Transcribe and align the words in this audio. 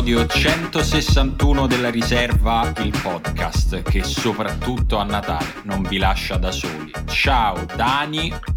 episodio 0.00 0.26
161 0.26 1.66
della 1.66 1.90
riserva, 1.90 2.72
il 2.78 2.98
podcast 3.02 3.82
che 3.82 4.02
soprattutto 4.02 4.96
a 4.96 5.04
Natale 5.04 5.54
non 5.64 5.82
vi 5.82 5.98
lascia 5.98 6.36
da 6.36 6.50
soli. 6.50 6.90
Ciao 7.06 7.64
Dani. 7.76 8.49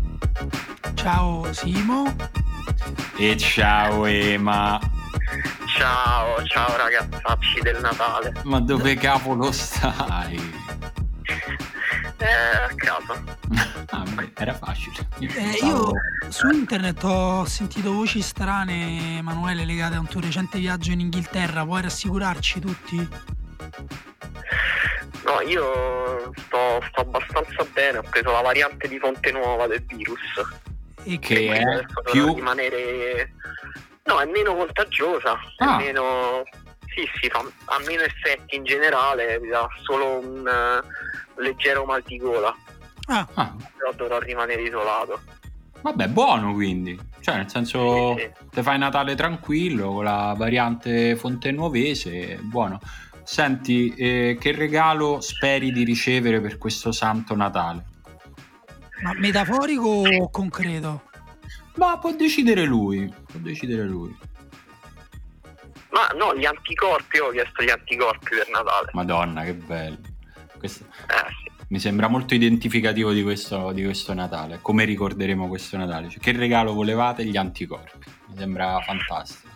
Ciao 1.03 1.51
Simo. 1.51 2.15
E 3.17 3.35
ciao 3.35 4.05
Ema. 4.05 4.79
Ciao, 5.77 6.41
ciao 6.45 6.77
ragazzacci 6.77 7.59
del 7.61 7.81
Natale. 7.81 8.31
Ma 8.43 8.61
dove 8.61 8.95
cavolo 8.95 9.51
stai? 9.51 10.39
Eh, 12.19 12.55
a 12.55 12.73
casa. 12.73 13.21
ah, 13.91 14.03
beh, 14.13 14.31
era 14.37 14.53
facile. 14.53 15.05
Eh, 15.19 15.65
io 15.65 15.91
su 16.29 16.49
internet 16.49 17.03
ho 17.03 17.43
sentito 17.43 17.91
voci 17.91 18.21
strane, 18.21 19.17
Emanuele, 19.17 19.65
legate 19.65 19.95
a 19.95 19.99
un 19.99 20.07
tuo 20.07 20.21
recente 20.21 20.57
viaggio 20.57 20.93
in 20.93 21.01
Inghilterra. 21.01 21.65
Puoi 21.65 21.81
rassicurarci 21.81 22.61
tutti? 22.61 23.09
No, 25.25 25.41
io 25.41 26.31
sto, 26.37 26.81
sto 26.87 27.01
abbastanza 27.01 27.65
bene, 27.73 27.97
ho 27.97 28.03
preso 28.09 28.31
la 28.31 28.39
variante 28.39 28.87
di 28.87 28.97
fonte 28.99 29.33
nuova 29.33 29.67
del 29.67 29.83
virus. 29.85 30.61
E 31.03 31.19
che 31.19 31.49
è 31.49 31.85
più... 32.11 32.33
rimanere... 32.33 33.33
No, 34.05 34.19
è 34.19 34.25
meno 34.25 34.55
contagiosa, 34.55 35.37
ah. 35.57 35.77
è 35.77 35.83
meno... 35.83 36.43
Sì, 36.93 37.09
sì, 37.19 37.29
fa, 37.29 37.39
ha 37.39 37.79
meno 37.87 38.03
effetti 38.03 38.55
in 38.55 38.63
generale, 38.63 39.39
ha 39.51 39.67
solo 39.81 40.19
un 40.19 40.39
uh, 40.45 41.41
leggero 41.41 41.85
mal 41.85 42.03
di 42.05 42.17
gola. 42.17 42.55
Ah. 43.07 43.27
ah. 43.33 43.55
Però 43.77 43.91
dovrò 43.93 44.19
rimanere 44.19 44.61
isolato. 44.61 45.19
Vabbè, 45.81 46.07
buono 46.09 46.53
quindi. 46.53 46.97
Cioè, 47.19 47.35
nel 47.37 47.49
senso, 47.49 48.15
sì, 48.15 48.21
sì. 48.21 48.31
te 48.51 48.63
fai 48.63 48.77
Natale 48.77 49.15
tranquillo 49.15 49.93
con 49.93 50.03
la 50.03 50.33
variante 50.37 51.15
fontenuovese, 51.15 52.39
buono. 52.41 52.79
Senti, 53.23 53.93
eh, 53.95 54.37
che 54.39 54.51
regalo 54.51 55.21
speri 55.21 55.71
di 55.71 55.83
ricevere 55.83 56.41
per 56.41 56.57
questo 56.57 56.91
santo 56.91 57.35
Natale? 57.35 57.85
Ma 59.03 59.13
metaforico 59.13 59.87
o 59.87 60.29
concreto? 60.29 61.03
Ma 61.75 61.97
può 61.97 62.13
decidere 62.13 62.63
lui, 62.63 63.07
può 63.07 63.39
decidere 63.39 63.83
lui. 63.83 64.15
Ma 65.91 66.07
no, 66.17 66.35
gli 66.35 66.45
anticorpi, 66.45 67.19
ho 67.19 67.29
chiesto 67.29 67.61
gli 67.63 67.69
anticorpi 67.69 68.29
per 68.29 68.49
Natale. 68.49 68.89
Madonna, 68.93 69.43
che 69.43 69.53
bello. 69.53 69.97
Questo... 70.57 70.85
Eh, 70.85 71.29
sì. 71.29 71.51
Mi 71.67 71.79
sembra 71.79 72.07
molto 72.07 72.33
identificativo 72.33 73.11
di 73.11 73.23
questo, 73.23 73.71
di 73.71 73.83
questo 73.83 74.13
Natale, 74.13 74.59
come 74.61 74.85
ricorderemo 74.85 75.47
questo 75.47 75.75
Natale. 75.77 76.09
Cioè, 76.09 76.19
che 76.19 76.31
regalo 76.31 76.73
volevate? 76.73 77.25
Gli 77.25 77.37
anticorpi. 77.37 78.09
Mi 78.29 78.37
sembra 78.37 78.79
fantastico. 78.81 79.49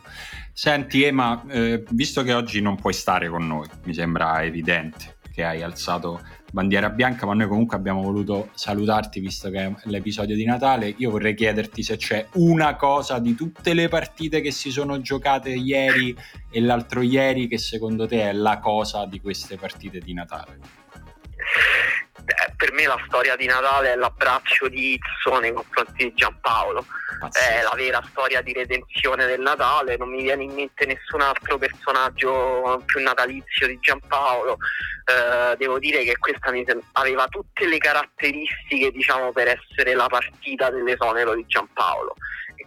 Senti 0.52 1.04
Ema, 1.04 1.44
eh, 1.48 1.84
visto 1.90 2.24
che 2.24 2.34
oggi 2.34 2.62
non 2.62 2.76
puoi 2.76 2.94
stare 2.94 3.30
con 3.30 3.46
noi, 3.46 3.68
mi 3.84 3.94
sembra 3.94 4.44
evidente 4.44 5.18
che 5.32 5.44
hai 5.44 5.62
alzato 5.62 6.20
bandiera 6.52 6.90
bianca, 6.90 7.26
ma 7.26 7.34
noi 7.34 7.48
comunque 7.48 7.76
abbiamo 7.76 8.02
voluto 8.02 8.50
salutarti 8.54 9.20
visto 9.20 9.50
che 9.50 9.66
è 9.66 9.74
l'episodio 9.84 10.36
di 10.36 10.46
Natale. 10.46 10.94
Io 10.98 11.10
vorrei 11.10 11.36
chiederti 11.36 11.84
se 11.84 11.98
c'è 11.98 12.28
una 12.34 12.76
cosa 12.76 13.20
di 13.20 13.36
tutte 13.36 13.74
le 13.74 13.88
partite 13.88 14.42
che 14.42 14.52
si 14.52 14.72
sono 14.72 15.02
giocate 15.02 15.50
ieri 15.50 16.16
e 16.50 16.62
l'altro 16.62 17.02
ieri 17.02 17.48
che 17.48 17.58
secondo 17.58 18.08
te 18.08 18.30
è 18.30 18.34
la 18.34 18.60
cosa 18.60 19.06
di 19.06 19.20
queste 19.20 19.58
partite 19.58 20.00
di 20.00 20.14
Natale. 20.14 20.60
Eh, 22.26 22.54
per 22.56 22.72
me 22.74 22.86
la 22.86 23.00
storia 23.08 23.36
di 23.36 23.46
Natale 23.46 23.94
è 23.94 23.96
l'abbraccio 23.96 24.68
di 24.68 24.94
Izzo 24.94 25.40
nei 25.40 25.54
confronti 25.54 26.06
di 26.06 26.14
Giampaolo. 26.14 26.86
È 27.32 27.62
la 27.64 27.74
vera 27.76 28.02
storia 28.10 28.42
di 28.42 28.54
redenzione 28.54 29.26
del 29.26 29.40
Natale, 29.40 29.98
non 29.98 30.10
mi 30.10 30.22
viene 30.22 30.44
in 30.44 30.54
mente 30.54 30.86
nessun 30.86 31.22
altro 31.22 31.58
personaggio 31.58 32.82
più 32.86 33.02
natalizio 33.02 33.68
di 33.68 33.80
Giampaolo. 33.80 34.58
Eh, 35.06 35.56
devo 35.58 35.80
dire 35.80 36.04
che 36.04 36.18
questa 36.18 36.52
aveva 36.94 37.28
tutte 37.28 37.66
le 37.66 37.78
caratteristiche 37.78 38.92
diciamo, 38.92 39.32
per 39.32 39.48
essere 39.48 39.94
la 39.96 40.08
partita 40.08 40.70
dell'esonero 40.70 41.34
di 41.34 41.46
Giampaolo 41.48 42.16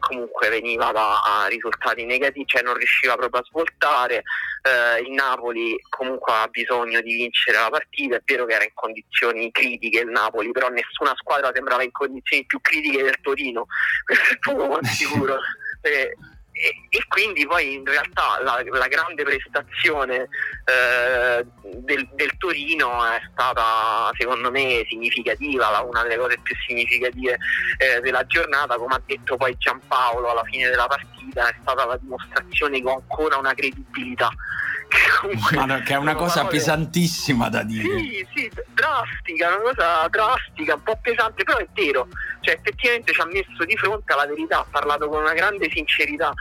comunque 0.00 0.48
veniva 0.48 0.90
da 0.90 1.46
risultati 1.48 2.04
negativi, 2.04 2.46
cioè 2.46 2.62
non 2.62 2.74
riusciva 2.74 3.14
proprio 3.16 3.40
a 3.40 3.44
svoltare. 3.44 4.22
Eh, 4.62 5.02
il 5.02 5.12
Napoli 5.12 5.80
comunque 5.88 6.32
ha 6.32 6.48
bisogno 6.48 7.00
di 7.00 7.14
vincere 7.14 7.58
la 7.58 7.70
partita, 7.70 8.16
è 8.16 8.22
vero 8.24 8.44
che 8.46 8.54
era 8.54 8.64
in 8.64 8.74
condizioni 8.74 9.50
critiche 9.52 10.00
il 10.00 10.08
Napoli, 10.08 10.50
però 10.50 10.68
nessuna 10.68 11.14
squadra 11.16 11.52
sembrava 11.54 11.82
in 11.82 11.92
condizioni 11.92 12.44
più 12.44 12.60
critiche 12.60 13.02
del 13.02 13.20
Torino, 13.22 13.66
questo 14.04 14.34
è 14.34 14.38
poco 14.38 14.78
sicuro. 14.84 15.38
Eh, 15.82 16.14
e, 16.52 16.74
e, 16.88 17.04
quindi 17.08 17.46
poi 17.46 17.74
in 17.74 17.84
realtà 17.84 18.40
la, 18.42 18.62
la 18.66 18.88
grande 18.88 19.22
prestazione 19.22 20.28
eh, 20.64 21.46
del, 21.62 22.08
del, 22.12 22.36
Torino 22.38 23.04
è 23.04 23.20
stata 23.32 24.10
secondo 24.18 24.50
me 24.50 24.84
significativa, 24.88 25.80
una 25.80 26.02
delle 26.02 26.18
cose 26.18 26.38
più 26.42 26.54
significative 26.66 27.38
eh, 27.78 28.00
della 28.00 28.26
giornata, 28.26 28.76
come 28.76 28.94
ha 28.94 29.02
detto 29.06 29.36
poi 29.36 29.56
Giampaolo 29.58 30.30
alla 30.30 30.44
fine 30.44 30.68
della 30.68 30.86
partita, 30.86 31.48
è 31.48 31.54
stata 31.60 31.86
la 31.86 31.96
dimostrazione 31.96 32.80
che 32.80 32.88
ho 32.88 32.94
ancora 32.94 33.38
una 33.38 33.54
credibilità 33.54 34.30
Comunque, 35.20 35.82
che 35.84 35.92
è 35.92 35.96
una 35.96 36.14
cosa 36.14 36.42
parole... 36.42 36.56
pesantissima 36.56 37.48
da 37.48 37.62
dire. 37.62 37.98
Sì, 37.98 38.26
sì, 38.34 38.50
drastica, 38.74 39.48
una 39.48 39.58
cosa 39.58 40.08
drastica, 40.08 40.74
un 40.74 40.82
po' 40.82 40.98
pesante, 41.00 41.44
però 41.44 41.58
è 41.58 41.68
vero. 41.72 42.08
Cioè, 42.40 42.54
effettivamente 42.54 43.12
ci 43.12 43.20
ha 43.20 43.26
messo 43.26 43.64
di 43.64 43.76
fronte 43.76 44.12
alla 44.12 44.26
verità, 44.26 44.60
ha 44.60 44.66
parlato 44.68 45.08
con 45.08 45.22
una 45.22 45.34
grande 45.34 45.70
sincerità. 45.70 46.32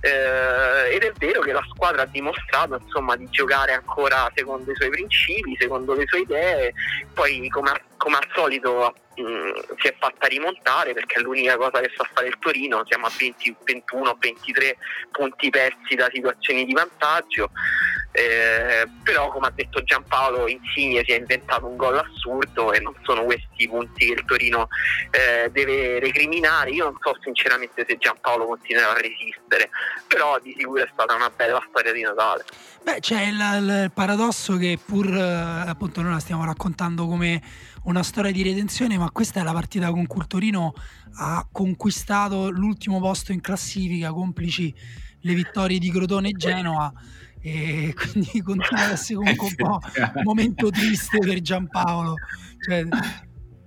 Eh, 0.00 0.94
ed 0.94 1.02
è 1.02 1.12
vero 1.16 1.40
che 1.40 1.52
la 1.52 1.64
squadra 1.72 2.02
ha 2.02 2.06
dimostrato 2.06 2.78
insomma, 2.82 3.16
di 3.16 3.26
giocare 3.30 3.72
ancora 3.72 4.30
secondo 4.34 4.70
i 4.70 4.74
suoi 4.74 4.90
principi, 4.90 5.56
secondo 5.58 5.94
le 5.94 6.04
sue 6.06 6.20
idee, 6.20 6.74
poi 7.14 7.48
come, 7.48 7.72
come 7.96 8.16
al 8.16 8.28
solito 8.34 8.94
mh, 9.16 9.22
mm, 9.22 9.50
si 9.78 9.88
è 9.88 9.94
fatta 9.98 10.26
rimontare 10.26 10.92
perché 10.92 11.16
è 11.16 11.22
l'unica 11.22 11.56
cosa 11.56 11.80
che 11.80 11.92
sa 11.96 12.08
fare 12.12 12.28
il 12.28 12.38
Torino, 12.38 12.82
siamo 12.86 13.06
a 13.06 13.12
20, 13.16 13.56
21, 13.64 14.16
23 14.18 14.76
punti 15.10 15.50
persi 15.50 15.94
da 15.94 16.08
situazioni 16.12 16.64
di 16.64 16.72
vantaggio 16.72 17.50
eh, 18.16 18.88
però 19.02 19.28
come 19.28 19.48
ha 19.48 19.52
detto 19.52 19.82
Giampaolo 19.82 20.46
Insigne 20.46 21.02
si 21.04 21.10
è 21.10 21.16
inventato 21.16 21.66
un 21.66 21.76
gol 21.76 21.98
assurdo 21.98 22.72
e 22.72 22.78
non 22.78 22.94
sono 23.02 23.24
questi 23.24 23.64
i 23.64 23.68
punti 23.68 24.06
che 24.06 24.12
il 24.12 24.24
Torino 24.24 24.68
eh, 25.10 25.50
deve 25.50 25.98
recriminare. 25.98 26.70
Io 26.70 26.84
non 26.84 26.96
so 27.02 27.16
sinceramente 27.20 27.84
se 27.88 27.96
Giampaolo 27.98 28.46
continuerà 28.46 28.90
a 28.90 29.00
resistere 29.00 29.68
però 30.06 30.38
di 30.38 30.54
sicuro 30.56 30.84
è 30.84 30.88
stata 30.92 31.12
una 31.12 31.28
bella 31.28 31.60
storia 31.68 31.92
di 31.92 32.02
Natale. 32.02 32.44
Beh 32.84 33.00
c'è 33.00 33.20
il, 33.22 33.34
il 33.34 33.90
paradosso 33.92 34.56
che 34.58 34.78
pur 34.82 35.12
eh, 35.12 35.64
appunto 35.68 36.00
noi 36.00 36.12
la 36.12 36.20
stiamo 36.20 36.44
raccontando 36.44 37.08
come 37.08 37.42
una 37.84 38.02
storia 38.02 38.32
di 38.32 38.42
redenzione 38.42 38.98
ma 38.98 39.10
questa 39.10 39.40
è 39.40 39.42
la 39.42 39.52
partita 39.52 39.90
con 39.90 40.06
cui 40.06 40.20
il 40.20 40.26
Torino 40.26 40.72
ha 41.16 41.46
conquistato 41.50 42.50
l'ultimo 42.50 43.00
posto 43.00 43.32
in 43.32 43.40
classifica 43.40 44.12
complici 44.12 44.74
le 45.20 45.34
vittorie 45.34 45.78
di 45.78 45.90
Crotone 45.90 46.28
e 46.28 46.32
Genoa 46.32 46.92
e 47.40 47.94
quindi 47.96 48.40
continua 48.42 48.84
ad 48.84 48.92
essere 48.92 49.16
comunque 49.16 49.46
un 49.46 49.54
po' 49.54 49.80
un 50.14 50.22
momento 50.22 50.70
triste 50.70 51.18
per 51.18 51.40
Giampaolo. 51.40 52.14
Cioè, 52.58 52.86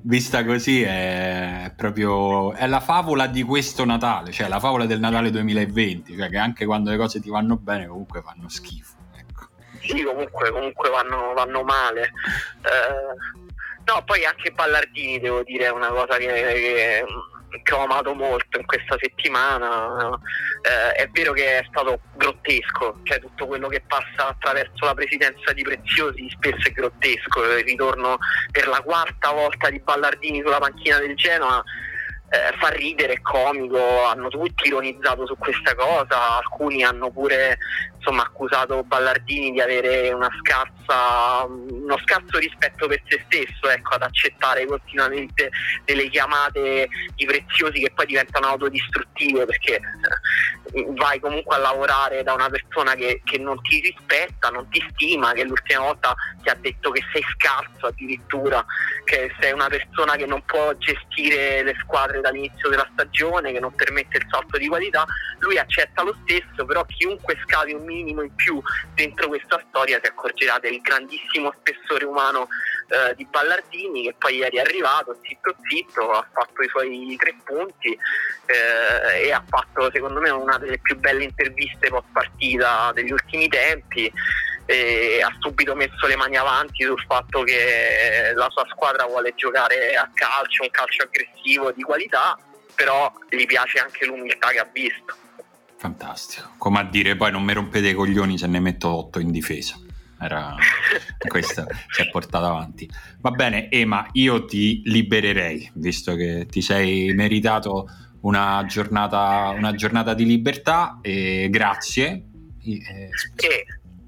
Vista 0.01 0.45
così 0.45 0.83
è 0.83 1.73
proprio 1.75 2.53
è 2.53 2.65
la 2.65 2.79
favola 2.79 3.27
di 3.27 3.43
questo 3.43 3.83
Natale, 3.83 4.31
cioè 4.31 4.47
la 4.47 4.59
favola 4.59 4.85
del 4.85 4.99
Natale 4.99 5.31
2020, 5.31 6.15
cioè 6.15 6.29
che 6.29 6.37
anche 6.37 6.65
quando 6.65 6.91
le 6.91 6.97
cose 6.97 7.19
ti 7.19 7.29
vanno 7.29 7.57
bene 7.57 7.87
comunque 7.87 8.21
fanno 8.21 8.47
schifo. 8.47 8.95
Ecco. 9.15 9.49
Sì, 9.81 10.03
comunque, 10.03 10.49
comunque 10.51 10.89
vanno, 10.89 11.33
vanno 11.33 11.63
male. 11.63 12.01
Eh, 12.61 13.46
no, 13.87 14.03
poi 14.03 14.25
anche 14.25 14.51
Ballardini 14.51 15.19
devo 15.19 15.43
dire 15.43 15.65
è 15.65 15.71
una 15.71 15.89
cosa 15.89 16.17
che, 16.17 16.27
che 16.27 17.05
che 17.63 17.73
ho 17.73 17.83
amato 17.83 18.13
molto 18.13 18.59
in 18.59 18.65
questa 18.65 18.97
settimana. 18.99 20.09
Eh, 20.61 20.91
è 21.03 21.09
vero 21.09 21.33
che 21.33 21.59
è 21.59 21.65
stato 21.69 21.99
grottesco, 22.15 22.99
cioè 23.03 23.19
tutto 23.19 23.47
quello 23.47 23.67
che 23.67 23.83
passa 23.87 24.29
attraverso 24.29 24.85
la 24.85 24.93
presidenza 24.93 25.53
di 25.53 25.63
Preziosi 25.63 26.29
spesso 26.29 26.67
è 26.67 26.71
grottesco. 26.71 27.43
Il 27.43 27.63
ritorno 27.63 28.17
per 28.51 28.67
la 28.67 28.81
quarta 28.81 29.31
volta 29.31 29.69
di 29.69 29.79
Ballardini 29.79 30.41
sulla 30.41 30.59
panchina 30.59 30.99
del 30.99 31.15
Genoa 31.15 31.63
eh, 32.29 32.53
fa 32.57 32.69
ridere, 32.69 33.13
è 33.13 33.21
comico, 33.21 34.03
hanno 34.05 34.27
tutti 34.27 34.67
ironizzato 34.67 35.25
su 35.25 35.37
questa 35.37 35.73
cosa, 35.75 36.37
alcuni 36.37 36.83
hanno 36.83 37.09
pure 37.09 37.57
insomma, 37.97 38.23
accusato 38.23 38.83
Ballardini 38.83 39.51
di 39.51 39.61
avere 39.61 40.15
scarsa, 40.41 41.45
uno 41.45 41.97
scarso 42.03 42.37
rispetto 42.37 42.87
per 42.87 43.01
se 43.07 43.23
stesso, 43.25 43.69
ecco, 43.69 43.95
ad 43.95 44.03
accettare 44.03 44.65
continuamente 44.65 45.49
delle 45.83 46.09
chiamate 46.09 46.87
di 47.15 47.25
preziosi 47.25 47.79
che 47.79 47.91
poi 47.93 48.05
diventano 48.05 48.47
autodistruttive 48.47 49.45
perché 49.45 49.75
eh, 49.75 50.85
vai 50.95 51.19
comunque 51.19 51.55
a 51.55 51.59
lavorare 51.59 52.23
da 52.23 52.33
una 52.33 52.49
persona 52.49 52.95
che, 52.95 53.21
che 53.23 53.37
non 53.37 53.61
ti 53.61 53.79
rispetta, 53.81 54.49
non 54.49 54.67
ti 54.69 54.85
stima, 54.91 55.33
che 55.33 55.43
l'ultima 55.43 55.81
volta 55.81 56.15
ti 56.41 56.49
ha 56.49 56.55
detto 56.55 56.91
che 56.91 57.01
sei 57.11 57.23
scarso 57.35 57.87
addirittura, 57.87 58.65
che 59.03 59.33
sei 59.39 59.51
una 59.51 59.67
persona 59.67 60.15
che 60.15 60.25
non 60.25 60.43
può 60.45 60.73
gestire 60.77 61.63
le 61.63 61.75
squadre 61.81 62.16
dall'inizio 62.21 62.69
della 62.69 62.87
stagione, 62.93 63.51
che 63.51 63.59
non 63.59 63.73
permette 63.73 64.17
il 64.17 64.27
salto 64.29 64.57
di 64.57 64.67
qualità, 64.67 65.05
lui 65.39 65.57
accetta 65.57 66.03
lo 66.03 66.15
stesso, 66.23 66.65
però 66.65 66.85
chiunque 66.85 67.37
scavi 67.45 67.73
un 67.73 67.83
minimo 67.83 68.21
in 68.21 68.33
più 68.35 68.61
dentro 68.93 69.27
questa 69.27 69.63
storia 69.67 69.99
si 70.01 70.09
accorgerà 70.09 70.59
del 70.59 70.81
grandissimo 70.81 71.53
spessore 71.57 72.05
umano 72.05 72.47
eh, 72.87 73.15
di 73.15 73.25
Ballardini 73.29 74.03
che 74.03 74.15
poi 74.17 74.37
ieri 74.37 74.57
è 74.57 74.61
arrivato 74.61 75.17
zitto 75.21 75.55
zitto, 75.69 76.11
ha 76.11 76.27
fatto 76.31 76.61
i 76.61 76.69
suoi 76.69 77.15
tre 77.17 77.35
punti 77.43 77.97
eh, 78.45 79.25
e 79.25 79.31
ha 79.31 79.43
fatto 79.47 79.89
secondo 79.91 80.19
me 80.19 80.29
una 80.29 80.57
delle 80.57 80.79
più 80.79 80.97
belle 80.97 81.23
interviste 81.23 81.89
post 81.89 82.07
partita 82.11 82.91
degli 82.93 83.11
ultimi 83.11 83.47
tempi 83.47 84.11
e 84.67 85.21
ha 85.23 85.33
subito 85.39 85.73
messo 85.75 86.05
le 86.07 86.17
mani 86.17 86.35
avanti 86.35 86.83
sul 86.83 87.01
fatto 87.07 87.43
che 87.43 88.33
la 88.35 88.49
sua 88.51 88.65
squadra 88.69 89.05
vuole 89.05 89.33
giocare 89.33 89.95
a 89.95 90.09
calcio, 90.13 90.63
un 90.63 90.69
calcio 90.69 91.03
aggressivo 91.03 91.71
di 91.71 91.81
qualità, 91.83 92.37
però 92.75 93.11
gli 93.29 93.45
piace 93.45 93.79
anche 93.79 94.05
l'umiltà 94.05 94.49
che 94.49 94.59
ha 94.59 94.69
visto. 94.71 95.15
Fantastico, 95.77 96.51
come 96.57 96.79
a 96.79 96.83
dire 96.83 97.15
poi 97.15 97.31
non 97.31 97.43
mi 97.43 97.53
rompete 97.53 97.87
i 97.87 97.93
coglioni 97.93 98.37
se 98.37 98.47
ne 98.47 98.59
metto 98.59 98.89
8 98.89 99.19
in 99.19 99.31
difesa. 99.31 99.79
Era 100.19 100.55
questo 101.25 101.65
si 101.89 102.01
è 102.01 102.09
portato 102.09 102.45
avanti. 102.45 102.89
Va 103.21 103.31
bene, 103.31 103.71
Ema, 103.71 104.05
io 104.13 104.43
ti 104.45 104.81
libererei, 104.83 105.71
visto 105.75 106.15
che 106.15 106.45
ti 106.49 106.61
sei 106.61 107.13
meritato 107.13 107.87
una 108.21 108.65
giornata, 108.67 109.53
una 109.55 109.73
giornata 109.75 110.13
di 110.13 110.25
libertà 110.25 110.99
e 111.01 111.47
grazie. 111.49 112.25
E, 112.63 113.09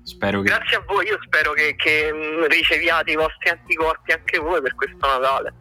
Spero 0.09 0.41
che... 0.41 0.49
Grazie 0.49 0.77
a 0.77 0.83
voi, 0.87 1.05
io 1.05 1.19
spero 1.21 1.53
che, 1.53 1.75
che 1.75 2.11
mm, 2.11 2.45
riceviate 2.45 3.11
i 3.11 3.15
vostri 3.15 3.49
anticorpi 3.49 4.11
anche 4.11 4.39
voi 4.39 4.59
per 4.59 4.73
questo 4.73 5.05
Natale. 5.05 5.53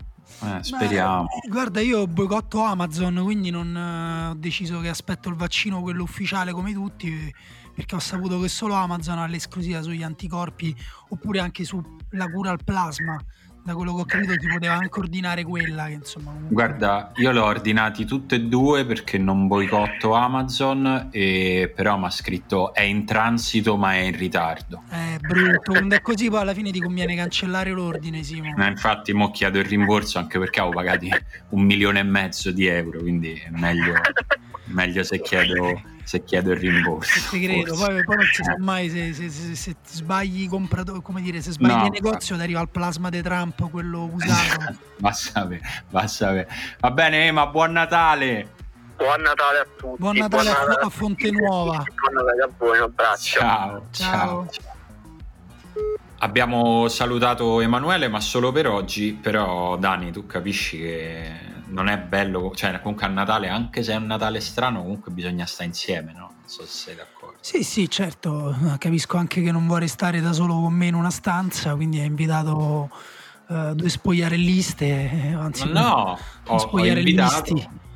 Eh, 0.43 0.63
speriamo. 0.63 1.25
Beh, 1.25 1.51
guarda, 1.51 1.81
io 1.81 2.07
boicotto 2.07 2.63
Amazon, 2.63 3.21
quindi 3.23 3.51
non 3.51 3.77
eh, 3.77 4.31
ho 4.31 4.35
deciso 4.35 4.81
che 4.81 4.89
aspetto 4.89 5.29
il 5.29 5.35
vaccino, 5.35 5.83
quello 5.83 6.03
ufficiale 6.03 6.53
come 6.53 6.73
tutti, 6.73 7.31
perché 7.75 7.95
ho 7.95 7.99
saputo 7.99 8.41
che 8.41 8.49
solo 8.49 8.73
Amazon 8.73 9.19
ha 9.19 9.27
l'esclusiva 9.27 9.83
sugli 9.83 10.03
anticorpi 10.03 10.75
oppure 11.11 11.41
anche 11.41 11.65
sulla 11.65 12.31
cura 12.33 12.51
al 12.51 12.65
plasma 12.65 13.23
da 13.69 13.75
quello 13.75 13.95
che 13.97 14.01
ho 14.01 14.05
capito 14.07 14.35
ti 14.37 14.47
poteva 14.47 14.75
anche 14.75 14.99
ordinare 14.99 15.45
quella 15.45 15.87
che 15.87 15.93
insomma 15.93 16.31
comunque... 16.31 16.55
guarda 16.55 17.13
io 17.17 17.33
l'ho 17.33 17.45
ordinati 17.45 18.07
tutte 18.07 18.37
e 18.37 18.41
due 18.41 18.87
perché 18.87 19.19
non 19.19 19.47
boicotto 19.47 20.15
Amazon 20.15 21.09
e 21.11 21.71
però 21.75 21.99
mi 21.99 22.07
ha 22.07 22.11
scritto 22.11 22.73
è 22.73 22.81
in 22.81 23.05
transito 23.05 23.77
ma 23.77 23.93
è 23.93 23.99
in 23.99 24.17
ritardo. 24.17 24.85
È 24.89 25.19
brutto 25.19 25.73
quando 25.73 25.95
è 25.95 26.01
così 26.01 26.31
poi 26.31 26.41
alla 26.41 26.55
fine 26.55 26.71
ti 26.71 26.81
conviene 26.81 27.15
cancellare 27.15 27.71
l'ordine 27.71 28.23
Simo. 28.23 28.55
Eh, 28.57 28.67
infatti 28.67 29.13
mo 29.13 29.31
chiedo 29.31 29.59
il 29.59 29.67
rimborso 29.67 30.19
anche 30.19 30.39
perché 30.39 30.61
avevo 30.61 30.75
pagati 30.75 31.11
un 31.51 31.63
milione 31.63 32.01
e 32.01 32.05
mezzo 32.05 32.51
di 32.51 32.67
euro 32.67 33.01
quindi 33.01 33.33
è 33.33 33.51
meglio, 33.51 33.95
meglio 34.65 35.03
se 35.03 35.21
chiedo 35.21 35.97
se 36.09 36.25
chiedo 36.25 36.53
il 36.53 36.57
rimborso. 36.57 37.29
Ti 37.29 37.39
credo, 37.39 37.75
poi, 37.75 38.03
poi, 38.03 38.17
non 38.17 38.25
si 38.33 38.43
sa 38.43 38.57
mai 38.59 38.89
se, 38.89 39.13
se, 39.13 39.29
se, 39.29 39.55
se 39.55 39.77
sbagli 39.85 40.49
comprato, 40.49 41.03
come 41.03 41.21
dire, 41.21 41.43
se 41.43 41.51
sbagli 41.51 41.71
no, 41.71 41.85
il 41.85 41.91
negozio 41.91 42.35
ti 42.35 42.41
arriva 42.41 42.63
il 42.63 42.71
plasma 42.71 43.11
di 43.11 43.21
Trump, 43.21 43.69
quello 43.69 44.09
usato. 44.11 44.75
va 45.01 45.09
a 45.11 45.13
sapere, 45.13 45.61
va 45.91 46.01
a 46.01 46.07
sapere. 46.07 46.49
Va 46.81 46.91
bene, 46.93 47.27
Ema, 47.27 47.47
buon 47.49 47.73
Natale! 47.73 48.55
Buon 48.97 49.21
Natale 49.21 49.59
a 49.59 49.67
tutti. 49.77 49.97
Buon 49.99 50.17
Natale, 50.17 50.45
buon 50.45 50.57
Natale 50.57 50.81
a, 50.81 50.89
Fonte 50.89 51.31
Nuova. 51.31 51.83
Buon 52.01 52.25
Natale 52.25 52.43
a 52.43 52.51
voi, 52.57 52.79
un 52.79 52.85
abbraccio. 52.85 53.39
ciao. 53.41 53.87
ciao. 53.91 54.49
ciao. 54.51 54.77
Abbiamo 56.21 56.89
salutato 56.89 57.61
Emanuele, 57.61 58.09
ma 58.09 58.21
solo 58.21 58.51
per 58.51 58.67
oggi. 58.67 59.13
Però, 59.13 59.77
Dani, 59.77 60.11
tu 60.11 60.25
capisci 60.25 60.79
che 60.79 61.58
non 61.71 61.89
è 61.89 61.99
bello, 61.99 62.53
cioè 62.55 62.79
comunque 62.81 63.07
a 63.07 63.09
Natale, 63.09 63.49
anche 63.49 63.83
se 63.83 63.93
è 63.93 63.97
un 63.97 64.07
Natale 64.07 64.41
strano, 64.41 64.83
comunque 64.83 65.13
bisogna 65.13 65.47
stare 65.47 65.69
insieme, 65.69 66.13
no? 66.13 66.33
Non 66.39 66.43
so 66.47 66.63
se 66.63 66.69
sei 66.69 66.95
d'accordo. 66.97 67.39
Sì, 67.41 67.63
sì, 67.63 67.89
certo, 67.89 68.57
capisco 68.79 69.17
anche 69.17 69.43
che 69.43 69.53
non 69.53 69.67
vuoi 69.67 69.81
restare 69.81 70.21
da 70.21 70.33
solo 70.33 70.55
con 70.55 70.73
me 70.73 70.87
in 70.87 70.95
una 70.95 71.11
stanza, 71.11 71.75
quindi 71.75 72.01
hai 72.01 72.07
invitato 72.07 72.91
uh, 73.47 73.75
due 73.75 73.89
spogliarelliste, 73.89 75.37
anzi, 75.39 75.71
no, 75.71 76.19
ho, 76.47 76.59
spogliarellisti. 76.59 77.21
Ho 77.21 77.57
invitato, 77.57 77.87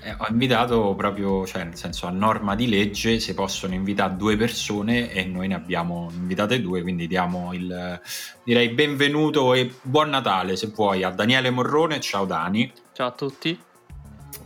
eh, 0.00 0.14
ho 0.16 0.26
invitato 0.30 0.94
proprio, 0.94 1.44
cioè 1.44 1.64
nel 1.64 1.76
senso 1.76 2.06
a 2.06 2.10
norma 2.10 2.54
di 2.54 2.68
legge 2.68 3.18
si 3.18 3.34
possono 3.34 3.74
invitare 3.74 4.16
due 4.16 4.36
persone 4.36 5.10
e 5.12 5.24
noi 5.24 5.48
ne 5.48 5.54
abbiamo 5.54 6.08
invitate 6.12 6.60
due, 6.60 6.82
quindi 6.82 7.06
diamo 7.06 7.52
il 7.52 8.00
direi 8.44 8.70
benvenuto 8.70 9.52
e 9.54 9.74
buon 9.82 10.08
Natale 10.08 10.56
se 10.56 10.70
puoi 10.70 11.02
a 11.02 11.10
Daniele 11.10 11.50
Morrone, 11.50 12.00
ciao 12.00 12.24
Dani. 12.24 12.72
Ciao 12.98 13.06
a 13.06 13.12
tutti. 13.12 13.56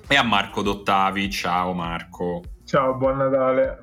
E 0.09 0.15
a 0.15 0.23
Marco 0.23 0.61
Dottavi. 0.61 1.31
Ciao 1.31 1.73
Marco. 1.73 2.43
Ciao, 2.67 2.95
buon 2.97 3.17
Natale. 3.17 3.79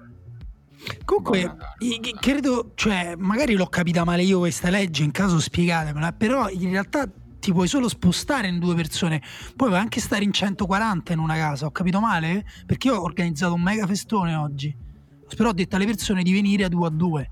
Comunque, 1.05 1.41
Natale. 1.41 2.19
credo, 2.19 2.73
cioè, 2.75 3.15
magari 3.17 3.55
l'ho 3.55 3.65
capita 3.65 4.03
male 4.03 4.21
io 4.21 4.37
questa 4.37 4.69
legge, 4.69 5.01
in 5.01 5.09
caso 5.09 5.39
spiegatemela, 5.39 6.11
però 6.11 6.49
in 6.49 6.69
realtà 6.69 7.09
ti 7.39 7.51
puoi 7.51 7.67
solo 7.67 7.89
spostare 7.89 8.47
in 8.47 8.59
due 8.59 8.75
persone, 8.75 9.23
poi 9.55 9.69
puoi 9.69 9.79
anche 9.79 9.99
stare 9.99 10.23
in 10.23 10.31
140 10.31 11.13
in 11.13 11.17
una 11.17 11.33
casa, 11.33 11.65
ho 11.65 11.71
capito 11.71 11.99
male? 11.99 12.45
Perché 12.67 12.89
io 12.89 12.97
ho 12.97 13.01
organizzato 13.01 13.55
un 13.55 13.63
mega 13.63 13.87
festone 13.87 14.35
oggi, 14.35 14.77
però 15.35 15.49
ho 15.49 15.53
detto 15.53 15.77
alle 15.77 15.87
persone 15.87 16.21
di 16.21 16.31
venire 16.31 16.65
a 16.65 16.69
due 16.69 16.85
a 16.85 16.91
due. 16.91 17.31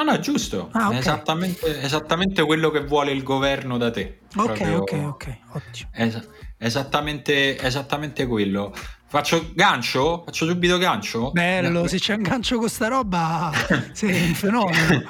No, 0.00 0.12
no, 0.12 0.12
è 0.12 0.18
giusto. 0.18 0.70
Ah, 0.72 0.86
okay. 0.86 0.96
è 0.96 1.00
esattamente, 1.00 1.82
esattamente, 1.82 2.42
quello 2.44 2.70
che 2.70 2.80
vuole 2.84 3.12
il 3.12 3.22
governo 3.22 3.76
da 3.76 3.90
te. 3.90 4.20
Ok, 4.34 4.44
Proprio... 4.46 4.78
ok, 4.78 4.92
ok, 4.92 5.36
ottimo. 5.52 5.90
Es- 5.92 6.28
esattamente, 6.56 7.58
esattamente 7.58 8.26
quello. 8.26 8.74
Faccio 9.06 9.50
gancio? 9.52 10.22
Faccio 10.24 10.46
subito 10.46 10.78
gancio? 10.78 11.32
Bello, 11.32 11.86
se 11.86 11.98
c'è 11.98 12.14
un 12.14 12.22
gancio 12.22 12.58
con 12.58 12.68
sta 12.70 12.86
roba 12.86 13.50
sei 13.92 14.28
un 14.28 14.34
fenomeno. 14.34 15.02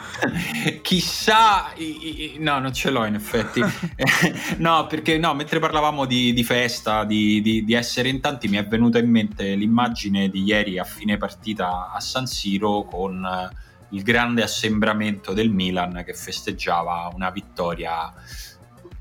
Chissà, 0.83 1.67
no, 2.39 2.59
non 2.59 2.73
ce 2.73 2.91
l'ho 2.91 3.05
in 3.05 3.15
effetti. 3.15 3.63
no, 4.59 4.87
perché 4.89 5.19
no, 5.19 5.35
mentre 5.35 5.61
parlavamo 5.61 6.05
di, 6.05 6.33
di 6.33 6.43
festa, 6.43 7.05
di, 7.05 7.41
di, 7.43 7.63
di, 7.65 7.75
essere 7.75 8.09
in 8.09 8.21
tanti, 8.21 8.49
mi 8.49 8.57
è 8.57 8.67
venuta 8.67 8.99
in 8.99 9.09
mente 9.09 9.55
l'immagine 9.55 10.29
di 10.29 10.43
ieri 10.43 10.79
a 10.81 10.85
fine 10.85 11.17
partita 11.17 11.93
a 11.93 12.01
San 12.01 12.27
Siro 12.27 12.83
con 12.83 13.25
il 13.91 14.03
grande 14.03 14.43
assembramento 14.43 15.33
del 15.33 15.51
Milan 15.51 16.03
che 16.05 16.15
festeggiava 16.15 17.11
una 17.15 17.31
vittoria 17.31 18.13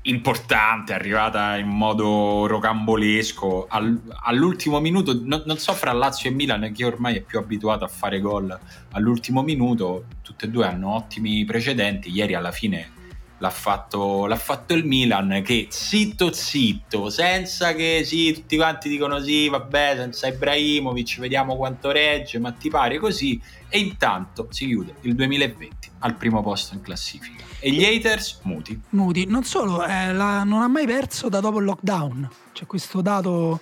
importante, 0.02 0.94
arrivata 0.94 1.56
in 1.56 1.68
modo 1.68 2.46
rocambolesco 2.46 3.66
All, 3.68 4.00
all'ultimo 4.22 4.80
minuto. 4.80 5.20
No, 5.22 5.42
non 5.44 5.58
so 5.58 5.72
fra 5.74 5.92
Lazio 5.92 6.30
e 6.30 6.32
Milan, 6.32 6.72
che 6.72 6.84
ormai 6.84 7.16
è 7.16 7.20
più 7.20 7.38
abituato 7.38 7.84
a 7.84 7.88
fare 7.88 8.20
gol 8.20 8.58
all'ultimo 8.92 9.42
minuto. 9.42 10.06
Tutte 10.22 10.46
e 10.46 10.48
due 10.48 10.66
hanno 10.66 10.94
ottimi 10.94 11.44
precedenti. 11.44 12.10
Ieri 12.10 12.34
alla 12.34 12.52
fine 12.52 12.98
l'ha 13.38 13.50
fatto, 13.50 14.26
l'ha 14.26 14.36
fatto 14.36 14.74
il 14.74 14.84
Milan 14.84 15.42
che 15.44 15.66
zitto 15.70 16.32
zitto, 16.32 17.10
senza 17.10 17.74
che 17.74 18.02
sì, 18.04 18.32
tutti 18.32 18.56
quanti 18.56 18.88
dicono 18.88 19.18
sì, 19.18 19.48
vabbè, 19.48 19.94
senza 19.96 20.28
Ibrahimovic, 20.28 21.18
vediamo 21.18 21.56
quanto 21.56 21.90
regge, 21.90 22.38
ma 22.38 22.52
ti 22.52 22.68
pare 22.68 22.98
così. 22.98 23.40
E 23.70 23.78
intanto 23.78 24.48
si 24.50 24.66
chiude 24.66 24.96
il 25.02 25.14
2020 25.14 25.90
al 26.00 26.16
primo 26.16 26.42
posto 26.42 26.74
in 26.74 26.82
classifica. 26.82 27.44
E 27.60 27.70
gli 27.70 27.84
haters 27.84 28.40
muti. 28.42 28.78
Muti, 28.90 29.26
non 29.26 29.44
solo, 29.44 29.86
eh, 29.86 30.12
la, 30.12 30.42
non 30.42 30.62
ha 30.62 30.68
mai 30.68 30.86
perso 30.86 31.28
da 31.28 31.40
dopo 31.40 31.60
il 31.60 31.64
lockdown. 31.64 32.28
C'è 32.52 32.66
questo 32.66 33.00
dato 33.00 33.60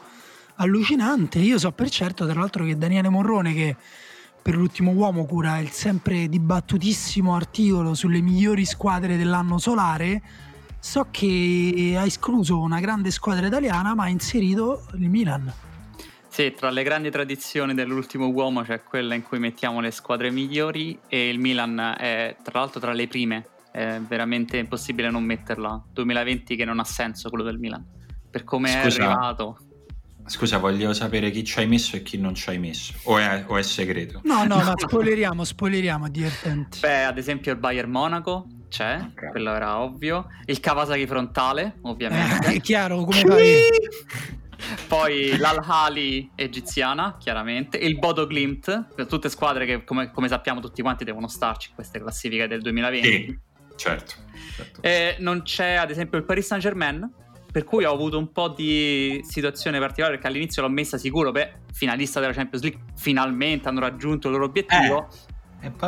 allucinante. 0.56 1.38
Io 1.38 1.58
so 1.58 1.70
per 1.72 1.90
certo, 1.90 2.26
tra 2.26 2.40
l'altro, 2.40 2.64
che 2.64 2.76
Daniele 2.76 3.08
Morrone, 3.10 3.52
che 3.52 3.76
per 4.40 4.56
l'ultimo 4.56 4.92
uomo 4.92 5.26
cura 5.26 5.58
il 5.58 5.70
sempre 5.70 6.26
dibattutissimo 6.26 7.34
articolo 7.34 7.92
sulle 7.92 8.22
migliori 8.22 8.64
squadre 8.64 9.18
dell'anno 9.18 9.58
solare, 9.58 10.22
so 10.78 11.08
che 11.10 11.94
ha 11.98 12.04
escluso 12.06 12.58
una 12.58 12.80
grande 12.80 13.10
squadra 13.10 13.46
italiana 13.46 13.94
ma 13.94 14.04
ha 14.04 14.08
inserito 14.08 14.86
il 14.94 15.10
Milan. 15.10 15.52
Sì, 16.38 16.54
tra 16.56 16.70
le 16.70 16.84
grandi 16.84 17.10
tradizioni 17.10 17.74
dell'ultimo 17.74 18.28
uomo 18.28 18.62
c'è 18.62 18.84
quella 18.84 19.16
in 19.16 19.24
cui 19.24 19.40
mettiamo 19.40 19.80
le 19.80 19.90
squadre 19.90 20.30
migliori 20.30 20.96
e 21.08 21.30
il 21.30 21.40
Milan 21.40 21.96
è 21.98 22.36
tra 22.44 22.60
l'altro 22.60 22.78
tra 22.78 22.92
le 22.92 23.08
prime, 23.08 23.44
è 23.72 23.98
veramente 23.98 24.56
impossibile 24.56 25.10
non 25.10 25.24
metterla. 25.24 25.82
2020 25.92 26.54
che 26.54 26.64
non 26.64 26.78
ha 26.78 26.84
senso 26.84 27.28
quello 27.28 27.42
del 27.42 27.58
Milan. 27.58 27.84
per 28.30 28.44
come 28.44 28.70
è 28.70 28.76
arrivato. 28.76 29.58
Scusa, 30.26 30.58
voglio 30.58 30.92
sapere 30.92 31.32
chi 31.32 31.42
ci 31.42 31.58
hai 31.58 31.66
messo 31.66 31.96
e 31.96 32.04
chi 32.04 32.18
non 32.18 32.36
ci 32.36 32.50
hai 32.50 32.58
messo. 32.60 32.94
O 33.02 33.18
è, 33.18 33.44
o 33.44 33.56
è 33.56 33.62
segreto? 33.62 34.20
No, 34.22 34.44
no, 34.44 34.58
ma 34.62 34.74
spoileriamo, 34.76 35.42
spoileriamo, 35.42 36.08
divertente. 36.08 36.78
Beh, 36.78 37.02
ad 37.02 37.18
esempio 37.18 37.50
il 37.50 37.58
Bayern 37.58 37.90
Monaco 37.90 38.46
c'è, 38.68 39.00
okay. 39.10 39.30
quello 39.30 39.52
era 39.52 39.80
ovvio. 39.80 40.28
Il 40.44 40.60
Kawasaki 40.60 41.04
frontale, 41.04 41.78
ovviamente. 41.82 42.46
Eh, 42.46 42.54
è 42.54 42.60
chiaro, 42.60 43.02
come 43.02 43.22
fai? 43.22 44.36
Poi 44.88 45.36
l'Al-Hali 45.36 46.30
egiziana, 46.34 47.16
chiaramente. 47.18 47.76
Il 47.76 47.98
Bodo 47.98 48.26
Glimt, 48.26 49.06
tutte 49.06 49.28
squadre 49.28 49.66
che, 49.66 49.84
come, 49.84 50.10
come, 50.10 50.28
sappiamo 50.28 50.60
tutti 50.60 50.80
quanti, 50.80 51.04
devono 51.04 51.28
starci 51.28 51.68
in 51.68 51.74
queste 51.74 52.00
classifiche 52.00 52.48
del 52.48 52.62
2020. 52.62 53.06
Sì, 53.06 53.38
certo. 53.76 54.14
certo. 54.56 54.82
E 54.82 55.16
non 55.18 55.42
c'è, 55.42 55.74
ad 55.74 55.90
esempio, 55.90 56.16
il 56.16 56.24
Paris 56.24 56.46
Saint-Germain, 56.46 57.06
per 57.52 57.64
cui 57.64 57.84
ho 57.84 57.92
avuto 57.92 58.16
un 58.16 58.32
po' 58.32 58.48
di 58.48 59.20
situazione 59.28 59.78
particolare 59.78 60.14
perché 60.14 60.28
all'inizio 60.28 60.62
l'ho 60.62 60.70
messa 60.70 60.96
sicuro, 60.96 61.32
beh, 61.32 61.52
finalista 61.72 62.18
della 62.18 62.32
Champions 62.32 62.64
League, 62.64 62.80
finalmente 62.96 63.68
hanno 63.68 63.80
raggiunto 63.80 64.28
il 64.28 64.32
loro 64.32 64.46
obiettivo. 64.46 65.08
Eh. 65.10 65.36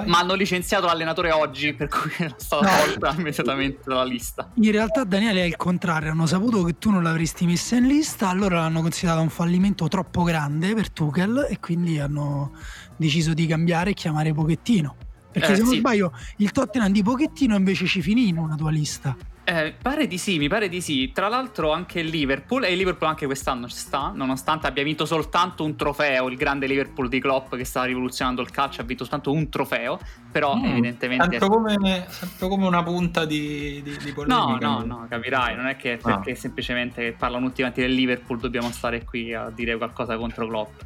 Ma 0.04 0.18
hanno 0.18 0.34
licenziato 0.34 0.86
l'allenatore 0.86 1.30
oggi, 1.30 1.72
per 1.74 1.88
cui 1.88 2.10
è 2.18 2.32
stata 2.36 2.68
no. 2.68 2.84
tolta 2.84 3.14
immediatamente 3.16 3.82
dalla 3.84 4.04
lista. 4.04 4.50
In 4.54 4.72
realtà, 4.72 5.04
Daniele, 5.04 5.42
è 5.42 5.44
il 5.44 5.56
contrario. 5.56 6.10
Hanno 6.10 6.26
saputo 6.26 6.64
che 6.64 6.78
tu 6.78 6.90
non 6.90 7.02
l'avresti 7.02 7.46
messa 7.46 7.76
in 7.76 7.86
lista, 7.86 8.28
allora 8.28 8.60
l'hanno 8.60 8.82
considerato 8.82 9.22
un 9.22 9.28
fallimento 9.28 9.86
troppo 9.88 10.22
grande 10.22 10.74
per 10.74 10.90
Tuchel 10.90 11.46
e 11.48 11.60
quindi 11.60 12.00
hanno 12.00 12.52
deciso 12.96 13.32
di 13.32 13.46
cambiare 13.46 13.90
e 13.90 13.94
chiamare 13.94 14.32
Pochettino. 14.32 14.96
Perché 15.30 15.52
eh, 15.52 15.56
se 15.56 15.62
non 15.62 15.72
sì. 15.72 15.78
sbaglio, 15.78 16.12
il 16.38 16.50
Tottenham 16.50 16.90
di 16.90 17.02
Pochettino 17.02 17.54
invece 17.54 17.86
ci 17.86 18.02
finì 18.02 18.28
in 18.28 18.38
una 18.38 18.56
tua 18.56 18.70
lista. 18.70 19.16
Eh, 19.50 19.74
pare 19.82 20.06
di 20.06 20.16
sì, 20.16 20.38
mi 20.38 20.46
pare 20.46 20.68
di 20.68 20.80
sì. 20.80 21.10
Tra 21.12 21.26
l'altro 21.26 21.72
anche 21.72 21.98
il 21.98 22.06
Liverpool, 22.06 22.62
e 22.62 22.70
il 22.70 22.76
Liverpool 22.76 23.10
anche 23.10 23.26
quest'anno 23.26 23.66
ci 23.66 23.74
sta, 23.74 24.12
nonostante 24.14 24.68
abbia 24.68 24.84
vinto 24.84 25.04
soltanto 25.04 25.64
un 25.64 25.74
trofeo, 25.74 26.28
il 26.28 26.36
grande 26.36 26.68
Liverpool 26.68 27.08
di 27.08 27.18
Klopp 27.18 27.56
che 27.56 27.64
sta 27.64 27.82
rivoluzionando 27.82 28.42
il 28.42 28.50
calcio 28.50 28.80
ha 28.80 28.84
vinto 28.84 29.02
soltanto 29.02 29.32
un 29.32 29.48
trofeo, 29.48 29.98
però 30.30 30.54
mm, 30.56 30.64
evidentemente... 30.66 31.38
Sento 31.38 31.48
come, 31.48 32.06
sento 32.08 32.46
come 32.46 32.64
una 32.64 32.84
punta 32.84 33.24
di, 33.24 33.80
di, 33.82 33.96
di 33.96 34.12
polemica. 34.12 34.68
No, 34.68 34.78
no, 34.78 34.84
no, 34.84 35.06
capirai, 35.08 35.56
non 35.56 35.66
è 35.66 35.74
che 35.74 35.98
perché 36.00 36.30
ah. 36.30 36.36
semplicemente 36.36 37.12
parlano 37.18 37.48
tutti 37.48 37.62
quanti 37.62 37.80
del 37.80 37.92
Liverpool 37.92 38.38
dobbiamo 38.38 38.70
stare 38.70 39.02
qui 39.04 39.34
a 39.34 39.50
dire 39.52 39.76
qualcosa 39.76 40.16
contro 40.16 40.46
Klopp. 40.46 40.80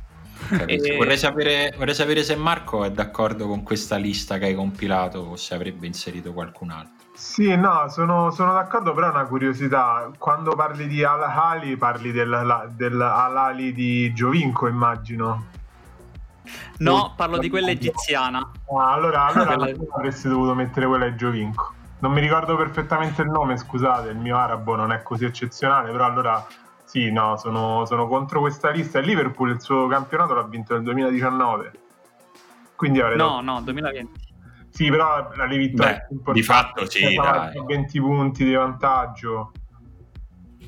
E... 0.66 0.97
Vorrei, 0.97 1.18
sapere, 1.18 1.75
vorrei 1.76 1.94
sapere 1.94 2.23
se 2.23 2.35
Marco 2.35 2.83
è 2.85 2.90
d'accordo 2.90 3.47
con 3.47 3.62
questa 3.62 3.97
lista 3.97 4.38
che 4.38 4.47
hai 4.47 4.54
compilato 4.54 5.18
o 5.18 5.37
se 5.37 5.54
avrebbe 5.54 5.87
inserito 5.87 6.33
qualcun 6.33 6.71
altro. 6.71 7.03
Sì, 7.14 7.54
no, 7.54 7.88
sono, 7.88 8.33
sono 8.33 8.52
d'accordo, 8.52 8.92
però 8.92 9.06
è 9.06 9.11
una 9.11 9.26
curiosità. 9.26 10.11
Quando 10.18 10.56
parli 10.56 10.88
di 10.88 11.04
Al-Ali, 11.04 11.76
parli 11.76 12.11
del, 12.11 12.73
del 12.73 13.00
Al-Ali 13.00 13.73
di 13.73 14.12
Giovinco, 14.12 14.66
immagino. 14.66 15.47
No, 16.78 17.14
parlo 17.16 17.38
di 17.38 17.49
quella 17.49 17.71
egiziana. 17.71 18.50
Ah, 18.76 18.92
allora, 18.92 19.26
allora 19.33 19.71
avresti 19.92 20.28
dovuto 20.28 20.54
mettere 20.54 20.87
quella 20.87 21.09
di 21.09 21.16
Giovinco. 21.16 21.73
Non 22.00 22.12
mi 22.12 22.21
ricordo 22.21 22.56
perfettamente 22.56 23.23
il 23.23 23.30
nome, 23.30 23.56
scusate, 23.56 24.11
il 24.11 24.18
mio 24.18 24.37
arabo 24.37 24.75
non 24.75 24.90
è 24.90 25.00
così 25.02 25.25
eccezionale, 25.25 25.92
però 25.92 26.06
allora 26.06 26.44
sì, 26.85 27.12
no, 27.12 27.37
sono, 27.37 27.87
sono 27.87 28.09
contro 28.09 28.40
questa 28.40 28.71
lista. 28.71 28.99
Il 28.99 29.06
Liverpool 29.06 29.50
il 29.50 29.61
suo 29.61 29.87
campionato 29.87 30.35
l'ha 30.35 30.42
vinto 30.42 30.75
nel 30.75 30.83
2019. 30.83 31.73
Quindi 32.75 33.00
avrei 33.00 33.16
No, 33.16 33.40
no, 33.40 33.62
2020. 33.62 34.23
Sì, 34.74 34.90
però 34.90 35.30
la 35.36 35.46
vittoria 35.46 36.04
di 36.32 36.42
fatto 36.42 36.90
sì, 36.90 37.14
dai. 37.14 37.64
20 37.64 38.00
punti 38.00 38.44
di 38.44 38.54
vantaggio. 38.54 39.52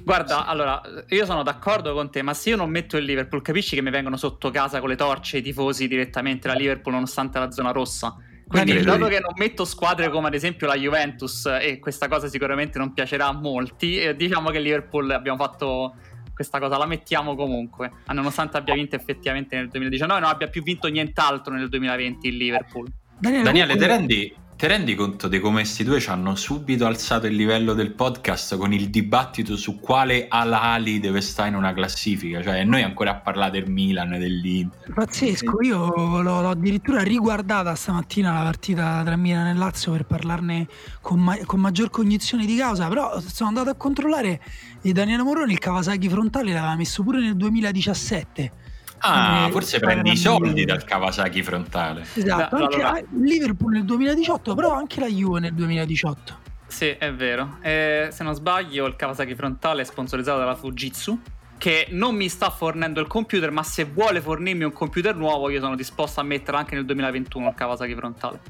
Guarda, 0.04 0.46
allora, 0.46 0.80
io 1.08 1.24
sono 1.24 1.42
d'accordo 1.42 1.92
con 1.92 2.08
te, 2.08 2.22
ma 2.22 2.32
se 2.32 2.50
io 2.50 2.56
non 2.56 2.70
metto 2.70 2.96
il 2.96 3.04
Liverpool, 3.04 3.42
capisci 3.42 3.74
che 3.74 3.82
mi 3.82 3.90
vengono 3.90 4.16
sotto 4.16 4.52
casa 4.52 4.78
con 4.78 4.90
le 4.90 4.94
torce 4.94 5.38
i 5.38 5.42
tifosi 5.42 5.88
direttamente 5.88 6.46
la 6.46 6.54
Liverpool 6.54 6.94
nonostante 6.94 7.40
la 7.40 7.50
zona 7.50 7.72
rossa? 7.72 8.14
Quindi, 8.46 8.80
dato 8.80 9.08
che 9.08 9.18
non 9.18 9.32
metto 9.34 9.64
squadre 9.64 10.08
come 10.08 10.28
ad 10.28 10.34
esempio 10.34 10.68
la 10.68 10.76
Juventus, 10.76 11.46
e 11.60 11.80
questa 11.80 12.06
cosa 12.06 12.28
sicuramente 12.28 12.78
non 12.78 12.92
piacerà 12.92 13.26
a 13.26 13.32
molti, 13.32 13.98
eh, 13.98 14.14
diciamo 14.14 14.50
che 14.50 14.60
Liverpool 14.60 15.10
abbiamo 15.10 15.36
fatto 15.36 15.96
questa 16.32 16.60
cosa, 16.60 16.78
la 16.78 16.86
mettiamo 16.86 17.34
comunque, 17.34 17.90
nonostante 18.12 18.56
abbia 18.56 18.74
vinto 18.74 18.94
effettivamente 18.94 19.56
nel 19.56 19.68
2019, 19.68 20.20
non 20.20 20.30
abbia 20.30 20.46
più 20.46 20.62
vinto 20.62 20.86
nient'altro 20.86 21.52
nel 21.52 21.68
2020 21.68 22.28
il 22.28 22.36
Liverpool. 22.36 22.86
Daniele, 23.18 23.44
Daniele 23.44 23.76
te, 23.76 23.86
rendi, 23.86 24.34
te, 24.56 24.66
rendi, 24.68 24.94
conto 24.94 25.26
di 25.26 25.40
come 25.40 25.62
questi 25.62 25.84
due 25.84 26.00
ci 26.00 26.10
hanno 26.10 26.34
subito 26.34 26.84
alzato 26.84 27.26
il 27.26 27.34
livello 27.34 27.72
del 27.72 27.92
podcast 27.92 28.58
con 28.58 28.74
il 28.74 28.90
dibattito 28.90 29.56
su 29.56 29.80
quale 29.80 30.26
Al-Ali 30.28 31.00
deve 31.00 31.22
stare 31.22 31.48
in 31.48 31.54
una 31.54 31.72
classifica? 31.72 32.42
Cioè, 32.42 32.62
noi 32.64 32.82
ancora 32.82 33.12
a 33.12 33.14
parlare 33.14 33.52
del 33.52 33.70
Milan, 33.70 34.10
dell'Inter. 34.18 34.92
Pazzesco, 34.92 35.62
io 35.62 36.20
l'ho, 36.20 36.42
l'ho 36.42 36.50
addirittura 36.50 37.02
riguardata 37.02 37.74
stamattina 37.74 38.34
la 38.34 38.42
partita 38.42 39.02
tra 39.02 39.16
Milan 39.16 39.46
e 39.46 39.54
Lazio 39.54 39.92
per 39.92 40.04
parlarne 40.04 40.66
con, 41.00 41.18
ma- 41.18 41.38
con 41.46 41.58
maggior 41.58 41.88
cognizione 41.88 42.44
di 42.44 42.54
causa, 42.54 42.86
però 42.88 43.18
sono 43.20 43.48
andato 43.48 43.70
a 43.70 43.74
controllare 43.76 44.42
e 44.82 44.92
Daniele 44.92 45.22
Moroni 45.22 45.52
il 45.52 45.58
Kawasaki 45.58 46.06
frontale 46.10 46.52
l'aveva 46.52 46.76
messo 46.76 47.02
pure 47.02 47.20
nel 47.20 47.34
2017 47.34 48.74
Ah, 48.98 49.48
forse 49.50 49.78
prendi 49.78 50.12
i 50.12 50.16
soldi 50.16 50.64
dal 50.64 50.84
Kawasaki 50.84 51.42
frontale. 51.42 52.06
Esatto, 52.14 52.56
anche 52.56 52.82
allora... 52.82 53.00
Liverpool 53.10 53.72
nel 53.72 53.84
2018, 53.84 54.54
però 54.54 54.72
anche 54.72 55.00
la 55.00 55.08
Juve 55.08 55.40
nel 55.40 55.54
2018. 55.54 56.44
Sì, 56.66 56.88
è 56.88 57.12
vero. 57.12 57.58
Eh, 57.62 58.08
se 58.10 58.24
non 58.24 58.34
sbaglio, 58.34 58.86
il 58.86 58.96
Kawasaki 58.96 59.34
frontale 59.34 59.82
è 59.82 59.84
sponsorizzato 59.84 60.38
dalla 60.38 60.56
Fujitsu, 60.56 61.18
che 61.58 61.86
non 61.90 62.14
mi 62.14 62.28
sta 62.28 62.50
fornendo 62.50 63.00
il 63.00 63.06
computer, 63.06 63.50
ma 63.50 63.62
se 63.62 63.84
vuole 63.84 64.20
fornirmi 64.20 64.64
un 64.64 64.72
computer 64.72 65.14
nuovo, 65.14 65.48
io 65.48 65.60
sono 65.60 65.76
disposto 65.76 66.20
a 66.20 66.22
mettere 66.22 66.56
anche 66.56 66.74
nel 66.74 66.84
2021 66.84 67.48
il 67.48 67.54
Kawasaki 67.54 67.94
frontale. 67.94 68.40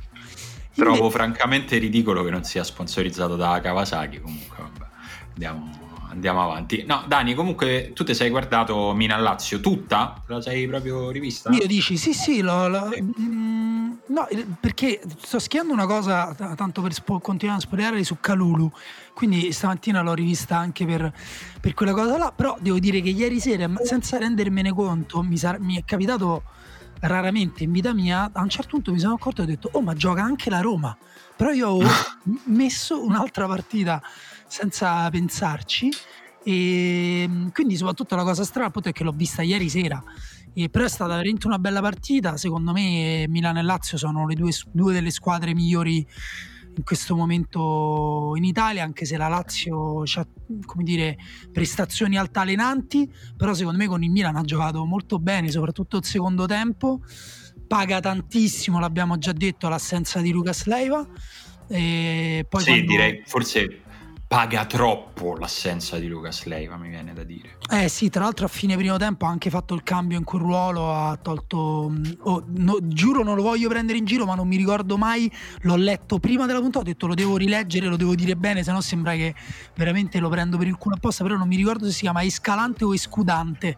Trovo 0.74 1.08
francamente 1.08 1.78
ridicolo 1.78 2.22
che 2.22 2.30
non 2.30 2.44
sia 2.44 2.64
sponsorizzato 2.64 3.36
da 3.36 3.60
Kawasaki. 3.60 4.20
Comunque, 4.20 4.56
vabbè, 4.58 4.90
andiamo 5.32 5.85
andiamo 6.10 6.42
avanti. 6.42 6.84
No, 6.86 7.04
Dani, 7.06 7.34
comunque 7.34 7.92
tu 7.94 8.04
ti 8.04 8.14
sei 8.14 8.30
guardato 8.30 8.92
Milan 8.94 9.22
Lazio 9.22 9.60
tutta? 9.60 10.22
La 10.26 10.40
sei 10.40 10.66
proprio 10.66 11.10
rivista? 11.10 11.50
Io 11.50 11.66
dici 11.66 11.96
sì, 11.96 12.12
sì, 12.12 12.40
lo, 12.40 12.68
lo, 12.68 12.90
mm, 13.00 13.92
no, 14.06 14.28
perché 14.60 15.00
sto 15.18 15.38
schiando 15.38 15.72
una 15.72 15.86
cosa 15.86 16.34
tanto 16.56 16.82
per 16.82 16.92
spo- 16.92 17.20
continuare 17.20 17.60
a 17.60 17.62
spoilerare 17.62 18.04
su 18.04 18.18
Calulu. 18.20 18.70
Quindi 19.14 19.50
stamattina 19.52 20.02
l'ho 20.02 20.14
rivista 20.14 20.56
anche 20.56 20.84
per, 20.84 21.12
per, 21.60 21.74
quella 21.74 21.92
cosa 21.92 22.18
là. 22.18 22.32
Però 22.34 22.56
devo 22.60 22.78
dire 22.78 23.00
che 23.00 23.10
ieri 23.10 23.40
sera, 23.40 23.70
senza 23.82 24.18
rendermene 24.18 24.72
conto, 24.72 25.22
mi, 25.22 25.36
sar- 25.36 25.60
mi 25.60 25.76
è 25.76 25.84
capitato 25.84 26.42
raramente 27.00 27.64
in 27.64 27.72
vita 27.72 27.94
mia. 27.94 28.30
A 28.32 28.42
un 28.42 28.48
certo 28.48 28.70
punto 28.70 28.92
mi 28.92 28.98
sono 28.98 29.14
accorto 29.14 29.40
e 29.40 29.44
ho 29.44 29.46
detto: 29.46 29.70
Oh, 29.72 29.82
ma 29.82 29.94
gioca 29.94 30.22
anche 30.22 30.50
la 30.50 30.60
Roma. 30.60 30.96
Però 31.36 31.50
io 31.50 31.68
ho 31.68 31.82
messo 32.46 33.04
un'altra 33.04 33.46
partita 33.46 34.02
senza 34.46 35.08
pensarci. 35.10 35.90
E 36.42 37.28
quindi, 37.52 37.76
soprattutto, 37.76 38.14
la 38.16 38.22
cosa 38.22 38.44
strana 38.44 38.68
appunto, 38.68 38.88
è 38.88 38.92
che 38.92 39.04
l'ho 39.04 39.12
vista 39.12 39.42
ieri 39.42 39.68
sera. 39.68 40.02
E 40.54 40.68
però 40.68 40.84
è 40.84 40.88
stata 40.88 41.10
veramente 41.10 41.46
una 41.46 41.58
bella 41.58 41.80
partita. 41.80 42.36
Secondo 42.36 42.72
me, 42.72 43.26
Milano 43.28 43.58
e 43.58 43.62
Lazio 43.62 43.98
sono 43.98 44.26
le 44.26 44.34
due, 44.34 44.52
due 44.72 44.92
delle 44.92 45.10
squadre 45.10 45.54
migliori 45.54 46.06
in 46.76 46.84
questo 46.84 47.16
momento 47.16 48.34
in 48.36 48.44
Italia, 48.44 48.84
anche 48.84 49.06
se 49.06 49.16
la 49.16 49.28
Lazio 49.28 50.02
ha 50.02 50.26
come 50.66 50.84
dire, 50.84 51.16
prestazioni 51.50 52.18
altalenanti, 52.18 53.10
però 53.34 53.54
secondo 53.54 53.78
me 53.78 53.86
con 53.86 54.02
il 54.02 54.10
Milan 54.10 54.36
ha 54.36 54.42
giocato 54.42 54.84
molto 54.84 55.18
bene, 55.18 55.50
soprattutto 55.50 55.96
il 55.96 56.04
secondo 56.04 56.44
tempo. 56.46 57.00
Paga 57.66 57.98
tantissimo, 58.00 58.78
l'abbiamo 58.78 59.16
già 59.18 59.32
detto, 59.32 59.68
l'assenza 59.68 60.20
di 60.20 60.30
Lucas 60.30 60.66
Leiva. 60.66 61.04
E 61.68 62.46
poi 62.48 62.62
sì, 62.62 62.68
quando... 62.68 62.86
direi 62.86 63.22
forse 63.24 63.80
paga 64.28 64.66
troppo 64.66 65.36
l'assenza 65.36 65.98
di 65.98 66.08
Lucas 66.08 66.44
Leiva, 66.44 66.76
mi 66.76 66.88
viene 66.88 67.12
da 67.12 67.22
dire. 67.22 67.58
Eh 67.70 67.88
sì, 67.88 68.10
tra 68.10 68.24
l'altro 68.24 68.46
a 68.46 68.48
fine 68.48 68.76
primo 68.76 68.96
tempo 68.96 69.24
ha 69.24 69.28
anche 69.28 69.50
fatto 69.50 69.74
il 69.74 69.82
cambio 69.84 70.18
in 70.18 70.24
quel 70.24 70.42
ruolo, 70.42 70.92
ha 70.92 71.16
tolto... 71.16 71.88
Mm, 71.90 72.04
oh, 72.22 72.42
no, 72.46 72.78
giuro 72.82 73.22
non 73.22 73.36
lo 73.36 73.42
voglio 73.42 73.68
prendere 73.68 73.98
in 73.98 74.04
giro, 74.04 74.24
ma 74.24 74.34
non 74.34 74.48
mi 74.48 74.56
ricordo 74.56 74.96
mai, 74.96 75.30
l'ho 75.60 75.76
letto 75.76 76.18
prima 76.18 76.46
della 76.46 76.60
puntata, 76.60 76.80
ho 76.80 76.88
detto 76.88 77.06
lo 77.06 77.14
devo 77.14 77.36
rileggere, 77.36 77.86
lo 77.86 77.96
devo 77.96 78.14
dire 78.14 78.36
bene, 78.36 78.64
se 78.64 78.72
no 78.72 78.80
sembra 78.80 79.14
che 79.14 79.34
veramente 79.76 80.18
lo 80.18 80.28
prendo 80.28 80.58
per 80.58 80.66
il 80.66 80.76
culo 80.76 80.96
apposta, 80.96 81.22
però 81.22 81.36
non 81.36 81.46
mi 81.46 81.56
ricordo 81.56 81.86
se 81.86 81.92
si 81.92 82.00
chiama 82.00 82.24
Escalante 82.24 82.84
o 82.84 82.92
Escudante 82.92 83.76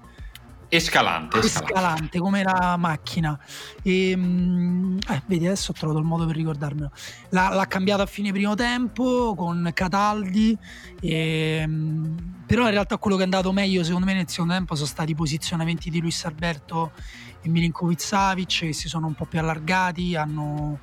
Escalante, 0.71 1.39
escalante, 1.39 1.73
escalante 1.73 2.19
come 2.19 2.43
la 2.43 2.77
macchina. 2.77 3.39
E, 3.83 4.11
ehm, 4.11 4.99
eh, 5.09 5.23
vedi, 5.25 5.47
adesso 5.47 5.71
ho 5.71 5.75
trovato 5.75 5.99
il 5.99 6.05
modo 6.05 6.27
per 6.27 6.37
ricordarmelo. 6.37 6.91
L'ha, 7.31 7.49
l'ha 7.55 7.67
cambiato 7.67 8.03
a 8.03 8.07
fine 8.07 8.33
primo 8.33 8.55
tempo 8.55 9.35
con 9.35 9.71
Cataldi. 9.73 10.57
E, 11.01 11.61
ehm, 11.63 12.43
però 12.45 12.65
in 12.65 12.73
realtà 12.73 12.99
quello 12.99 13.17
che 13.17 13.23
è 13.23 13.25
andato 13.25 13.51
meglio 13.51 13.83
secondo 13.83 14.05
me 14.05 14.13
nel 14.13 14.29
secondo 14.29 14.53
tempo 14.53 14.75
sono 14.75 14.87
stati 14.87 15.13
i 15.13 15.15
posizionamenti 15.15 15.89
di 15.89 16.01
Luis 16.01 16.25
Alberto 16.27 16.93
e 17.41 17.49
Milinkovic 17.49 18.01
Savic 18.01 18.59
che 18.61 18.73
si 18.75 18.89
sono 18.89 19.07
un 19.07 19.15
po' 19.15 19.25
più 19.25 19.39
allargati. 19.39 20.17
Hanno, 20.17 20.81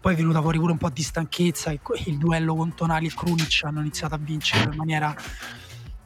poi 0.00 0.14
è 0.14 0.16
venuta 0.16 0.40
fuori 0.40 0.58
pure 0.58 0.72
un 0.72 0.78
po' 0.78 0.88
di 0.88 1.02
stanchezza 1.02 1.70
e 1.70 1.80
il 2.06 2.16
duello 2.16 2.54
con 2.54 2.74
Tonali 2.74 3.08
e 3.08 3.12
Krunic 3.14 3.60
hanno 3.64 3.80
iniziato 3.80 4.14
a 4.14 4.18
vincere 4.18 4.70
in 4.70 4.76
maniera 4.76 5.14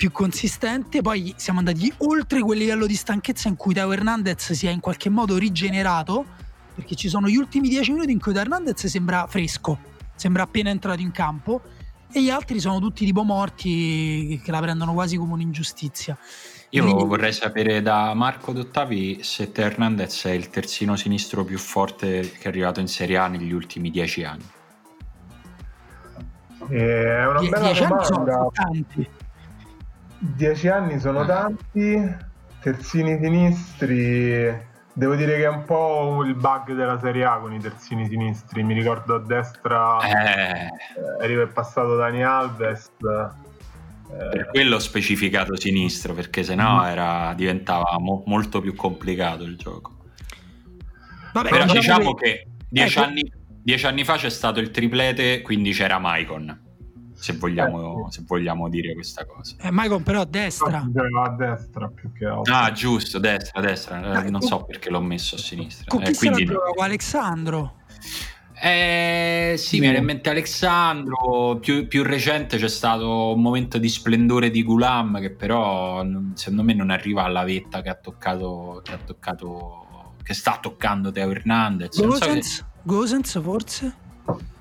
più 0.00 0.10
consistente. 0.12 1.02
Poi 1.02 1.34
siamo 1.36 1.58
andati 1.58 1.92
oltre 1.98 2.40
quel 2.40 2.56
livello 2.56 2.86
di 2.86 2.94
stanchezza 2.94 3.48
in 3.48 3.56
cui 3.56 3.74
Teo 3.74 3.92
Hernandez 3.92 4.52
si 4.52 4.66
è 4.66 4.70
in 4.70 4.80
qualche 4.80 5.10
modo 5.10 5.36
rigenerato, 5.36 6.24
perché 6.74 6.94
ci 6.94 7.10
sono 7.10 7.28
gli 7.28 7.36
ultimi 7.36 7.68
dieci 7.68 7.92
minuti 7.92 8.10
in 8.10 8.18
cui 8.18 8.32
Teo 8.32 8.40
Hernandez 8.40 8.86
sembra 8.86 9.26
fresco, 9.26 9.78
sembra 10.14 10.44
appena 10.44 10.70
entrato 10.70 11.02
in 11.02 11.10
campo, 11.10 11.60
e 12.10 12.22
gli 12.22 12.30
altri 12.30 12.60
sono 12.60 12.80
tutti 12.80 13.04
tipo 13.04 13.24
morti 13.24 14.40
che 14.42 14.50
la 14.50 14.60
prendono 14.60 14.94
quasi 14.94 15.18
come 15.18 15.34
un'ingiustizia. 15.34 16.16
Io 16.70 16.82
Quindi... 16.82 17.04
vorrei 17.04 17.34
sapere 17.34 17.82
da 17.82 18.14
Marco 18.14 18.52
Dottavi 18.52 19.18
se 19.22 19.52
Teo 19.52 19.66
Hernandez 19.66 20.24
è 20.24 20.30
il 20.30 20.48
terzino 20.48 20.96
sinistro 20.96 21.44
più 21.44 21.58
forte 21.58 22.20
che 22.20 22.44
è 22.44 22.48
arrivato 22.48 22.80
in 22.80 22.88
Serie 22.88 23.18
A 23.18 23.28
negli 23.28 23.52
ultimi 23.52 23.90
dieci 23.90 24.24
anni. 24.24 24.48
Eh, 26.70 27.18
è 27.18 27.26
una 27.26 27.40
Die- 27.40 27.50
bella 27.50 27.72
domanda. 27.72 28.48
Dieci 30.22 30.68
anni 30.68 31.00
sono 31.00 31.24
tanti, 31.24 32.14
terzini 32.60 33.18
sinistri. 33.18 34.68
Devo 34.92 35.14
dire 35.14 35.36
che 35.36 35.44
è 35.44 35.48
un 35.48 35.64
po' 35.64 36.22
il 36.26 36.34
bug 36.34 36.74
della 36.74 37.00
Serie 37.00 37.24
A 37.24 37.38
con 37.38 37.54
i 37.54 37.58
terzini 37.58 38.06
sinistri. 38.06 38.62
Mi 38.62 38.74
ricordo 38.74 39.14
a 39.14 39.18
destra 39.20 39.98
eh. 40.00 40.68
arriva 41.22 41.40
il 41.40 41.48
passato 41.48 41.96
Dani 41.96 42.22
Alves. 42.22 42.90
Per 42.98 44.48
quello 44.50 44.76
ho 44.76 44.78
specificato 44.78 45.58
sinistro, 45.58 46.12
perché 46.12 46.42
sennò 46.42 46.82
mm. 46.82 46.84
era, 46.84 47.32
diventava 47.34 47.98
mo- 47.98 48.22
molto 48.26 48.60
più 48.60 48.74
complicato 48.74 49.44
il 49.44 49.56
gioco. 49.56 49.96
Vabbè, 51.32 51.48
Però 51.48 51.64
diciamo 51.64 52.12
che, 52.12 52.24
che 52.24 52.46
dieci, 52.68 52.98
ecco. 52.98 53.08
anni, 53.08 53.32
dieci 53.62 53.86
anni 53.86 54.04
fa 54.04 54.16
c'è 54.16 54.28
stato 54.28 54.60
il 54.60 54.70
triplete, 54.70 55.40
quindi 55.40 55.72
c'era 55.72 55.98
Maicon 55.98 56.68
se 57.20 57.34
vogliamo, 57.34 58.06
eh, 58.08 58.12
se 58.12 58.22
vogliamo 58.26 58.68
dire 58.70 58.94
questa 58.94 59.26
cosa. 59.26 59.54
Eh, 59.60 59.68
Michael 59.70 60.02
però 60.02 60.22
a 60.22 60.24
destra. 60.24 60.78
A 60.78 61.28
destra 61.36 61.88
più 61.88 62.12
che 62.12 62.24
altro. 62.24 62.54
Ah, 62.54 62.72
giusto, 62.72 63.18
destra, 63.18 63.60
destra. 63.60 64.24
Eh, 64.24 64.30
non 64.30 64.40
so 64.40 64.64
perché 64.64 64.88
l'ho 64.88 65.02
messo 65.02 65.34
a 65.34 65.38
sinistra. 65.38 65.84
Con 65.86 66.00
chi 66.02 66.12
eh, 66.12 66.16
quindi... 66.16 66.44
gioco? 66.46 66.82
Alexandro? 66.82 67.74
Eh, 68.62 69.54
sì, 69.58 69.76
mi 69.76 69.82
viene 69.82 69.98
in 69.98 70.04
mente 70.04 70.30
Alexandro. 70.30 71.58
Più, 71.60 71.86
più, 71.88 72.02
recente 72.02 72.56
c'è 72.56 72.68
stato 72.68 73.34
un 73.34 73.42
momento 73.42 73.76
di 73.76 73.88
splendore 73.90 74.50
di 74.50 74.62
Gulam, 74.62 75.20
che 75.20 75.30
però 75.30 76.02
secondo 76.34 76.62
me 76.62 76.72
non 76.72 76.88
arriva 76.88 77.24
alla 77.24 77.44
vetta 77.44 77.82
che 77.82 77.90
ha 77.90 77.94
toccato, 77.96 78.80
che, 78.82 78.92
ha 78.92 78.98
toccato, 78.98 80.14
che 80.22 80.32
sta 80.32 80.58
toccando 80.60 81.12
Teo 81.12 81.30
Hernandez. 81.30 82.00
Gosens, 82.00 82.56
so 82.56 82.62
che... 82.62 82.80
Gosens 82.82 83.42
forse? 83.42 84.08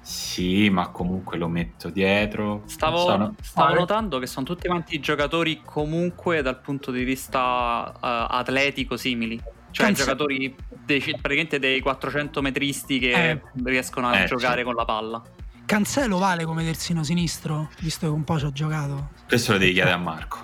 Sì, 0.02 0.70
ma 0.70 0.88
comunque 0.90 1.38
lo 1.38 1.48
metto 1.48 1.90
dietro. 1.90 2.64
Stavo, 2.66 2.98
sono... 2.98 3.36
stavo 3.42 3.74
notando 3.76 4.18
che 4.18 4.26
sono 4.26 4.46
tutti 4.46 4.68
quanti 4.68 5.00
giocatori 5.00 5.62
comunque 5.64 6.42
dal 6.42 6.60
punto 6.60 6.92
di 6.92 7.04
vista 7.04 7.92
uh, 7.94 7.98
atletico 8.02 8.98
simili. 8.98 9.40
Cioè 9.72 9.86
Canz- 9.86 10.00
giocatori 10.00 10.56
dei, 10.84 11.00
praticamente 11.00 11.60
dei 11.60 11.80
400 11.80 12.42
metristi 12.42 12.98
che 12.98 13.30
eh. 13.30 13.42
riescono 13.64 14.08
a 14.08 14.22
eh, 14.22 14.26
giocare 14.26 14.60
sì. 14.60 14.64
con 14.64 14.74
la 14.74 14.86
palla. 14.86 15.22
Cancelo 15.66 16.18
vale 16.18 16.46
come 16.46 16.64
terzino 16.64 17.04
sinistro, 17.04 17.70
visto 17.82 18.08
che 18.08 18.12
un 18.12 18.24
po' 18.24 18.40
ci 18.40 18.46
ho 18.46 18.52
giocato. 18.52 19.10
Questo 19.28 19.52
lo 19.52 19.60
devi 19.60 19.74
chiedere 19.74 19.94
a 19.94 20.00
Marco. 20.00 20.40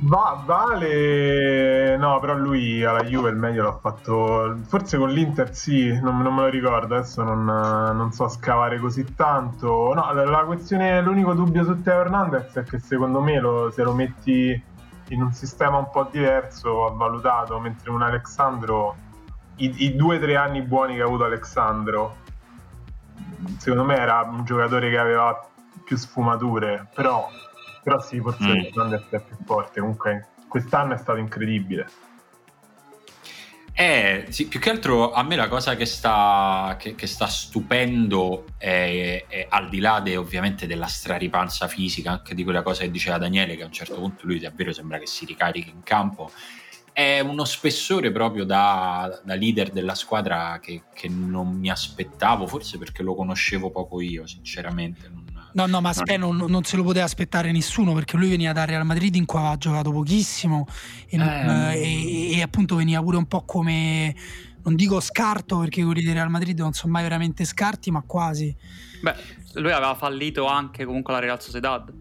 Va, 0.00 0.40
vale, 0.44 1.96
no, 1.96 2.20
però 2.20 2.34
lui 2.34 2.84
alla 2.84 3.02
Juve 3.02 3.30
il 3.30 3.36
meglio 3.36 3.64
l'ha 3.64 3.76
fatto, 3.76 4.56
forse 4.66 4.96
con 4.96 5.10
l'Inter 5.10 5.52
sì, 5.54 5.98
non, 6.00 6.18
non 6.18 6.34
me 6.34 6.42
lo 6.42 6.48
ricordo, 6.48 6.94
adesso 6.94 7.24
non, 7.24 7.44
non, 7.44 8.12
so 8.12 8.28
scavare 8.28 8.78
così 8.78 9.04
tanto. 9.16 9.92
No, 9.94 10.12
la 10.12 10.44
questione, 10.44 11.02
l'unico 11.02 11.34
dubbio 11.34 11.64
su 11.64 11.82
Teo 11.82 12.00
Hernandez 12.00 12.54
è 12.54 12.62
che 12.62 12.78
secondo 12.78 13.20
me 13.20 13.40
lo, 13.40 13.70
se 13.72 13.82
lo 13.82 13.92
metti 13.92 14.62
in 15.08 15.22
un 15.22 15.32
sistema 15.32 15.78
un 15.78 15.90
po' 15.90 16.08
diverso, 16.10 16.86
ha 16.86 16.90
valutato, 16.90 17.58
mentre 17.58 17.90
un 17.90 18.02
Alexandro, 18.02 18.94
i, 19.56 19.84
i 19.84 19.96
due 19.96 20.16
o 20.16 20.20
tre 20.20 20.36
anni 20.36 20.62
buoni 20.62 20.94
che 20.94 21.02
ha 21.02 21.06
avuto 21.06 21.24
Alexandro, 21.24 22.16
secondo 23.56 23.84
me 23.84 23.96
era 23.96 24.20
un 24.22 24.44
giocatore 24.44 24.90
che 24.90 24.98
aveva 24.98 25.44
più 25.82 25.96
sfumature, 25.96 26.86
però 26.94 27.28
però 27.88 28.00
sì, 28.02 28.20
forse 28.20 28.44
mm. 28.44 28.60
Hernandez 28.66 29.08
è 29.08 29.22
più 29.22 29.36
forte. 29.46 29.80
Comunque 29.80 30.28
quest'anno 30.46 30.92
è 30.92 30.98
stato 30.98 31.18
incredibile. 31.18 31.88
Eh, 33.72 34.26
sì, 34.28 34.48
più 34.48 34.58
che 34.58 34.70
altro 34.70 35.12
a 35.12 35.22
me 35.22 35.36
la 35.36 35.46
cosa 35.46 35.76
che 35.76 35.86
sta, 35.86 36.76
che, 36.78 36.96
che 36.96 37.06
sta 37.06 37.28
stupendo 37.28 38.44
è, 38.58 39.24
è, 39.28 39.46
al 39.48 39.68
di 39.68 39.78
là 39.78 40.00
de, 40.00 40.16
ovviamente 40.16 40.66
della 40.66 40.86
straripanza 40.86 41.68
fisica, 41.68 42.10
anche 42.10 42.34
di 42.34 42.42
quella 42.42 42.62
cosa 42.62 42.82
che 42.82 42.90
diceva 42.90 43.18
Daniele, 43.18 43.56
che 43.56 43.62
a 43.62 43.66
un 43.66 43.72
certo 43.72 43.94
punto 43.94 44.26
lui 44.26 44.40
davvero 44.40 44.72
sembra 44.72 44.98
che 44.98 45.06
si 45.06 45.24
ricarichi 45.24 45.70
in 45.70 45.84
campo, 45.84 46.30
è 46.92 47.20
uno 47.20 47.44
spessore 47.44 48.10
proprio 48.10 48.44
da, 48.44 49.20
da 49.22 49.34
leader 49.34 49.70
della 49.70 49.94
squadra 49.94 50.58
che, 50.60 50.82
che, 50.92 51.08
non 51.08 51.54
mi 51.54 51.70
aspettavo, 51.70 52.48
forse 52.48 52.76
perché 52.76 53.04
lo 53.04 53.14
conoscevo 53.14 53.70
poco 53.70 54.00
io, 54.00 54.26
sinceramente. 54.26 55.08
Non, 55.08 55.24
No, 55.58 55.66
no, 55.66 55.80
ma 55.80 55.92
Spe 55.92 56.16
non, 56.16 56.36
non, 56.36 56.62
se 56.62 56.76
lo 56.76 56.84
poteva 56.84 57.04
aspettare 57.04 57.50
nessuno 57.50 57.92
perché 57.92 58.16
lui 58.16 58.28
veniva 58.28 58.52
da 58.52 58.64
Real 58.64 58.86
Madrid 58.86 59.16
in 59.16 59.26
cui 59.26 59.40
aveva 59.40 59.56
giocato 59.56 59.90
pochissimo 59.90 60.68
e, 61.08 61.18
eh. 61.18 61.82
e, 61.82 62.38
e, 62.38 62.42
appunto 62.42 62.76
veniva 62.76 63.02
pure 63.02 63.16
un 63.16 63.26
po' 63.26 63.44
come, 63.44 64.14
non 64.62 64.76
dico 64.76 65.00
scarto 65.00 65.58
perché 65.58 65.82
quelli 65.82 66.02
di 66.02 66.12
Real 66.12 66.30
Madrid 66.30 66.56
non 66.60 66.74
sono 66.74 66.92
mai 66.92 67.02
veramente 67.02 67.44
scarti, 67.44 67.90
ma 67.90 68.04
quasi. 68.06 68.54
Beh, 69.02 69.16
lui 69.54 69.72
aveva 69.72 69.96
fallito 69.96 70.46
anche 70.46 70.84
comunque 70.84 71.12
la 71.12 71.18
Real 71.18 71.42
Sociedad. 71.42 71.92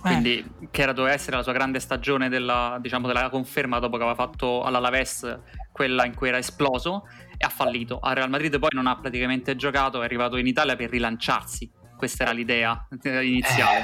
Quindi, 0.00 0.38
eh. 0.38 0.68
che 0.70 0.80
era, 0.80 0.94
doveva 0.94 1.12
essere 1.12 1.36
la 1.36 1.42
sua 1.42 1.52
grande 1.52 1.80
stagione 1.80 2.30
della, 2.30 2.78
diciamo, 2.80 3.06
della 3.06 3.28
conferma 3.28 3.80
dopo 3.80 3.98
che 3.98 4.02
aveva 4.02 4.16
fatto 4.16 4.62
all'Alaves 4.62 5.40
quella 5.72 6.06
in 6.06 6.14
cui 6.14 6.28
era 6.28 6.38
esploso 6.38 7.06
e 7.36 7.44
ha 7.44 7.50
fallito. 7.50 7.98
A 7.98 8.14
Real 8.14 8.30
Madrid 8.30 8.58
poi 8.58 8.70
non 8.72 8.86
ha 8.86 8.96
praticamente 8.96 9.56
giocato, 9.56 10.00
è 10.00 10.04
arrivato 10.04 10.38
in 10.38 10.46
Italia 10.46 10.74
per 10.74 10.88
rilanciarsi 10.88 11.73
questa 11.96 12.24
era 12.24 12.32
l'idea 12.32 12.86
iniziale. 13.02 13.82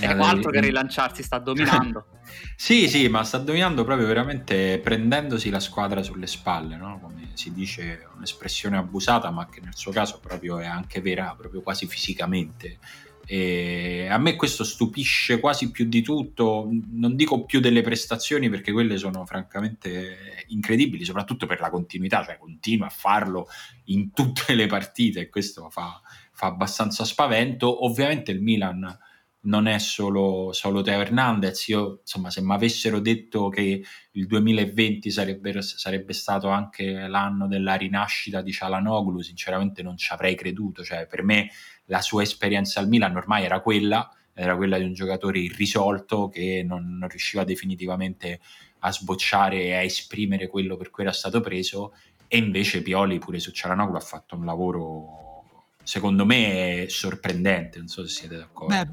Eh, 0.00 0.06
e 0.06 0.06
altro 0.06 0.50
che 0.50 0.60
rilanciarsi, 0.60 1.22
sta 1.22 1.38
dominando. 1.38 2.06
sì, 2.56 2.88
sì, 2.88 3.08
ma 3.08 3.22
sta 3.24 3.38
dominando 3.38 3.84
proprio 3.84 4.06
veramente 4.06 4.78
prendendosi 4.82 5.50
la 5.50 5.60
squadra 5.60 6.02
sulle 6.02 6.26
spalle, 6.26 6.76
no? 6.76 6.98
come 7.00 7.30
si 7.34 7.52
dice, 7.52 8.08
un'espressione 8.16 8.76
abusata, 8.76 9.30
ma 9.30 9.48
che 9.48 9.60
nel 9.60 9.76
suo 9.76 9.92
caso 9.92 10.20
proprio 10.20 10.58
è 10.58 10.66
anche 10.66 11.00
vera, 11.00 11.34
proprio 11.36 11.60
quasi 11.60 11.86
fisicamente. 11.86 12.78
E 13.26 14.06
a 14.10 14.18
me 14.18 14.36
questo 14.36 14.64
stupisce 14.64 15.40
quasi 15.40 15.70
più 15.70 15.86
di 15.86 16.02
tutto, 16.02 16.68
non 16.90 17.16
dico 17.16 17.44
più 17.46 17.58
delle 17.58 17.80
prestazioni 17.80 18.50
perché 18.50 18.70
quelle 18.70 18.98
sono 18.98 19.24
francamente 19.24 20.44
incredibili, 20.48 21.04
soprattutto 21.04 21.46
per 21.46 21.58
la 21.60 21.70
continuità, 21.70 22.22
cioè 22.22 22.36
continua 22.36 22.86
a 22.86 22.90
farlo 22.90 23.48
in 23.84 24.12
tutte 24.12 24.54
le 24.54 24.66
partite 24.66 25.20
e 25.20 25.28
questo 25.30 25.70
fa, 25.70 26.02
fa 26.34 26.46
abbastanza 26.46 27.04
spavento. 27.04 27.84
Ovviamente 27.84 28.32
il 28.32 28.42
Milan 28.42 28.98
non 29.42 29.66
è 29.66 29.78
solo, 29.78 30.52
solo 30.52 30.82
Teo 30.82 31.00
Hernandez. 31.00 31.68
Io, 31.68 32.00
insomma, 32.00 32.30
se 32.30 32.42
mi 32.42 32.52
avessero 32.52 32.98
detto 32.98 33.48
che 33.48 33.82
il 34.10 34.26
2020 34.26 35.10
sarebbe, 35.10 35.62
sarebbe 35.62 36.12
stato 36.12 36.48
anche 36.48 37.06
l'anno 37.06 37.46
della 37.46 37.74
rinascita 37.74 38.42
di 38.42 38.52
Cialanoglu, 38.52 39.20
sinceramente 39.20 39.82
non 39.82 39.96
ci 39.96 40.12
avrei 40.12 40.34
creduto. 40.34 40.82
Cioè, 40.82 41.06
per 41.06 41.22
me 41.22 41.50
la 41.86 42.00
sua 42.00 42.22
esperienza 42.22 42.80
al 42.80 42.88
Milan 42.88 43.16
ormai 43.16 43.44
era 43.44 43.60
quella, 43.60 44.10
era 44.32 44.56
quella 44.56 44.78
di 44.78 44.84
un 44.84 44.92
giocatore 44.94 45.38
irrisolto 45.38 46.28
che 46.28 46.64
non, 46.66 46.98
non 46.98 47.08
riusciva 47.08 47.44
definitivamente 47.44 48.40
a 48.80 48.92
sbocciare 48.92 49.62
e 49.62 49.74
a 49.74 49.82
esprimere 49.82 50.48
quello 50.48 50.76
per 50.76 50.90
cui 50.90 51.04
era 51.04 51.12
stato 51.12 51.40
preso. 51.40 51.94
E 52.26 52.38
invece 52.38 52.82
Pioli 52.82 53.18
pure 53.18 53.38
su 53.38 53.52
Cialanoglu 53.52 53.94
ha 53.94 54.00
fatto 54.00 54.34
un 54.34 54.44
lavoro 54.44 55.23
secondo 55.84 56.24
me 56.24 56.84
è 56.84 56.88
sorprendente, 56.88 57.78
non 57.78 57.86
so 57.86 58.04
se 58.06 58.12
siete 58.12 58.36
d'accordo. 58.36 58.74
Beh, 58.74 58.88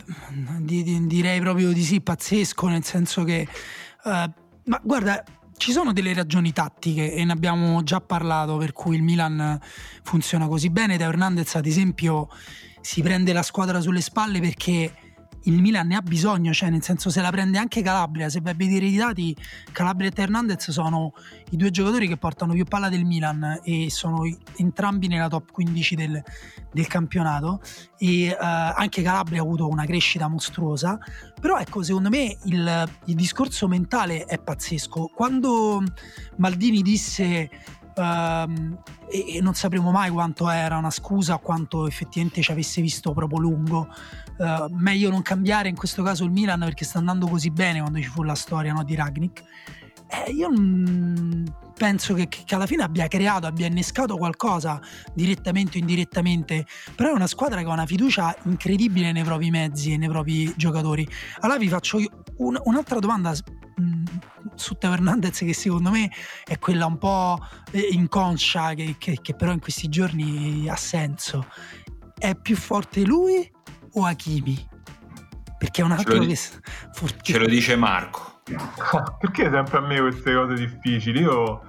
di, 0.59 0.83
di, 0.83 1.07
direi 1.07 1.39
proprio 1.39 1.71
di 1.71 1.83
sì, 1.83 2.01
pazzesco, 2.01 2.67
nel 2.67 2.83
senso 2.83 3.23
che... 3.23 3.47
Uh, 4.03 4.31
ma 4.65 4.79
guarda, 4.83 5.23
ci 5.57 5.71
sono 5.71 5.93
delle 5.93 6.13
ragioni 6.13 6.53
tattiche 6.53 7.13
e 7.13 7.23
ne 7.23 7.31
abbiamo 7.31 7.83
già 7.83 8.01
parlato 8.01 8.57
per 8.57 8.73
cui 8.73 8.95
il 8.95 9.03
Milan 9.03 9.59
funziona 10.03 10.47
così 10.47 10.69
bene. 10.69 10.97
Da 10.97 11.05
Hernandez, 11.05 11.55
ad 11.55 11.65
esempio, 11.65 12.29
si 12.81 13.01
prende 13.01 13.33
la 13.33 13.43
squadra 13.43 13.79
sulle 13.79 14.01
spalle 14.01 14.39
perché 14.39 14.91
il 15.43 15.61
Milan 15.61 15.87
ne 15.87 15.95
ha 15.95 16.01
bisogno, 16.01 16.53
cioè 16.53 16.69
nel 16.69 16.83
senso 16.83 17.09
se 17.09 17.21
la 17.21 17.29
prende 17.31 17.57
anche 17.57 17.81
Calabria, 17.81 18.29
se 18.29 18.41
vai 18.41 18.53
a 18.53 18.55
vedere 18.55 18.85
i 18.85 18.95
dati, 18.95 19.35
Calabria 19.71 20.09
e 20.09 20.21
Hernandez 20.21 20.69
sono 20.69 21.13
i 21.51 21.57
due 21.57 21.71
giocatori 21.71 22.07
che 22.07 22.17
portano 22.17 22.53
più 22.53 22.65
palla 22.65 22.89
del 22.89 23.05
Milan 23.05 23.61
e 23.63 23.89
sono 23.89 24.23
entrambi 24.57 25.07
nella 25.07 25.27
top 25.27 25.51
15 25.51 25.95
del, 25.95 26.23
del 26.71 26.87
campionato 26.87 27.61
e 27.97 28.29
uh, 28.31 28.35
anche 28.39 29.01
Calabria 29.01 29.41
ha 29.41 29.43
avuto 29.43 29.67
una 29.67 29.85
crescita 29.85 30.27
mostruosa, 30.27 30.99
però 31.39 31.57
ecco 31.57 31.83
secondo 31.83 32.09
me 32.09 32.37
il, 32.43 32.89
il 33.05 33.15
discorso 33.15 33.67
mentale 33.67 34.25
è 34.25 34.39
pazzesco. 34.39 35.11
Quando 35.13 35.83
Maldini 36.37 36.81
disse 36.81 37.49
ehm, 37.95 38.77
e, 39.09 39.37
e, 39.37 39.41
non 39.41 39.53
sapremo 39.53 39.91
mai 39.91 40.09
quanto 40.09 40.49
era 40.49 40.77
una 40.77 40.91
scusa, 40.91 41.37
quanto 41.37 41.87
effettivamente 41.87 42.41
ci 42.41 42.51
avesse 42.51 42.81
visto 42.81 43.13
proprio 43.13 43.39
lungo. 43.39 43.87
Uh, 44.37 44.73
meglio 44.75 45.11
non 45.11 45.21
cambiare 45.21 45.69
in 45.69 45.75
questo 45.75 46.01
caso 46.01 46.23
il 46.23 46.31
Milan 46.31 46.59
perché 46.61 46.83
sta 46.83 46.97
andando 46.97 47.27
così 47.27 47.51
bene 47.51 47.79
quando 47.79 47.99
ci 47.99 48.07
fu 48.07 48.23
la 48.23 48.33
storia 48.33 48.73
no, 48.73 48.83
di 48.83 48.95
Ragnik. 48.95 49.43
Eh, 50.07 50.31
io 50.31 50.49
penso 51.77 52.13
che, 52.13 52.27
che, 52.27 52.55
alla 52.55 52.65
fine 52.65 52.83
abbia 52.83 53.07
creato, 53.07 53.47
abbia 53.47 53.67
innescato 53.67 54.17
qualcosa 54.17 54.79
direttamente 55.13 55.77
o 55.77 55.79
indirettamente, 55.79 56.65
però 56.95 57.11
è 57.11 57.13
una 57.13 57.27
squadra 57.27 57.61
che 57.61 57.67
ha 57.67 57.71
una 57.71 57.85
fiducia 57.85 58.35
incredibile 58.43 59.11
nei 59.13 59.23
propri 59.23 59.49
mezzi 59.49 59.93
e 59.93 59.97
nei 59.97 60.09
propri 60.09 60.53
giocatori. 60.57 61.07
Allora 61.39 61.57
vi 61.57 61.69
faccio 61.69 61.97
un, 62.37 62.59
un'altra 62.61 62.99
domanda 62.99 63.33
su 64.61 64.75
Teo 64.75 64.93
Hernandez 64.93 65.39
che 65.39 65.53
secondo 65.53 65.89
me 65.89 66.09
è 66.45 66.59
quella 66.59 66.85
un 66.85 66.97
po' 66.97 67.39
inconscia 67.71 68.73
che, 68.73 68.95
che, 68.97 69.19
che 69.21 69.33
però 69.33 69.51
in 69.51 69.59
questi 69.59 69.89
giorni 69.89 70.69
ha 70.69 70.75
senso. 70.75 71.45
È 72.17 72.35
più 72.35 72.55
forte 72.55 73.01
lui 73.03 73.49
o 73.93 74.05
Hakimi? 74.05 74.69
Perché 75.57 75.81
è 75.81 75.85
un 75.85 75.91
altro 75.91 76.13
ce 76.13 76.19
lo, 76.19 76.25
che... 76.25 77.33
Ce 77.33 77.37
lo 77.37 77.45
dice 77.45 77.75
Marco. 77.75 78.41
Perché 79.19 79.49
sempre 79.51 79.77
a 79.77 79.81
me 79.81 79.99
queste 79.99 80.33
cose 80.33 80.55
difficili? 80.55 81.21
Io 81.21 81.61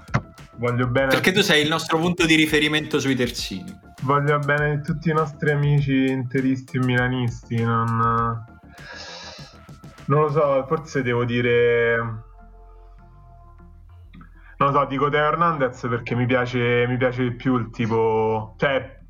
voglio 0.57 0.87
bene. 0.87 1.09
Perché 1.09 1.33
tu 1.33 1.43
sei 1.43 1.63
il 1.63 1.69
nostro 1.69 1.99
punto 1.99 2.25
di 2.27 2.35
riferimento 2.35 2.99
sui 3.01 3.15
terzini. 3.15 3.91
Voglio 4.03 4.39
bene 4.39 4.81
tutti 4.81 5.11
i 5.11 5.13
nostri 5.13 5.51
amici 5.51 6.07
interisti 6.07 6.79
e 6.79 6.81
milanisti. 6.81 7.63
Non, 7.63 8.45
non 10.07 10.21
lo 10.23 10.31
so, 10.31 10.65
forse 10.67 11.03
devo 11.03 11.25
dire. 11.25 12.31
Non 14.63 14.73
lo 14.73 14.79
so, 14.79 14.87
dico 14.87 15.09
Teo 15.09 15.27
Hernandez 15.27 15.87
perché 15.89 16.15
mi 16.15 16.27
piace, 16.27 16.87
mi 16.87 16.97
piace 16.97 17.23
di 17.23 17.33
più 17.33 17.57
il 17.57 17.71
tipo. 17.71 18.55
Cioè, 18.59 19.01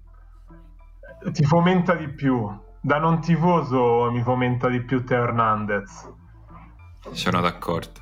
ti 1.30 1.44
fomenta 1.44 1.94
di 1.94 2.08
più. 2.08 2.50
Da 2.80 2.98
non 2.98 3.20
tifoso 3.20 4.10
mi 4.10 4.22
fomenta 4.22 4.68
di 4.68 4.82
più 4.82 5.04
Teo 5.04 5.22
Hernandez 5.22 6.20
sono 7.10 7.40
d'accordo. 7.40 8.00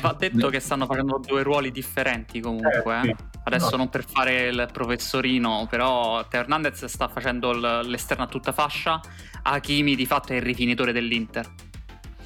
Va 0.00 0.12
detto 0.16 0.48
che 0.48 0.60
stanno 0.60 0.86
facendo 0.86 1.20
due 1.24 1.42
ruoli 1.42 1.70
differenti 1.70 2.40
comunque. 2.40 3.00
Eh, 3.02 3.08
eh. 3.08 3.16
Adesso 3.44 3.70
no. 3.72 3.76
non 3.78 3.88
per 3.88 4.04
fare 4.04 4.48
il 4.48 4.68
professorino, 4.72 5.66
però 5.68 6.26
Teo 6.28 6.40
Hernandez 6.40 6.84
sta 6.84 7.08
facendo 7.08 7.52
l'esterno 7.82 8.24
a 8.24 8.26
tutta 8.28 8.52
fascia, 8.52 9.00
Hakimi 9.42 9.96
di 9.96 10.06
fatto 10.06 10.32
è 10.32 10.36
il 10.36 10.42
rifinitore 10.42 10.92
dell'Inter. 10.92 11.46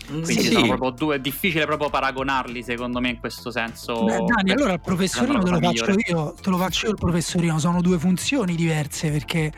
Quindi 0.07 0.43
sì. 0.43 0.53
sono 0.53 0.67
proprio 0.67 0.91
due, 0.91 1.17
è 1.17 1.19
difficile 1.21 1.65
proprio 1.67 1.91
paragonarli 1.91 2.63
secondo 2.63 3.01
me 3.01 3.11
in 3.11 3.19
questo 3.19 3.51
senso. 3.51 4.05
Beh, 4.05 4.25
Dani, 4.25 4.51
allora 4.53 4.75
il 4.75 4.81
professorino 4.81 5.43
te 5.43 5.51
lo 5.51 5.61
faccio 5.61 5.95
io, 6.07 6.35
te 6.41 6.51
lo 6.51 6.57
faccio 6.57 6.87
io 6.87 6.93
il 6.93 6.99
professorino, 6.99 7.59
sono 7.59 7.81
due 7.81 7.99
funzioni 7.99 8.55
diverse 8.55 9.11
perché 9.11 9.53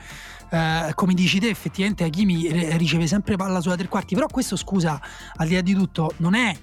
eh, 0.51 0.93
come 0.95 1.15
dici 1.15 1.41
te, 1.41 1.49
effettivamente 1.49 2.05
Hakimi 2.05 2.77
riceve 2.77 3.07
sempre 3.07 3.37
palla 3.37 3.61
sulla 3.61 3.77
tre 3.77 3.89
quarti, 3.89 4.15
però 4.15 4.27
questo 4.27 4.57
scusa, 4.57 5.01
al 5.37 5.49
di 5.49 5.55
là 5.55 5.61
di 5.61 5.75
tutto, 5.75 6.13
non 6.19 6.35
è 6.35 6.57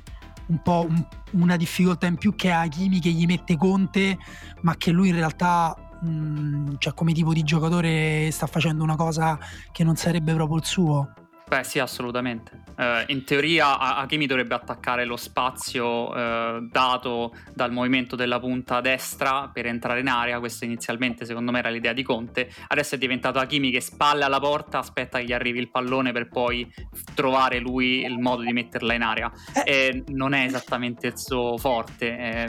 un 0.48 0.62
po' 0.62 0.86
un, 0.88 1.06
una 1.32 1.58
difficoltà 1.58 2.08
in 2.08 2.18
più 2.18 2.36
che 2.36 2.52
Hakimi 2.52 3.00
che 3.00 3.10
gli 3.10 3.26
mette 3.26 3.58
Conte, 3.58 4.18
ma 4.62 4.76
che 4.76 4.92
lui 4.92 5.10
in 5.10 5.16
realtà 5.16 5.76
mh, 6.02 6.10
mm, 6.10 6.70
cioè 6.78 6.94
come 6.94 7.14
tipo 7.14 7.34
di 7.34 7.44
giocatore 7.44 8.30
sta 8.32 8.48
facendo 8.48 8.84
una 8.84 8.96
cosa 8.96 9.38
che 9.72 9.84
non 9.84 9.96
sarebbe 9.96 10.34
proprio 10.34 10.58
il 10.58 10.66
suo. 10.66 11.14
Beh 11.52 11.66
sì, 11.66 11.80
assolutamente. 11.80 12.64
Uh, 12.78 13.04
in 13.08 13.26
teoria 13.26 13.78
Hakimi 13.78 14.26
dovrebbe 14.26 14.56
attaccare 14.56 15.04
lo 15.04 15.18
spazio 15.18 16.10
uh, 16.10 16.66
dato 16.66 17.36
dal 17.54 17.74
movimento 17.74 18.16
della 18.16 18.40
punta 18.40 18.80
destra 18.80 19.50
per 19.54 19.66
entrare 19.66 20.00
in 20.00 20.08
area, 20.08 20.40
questa 20.40 20.64
inizialmente 20.64 21.26
secondo 21.26 21.52
me 21.52 21.60
era 21.60 21.68
l'idea 21.68 21.92
di 21.92 22.04
Conte, 22.04 22.50
adesso 22.70 22.96
è 22.96 22.98
diventato 22.98 23.40
Hakimi 23.40 23.70
che 23.70 23.82
spalle 23.82 24.24
alla 24.24 24.40
porta, 24.40 24.78
aspetta 24.78 25.18
che 25.20 25.26
gli 25.26 25.34
arrivi 25.34 25.60
il 25.60 25.70
pallone 25.70 26.14
per 26.14 26.30
poi 26.30 26.74
trovare 27.14 27.60
lui 27.60 28.06
il 28.06 28.18
modo 28.18 28.44
di 28.44 28.54
metterla 28.54 28.94
in 28.94 29.02
area. 29.02 29.30
Eh. 29.66 29.72
E 29.74 30.04
non 30.08 30.32
è 30.32 30.46
esattamente 30.46 31.08
il 31.08 31.18
suo 31.18 31.58
forte. 31.58 32.18
Eh, 32.18 32.48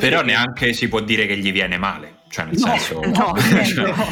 Però 0.00 0.22
neanche 0.22 0.68
che... 0.68 0.72
si 0.72 0.88
può 0.88 1.00
dire 1.00 1.26
che 1.26 1.36
gli 1.36 1.52
viene 1.52 1.76
male. 1.76 2.19
Cioè 2.30 2.44
nel, 2.44 2.58
no, 2.60 2.66
senso, 2.68 3.00
no, 3.10 3.34
cioè, 3.42 4.04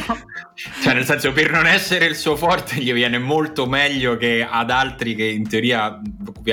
cioè, 0.81 0.93
nel 0.93 1.05
senso, 1.05 1.31
per 1.31 1.49
non 1.51 1.65
essere 1.65 2.05
il 2.05 2.17
suo 2.17 2.35
forte, 2.35 2.75
gli 2.75 2.91
viene 2.91 3.17
molto 3.17 3.65
meglio 3.65 4.17
che 4.17 4.45
ad 4.47 4.69
altri 4.71 5.15
che 5.15 5.23
in 5.23 5.47
teoria 5.47 6.01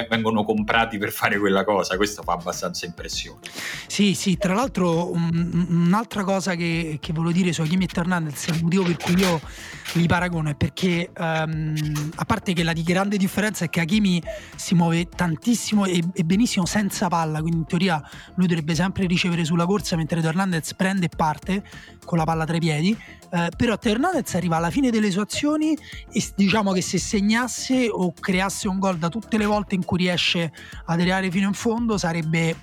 vengono 0.08 0.44
comprati 0.44 0.96
per 0.96 1.10
fare 1.10 1.40
quella 1.40 1.64
cosa. 1.64 1.96
Questo 1.96 2.22
fa 2.22 2.34
abbastanza 2.34 2.86
impressione. 2.86 3.40
Sì, 3.88 4.14
sì, 4.14 4.36
tra 4.36 4.54
l'altro, 4.54 5.10
un, 5.10 5.66
un'altra 5.68 6.22
cosa 6.22 6.54
che, 6.54 6.98
che 7.00 7.12
volevo 7.12 7.32
dire 7.32 7.52
su 7.52 7.62
Hakimi 7.62 7.88
Hernandez, 7.92 8.46
il 8.46 8.62
motivo 8.62 8.84
per 8.84 8.96
cui 8.98 9.18
io 9.18 9.40
li 9.94 10.06
paragono 10.06 10.50
è 10.50 10.54
perché, 10.54 11.10
um, 11.18 11.74
a 12.14 12.24
parte 12.24 12.52
che 12.52 12.62
la 12.62 12.72
di 12.72 12.84
grande 12.84 13.16
differenza 13.16 13.64
è 13.64 13.70
che 13.70 13.80
Hakimi 13.80 14.22
si 14.54 14.76
muove 14.76 15.08
tantissimo 15.08 15.84
e, 15.84 16.00
e, 16.14 16.22
benissimo 16.22 16.64
senza 16.64 17.08
palla, 17.08 17.40
quindi 17.40 17.58
in 17.58 17.66
teoria 17.66 18.00
lui 18.36 18.46
dovrebbe 18.46 18.76
sempre 18.76 19.06
ricevere 19.06 19.44
sulla 19.44 19.66
corsa, 19.66 19.96
mentre 19.96 20.20
Hernandez 20.20 20.74
prende 20.74 21.06
e 21.06 21.08
parte 21.08 21.55
con 22.04 22.18
la 22.18 22.24
palla 22.24 22.44
tra 22.44 22.56
i 22.56 22.60
piedi. 22.60 22.96
Eh, 23.30 23.48
però 23.56 23.76
Hernandez 23.80 24.34
arriva 24.34 24.56
alla 24.56 24.70
fine 24.70 24.90
delle 24.90 25.10
sue 25.10 25.22
azioni 25.22 25.76
e 26.12 26.24
diciamo 26.34 26.72
che 26.72 26.80
se 26.80 26.98
segnasse 26.98 27.88
o 27.90 28.12
creasse 28.12 28.68
un 28.68 28.78
gol 28.78 28.98
da 28.98 29.08
tutte 29.08 29.36
le 29.38 29.46
volte 29.46 29.74
in 29.74 29.84
cui 29.84 29.98
riesce 29.98 30.52
ad 30.84 31.00
arrivare 31.00 31.30
fino 31.30 31.48
in 31.48 31.54
fondo 31.54 31.98
sarebbe 31.98 32.54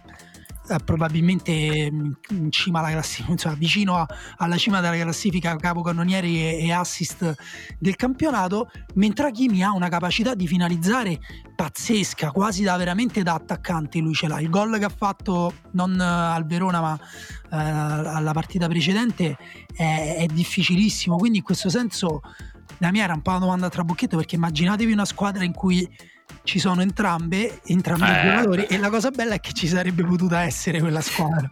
probabilmente 0.85 1.91
mm, 1.91 2.11
in 2.29 2.51
cima 2.51 2.79
alla 2.79 2.91
classifica, 2.91 3.31
insomma, 3.33 3.55
vicino 3.55 3.95
a, 3.95 4.07
alla 4.37 4.57
cima 4.57 4.79
della 4.79 4.97
classifica 4.97 5.55
capocannonieri 5.55 6.37
e, 6.37 6.65
e, 6.65 6.71
assist 6.71 7.35
del 7.79 7.95
campionato, 7.95 8.69
mentre 8.95 9.27
Hakimi 9.27 9.63
ha 9.63 9.73
una 9.73 9.89
capacità 9.89 10.35
di 10.35 10.47
finalizzare 10.47 11.19
pazzesca, 11.55 12.31
quasi 12.31 12.63
da 12.63 12.77
veramente 12.77 13.23
da 13.23 13.33
attaccante 13.33 13.99
lui 13.99 14.13
ce 14.13 14.27
l'ha. 14.27 14.39
Il 14.39 14.49
gol 14.49 14.77
che 14.77 14.85
ha 14.85 14.93
fatto 14.95 15.53
non 15.71 15.99
eh, 15.99 16.03
al 16.03 16.45
Verona 16.45 16.81
ma 16.81 16.99
eh, 16.99 17.57
alla 17.57 18.31
partita 18.31 18.67
precedente 18.67 19.37
è, 19.75 20.15
è 20.19 20.25
difficilissimo, 20.27 21.17
quindi 21.17 21.39
in 21.39 21.43
questo 21.43 21.69
senso 21.69 22.21
la 22.79 22.91
mia 22.91 23.03
era 23.03 23.13
un 23.13 23.21
po' 23.21 23.31
una 23.31 23.39
domanda 23.39 23.69
tra 23.69 23.83
bocchetto 23.83 24.17
perché 24.17 24.35
immaginatevi 24.35 24.91
una 24.91 25.05
squadra 25.05 25.43
in 25.43 25.53
cui 25.53 25.87
ci 26.43 26.59
sono 26.59 26.81
entrambe, 26.81 27.61
entrambi 27.65 28.03
eh, 28.03 28.11
i 28.11 28.21
giocatori 28.21 28.65
e 28.65 28.77
la 28.77 28.89
cosa 28.89 29.09
bella 29.11 29.35
è 29.35 29.39
che 29.39 29.53
ci 29.53 29.67
sarebbe 29.67 30.03
potuta 30.03 30.41
essere 30.41 30.79
quella 30.79 31.01
squadra. 31.01 31.49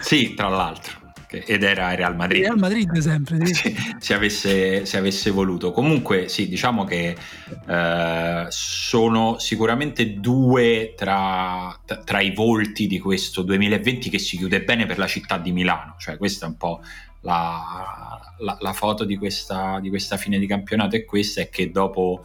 Sì, 0.00 0.34
tra 0.34 0.48
l'altro. 0.48 0.98
Ed 1.32 1.62
era 1.62 1.94
Real 1.94 2.16
Madrid. 2.16 2.42
Real 2.42 2.58
Madrid 2.58 2.98
sempre. 2.98 3.46
Sì. 3.46 3.72
Se, 3.98 4.14
avesse, 4.14 4.84
se, 4.84 4.96
avesse, 4.96 5.30
voluto. 5.30 5.70
Comunque 5.70 6.28
sì, 6.28 6.48
diciamo 6.48 6.82
che 6.82 7.16
eh, 7.68 8.46
sono 8.48 9.38
sicuramente 9.38 10.18
due 10.18 10.94
tra, 10.96 11.78
tra, 12.04 12.20
i 12.20 12.34
volti 12.34 12.88
di 12.88 12.98
questo 12.98 13.42
2020 13.42 14.10
che 14.10 14.18
si 14.18 14.36
chiude 14.38 14.64
bene 14.64 14.86
per 14.86 14.98
la 14.98 15.06
città 15.06 15.38
di 15.38 15.52
Milano. 15.52 15.94
Cioè 15.98 16.16
questa 16.16 16.46
è 16.46 16.48
un 16.48 16.56
po' 16.56 16.80
la, 17.20 18.20
la, 18.38 18.56
la 18.58 18.72
foto 18.72 19.04
di 19.04 19.16
questa, 19.16 19.78
di 19.80 19.88
questa 19.88 20.16
fine 20.16 20.36
di 20.36 20.48
campionato 20.48 20.96
è 20.96 21.04
questa, 21.04 21.42
è 21.42 21.48
che 21.48 21.70
dopo 21.70 22.24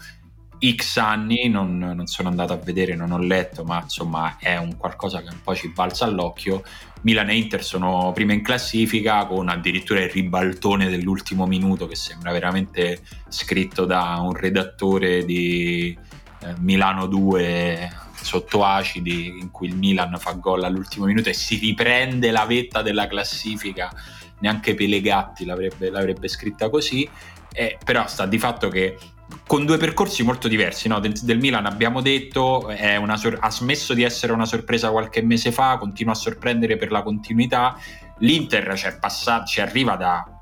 X 0.59 0.97
anni, 0.97 1.49
non, 1.49 1.77
non, 1.77 2.07
sono 2.07 2.29
andato 2.29 2.53
a 2.53 2.57
vedere, 2.57 2.95
non 2.95 3.11
ho 3.11 3.17
letto, 3.17 3.63
ma 3.63 3.81
insomma 3.81 4.37
è 4.39 4.57
un 4.57 4.77
qualcosa 4.77 5.21
che 5.21 5.29
un 5.29 5.41
po' 5.43 5.55
ci 5.55 5.69
balza 5.69 6.05
all'occhio. 6.05 6.63
Milan 7.01 7.29
e 7.29 7.35
Inter 7.35 7.63
sono 7.63 8.11
prima 8.13 8.33
in 8.33 8.41
classifica 8.41 9.25
con 9.25 9.47
addirittura 9.49 10.01
il 10.01 10.09
ribaltone 10.09 10.89
dell'ultimo 10.89 11.45
minuto 11.45 11.87
che 11.87 11.95
sembra 11.95 12.31
veramente 12.31 13.01
scritto 13.27 13.85
da 13.85 14.17
un 14.21 14.33
redattore 14.33 15.23
di 15.23 15.95
eh, 16.39 16.53
Milano 16.59 17.05
2 17.05 18.03
sotto 18.21 18.63
acidi 18.63 19.27
in 19.39 19.51
cui 19.51 19.67
il 19.67 19.75
Milan 19.75 20.17
fa 20.17 20.31
gol 20.31 20.63
all'ultimo 20.63 21.05
minuto 21.05 21.29
e 21.29 21.33
si 21.33 21.57
riprende 21.57 22.31
la 22.31 22.45
vetta 22.45 22.81
della 22.81 23.05
classifica, 23.05 23.93
neanche 24.39 24.73
Pelegatti 24.73 25.45
l'avrebbe, 25.45 25.91
l'avrebbe 25.91 26.27
scritta 26.27 26.69
così, 26.71 27.07
eh, 27.53 27.77
però 27.83 28.07
sta 28.07 28.25
di 28.25 28.39
fatto 28.39 28.67
che 28.69 28.97
con 29.47 29.65
due 29.65 29.77
percorsi 29.77 30.23
molto 30.23 30.47
diversi. 30.47 30.87
No? 30.87 30.99
Del, 30.99 31.13
del, 31.13 31.39
Milan 31.39 31.65
abbiamo 31.65 32.01
detto, 32.01 32.67
sor- 33.15 33.37
ha 33.39 33.51
smesso 33.51 33.93
di 33.93 34.03
essere 34.03 34.33
una 34.33 34.45
sorpresa 34.45 34.89
qualche 34.91 35.21
mese 35.21 35.51
fa, 35.51 35.77
continua 35.77 36.13
a 36.13 36.15
sorprendere 36.15 36.77
per 36.77 36.91
la 36.91 37.03
continuità. 37.03 37.77
L'Inter 38.19 38.77
cioè, 38.77 38.97
passa- 38.97 39.43
ci 39.43 39.61
arriva 39.61 39.95
da 39.95 40.35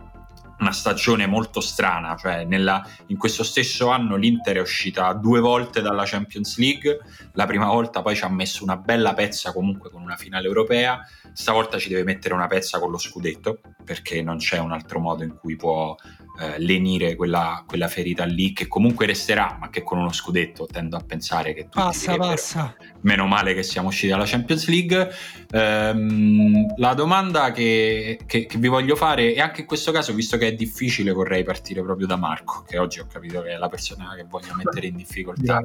una 0.59 0.71
stagione 0.71 1.25
molto 1.25 1.59
strana, 1.59 2.15
cioè 2.15 2.45
nella, 2.45 2.85
in 3.07 3.17
questo 3.17 3.43
stesso 3.43 3.89
anno 3.89 4.15
l'Inter 4.15 4.57
è 4.57 4.61
uscita 4.61 5.11
due 5.13 5.41
volte 5.41 5.81
dalla 5.81 6.05
Champions 6.05 6.57
League, 6.57 6.99
la 7.33 7.45
prima 7.45 7.67
volta 7.67 8.01
poi 8.01 8.15
ci 8.15 8.23
ha 8.23 8.29
messo 8.29 8.63
una 8.63 8.77
bella 8.77 9.13
pezza 9.13 9.51
comunque 9.51 9.89
con 9.89 10.01
una 10.01 10.15
finale 10.15 10.47
europea, 10.47 11.01
stavolta 11.33 11.77
ci 11.77 11.89
deve 11.89 12.03
mettere 12.03 12.33
una 12.33 12.47
pezza 12.47 12.79
con 12.79 12.91
lo 12.91 12.97
scudetto 12.97 13.59
perché 13.83 14.21
non 14.21 14.37
c'è 14.37 14.57
un 14.59 14.71
altro 14.71 14.99
modo 14.99 15.23
in 15.23 15.35
cui 15.35 15.57
può 15.57 15.95
eh, 16.39 16.59
lenire 16.59 17.15
quella, 17.15 17.63
quella, 17.67 17.87
ferita 17.87 18.25
lì 18.25 18.53
che 18.53 18.67
comunque 18.67 19.05
resterà, 19.05 19.55
ma 19.59 19.69
che 19.69 19.83
con 19.83 19.99
uno 19.99 20.11
scudetto 20.11 20.65
tendo 20.65 20.97
a 20.97 21.03
pensare 21.05 21.53
che 21.53 21.67
passa, 21.71 22.15
passa. 22.17 22.75
Meno 23.01 23.27
male 23.27 23.53
che 23.53 23.61
siamo 23.61 23.89
usciti 23.89 24.07
dalla 24.07 24.25
Champions 24.25 24.67
League. 24.67 25.11
Ehm, 25.51 26.73
la 26.77 26.95
domanda 26.95 27.51
che, 27.51 28.19
che, 28.25 28.47
che, 28.47 28.57
vi 28.57 28.67
voglio 28.67 28.95
fare, 28.95 29.33
e 29.33 29.41
anche 29.41 29.61
in 29.61 29.67
questo 29.67 29.91
caso, 29.91 30.11
visto 30.13 30.37
che 30.37 30.47
è 30.47 30.53
difficile, 30.53 31.11
vorrei 31.11 31.43
partire 31.43 31.83
proprio 31.83 32.07
da 32.07 32.15
Marco, 32.15 32.63
che 32.67 32.79
oggi 32.79 32.99
ho 32.99 33.05
capito 33.05 33.43
che 33.43 33.49
è 33.49 33.57
la 33.57 33.69
persona 33.69 34.15
che 34.15 34.25
voglio 34.27 34.55
mettere 34.55 34.87
in 34.87 34.95
difficoltà. 34.95 35.61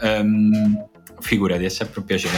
Ehm, 0.00 0.88
figurati, 1.20 1.64
è 1.64 1.68
sempre 1.68 2.00
un 2.00 2.06
piacere. 2.06 2.34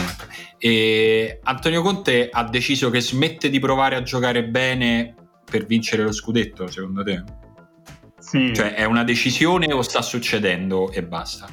E 0.57 1.39
Antonio 1.43 1.81
Conte 1.81 2.29
ha 2.29 2.43
deciso 2.43 2.89
che 2.89 2.99
smette 2.99 3.49
di 3.49 3.59
provare 3.59 3.95
a 3.95 4.03
giocare 4.03 4.43
bene 4.43 5.15
per 5.49 5.65
vincere 5.65 6.03
lo 6.03 6.11
scudetto, 6.11 6.67
secondo 6.67 7.03
te? 7.03 7.23
Sì. 8.31 8.53
Cioè 8.53 8.75
è 8.75 8.85
una 8.85 9.03
decisione 9.03 9.73
o 9.73 9.81
sta 9.81 10.01
succedendo 10.01 10.89
e 10.93 11.03
basta? 11.03 11.47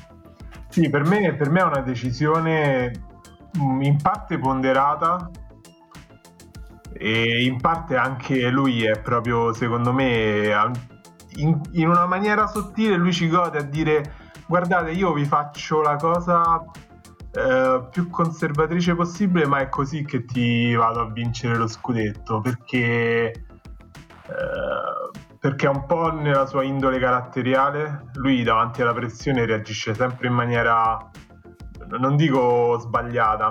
Sì, 0.68 0.88
per 0.88 1.02
me, 1.02 1.34
per 1.34 1.50
me 1.50 1.58
è 1.58 1.64
una 1.64 1.80
decisione 1.80 2.92
mm, 3.58 3.82
in 3.82 3.96
parte 4.00 4.38
ponderata 4.38 5.28
e 6.92 7.42
in 7.42 7.60
parte 7.60 7.96
anche 7.96 8.48
lui 8.50 8.84
è 8.84 8.96
proprio, 9.00 9.52
secondo 9.52 9.92
me, 9.92 10.54
in, 11.38 11.60
in 11.72 11.88
una 11.88 12.06
maniera 12.06 12.46
sottile 12.46 12.94
lui 12.94 13.12
ci 13.12 13.28
gode 13.28 13.58
a 13.58 13.62
dire 13.62 14.14
guardate 14.46 14.92
io 14.92 15.12
vi 15.12 15.24
faccio 15.24 15.82
la 15.82 15.96
cosa 15.96 16.64
eh, 17.32 17.88
più 17.90 18.08
conservatrice 18.08 18.94
possibile 18.94 19.46
ma 19.46 19.58
è 19.58 19.68
così 19.68 20.04
che 20.04 20.24
ti 20.24 20.74
vado 20.74 21.00
a 21.00 21.10
vincere 21.10 21.56
lo 21.56 21.66
scudetto 21.66 22.40
perché 22.40 23.30
eh, 23.30 24.87
perché 25.38 25.66
è 25.66 25.70
un 25.70 25.86
po' 25.86 26.12
nella 26.12 26.46
sua 26.46 26.64
indole 26.64 26.98
caratteriale, 26.98 28.10
lui 28.14 28.42
davanti 28.42 28.82
alla 28.82 28.92
pressione 28.92 29.46
reagisce 29.46 29.94
sempre 29.94 30.26
in 30.26 30.34
maniera, 30.34 30.98
non 31.98 32.16
dico 32.16 32.78
sbagliata, 32.80 33.50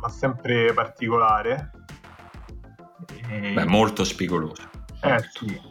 ma 0.00 0.08
sempre 0.08 0.72
particolare. 0.74 1.70
E... 3.28 3.52
Beh, 3.54 3.64
molto 3.64 4.04
spigoloso. 4.04 4.62
Eh 5.00 5.20
sì. 5.30 5.70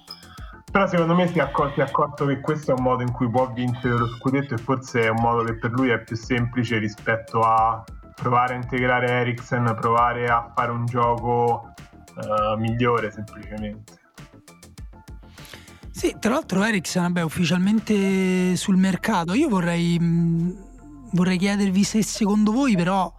Però 0.71 0.87
secondo 0.87 1.13
me 1.13 1.27
si 1.27 1.37
è, 1.37 1.41
accorto, 1.41 1.73
si 1.73 1.79
è 1.81 1.83
accorto 1.83 2.25
che 2.25 2.39
questo 2.39 2.71
è 2.71 2.73
un 2.77 2.83
modo 2.83 3.03
in 3.03 3.11
cui 3.11 3.29
può 3.29 3.51
vincere 3.51 3.97
lo 3.97 4.07
scudetto 4.07 4.53
e 4.53 4.57
forse 4.57 5.01
è 5.01 5.09
un 5.09 5.19
modo 5.19 5.43
che 5.43 5.57
per 5.57 5.71
lui 5.71 5.89
è 5.89 6.01
più 6.01 6.15
semplice 6.15 6.77
rispetto 6.77 7.41
a 7.41 7.83
provare 8.15 8.53
a 8.53 8.55
integrare 8.55 9.09
Eriksen, 9.09 9.75
provare 9.79 10.27
a 10.27 10.49
fare 10.55 10.71
un 10.71 10.85
gioco 10.85 11.73
uh, 12.15 12.57
migliore 12.57 13.11
semplicemente. 13.11 14.00
Sì, 16.01 16.15
tra 16.19 16.31
l'altro 16.31 16.63
Ericsson 16.63 17.03
vabbè, 17.03 17.21
ufficialmente 17.21 18.55
sul 18.55 18.75
mercato. 18.75 19.35
Io 19.35 19.47
vorrei, 19.47 19.99
mh, 19.99 21.09
vorrei 21.11 21.37
chiedervi 21.37 21.83
se 21.83 22.01
secondo 22.01 22.51
voi 22.51 22.75
però 22.75 23.13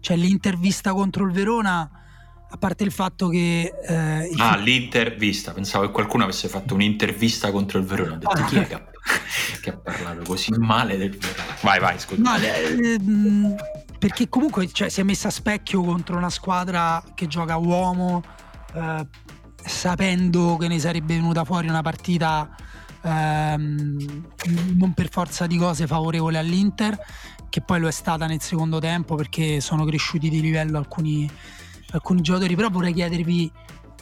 cioè, 0.00 0.16
l'intervista 0.16 0.94
contro 0.94 1.26
il 1.26 1.32
Verona, 1.32 1.90
a 2.48 2.56
parte 2.56 2.84
il 2.84 2.90
fatto 2.90 3.28
che... 3.28 3.70
Eh, 3.86 4.28
il 4.32 4.40
ah, 4.40 4.56
l'intervista, 4.56 5.52
pensavo 5.52 5.84
che 5.84 5.92
qualcuno 5.92 6.22
avesse 6.22 6.48
fatto 6.48 6.72
un'intervista 6.72 7.50
contro 7.50 7.78
il 7.78 7.84
Verona. 7.84 8.14
Ho 8.14 8.16
detto 8.16 8.30
ah. 8.30 8.44
chi 8.46 8.56
è 8.56 8.66
che 8.66 8.74
ha, 8.76 8.82
che 9.60 9.68
ha, 9.70 9.76
parlato 9.76 10.22
così 10.22 10.52
male 10.56 10.96
del 10.96 11.10
Verona? 11.10 11.54
Vai, 11.60 11.80
vai, 11.80 11.98
scusa. 11.98 12.22
No, 12.22 12.36
eh, 12.36 12.98
perché 13.98 14.30
comunque 14.30 14.72
cioè, 14.72 14.88
si 14.88 15.00
è 15.00 15.02
messa 15.02 15.28
a 15.28 15.30
specchio 15.30 15.82
contro 15.82 16.16
una 16.16 16.30
squadra 16.30 17.04
che 17.14 17.26
gioca 17.26 17.58
uomo. 17.58 18.24
Eh, 18.74 19.06
sapendo 19.64 20.56
che 20.56 20.68
ne 20.68 20.78
sarebbe 20.78 21.14
venuta 21.14 21.44
fuori 21.44 21.68
una 21.68 21.82
partita 21.82 22.54
ehm, 23.02 24.24
non 24.76 24.92
per 24.94 25.08
forza 25.08 25.46
di 25.46 25.56
cose 25.56 25.86
favorevole 25.86 26.38
all'Inter, 26.38 26.98
che 27.48 27.60
poi 27.60 27.80
lo 27.80 27.88
è 27.88 27.92
stata 27.92 28.26
nel 28.26 28.40
secondo 28.40 28.78
tempo 28.78 29.14
perché 29.14 29.60
sono 29.60 29.84
cresciuti 29.84 30.28
di 30.28 30.40
livello 30.40 30.78
alcuni, 30.78 31.30
alcuni 31.90 32.22
giocatori, 32.22 32.54
però 32.54 32.70
vorrei 32.70 32.92
chiedervi 32.92 33.52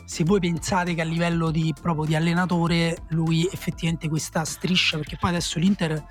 se 0.04 0.24
voi 0.24 0.40
pensate 0.40 0.94
che 0.94 1.02
a 1.02 1.04
livello 1.04 1.50
di, 1.50 1.72
proprio 1.80 2.04
di 2.04 2.16
allenatore 2.16 3.04
lui 3.08 3.48
effettivamente 3.50 4.08
questa 4.08 4.44
striscia, 4.44 4.96
perché 4.96 5.16
poi 5.18 5.30
adesso 5.30 5.58
l'Inter 5.58 6.04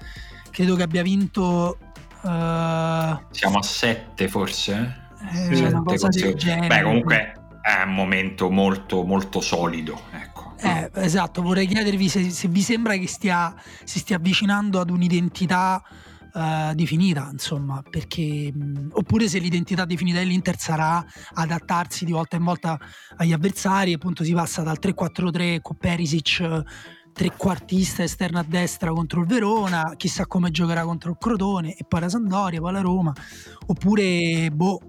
credo 0.51 0.75
che 0.75 0.83
abbia 0.83 1.03
vinto... 1.03 1.77
Uh, 2.21 3.17
Siamo 3.31 3.57
a 3.57 3.61
7 3.61 4.27
forse? 4.27 5.07
Eh, 5.33 6.33
genere. 6.35 6.67
Beh, 6.67 6.81
comunque 6.81 7.38
è 7.69 7.83
un 7.83 7.93
momento 7.93 8.49
molto, 8.49 9.03
molto 9.03 9.41
solido. 9.41 10.01
Ecco. 10.11 10.55
Eh, 10.61 10.89
esatto, 10.95 11.41
vorrei 11.41 11.67
chiedervi 11.67 12.09
se, 12.09 12.29
se, 12.31 12.47
vi 12.47 12.61
sembra 12.61 12.97
che 12.97 13.07
stia, 13.07 13.53
si 13.83 13.99
stia 13.99 14.17
avvicinando 14.17 14.79
ad 14.79 14.89
un'identità 14.89 15.81
uh, 16.33 16.73
definita, 16.73 17.29
insomma, 17.31 17.81
perché, 17.87 18.51
mh, 18.53 18.89
oppure 18.93 19.29
se 19.29 19.39
l'identità 19.39 19.85
definita 19.85 20.19
dell'Inter 20.19 20.57
sarà 20.57 21.05
adattarsi 21.33 22.05
di 22.05 22.11
volta 22.11 22.35
in 22.35 22.43
volta 22.43 22.77
agli 23.17 23.31
avversari, 23.31 23.93
appunto 23.93 24.23
si 24.23 24.33
passa 24.33 24.63
dal 24.63 24.77
3-4-3 24.81 25.59
con 25.61 25.77
Perisic 25.77 26.63
trequartista 27.11 28.03
esterno 28.03 28.39
a 28.39 28.45
destra 28.47 28.91
contro 28.91 29.21
il 29.21 29.27
Verona, 29.27 29.93
chissà 29.97 30.25
come 30.25 30.51
giocherà 30.51 30.83
contro 30.83 31.11
il 31.11 31.17
Crotone 31.19 31.75
e 31.75 31.83
poi 31.85 31.99
la 32.01 32.09
Sandoria, 32.09 32.61
poi 32.61 32.71
la 32.71 32.81
Roma, 32.81 33.13
oppure 33.65 34.49
boh. 34.51 34.79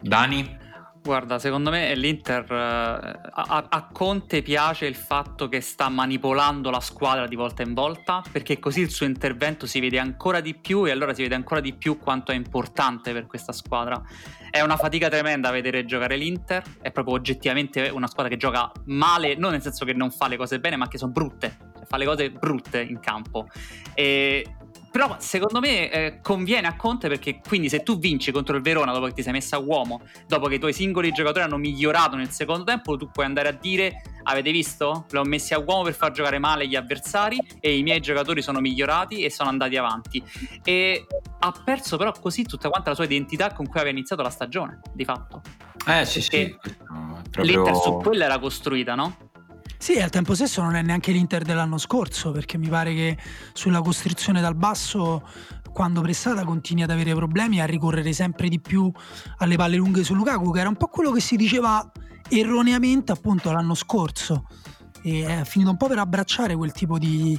Dani? 0.00 0.57
Guarda, 1.02 1.38
secondo 1.38 1.70
me 1.70 1.94
l'Inter 1.94 2.44
eh, 2.50 3.20
a, 3.30 3.66
a, 3.68 3.88
Conte 3.90 4.42
piace 4.42 4.86
il 4.86 4.94
fatto 4.94 5.48
che 5.48 5.60
sta 5.60 5.88
manipolando 5.88 6.70
la 6.70 6.80
squadra 6.80 7.26
di 7.26 7.34
volta 7.34 7.62
in 7.62 7.72
volta, 7.72 8.22
perché 8.30 8.58
così 8.58 8.80
il 8.80 8.90
suo 8.90 9.06
intervento 9.06 9.66
si 9.66 9.80
vede 9.80 9.98
ancora 9.98 10.40
di 10.40 10.54
più 10.54 10.86
e 10.86 10.90
allora 10.90 11.14
si 11.14 11.22
vede 11.22 11.34
ancora 11.34 11.60
di 11.60 11.72
più 11.72 11.98
quanto 11.98 12.32
è 12.32 12.34
importante 12.34 13.12
per 13.12 13.26
questa 13.26 13.52
squadra. 13.52 14.02
È 14.50 14.60
una 14.60 14.76
fatica 14.76 15.08
tremenda 15.08 15.50
vedere 15.50 15.84
giocare 15.84 16.16
l'Inter, 16.16 16.62
è 16.80 16.90
proprio 16.90 17.14
oggettivamente 17.14 17.88
una 17.88 18.06
squadra 18.06 18.30
che 18.30 18.38
gioca 18.38 18.70
male, 18.86 19.34
non 19.34 19.52
nel 19.52 19.62
senso 19.62 19.84
che 19.84 19.94
non 19.94 20.10
fa 20.10 20.28
le 20.28 20.36
cose 20.36 20.58
bene, 20.58 20.76
ma 20.76 20.88
che 20.88 20.98
sono 20.98 21.12
brutte, 21.12 21.56
cioè 21.74 21.86
fa 21.86 21.96
le 21.96 22.04
cose 22.04 22.30
brutte 22.30 22.80
in 22.80 23.00
campo. 23.00 23.46
E 23.94 24.44
però 24.98 25.14
secondo 25.20 25.60
me 25.60 25.90
eh, 25.92 26.18
conviene 26.20 26.66
a 26.66 26.74
Conte 26.74 27.06
perché 27.06 27.38
quindi 27.46 27.68
se 27.68 27.84
tu 27.84 28.00
vinci 28.00 28.32
contro 28.32 28.56
il 28.56 28.62
Verona 28.62 28.90
dopo 28.90 29.06
che 29.06 29.12
ti 29.12 29.22
sei 29.22 29.30
messa 29.30 29.54
a 29.54 29.60
uomo, 29.60 30.00
dopo 30.26 30.48
che 30.48 30.56
i 30.56 30.58
tuoi 30.58 30.72
singoli 30.72 31.12
giocatori 31.12 31.44
hanno 31.44 31.56
migliorato 31.56 32.16
nel 32.16 32.30
secondo 32.30 32.64
tempo, 32.64 32.96
tu 32.96 33.08
puoi 33.08 33.24
andare 33.24 33.46
a 33.46 33.52
dire 33.52 34.02
avete 34.24 34.50
visto? 34.50 35.06
L'ho 35.10 35.22
messi 35.22 35.54
a 35.54 35.60
uomo 35.60 35.84
per 35.84 35.94
far 35.94 36.10
giocare 36.10 36.40
male 36.40 36.66
gli 36.66 36.74
avversari 36.74 37.38
e 37.60 37.78
i 37.78 37.84
miei 37.84 38.00
giocatori 38.00 38.42
sono 38.42 38.58
migliorati 38.58 39.22
e 39.22 39.30
sono 39.30 39.50
andati 39.50 39.76
avanti. 39.76 40.20
E 40.64 41.06
ha 41.38 41.62
perso 41.64 41.96
però 41.96 42.12
così 42.20 42.42
tutta 42.42 42.68
quanta 42.68 42.90
la 42.90 42.96
sua 42.96 43.04
identità 43.04 43.52
con 43.52 43.68
cui 43.68 43.78
aveva 43.78 43.96
iniziato 43.96 44.22
la 44.22 44.30
stagione, 44.30 44.80
di 44.92 45.04
fatto. 45.04 45.42
Eh 45.86 46.04
sì, 46.06 46.20
sì. 46.20 46.56
Proprio... 47.30 47.44
L'Inter 47.44 47.76
su 47.76 47.98
quella 48.02 48.24
era 48.24 48.40
costruita, 48.40 48.96
no? 48.96 49.27
Sì, 49.80 50.00
al 50.00 50.10
tempo 50.10 50.34
stesso 50.34 50.60
non 50.60 50.74
è 50.74 50.82
neanche 50.82 51.12
l'Inter 51.12 51.44
dell'anno 51.44 51.78
scorso, 51.78 52.32
perché 52.32 52.58
mi 52.58 52.68
pare 52.68 52.92
che 52.94 53.16
sulla 53.52 53.80
costrizione 53.80 54.40
dal 54.40 54.56
basso, 54.56 55.22
quando 55.72 56.00
pressata, 56.00 56.44
continui 56.44 56.82
ad 56.82 56.90
avere 56.90 57.14
problemi 57.14 57.58
e 57.58 57.60
a 57.60 57.64
ricorrere 57.64 58.12
sempre 58.12 58.48
di 58.48 58.60
più 58.60 58.90
alle 59.38 59.56
palle 59.56 59.76
lunghe 59.76 60.02
su 60.02 60.14
Lukaku, 60.14 60.50
che 60.52 60.60
era 60.60 60.68
un 60.68 60.76
po' 60.76 60.88
quello 60.88 61.12
che 61.12 61.20
si 61.20 61.36
diceva 61.36 61.90
erroneamente 62.28 63.12
appunto 63.12 63.52
l'anno 63.52 63.74
scorso. 63.74 64.46
E 65.02 65.24
è 65.24 65.44
finito 65.44 65.70
un 65.70 65.76
po' 65.76 65.86
per 65.86 65.98
abbracciare 65.98 66.56
quel 66.56 66.72
tipo 66.72 66.98
di, 66.98 67.38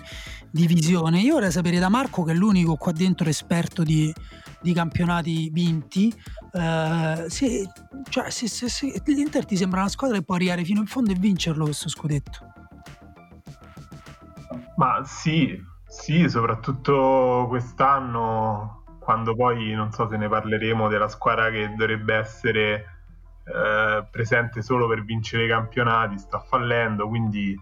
di 0.49 0.65
visione. 0.65 1.19
Io 1.19 1.33
vorrei 1.33 1.51
sapere 1.51 1.77
da 1.77 1.89
Marco, 1.89 2.23
che 2.23 2.31
è 2.31 2.35
l'unico 2.35 2.77
qua 2.77 2.93
dentro 2.93 3.27
esperto 3.27 3.83
di, 3.83 4.11
di 4.61 4.73
campionati 4.73 5.49
vinti, 5.51 6.13
eh, 6.53 7.25
se, 7.27 7.69
cioè, 8.09 8.29
se, 8.29 8.47
se, 8.47 8.69
se, 8.69 9.01
l'Inter 9.05 9.45
ti 9.45 9.55
sembra 9.55 9.81
una 9.81 9.89
squadra 9.89 10.17
che 10.17 10.23
può 10.23 10.35
arrivare 10.35 10.63
fino 10.63 10.79
in 10.81 10.87
fondo 10.87 11.11
e 11.11 11.15
vincerlo 11.15 11.65
questo 11.65 11.89
scudetto. 11.89 12.53
Ma 14.75 15.01
sì, 15.03 15.61
sì, 15.85 16.29
soprattutto 16.29 17.45
quest'anno, 17.49 18.83
quando 18.99 19.35
poi 19.35 19.73
non 19.73 19.91
so 19.91 20.07
se 20.07 20.17
ne 20.17 20.27
parleremo 20.29 20.87
della 20.87 21.09
squadra 21.09 21.49
che 21.49 21.73
dovrebbe 21.75 22.15
essere 22.15 22.85
eh, 23.43 24.05
presente 24.09 24.61
solo 24.61 24.87
per 24.87 25.03
vincere 25.03 25.45
i 25.45 25.47
campionati, 25.47 26.17
sta 26.17 26.39
fallendo, 26.39 27.07
quindi 27.07 27.59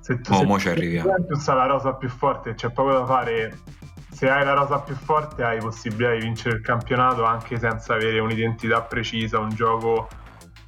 se 0.00 0.20
tu 0.20 0.32
oh, 0.32 0.58
sei 0.58 1.00
la 1.00 1.66
rosa 1.66 1.94
più 1.94 2.08
forte, 2.08 2.54
c'è 2.54 2.70
poco 2.70 2.92
da 2.92 3.06
fare 3.06 3.58
se 4.14 4.30
hai 4.30 4.44
la 4.44 4.52
rosa 4.52 4.78
più 4.78 4.94
forte 4.94 5.42
hai 5.42 5.58
possibilità 5.58 6.12
di 6.12 6.20
vincere 6.20 6.54
il 6.56 6.62
campionato 6.62 7.24
anche 7.24 7.58
senza 7.58 7.94
avere 7.94 8.20
un'identità 8.20 8.80
precisa, 8.82 9.40
un 9.40 9.48
gioco, 9.48 10.08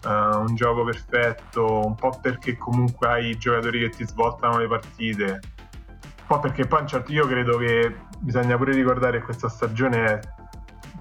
uh, 0.05 0.09
un 0.09 0.57
gioco 0.57 0.83
perfetto, 0.83 1.87
un 1.87 1.95
po' 1.95 2.19
perché 2.21 2.57
comunque 2.57 3.07
hai 3.07 3.31
i 3.31 3.39
giocatori 3.39 3.79
che 3.79 3.91
ti 3.91 4.05
svoltano 4.05 4.59
le 4.59 4.67
partite, 4.67 5.25
un 5.25 6.27
po' 6.27 6.41
perché 6.41 6.67
poi 6.67 6.85
certo, 6.89 7.13
io 7.13 7.25
credo 7.29 7.57
che 7.59 7.95
bisogna 8.19 8.57
pure 8.57 8.73
ricordare 8.73 9.19
che 9.19 9.25
questa 9.25 9.49
stagione 9.49 10.05
è 10.05 10.21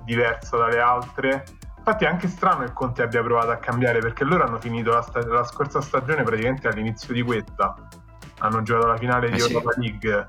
diversa 0.04 0.56
dalle 0.56 0.80
altre. 0.80 1.46
Infatti 1.80 2.06
è 2.06 2.08
anche 2.08 2.28
strano 2.28 2.64
che 2.64 2.74
Conte 2.74 3.02
abbia 3.02 3.24
provato 3.24 3.50
a 3.50 3.58
cambiare 3.58 4.00
perché 4.00 4.24
loro 4.24 4.44
hanno 4.44 4.60
finito 4.60 4.92
la, 4.92 5.02
sta- 5.02 5.26
la 5.26 5.44
scorsa 5.44 5.82
stagione 5.82 6.22
praticamente 6.22 6.68
all'inizio 6.68 7.12
di 7.12 7.24
questa 7.24 7.76
hanno 8.40 8.62
giocato 8.62 8.88
la 8.88 8.98
finale 8.98 9.30
di 9.30 9.38
eh 9.38 9.42
Europa 9.42 9.72
sì. 9.72 9.82
League. 9.82 10.28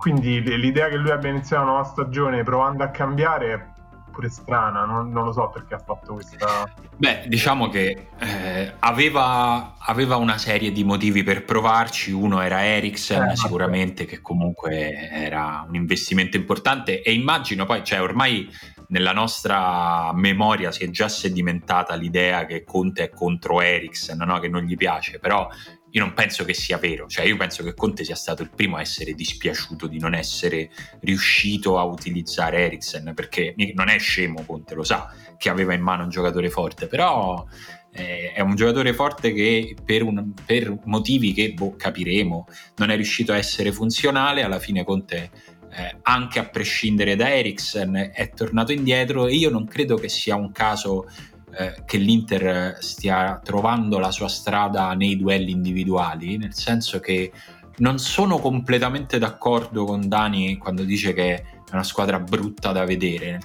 Quindi 0.00 0.40
l'idea 0.40 0.88
che 0.88 0.96
lui 0.96 1.10
abbia 1.10 1.28
iniziato 1.28 1.62
una 1.62 1.72
nuova 1.72 1.86
stagione 1.86 2.42
provando 2.42 2.82
a 2.82 2.88
cambiare 2.88 3.74
pure 4.10 4.30
strana, 4.30 4.86
non, 4.86 5.10
non, 5.10 5.26
lo 5.26 5.32
so 5.32 5.50
perché 5.52 5.74
ha 5.74 5.78
fatto 5.78 6.14
questa... 6.14 6.72
Beh, 6.96 7.24
diciamo 7.26 7.68
che 7.68 8.08
eh, 8.18 8.72
aveva, 8.78 9.74
aveva, 9.78 10.16
una 10.16 10.38
serie 10.38 10.72
di 10.72 10.84
motivi 10.84 11.22
per 11.22 11.44
provarci, 11.44 12.12
uno 12.12 12.40
era 12.40 12.64
Eriksen 12.64 13.28
eh, 13.28 13.36
sicuramente, 13.36 14.06
che 14.06 14.22
comunque 14.22 15.10
era 15.10 15.66
un 15.68 15.74
investimento 15.74 16.38
importante. 16.38 17.02
E 17.02 17.12
immagino 17.12 17.66
poi, 17.66 17.84
cioè 17.84 18.00
ormai 18.00 18.48
nella 18.88 19.12
nostra 19.12 20.12
memoria 20.14 20.72
si 20.72 20.82
è 20.84 20.88
già 20.88 21.10
sedimentata 21.10 21.94
l'idea 21.94 22.46
che 22.46 22.64
Conte 22.64 23.04
è 23.04 23.10
contro 23.10 23.60
Eriksen, 23.60 24.16
no? 24.16 24.38
che 24.38 24.48
non 24.48 24.62
gli 24.62 24.76
piace, 24.76 25.18
però 25.18 25.46
io 25.92 26.00
non 26.00 26.14
penso 26.14 26.44
che 26.44 26.54
sia 26.54 26.78
vero, 26.78 27.06
cioè 27.06 27.24
io 27.24 27.36
penso 27.36 27.62
che 27.64 27.74
Conte 27.74 28.04
sia 28.04 28.14
stato 28.14 28.42
il 28.42 28.50
primo 28.50 28.76
a 28.76 28.80
essere 28.80 29.12
dispiaciuto 29.12 29.86
di 29.86 29.98
non 29.98 30.14
essere 30.14 30.70
riuscito 31.00 31.78
a 31.78 31.84
utilizzare 31.84 32.64
Eriksen, 32.64 33.12
perché 33.14 33.54
non 33.74 33.88
è 33.88 33.98
scemo 33.98 34.44
Conte, 34.44 34.74
lo 34.74 34.84
sa 34.84 35.12
che 35.36 35.48
aveva 35.48 35.74
in 35.74 35.80
mano 35.80 36.04
un 36.04 36.10
giocatore 36.10 36.50
forte, 36.50 36.86
però 36.86 37.44
eh, 37.92 38.32
è 38.32 38.40
un 38.40 38.54
giocatore 38.54 38.92
forte 38.92 39.32
che 39.32 39.74
per, 39.84 40.02
un, 40.02 40.32
per 40.44 40.78
motivi 40.84 41.32
che 41.32 41.52
boh, 41.52 41.74
capiremo 41.76 42.46
non 42.76 42.90
è 42.90 42.94
riuscito 42.94 43.32
a 43.32 43.36
essere 43.36 43.72
funzionale, 43.72 44.42
alla 44.42 44.60
fine 44.60 44.84
Conte 44.84 45.30
eh, 45.72 45.96
anche 46.02 46.38
a 46.38 46.48
prescindere 46.48 47.16
da 47.16 47.32
Eriksen 47.32 48.10
è 48.12 48.30
tornato 48.30 48.72
indietro 48.72 49.26
e 49.26 49.34
io 49.34 49.50
non 49.50 49.66
credo 49.66 49.96
che 49.96 50.08
sia 50.08 50.36
un 50.36 50.52
caso 50.52 51.08
eh, 51.56 51.82
che 51.84 51.98
l'Inter 51.98 52.76
stia 52.80 53.40
trovando 53.42 53.98
la 53.98 54.10
sua 54.10 54.28
strada 54.28 54.92
nei 54.94 55.16
duelli 55.16 55.50
individuali, 55.50 56.36
nel 56.36 56.54
senso 56.54 57.00
che 57.00 57.32
non 57.78 57.98
sono 57.98 58.38
completamente 58.38 59.18
d'accordo 59.18 59.84
con 59.84 60.08
Dani 60.08 60.56
quando 60.58 60.82
dice 60.84 61.12
che 61.12 61.34
è 61.34 61.44
una 61.72 61.82
squadra 61.82 62.18
brutta 62.18 62.72
da 62.72 62.84
vedere. 62.84 63.40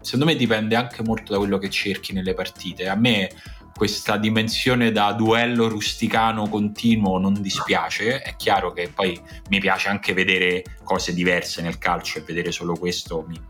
Secondo 0.00 0.26
me 0.26 0.36
dipende 0.36 0.76
anche 0.76 1.02
molto 1.02 1.32
da 1.32 1.38
quello 1.38 1.58
che 1.58 1.70
cerchi 1.70 2.12
nelle 2.12 2.34
partite. 2.34 2.88
A 2.88 2.94
me 2.94 3.30
questa 3.74 4.16
dimensione 4.16 4.90
da 4.90 5.12
duello 5.12 5.68
rusticano 5.68 6.48
continuo 6.48 7.18
non 7.18 7.40
dispiace. 7.40 8.20
È 8.20 8.34
chiaro 8.36 8.72
che 8.72 8.90
poi 8.92 9.18
mi 9.50 9.60
piace 9.60 9.88
anche 9.88 10.12
vedere 10.12 10.64
cose 10.82 11.14
diverse 11.14 11.62
nel 11.62 11.78
calcio 11.78 12.18
e 12.18 12.22
vedere 12.22 12.50
solo 12.50 12.76
questo 12.76 13.24
mi, 13.28 13.40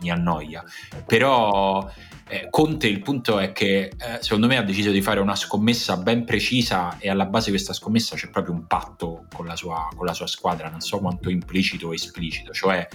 mi 0.00 0.10
annoia. 0.10 0.64
Però 1.06 1.86
eh, 2.28 2.48
Conte 2.50 2.86
il 2.86 3.00
punto 3.00 3.38
è 3.38 3.52
che 3.52 3.84
eh, 3.84 3.92
secondo 4.20 4.46
me 4.46 4.56
ha 4.56 4.62
deciso 4.62 4.90
di 4.90 5.02
fare 5.02 5.20
una 5.20 5.36
scommessa 5.36 5.96
ben 5.98 6.24
precisa 6.24 6.98
e 6.98 7.10
alla 7.10 7.26
base 7.26 7.46
di 7.46 7.52
questa 7.52 7.74
scommessa 7.74 8.16
c'è 8.16 8.30
proprio 8.30 8.54
un 8.54 8.66
patto 8.66 9.26
con 9.34 9.46
la 9.46 9.56
sua, 9.56 9.88
con 9.94 10.06
la 10.06 10.14
sua 10.14 10.26
squadra, 10.26 10.70
non 10.70 10.80
so 10.80 10.98
quanto 10.98 11.28
implicito 11.28 11.88
o 11.88 11.94
esplicito, 11.94 12.52
cioè 12.52 12.86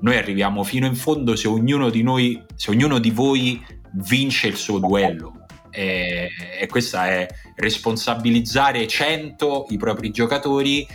noi 0.00 0.16
arriviamo 0.16 0.64
fino 0.64 0.86
in 0.86 0.96
fondo 0.96 1.36
se 1.36 1.46
ognuno 1.46 1.90
di 1.90 2.02
noi, 2.02 2.42
se 2.56 2.70
ognuno 2.70 2.98
di 2.98 3.10
voi 3.10 3.64
vince 3.92 4.48
il 4.48 4.56
suo 4.56 4.78
duello. 4.78 5.46
E, 5.74 6.28
e 6.60 6.66
questa 6.66 7.06
è 7.06 7.26
responsabilizzare 7.56 8.86
100 8.86 9.66
i 9.70 9.78
propri 9.78 10.10
giocatori 10.10 10.86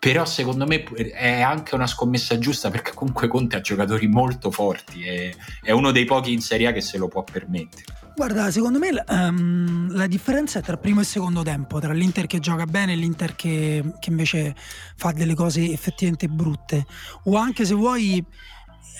però 0.00 0.24
secondo 0.24 0.66
me 0.66 0.82
è 0.82 1.42
anche 1.42 1.74
una 1.74 1.86
scommessa 1.86 2.38
giusta 2.38 2.70
perché 2.70 2.92
comunque 2.94 3.28
Conte 3.28 3.56
ha 3.56 3.60
giocatori 3.60 4.08
molto 4.08 4.50
forti 4.50 5.02
e 5.02 5.36
è 5.62 5.72
uno 5.72 5.90
dei 5.90 6.06
pochi 6.06 6.32
in 6.32 6.40
Serie 6.40 6.68
A 6.68 6.72
che 6.72 6.80
se 6.80 6.96
lo 6.96 7.06
può 7.06 7.22
permettere. 7.22 7.84
Guarda, 8.16 8.50
secondo 8.50 8.78
me 8.78 8.88
um, 9.08 9.94
la 9.94 10.06
differenza 10.06 10.58
è 10.58 10.62
tra 10.62 10.78
primo 10.78 11.02
e 11.02 11.04
secondo 11.04 11.42
tempo, 11.42 11.80
tra 11.80 11.92
l'Inter 11.92 12.26
che 12.26 12.38
gioca 12.38 12.64
bene 12.64 12.94
e 12.94 12.96
l'Inter 12.96 13.36
che, 13.36 13.92
che 13.98 14.08
invece 14.08 14.56
fa 14.96 15.12
delle 15.12 15.34
cose 15.34 15.70
effettivamente 15.70 16.28
brutte. 16.28 16.86
O 17.24 17.36
anche 17.36 17.66
se 17.66 17.74
vuoi, 17.74 18.24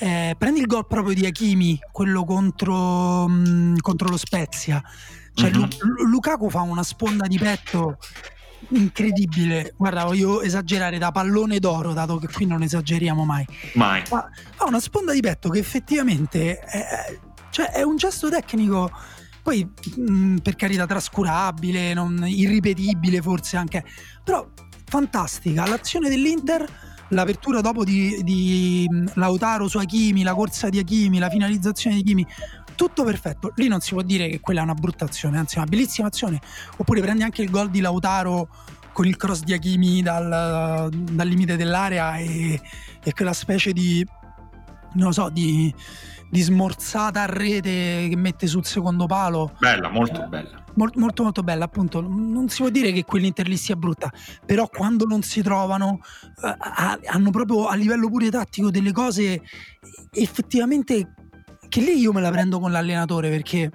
eh, 0.01 0.35
prendi 0.37 0.61
il 0.61 0.67
gol 0.67 0.87
proprio 0.87 1.15
di 1.15 1.25
Hakimi, 1.25 1.79
quello 1.91 2.27
contro, 2.27 3.25
um, 3.25 3.75
contro 3.79 4.09
lo 4.11 4.19
Spezia. 4.19 4.83
Cioè, 5.33 5.49
mm-hmm. 5.51 5.69
Lu- 5.79 6.09
Lukaku 6.11 6.51
fa 6.51 6.61
una 6.61 6.83
sponda 6.83 7.27
di 7.27 7.39
petto 7.39 7.97
incredibile. 8.69 9.75
Guarda, 9.77 10.05
voglio 10.05 10.43
esagerare 10.43 10.99
da 10.99 11.11
pallone 11.11 11.59
d'oro, 11.59 11.93
dato 11.93 12.19
che 12.19 12.29
qui 12.29 12.47
non 12.47 12.63
esageriamo 12.63 13.25
mai. 13.25 13.47
Mai. 13.75 14.03
Ma 14.11 14.29
ha 14.57 14.67
una 14.67 14.81
sponda 14.81 15.13
di 15.13 15.21
petto 15.21 15.49
che 15.49 15.59
effettivamente 15.59 16.59
è, 16.59 17.19
cioè 17.51 17.71
è 17.71 17.83
un 17.83 17.97
gesto 17.97 18.29
tecnico. 18.29 18.91
Poi, 19.43 19.67
mh, 19.97 20.37
per 20.37 20.55
carità, 20.55 20.87
trascurabile, 20.87 21.95
non, 21.95 22.25
irripetibile 22.27 23.23
forse 23.23 23.57
anche, 23.57 23.85
però 24.23 24.47
fantastica. 24.85 25.67
L'azione 25.67 26.09
dell'Inter, 26.09 26.67
l'apertura 27.09 27.61
dopo 27.61 27.85
di, 27.85 28.23
di 28.23 28.87
Lautaro 29.15 29.67
su 29.67 29.79
Hakimi, 29.79 30.23
la 30.23 30.35
corsa 30.35 30.69
di 30.69 30.79
Hakimi, 30.79 31.19
la 31.19 31.31
finalizzazione 31.31 31.97
di 31.97 32.03
Hakimi, 32.03 32.27
tutto 32.81 33.05
perfetto. 33.05 33.53
Lì 33.57 33.69
non 33.69 33.81
si 33.81 33.93
può 33.93 34.01
dire 34.01 34.27
che 34.31 34.41
quella 34.41 34.61
è 34.61 34.63
una 34.63 34.73
brutta 34.73 35.05
azione, 35.05 35.37
anzi 35.37 35.57
è 35.57 35.59
una 35.59 35.67
bellissima 35.67 36.09
azione. 36.09 36.41
Oppure 36.79 37.03
prendi 37.03 37.23
anche 37.23 37.43
il 37.43 37.51
gol 37.51 37.69
di 37.69 37.81
Lautaro 37.81 38.49
con 38.95 39.07
il 39.07 39.19
cross 39.19 39.43
di 39.43 39.53
Hakimi 39.53 40.01
dal, 40.01 40.89
dal 40.91 41.29
limite 41.29 41.57
dell'area 41.57 42.17
e, 42.17 42.59
e, 43.05 43.13
quella 43.13 43.35
specie 43.35 43.75
di, 43.75 44.03
non 44.95 45.13
so, 45.13 45.29
di, 45.29 45.73
di, 46.31 46.41
smorzata 46.41 47.21
a 47.21 47.27
rete 47.27 48.07
che 48.09 48.17
mette 48.17 48.47
sul 48.47 48.65
secondo 48.65 49.05
palo. 49.05 49.55
Bella, 49.59 49.91
molto 49.91 50.27
bella. 50.27 50.65
Molto, 50.77 50.99
molto, 51.01 51.23
molto 51.23 51.43
bella, 51.43 51.67
appunto. 51.67 52.01
Non 52.01 52.49
si 52.49 52.63
può 52.63 52.71
dire 52.71 52.93
che 52.93 53.05
quell'Inter 53.05 53.47
lì 53.47 53.59
sia 53.59 53.77
brutta, 53.77 54.11
però 54.47 54.67
quando 54.69 55.05
non 55.05 55.21
si 55.21 55.43
trovano, 55.43 55.99
eh, 56.43 57.09
hanno 57.09 57.31
proprio 57.31 57.67
a 57.67 57.75
livello 57.75 58.09
pure 58.09 58.31
tattico 58.31 58.71
delle 58.71 58.93
cose 58.93 59.43
effettivamente 60.13 61.13
che 61.71 61.81
lì 61.81 61.99
io 61.99 62.13
me 62.13 62.21
la 62.21 62.31
prendo 62.31 62.59
con 62.59 62.73
l'allenatore 62.73 63.31
perché, 63.31 63.71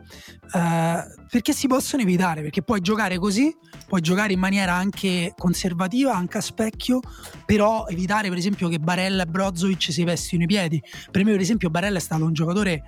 eh, 0.53 1.03
perché 1.31 1.53
si 1.53 1.65
possono 1.65 2.03
evitare, 2.03 2.41
perché 2.41 2.62
puoi 2.62 2.81
giocare 2.81 3.17
così, 3.17 3.55
puoi 3.88 4.01
giocare 4.01 4.34
in 4.34 4.39
maniera 4.39 4.73
anche 4.73 5.34
conservativa, 5.36 6.13
anche 6.13 6.38
a 6.38 6.41
specchio, 6.41 6.99
però 7.45 7.86
evitare 7.88 8.27
per 8.27 8.38
esempio 8.38 8.67
che 8.67 8.79
Barella 8.79 9.23
e 9.23 9.25
Brozovic 9.25 9.91
si 9.91 10.03
vestino 10.03 10.43
i 10.43 10.45
piedi. 10.47 10.79
Per 11.10 11.23
me 11.23 11.31
per 11.31 11.39
esempio 11.39 11.69
Barella 11.69 11.97
è 11.97 12.01
stato 12.01 12.25
un 12.25 12.34
giocatore 12.34 12.84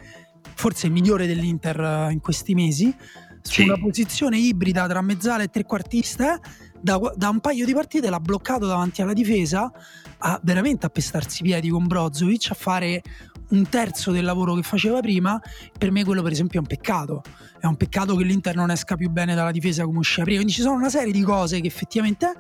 forse 0.56 0.88
il 0.88 0.91
migliore 0.91 1.26
dell'Inter 1.26 1.80
eh, 1.80 2.12
in 2.12 2.20
questi 2.20 2.54
mesi, 2.54 2.93
su 3.41 3.62
sì. 3.62 3.63
una 3.63 3.78
posizione 3.78 4.38
ibrida 4.38 4.88
tra 4.88 5.02
mezzala 5.02 5.43
e 5.43 5.48
trequartista, 5.48 6.38
da, 6.82 7.00
da, 7.15 7.30
un 7.30 7.39
paio 7.39 7.65
di 7.65 7.74
partite 7.74 8.10
l'ha 8.10 8.20
bloccato 8.20 8.65
davanti 8.65 9.02
alla 9.02 9.13
difesa, 9.13 9.72
a 10.20 10.39
veramente 10.43 10.86
a 10.86 10.89
pestarsi 10.89 11.41
i 11.41 11.46
piedi 11.46 11.70
con 11.70 11.88
Brozovic, 11.88 12.52
a 12.52 12.56
fare 12.56 13.02
un 13.50 13.68
terzo 13.70 14.12
del 14.12 14.26
lavoro 14.26 14.54
che 14.56 14.64
faceva 14.64 15.00
prima, 15.00 15.40
per 15.78 15.92
me 15.92 16.04
quello 16.04 16.22
per 16.22 16.32
esempio 16.32 16.60
è 16.60 16.62
un 16.62 16.68
peccato. 16.68 17.24
È 17.60 17.66
un 17.66 17.76
peccato 17.76 18.16
che 18.16 18.24
l'Inter 18.24 18.56
non 18.56 18.72
esca 18.72 18.96
più 18.96 19.10
bene 19.10 19.36
dalla 19.36 19.52
difesa 19.52 19.84
come 19.86 20.00
usciva 20.00 20.24
prima. 20.24 20.40
Quindi 20.42 20.56
ci 20.56 20.62
sono 20.62 20.76
una 20.76 20.90
serie 20.90 21.12
di 21.12 21.22
cose 21.22 21.60
che 21.60 21.68
effettivamente 21.68 22.34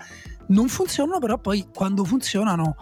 non 0.47 0.67
funzionano, 0.67 1.19
però 1.19 1.37
poi 1.37 1.67
quando 1.73 2.03
funzionano 2.03 2.75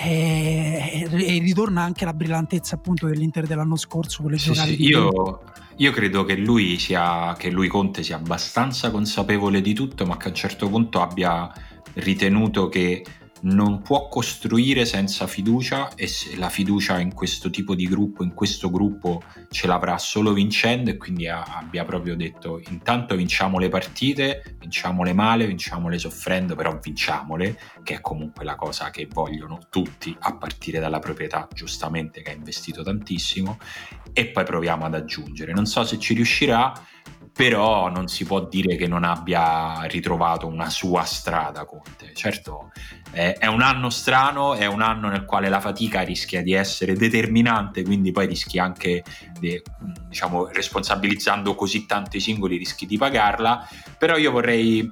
e, 0.00 1.08
eh, 1.10 1.36
e 1.36 1.38
ritorna 1.40 1.82
anche 1.82 2.04
la 2.04 2.12
brillantezza 2.12 2.76
appunto 2.76 3.06
dell'Inter 3.06 3.46
dell'anno 3.46 3.76
scorso 3.76 4.22
con 4.22 4.30
le 4.30 4.38
sì, 4.38 4.52
giocate 4.52 4.74
sì, 4.74 4.82
io, 4.84 5.42
io, 5.76 5.90
credo 5.90 6.24
che 6.24 6.36
lui 6.36 6.78
sia 6.78 7.34
che 7.36 7.50
lui 7.50 7.66
Conte 7.66 8.04
sia 8.04 8.14
abbastanza 8.14 8.92
consapevole 8.92 9.60
di 9.60 9.74
tutto 9.74 10.06
ma 10.06 10.16
che 10.16 10.26
a 10.26 10.28
un 10.28 10.36
certo 10.36 10.68
punto 10.68 11.00
abbia 11.00 11.52
ritenuto 11.94 12.68
che 12.68 13.04
non 13.42 13.82
può 13.82 14.08
costruire 14.08 14.84
senza 14.84 15.26
fiducia 15.26 15.94
e 15.94 16.06
se 16.06 16.36
la 16.36 16.48
fiducia 16.48 16.98
in 16.98 17.14
questo 17.14 17.50
tipo 17.50 17.74
di 17.74 17.86
gruppo, 17.86 18.22
in 18.22 18.34
questo 18.34 18.70
gruppo 18.70 19.22
ce 19.50 19.66
l'avrà 19.66 19.98
solo 19.98 20.32
vincendo 20.32 20.90
e 20.90 20.96
quindi 20.96 21.28
ha, 21.28 21.42
abbia 21.42 21.84
proprio 21.84 22.16
detto 22.16 22.60
intanto 22.68 23.14
vinciamo 23.14 23.58
le 23.58 23.68
partite, 23.68 24.56
vinciamole 24.58 25.12
male, 25.12 25.46
vinciamole 25.46 25.98
soffrendo, 25.98 26.54
però 26.54 26.78
vinciamole, 26.80 27.58
che 27.82 27.94
è 27.94 28.00
comunque 28.00 28.44
la 28.44 28.56
cosa 28.56 28.90
che 28.90 29.08
vogliono 29.10 29.60
tutti 29.70 30.16
a 30.18 30.36
partire 30.36 30.78
dalla 30.80 30.98
proprietà, 30.98 31.48
giustamente 31.52 32.22
che 32.22 32.30
ha 32.30 32.34
investito 32.34 32.82
tantissimo 32.82 33.58
e 34.12 34.26
poi 34.26 34.44
proviamo 34.44 34.84
ad 34.84 34.94
aggiungere. 34.94 35.52
Non 35.52 35.66
so 35.66 35.84
se 35.84 35.98
ci 35.98 36.14
riuscirà 36.14 36.72
però 37.38 37.88
non 37.88 38.08
si 38.08 38.24
può 38.24 38.48
dire 38.48 38.74
che 38.74 38.88
non 38.88 39.04
abbia 39.04 39.82
ritrovato 39.82 40.48
una 40.48 40.68
sua 40.68 41.04
strada 41.04 41.64
Conte. 41.66 42.12
Certo, 42.12 42.72
è, 43.12 43.36
è, 43.38 43.46
un 43.46 43.62
anno 43.62 43.90
strano, 43.90 44.54
è 44.54 44.66
un 44.66 44.82
anno 44.82 45.08
nel 45.08 45.24
quale 45.24 45.48
la 45.48 45.60
fatica 45.60 46.00
rischia 46.00 46.42
di 46.42 46.52
essere 46.52 46.94
determinante, 46.94 47.84
quindi 47.84 48.10
poi 48.10 48.26
rischi 48.26 48.58
anche, 48.58 49.04
di, 49.38 49.62
diciamo, 50.08 50.48
responsabilizzando 50.48 51.54
così 51.54 51.86
tanto 51.86 52.16
i 52.16 52.20
singoli, 52.20 52.56
rischi 52.56 52.86
di 52.86 52.98
pagarla, 52.98 53.68
però 53.96 54.16
io 54.16 54.32
vorrei 54.32 54.90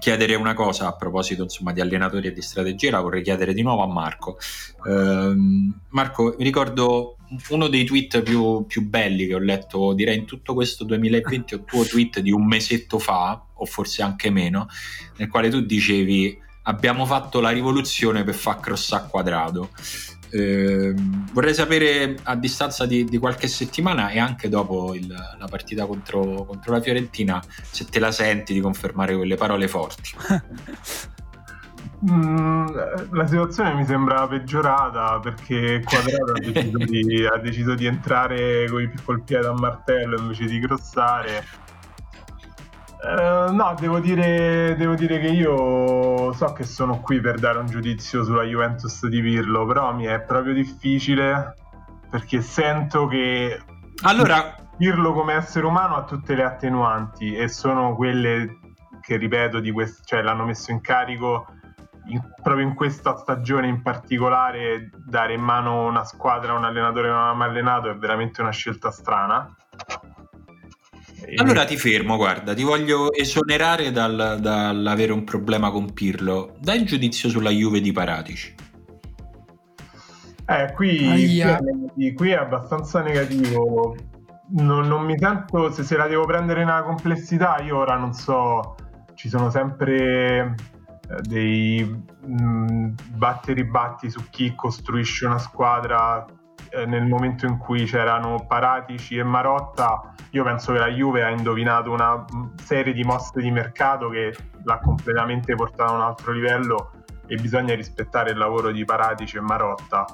chiedere 0.00 0.34
una 0.34 0.54
cosa 0.54 0.88
a 0.88 0.96
proposito 0.96 1.44
insomma, 1.44 1.72
di 1.72 1.80
allenatori 1.80 2.26
e 2.26 2.32
di 2.32 2.42
strategia, 2.42 2.90
la 2.90 3.00
vorrei 3.00 3.22
chiedere 3.22 3.54
di 3.54 3.62
nuovo 3.62 3.84
a 3.84 3.86
Marco. 3.86 4.38
Uh, 4.82 5.72
Marco, 5.90 6.34
mi 6.36 6.42
ricordo 6.42 7.14
uno 7.50 7.68
dei 7.68 7.84
tweet 7.84 8.22
più, 8.22 8.64
più, 8.66 8.88
belli 8.88 9.26
che 9.26 9.34
ho 9.34 9.38
letto, 9.38 9.92
direi 9.92 10.18
in 10.18 10.24
tutto 10.24 10.54
questo 10.54 10.84
2020, 10.84 11.54
o 11.54 11.64
tuo 11.64 11.84
tweet 11.84 12.20
di 12.20 12.32
un 12.32 12.46
mesetto 12.46 12.98
fa, 12.98 13.42
o 13.54 13.64
forse 13.66 14.02
anche 14.02 14.30
meno, 14.30 14.68
nel 15.16 15.28
quale 15.28 15.48
tu 15.48 15.60
dicevi 15.60 16.38
abbiamo 16.62 17.06
fatto 17.06 17.40
la 17.40 17.50
rivoluzione 17.50 18.24
per 18.24 18.34
far 18.34 18.60
crossare 18.60 19.08
quadrato. 19.08 19.70
Eh, 20.32 20.94
vorrei 21.32 21.54
sapere 21.54 22.16
a 22.22 22.36
distanza 22.36 22.86
di, 22.86 23.04
di, 23.04 23.18
qualche 23.18 23.48
settimana 23.48 24.10
e 24.10 24.20
anche 24.20 24.48
dopo 24.48 24.94
il, 24.94 25.08
la 25.08 25.46
partita 25.48 25.86
contro, 25.86 26.44
contro, 26.44 26.72
la 26.72 26.80
Fiorentina 26.80 27.42
se 27.68 27.86
te 27.86 27.98
la 27.98 28.12
senti 28.12 28.52
di 28.52 28.60
confermare 28.60 29.16
quelle 29.16 29.34
parole 29.34 29.66
forti. 29.66 30.10
Mm, 32.02 32.66
la 33.10 33.26
situazione 33.26 33.74
mi 33.74 33.84
sembra 33.84 34.26
peggiorata 34.26 35.18
perché 35.20 35.82
Quadrato 35.84 36.32
ha, 36.32 36.38
deciso 36.40 36.78
di, 36.78 37.26
ha 37.26 37.36
deciso 37.36 37.74
di 37.74 37.84
entrare 37.84 38.66
col 39.04 39.22
piede 39.22 39.46
a 39.46 39.52
martello 39.52 40.18
invece 40.18 40.46
di 40.46 40.60
crossare. 40.60 41.44
Uh, 43.02 43.52
no, 43.54 43.74
devo 43.78 43.98
dire, 43.98 44.74
devo 44.76 44.94
dire, 44.94 45.20
che 45.20 45.28
io 45.28 46.32
so 46.34 46.52
che 46.52 46.64
sono 46.64 47.00
qui 47.00 47.18
per 47.20 47.38
dare 47.38 47.58
un 47.58 47.66
giudizio 47.66 48.24
sulla 48.24 48.42
Juventus 48.42 49.06
di 49.06 49.22
Pirlo, 49.22 49.64
però 49.66 49.94
mi 49.94 50.04
è 50.04 50.20
proprio 50.20 50.52
difficile 50.52 51.54
perché 52.10 52.40
sento 52.42 53.06
che 53.06 53.58
allora... 54.02 54.54
Pirlo 54.76 55.12
come 55.12 55.34
essere 55.34 55.66
umano 55.66 55.96
ha 55.96 56.04
tutte 56.04 56.34
le 56.34 56.42
attenuanti 56.42 57.34
e 57.34 57.48
sono 57.48 57.94
quelle 57.94 58.60
che 59.02 59.16
ripeto 59.16 59.60
di 59.60 59.70
quest- 59.70 60.06
cioè, 60.06 60.22
l'hanno 60.22 60.46
messo 60.46 60.70
in 60.70 60.80
carico 60.80 61.46
in, 62.06 62.20
proprio 62.42 62.66
in 62.66 62.74
questa 62.74 63.16
stagione 63.16 63.68
in 63.68 63.82
particolare 63.82 64.90
dare 65.06 65.34
in 65.34 65.40
mano 65.40 65.86
una 65.86 66.04
squadra 66.04 66.52
a 66.52 66.56
un 66.56 66.64
allenatore 66.64 67.08
che 67.08 67.14
non 67.14 67.28
ha 67.28 67.34
mai 67.34 67.48
allenato 67.48 67.90
è 67.90 67.96
veramente 67.96 68.40
una 68.40 68.50
scelta 68.50 68.90
strana 68.90 69.54
allora 71.36 71.64
ti 71.64 71.76
fermo, 71.76 72.16
guarda, 72.16 72.54
ti 72.54 72.62
voglio 72.62 73.12
esonerare 73.12 73.92
dal, 73.92 74.38
dall'avere 74.40 75.12
un 75.12 75.24
problema 75.24 75.70
con 75.70 75.92
Pirlo. 75.92 76.56
Dai 76.58 76.80
il 76.80 76.86
giudizio 76.86 77.28
sulla 77.28 77.50
Juve 77.50 77.80
di 77.80 77.92
Paratici. 77.92 78.54
Eh, 80.46 80.72
qui, 80.74 81.42
qui, 81.94 82.12
qui, 82.14 82.30
è 82.30 82.36
abbastanza 82.36 83.02
negativo. 83.02 83.94
Non, 84.52 84.88
non, 84.88 85.04
mi 85.04 85.16
sento, 85.16 85.70
se, 85.70 85.84
se 85.84 85.96
la 85.96 86.08
devo 86.08 86.24
prendere 86.24 86.64
nella 86.64 86.82
complessità, 86.82 87.60
io 87.60 87.76
ora 87.76 87.96
non 87.96 88.12
so, 88.12 88.74
ci 89.14 89.28
sono 89.28 89.50
sempre 89.50 90.56
dei 91.22 91.84
mh, 91.84 92.32
mm, 92.32 92.90
batti 93.14 93.50
e 93.50 93.54
ribatti 93.54 94.10
su 94.10 94.20
chi 94.30 94.54
costruisce 94.54 95.26
una 95.26 95.38
squadra 95.38 96.24
eh, 96.70 96.86
nel 96.86 97.06
momento 97.06 97.46
in 97.46 97.58
cui 97.58 97.84
c'erano 97.84 98.44
Paratici 98.46 99.16
e 99.16 99.24
Marotta, 99.24 100.14
io 100.30 100.44
penso 100.44 100.72
che 100.72 100.78
la 100.78 100.88
Juve 100.88 101.24
ha 101.24 101.30
indovinato 101.30 101.90
una 101.90 102.24
serie 102.62 102.92
di 102.92 103.02
mosse 103.02 103.40
di 103.40 103.50
mercato 103.50 104.08
che 104.08 104.34
l'ha 104.62 104.78
completamente 104.78 105.54
portato 105.56 105.92
a 105.92 105.96
un 105.96 106.02
altro 106.02 106.32
livello 106.32 106.92
e 107.26 107.36
bisogna 107.36 107.74
rispettare 107.74 108.30
il 108.30 108.38
lavoro 108.38 108.70
di 108.70 108.84
Paratici 108.84 109.36
e 109.36 109.40
Marotta. 109.40 110.04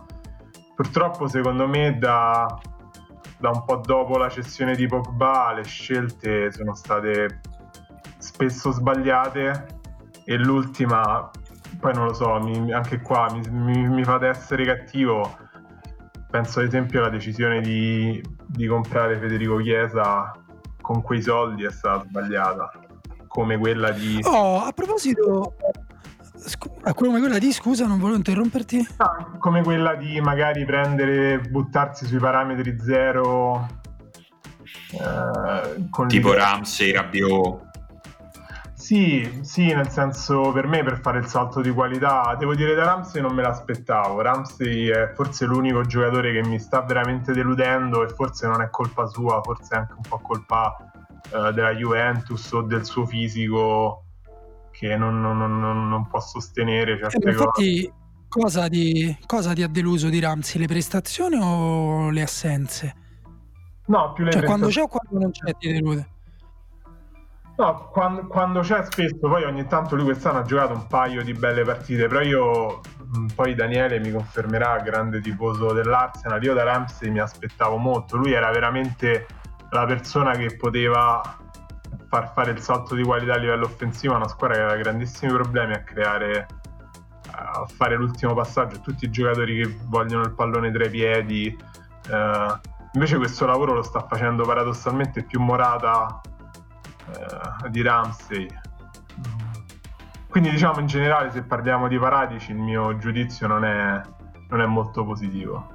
Purtroppo 0.74 1.28
secondo 1.28 1.66
me 1.66 1.98
da, 1.98 2.46
da 3.38 3.50
un 3.50 3.64
po' 3.64 3.76
dopo 3.76 4.16
la 4.16 4.28
cessione 4.28 4.74
di 4.74 4.86
Pogba 4.86 5.52
le 5.52 5.64
scelte 5.64 6.50
sono 6.52 6.74
state 6.74 7.40
spesso 8.18 8.70
sbagliate 8.70 9.75
e 10.28 10.36
l'ultima, 10.36 11.30
poi 11.78 11.94
non 11.94 12.06
lo 12.06 12.12
so, 12.12 12.40
mi, 12.40 12.72
anche 12.72 13.00
qua 13.00 13.28
mi, 13.32 13.40
mi, 13.48 13.88
mi 13.88 14.04
fate 14.04 14.26
essere 14.26 14.64
cattivo, 14.64 15.38
penso 16.28 16.58
ad 16.58 16.66
esempio 16.66 16.98
alla 17.00 17.10
decisione 17.10 17.60
di, 17.60 18.20
di 18.44 18.66
comprare 18.66 19.18
Federico 19.18 19.56
Chiesa 19.58 20.32
con 20.80 21.00
quei 21.02 21.22
soldi 21.22 21.64
è 21.64 21.70
stata 21.70 22.04
sbagliata, 22.08 22.70
come 23.28 23.56
quella 23.56 23.92
di... 23.92 24.20
Oh, 24.24 24.62
a 24.62 24.72
proposito, 24.72 25.54
come 26.94 27.20
quella 27.20 27.38
di 27.38 27.52
scusa, 27.52 27.86
non 27.86 27.98
volevo 27.98 28.16
interromperti. 28.16 28.86
Ah, 28.96 29.30
come 29.38 29.62
quella 29.62 29.94
di 29.94 30.20
magari 30.20 30.64
prendere, 30.64 31.38
buttarsi 31.38 32.04
sui 32.06 32.18
parametri 32.18 32.76
zero. 32.80 33.66
Eh, 34.92 36.06
tipo 36.08 36.32
Ramsey, 36.32 36.92
Rabiot. 36.92 37.65
Sì, 38.86 39.40
sì, 39.42 39.74
nel 39.74 39.88
senso 39.88 40.52
per 40.52 40.68
me 40.68 40.84
per 40.84 41.00
fare 41.00 41.18
il 41.18 41.26
salto 41.26 41.60
di 41.60 41.70
qualità, 41.70 42.36
devo 42.38 42.54
dire 42.54 42.72
da 42.76 42.84
Ramsey 42.84 43.20
non 43.20 43.34
me 43.34 43.42
l'aspettavo. 43.42 44.20
Ramsey 44.20 44.86
è 44.86 45.10
forse 45.12 45.44
l'unico 45.44 45.82
giocatore 45.82 46.30
che 46.30 46.46
mi 46.46 46.60
sta 46.60 46.82
veramente 46.82 47.32
deludendo 47.32 48.04
e 48.04 48.08
forse 48.10 48.46
non 48.46 48.62
è 48.62 48.70
colpa 48.70 49.06
sua, 49.06 49.40
forse 49.42 49.74
è 49.74 49.78
anche 49.78 49.94
un 49.94 50.02
po' 50.08 50.20
colpa 50.20 50.76
uh, 51.32 51.50
della 51.50 51.74
Juventus 51.74 52.52
o 52.52 52.62
del 52.62 52.84
suo 52.84 53.04
fisico 53.06 54.04
che 54.70 54.94
non, 54.94 55.20
non, 55.20 55.36
non, 55.36 55.88
non 55.88 56.06
può 56.06 56.20
sostenere 56.20 56.96
certe 56.96 57.26
eh, 57.26 57.30
infatti, 57.32 57.90
cose. 57.90 57.94
Cosa 58.28 58.68
ti, 58.68 59.18
cosa 59.26 59.52
ti 59.52 59.64
ha 59.64 59.68
deluso 59.68 60.08
di 60.08 60.20
Ramsey? 60.20 60.60
Le 60.60 60.68
prestazioni 60.68 61.36
o 61.40 62.10
le 62.10 62.22
assenze? 62.22 62.94
No, 63.86 64.12
più 64.12 64.22
le 64.22 64.30
cioè, 64.30 64.42
prestazioni. 64.42 64.46
quando 64.46 64.68
c'è 64.68 64.80
o 64.80 64.86
quando 64.86 65.18
non 65.24 65.32
c'è 65.32 65.56
ti 65.56 65.72
delude? 65.72 66.14
No, 67.58 67.88
quando, 67.90 68.26
quando, 68.26 68.60
c'è 68.60 68.84
spesso, 68.84 69.16
poi 69.18 69.44
ogni 69.44 69.66
tanto 69.66 69.96
lui 69.96 70.04
quest'anno 70.04 70.40
ha 70.40 70.42
giocato 70.42 70.74
un 70.74 70.86
paio 70.86 71.22
di 71.22 71.32
belle 71.32 71.64
partite, 71.64 72.06
però 72.06 72.20
io, 72.20 72.80
poi 73.34 73.54
Daniele 73.54 73.98
mi 73.98 74.10
confermerà, 74.10 74.76
grande 74.80 75.22
tifoso 75.22 75.72
dell'Arsenal, 75.72 76.42
io 76.42 76.52
da 76.52 76.64
Ramsey 76.64 77.08
mi 77.08 77.18
aspettavo 77.18 77.78
molto, 77.78 78.18
lui 78.18 78.32
era 78.32 78.50
veramente 78.50 79.26
la 79.70 79.86
persona 79.86 80.32
che 80.32 80.54
poteva 80.56 81.22
far 82.08 82.30
fare 82.34 82.50
il 82.50 82.60
salto 82.60 82.94
di 82.94 83.02
qualità 83.02 83.34
a 83.34 83.38
livello 83.38 83.64
offensivo 83.64 84.12
a 84.12 84.18
una 84.18 84.28
squadra 84.28 84.56
che 84.56 84.62
aveva 84.62 84.78
grandissimi 84.78 85.32
problemi 85.32 85.72
a 85.72 85.82
creare, 85.82 86.46
a 87.30 87.64
fare 87.66 87.96
l'ultimo 87.96 88.34
passaggio, 88.34 88.80
tutti 88.80 89.06
i 89.06 89.10
giocatori 89.10 89.62
che 89.62 89.76
vogliono 89.84 90.24
il 90.24 90.34
pallone 90.34 90.70
tra 90.70 90.84
i 90.84 90.90
piedi, 90.90 91.56
eh, 92.10 92.60
invece 92.92 93.16
questo 93.16 93.46
lavoro 93.46 93.72
lo 93.72 93.82
sta 93.82 94.06
facendo 94.06 94.44
paradossalmente 94.44 95.22
più 95.22 95.40
Morata 95.40 96.20
eh, 97.12 97.70
di 97.70 97.82
Ramsey. 97.82 98.48
Quindi 100.28 100.50
diciamo 100.50 100.80
in 100.80 100.86
generale 100.86 101.30
se 101.30 101.42
parliamo 101.42 101.88
di 101.88 101.98
Paratici 101.98 102.50
il 102.50 102.58
mio 102.58 102.96
giudizio 102.98 103.46
non 103.46 103.64
è, 103.64 104.02
non 104.48 104.60
è 104.60 104.66
molto 104.66 105.04
positivo. 105.04 105.74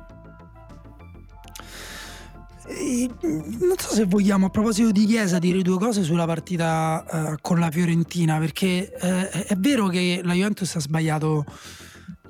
Non 2.68 3.76
so 3.78 3.94
se 3.94 4.06
vogliamo 4.06 4.46
a 4.46 4.50
proposito 4.50 4.92
di 4.92 5.06
Chiesa 5.06 5.40
dire 5.40 5.62
due 5.62 5.78
cose 5.78 6.04
sulla 6.04 6.26
partita 6.26 7.04
uh, 7.10 7.36
con 7.42 7.60
la 7.60 7.72
Fiorentina 7.72 8.38
perché 8.38 8.92
uh, 8.94 9.06
è 9.48 9.56
vero 9.58 9.88
che 9.88 10.22
la 10.24 10.34
Juventus 10.34 10.76
ha 10.76 10.80
sbagliato 10.80 11.44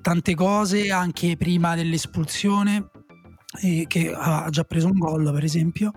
tante 0.01 0.33
cose 0.33 0.89
anche 0.91 1.35
prima 1.37 1.75
dell'espulsione 1.75 2.90
che 3.87 4.13
ha 4.15 4.47
già 4.49 4.63
preso 4.63 4.87
un 4.87 4.97
gol 4.97 5.31
per 5.33 5.43
esempio. 5.43 5.91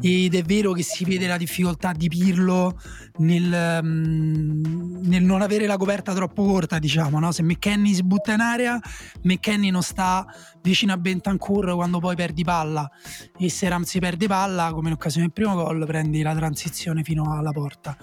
Ed 0.00 0.34
è 0.34 0.42
vero 0.42 0.72
che 0.72 0.82
si 0.82 1.04
vede 1.04 1.26
la 1.26 1.36
difficoltà 1.36 1.92
di 1.92 2.08
Pirlo 2.08 2.80
nel, 3.18 3.80
um, 3.82 5.00
nel 5.02 5.22
non 5.22 5.42
avere 5.42 5.66
la 5.66 5.76
coperta 5.76 6.14
troppo 6.14 6.44
corta 6.44 6.78
diciamo 6.78 7.18
no? 7.18 7.32
se 7.32 7.42
McKenny 7.42 7.94
si 7.94 8.02
butta 8.02 8.34
in 8.34 8.40
area 8.40 8.78
McKenny 9.22 9.70
non 9.70 9.82
sta 9.82 10.26
vicino 10.62 10.92
a 10.92 10.98
Bentancur 10.98 11.74
quando 11.74 11.98
poi 11.98 12.16
perdi 12.16 12.44
palla. 12.44 12.90
E 13.38 13.50
se 13.50 13.68
Ramsey 13.68 14.00
perde 14.00 14.26
palla 14.26 14.70
come 14.72 14.88
in 14.88 14.94
occasione 14.94 15.26
del 15.26 15.34
primo 15.34 15.54
gol 15.54 15.84
prendi 15.86 16.22
la 16.22 16.34
transizione 16.34 17.02
fino 17.02 17.36
alla 17.36 17.52
porta. 17.52 17.96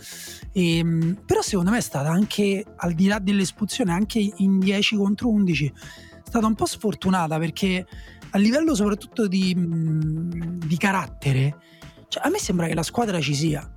E, 0.52 0.82
um, 0.84 1.22
però 1.26 1.42
secondo 1.42 1.72
me 1.72 1.78
è 1.78 1.82
stata 1.82 2.10
anche 2.10 2.64
al 2.76 2.94
di 2.94 3.08
là 3.08 3.18
dell'espulsione 3.18 3.92
anche 3.92 4.20
in 4.38 4.60
10 4.60 4.96
contro 4.96 5.30
11 5.30 5.74
è 6.24 6.30
stata 6.30 6.48
un 6.48 6.56
po' 6.56 6.66
sfortunata 6.66 7.38
perché 7.38 7.86
a 8.36 8.38
livello 8.40 8.74
soprattutto 8.74 9.28
di, 9.28 9.56
di 9.56 10.78
carattere, 10.78 11.56
cioè, 12.08 12.26
a 12.26 12.30
me 12.30 12.40
sembra 12.40 12.68
che 12.68 12.74
la 12.74 12.84
squadra 12.84 13.20
ci 13.20 13.36
sia. 13.36 13.68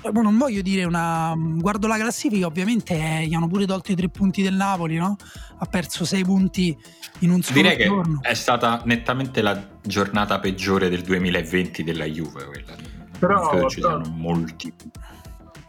Cioè, 0.00 0.12
non 0.12 0.38
voglio 0.38 0.62
dire 0.62 0.84
una. 0.84 1.34
Guardo 1.36 1.86
la 1.88 1.96
classifica, 1.96 2.46
ovviamente 2.46 2.94
eh, 2.94 3.26
gli 3.26 3.34
hanno 3.34 3.48
pure 3.48 3.66
tolto 3.66 3.92
i 3.92 3.96
tre 3.96 4.08
punti 4.08 4.42
del 4.42 4.54
Napoli, 4.54 4.96
no? 4.96 5.16
Ha 5.58 5.66
perso 5.66 6.04
sei 6.04 6.24
punti 6.24 6.76
in 7.20 7.30
un 7.30 7.42
solo 7.42 7.60
Direi 7.60 7.84
giorno. 7.84 8.20
che 8.20 8.28
è 8.28 8.34
stata 8.34 8.82
nettamente 8.84 9.42
la 9.42 9.60
giornata 9.82 10.38
peggiore 10.38 10.88
del 10.88 11.02
2020 11.02 11.82
della 11.82 12.04
Juve. 12.04 12.44
Quella. 12.46 12.74
Però, 13.18 13.48
credo 13.48 13.68
ci 13.68 13.80
siano 13.80 14.08
molti. 14.08 14.72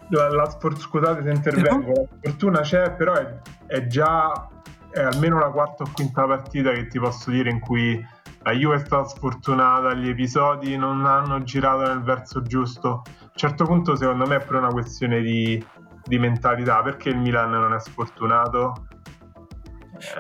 La, 0.09 0.29
la, 0.29 0.57
scusate 0.77 1.23
se 1.23 1.29
intervengo, 1.31 1.91
la 1.91 2.17
fortuna 2.21 2.61
c'è, 2.61 2.93
però 2.93 3.13
è, 3.13 3.39
è 3.65 3.87
già 3.87 4.47
è 4.89 5.01
almeno 5.01 5.37
la 5.37 5.49
quarta 5.49 5.83
o 5.83 5.89
quinta 5.93 6.25
partita 6.25 6.71
che 6.71 6.87
ti 6.87 6.99
posso 6.99 7.29
dire 7.29 7.49
in 7.49 7.59
cui 7.59 8.03
la 8.47 8.53
Juve 8.53 8.75
è 8.75 8.79
stata 8.79 9.03
sfortunata, 9.03 9.93
gli 9.93 10.07
episodi 10.07 10.77
non 10.77 11.05
hanno 11.05 11.43
girato 11.43 11.85
nel 11.85 12.01
verso 12.01 12.41
giusto. 12.41 12.89
A 12.89 13.23
un 13.23 13.31
certo 13.33 13.65
punto 13.65 13.97
secondo 13.97 14.25
me 14.25 14.37
è 14.37 14.39
pure 14.39 14.59
una 14.59 14.69
questione 14.69 15.19
di, 15.19 15.61
di 16.05 16.17
mentalità, 16.17 16.81
perché 16.81 17.09
il 17.09 17.17
Milan 17.17 17.49
non 17.49 17.73
è 17.73 17.79
sfortunato? 17.81 18.87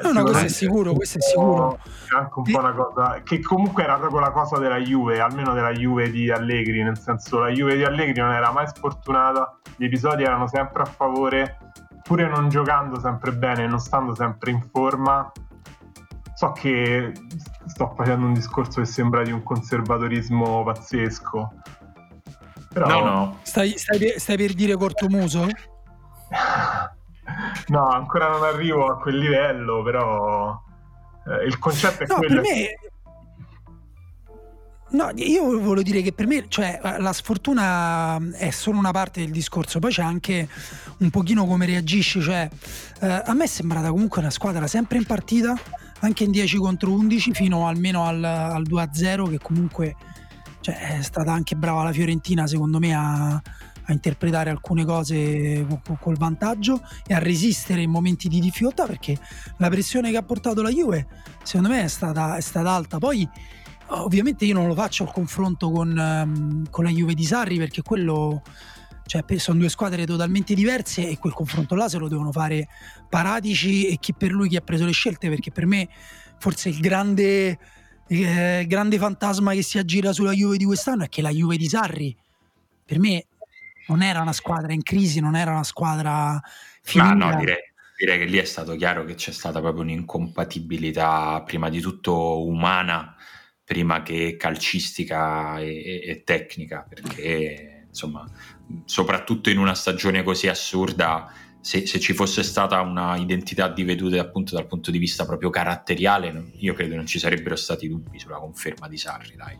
No, 0.03 0.11
no, 0.11 0.23
questo 0.23 0.43
è 0.43 0.49
sicuro, 0.49 0.91
questo 0.91 1.19
è 1.19 1.21
sicuro. 1.21 1.79
È 2.11 2.17
anche 2.17 2.39
un 2.39 2.51
po' 2.51 2.59
una 2.59 2.73
cosa 2.73 3.21
che 3.23 3.39
comunque 3.39 3.83
era 3.83 3.97
proprio 3.97 4.19
la 4.19 4.31
cosa 4.31 4.57
della 4.57 4.79
Juve, 4.79 5.21
almeno 5.21 5.53
della 5.53 5.71
Juve 5.71 6.09
di 6.09 6.29
Allegri, 6.29 6.83
nel 6.83 6.97
senso 6.97 7.39
la 7.39 7.49
Juve 7.49 7.77
di 7.77 7.85
Allegri 7.85 8.19
non 8.19 8.33
era 8.33 8.51
mai 8.51 8.67
sfortunata, 8.67 9.57
gli 9.77 9.85
episodi 9.85 10.23
erano 10.23 10.47
sempre 10.47 10.81
a 10.81 10.85
favore 10.85 11.59
pure 12.03 12.27
non 12.27 12.49
giocando 12.49 12.99
sempre 12.99 13.31
bene, 13.31 13.67
non 13.67 13.79
stando 13.79 14.15
sempre 14.15 14.51
in 14.51 14.61
forma, 14.69 15.31
so 16.35 16.51
che 16.51 17.13
sto 17.67 17.93
facendo 17.95 18.25
un 18.25 18.33
discorso 18.33 18.81
che 18.81 18.87
sembra 18.87 19.23
di 19.23 19.31
un 19.31 19.43
conservatorismo 19.43 20.63
pazzesco. 20.63 21.53
Però... 22.73 22.87
No, 22.87 23.03
no. 23.03 23.39
Stai, 23.43 23.77
stai, 23.77 24.15
stai 24.17 24.37
per 24.37 24.53
dire 24.53 24.75
cortomuso? 24.75 25.47
no, 27.67 27.87
ancora 27.87 28.29
non 28.29 28.43
arrivo 28.43 28.87
a 28.87 28.97
quel 28.97 29.17
livello, 29.17 29.83
però 29.83 30.59
eh, 31.27 31.45
il 31.45 31.59
concetto 31.59 32.03
è 32.03 32.07
no, 32.07 32.15
quello. 32.15 32.41
Per 32.41 32.51
me... 32.51 32.75
No, 34.89 35.11
io 35.15 35.43
volevo 35.43 35.81
dire 35.81 36.01
che 36.01 36.13
per 36.13 36.27
me 36.27 36.45
cioè, 36.47 36.79
la 36.99 37.11
sfortuna 37.11 38.17
è 38.31 38.51
solo 38.51 38.77
una 38.77 38.91
parte 38.91 39.19
del 39.19 39.31
discorso, 39.31 39.79
poi 39.79 39.91
c'è 39.91 40.01
anche 40.01 40.47
un 40.99 41.09
pochino 41.09 41.45
come 41.45 41.65
reagisci, 41.65 42.21
cioè, 42.21 42.49
eh, 43.01 43.21
a 43.25 43.33
me 43.33 43.43
è 43.43 43.47
sembrata 43.47 43.89
comunque 43.89 44.21
una 44.21 44.29
squadra 44.29 44.65
sempre 44.65 44.97
in 44.97 45.03
partita, 45.03 45.59
anche 45.99 46.23
in 46.23 46.31
10 46.31 46.57
contro 46.57 46.91
11 46.91 47.33
fino 47.33 47.67
almeno 47.67 48.05
al, 48.05 48.23
al 48.23 48.63
2-0 48.63 49.29
che 49.29 49.39
comunque 49.39 49.95
cioè, 50.61 50.97
è 50.97 51.01
stata 51.01 51.31
anche 51.31 51.55
brava 51.55 51.83
la 51.83 51.91
Fiorentina 51.91 52.45
secondo 52.47 52.79
me 52.79 52.93
a, 52.93 53.41
a 53.87 53.93
interpretare 53.93 54.49
alcune 54.49 54.85
cose 54.85 55.65
col 55.99 56.17
vantaggio 56.17 56.81
e 57.05 57.13
a 57.13 57.19
resistere 57.19 57.81
in 57.81 57.89
momenti 57.89 58.27
di 58.27 58.39
difficoltà 58.39 58.85
perché 58.85 59.17
la 59.57 59.69
pressione 59.69 60.11
che 60.11 60.17
ha 60.17 60.23
portato 60.23 60.61
la 60.61 60.69
Juve 60.69 61.07
secondo 61.43 61.69
me 61.69 61.83
è 61.83 61.87
stata, 61.87 62.35
è 62.35 62.41
stata 62.41 62.69
alta. 62.69 62.97
Poi 62.97 63.27
ovviamente 63.87 64.45
io 64.45 64.53
non 64.53 64.67
lo 64.67 64.75
faccio 64.75 65.03
al 65.03 65.13
confronto 65.13 65.71
con, 65.71 65.97
um, 65.97 66.69
con 66.69 66.83
la 66.83 66.89
Juve 66.89 67.13
di 67.13 67.23
Sarri 67.23 67.57
perché 67.57 67.81
quello 67.81 68.41
cioè 69.07 69.23
sono 69.37 69.59
due 69.59 69.69
squadre 69.69 70.05
totalmente 70.05 70.53
diverse 70.53 71.09
e 71.09 71.17
quel 71.17 71.33
confronto 71.33 71.73
là 71.73 71.89
se 71.89 71.97
lo 71.97 72.07
devono 72.07 72.31
fare 72.31 72.67
Paratici 73.09 73.87
e 73.87 73.97
chi 73.97 74.13
per 74.13 74.31
lui 74.31 74.49
chi 74.49 74.57
ha 74.57 74.61
preso 74.61 74.85
le 74.85 74.91
scelte 74.91 75.29
perché 75.29 75.51
per 75.51 75.65
me 75.65 75.89
forse 76.37 76.69
il 76.69 76.79
grande, 76.79 77.57
eh, 78.07 78.65
grande 78.67 78.97
fantasma 78.97 79.53
che 79.53 79.63
si 79.63 79.79
aggira 79.79 80.13
sulla 80.13 80.33
Juve 80.33 80.57
di 80.57 80.65
quest'anno 80.65 81.05
è 81.05 81.09
che 81.09 81.21
la 81.21 81.31
Juve 81.31 81.57
di 81.57 81.67
Sarri 81.67 82.15
per 82.85 82.99
me 82.99 83.25
non 83.87 84.03
era 84.03 84.21
una 84.21 84.33
squadra 84.33 84.73
in 84.73 84.83
crisi, 84.83 85.19
non 85.19 85.35
era 85.35 85.51
una 85.51 85.63
squadra 85.63 86.39
finita. 86.81 87.15
Ma 87.15 87.31
no, 87.31 87.39
direi, 87.39 87.57
direi 87.97 88.19
che 88.19 88.25
lì 88.25 88.37
è 88.37 88.45
stato 88.45 88.75
chiaro 88.75 89.03
che 89.05 89.15
c'è 89.15 89.31
stata 89.31 89.59
proprio 89.59 89.83
un'incompatibilità 89.83 91.41
prima 91.45 91.69
di 91.69 91.79
tutto 91.79 92.45
umana 92.45 93.15
prima 93.67 94.01
che 94.01 94.37
calcistica 94.37 95.59
e, 95.59 96.01
e, 96.05 96.23
tecnica 96.23 96.85
perché 96.87 97.85
insomma 97.89 98.25
soprattutto 98.85 99.49
in 99.49 99.57
una 99.57 99.73
stagione 99.73 100.23
così 100.23 100.47
assurda, 100.47 101.31
se, 101.59 101.85
se, 101.85 101.99
ci 101.99 102.13
fosse 102.13 102.43
stata 102.43 102.79
una 102.79 103.17
identità 103.17 103.67
di 103.67 103.83
vedute 103.83 104.19
appunto 104.19 104.55
dal 104.55 104.67
punto 104.67 104.89
di 104.89 104.97
vista 104.97 105.25
proprio 105.25 105.49
caratteriale, 105.49 106.51
io 106.59 106.73
credo 106.73 106.95
non 106.95 107.05
ci 107.05 107.19
sarebbero 107.19 107.57
stati 107.57 107.89
dubbi 107.89 108.19
sulla 108.19 108.37
conferma 108.37 108.87
di 108.87 108.97
Sarri. 108.97 109.35
Dai. 109.35 109.57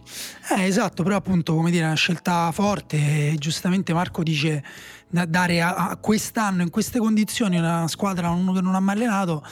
Eh, 0.58 0.66
esatto, 0.66 1.04
però 1.04 1.18
appunto 1.18 1.54
come 1.54 1.70
dire, 1.70 1.84
è 1.84 1.88
una 1.88 1.96
scelta 1.96 2.50
forte. 2.54 3.36
Giustamente 3.38 3.94
Marco 3.94 4.24
dice 4.24 4.64
da 5.10 5.26
dare 5.26 5.62
a, 5.62 5.76
a, 5.76 5.98
quest'anno 5.98 6.62
in 6.62 6.70
queste 6.70 7.00
condizioni 7.00 7.58
una 7.58 7.88
squadra 7.88 8.30
uno 8.30 8.54
che 8.54 8.62
non 8.62 8.76
ha 8.76 8.80
mai 8.80 8.96
allenato, 8.96 9.44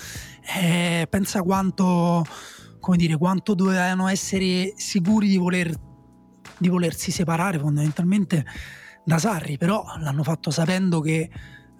eh, 0.57 1.07
pensa 1.09 1.41
quanto, 1.41 2.25
come 2.79 2.95
dire, 2.95 3.17
quanto 3.17 3.53
dovevano 3.53 4.07
essere 4.07 4.73
sicuri 4.77 5.27
di, 5.27 5.37
voler, 5.37 5.73
di 6.57 6.69
volersi 6.69 7.11
separare 7.11 7.59
fondamentalmente 7.59 8.45
da 9.05 9.17
Sarri, 9.19 9.57
però 9.57 9.85
l'hanno 9.99 10.23
fatto 10.23 10.51
sapendo 10.51 10.99
che 10.99 11.29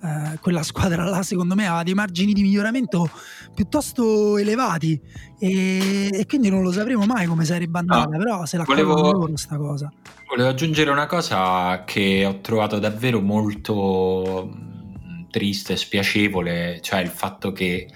eh, 0.06 0.38
quella 0.40 0.62
squadra 0.62 1.04
là 1.06 1.24
secondo 1.24 1.56
me 1.56 1.66
aveva 1.66 1.82
dei 1.84 1.96
margini 1.96 2.34
di 2.34 2.44
miglioramento 2.44 3.10
piuttosto 3.56 4.38
elevati 4.38 5.02
e, 5.40 6.10
e 6.14 6.26
quindi 6.28 6.50
non 6.50 6.62
lo 6.62 6.72
sapremo 6.72 7.06
mai 7.06 7.26
come 7.26 7.44
sarebbe 7.44 7.80
andata, 7.80 8.10
no, 8.10 8.18
però 8.18 8.46
se 8.46 8.58
la 8.58 8.64
volevo, 8.66 9.12
loro 9.12 9.36
sta 9.38 9.58
cosa. 9.58 9.92
Volevo 10.30 10.50
aggiungere 10.50 10.92
una 10.92 11.08
cosa 11.08 11.84
che 11.86 12.24
ho 12.26 12.40
trovato 12.42 12.78
davvero 12.78 13.20
molto 13.20 14.52
mm, 14.54 15.24
triste 15.32 15.74
e 15.74 15.78
spiacevole, 15.78 16.80
cioè 16.82 17.00
il 17.00 17.10
fatto 17.10 17.52
che 17.52 17.88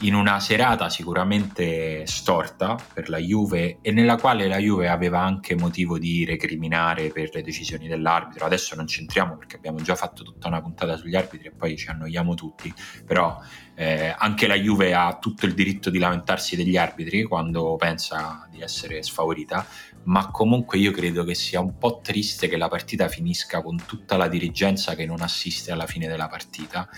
in 0.00 0.14
una 0.14 0.38
serata 0.38 0.88
sicuramente 0.88 2.06
storta 2.06 2.76
per 2.92 3.08
la 3.08 3.18
Juve 3.18 3.78
e 3.82 3.90
nella 3.90 4.16
quale 4.16 4.46
la 4.46 4.58
Juve 4.58 4.88
aveva 4.88 5.20
anche 5.20 5.56
motivo 5.56 5.98
di 5.98 6.24
recriminare 6.24 7.08
per 7.08 7.30
le 7.32 7.42
decisioni 7.42 7.88
dell'arbitro. 7.88 8.44
Adesso 8.44 8.76
non 8.76 8.86
c'entriamo 8.86 9.36
perché 9.36 9.56
abbiamo 9.56 9.80
già 9.80 9.96
fatto 9.96 10.22
tutta 10.22 10.46
una 10.46 10.60
puntata 10.60 10.96
sugli 10.96 11.16
arbitri 11.16 11.48
e 11.48 11.50
poi 11.50 11.76
ci 11.76 11.88
annoiamo 11.88 12.34
tutti, 12.34 12.72
però 13.04 13.40
eh, 13.74 14.14
anche 14.16 14.46
la 14.46 14.54
Juve 14.54 14.94
ha 14.94 15.18
tutto 15.18 15.46
il 15.46 15.54
diritto 15.54 15.90
di 15.90 15.98
lamentarsi 15.98 16.54
degli 16.54 16.76
arbitri 16.76 17.24
quando 17.24 17.74
pensa 17.76 18.46
di 18.50 18.60
essere 18.60 19.02
sfavorita, 19.02 19.66
ma 20.04 20.30
comunque 20.30 20.78
io 20.78 20.92
credo 20.92 21.24
che 21.24 21.34
sia 21.34 21.60
un 21.60 21.76
po' 21.76 22.00
triste 22.02 22.48
che 22.48 22.56
la 22.56 22.68
partita 22.68 23.08
finisca 23.08 23.62
con 23.62 23.84
tutta 23.84 24.16
la 24.16 24.28
dirigenza 24.28 24.94
che 24.94 25.06
non 25.06 25.20
assiste 25.20 25.72
alla 25.72 25.86
fine 25.86 26.06
della 26.06 26.28
partita 26.28 26.88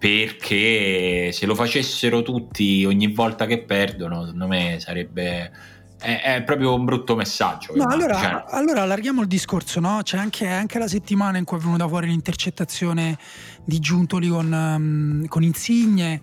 perché 0.00 1.30
se 1.30 1.44
lo 1.44 1.54
facessero 1.54 2.22
tutti 2.22 2.86
ogni 2.86 3.12
volta 3.12 3.44
che 3.44 3.62
perdono, 3.64 4.24
secondo 4.24 4.46
me 4.46 4.78
sarebbe 4.80 5.52
è, 6.00 6.22
è 6.22 6.42
proprio 6.42 6.74
un 6.74 6.86
brutto 6.86 7.14
messaggio. 7.14 7.74
No, 7.76 7.84
allora, 7.84 8.18
cioè... 8.18 8.44
allora, 8.56 8.82
allarghiamo 8.82 9.20
il 9.20 9.28
discorso, 9.28 9.78
no? 9.78 10.00
C'è 10.02 10.16
anche, 10.16 10.46
anche, 10.46 10.78
la 10.78 10.88
settimana 10.88 11.36
in 11.36 11.44
cui 11.44 11.58
è 11.58 11.60
venuta 11.60 11.86
fuori 11.86 12.06
l'intercettazione 12.06 13.18
di 13.62 13.78
Giuntoli 13.78 14.28
con, 14.28 14.50
um, 14.50 15.26
con 15.26 15.42
Insigne, 15.42 16.22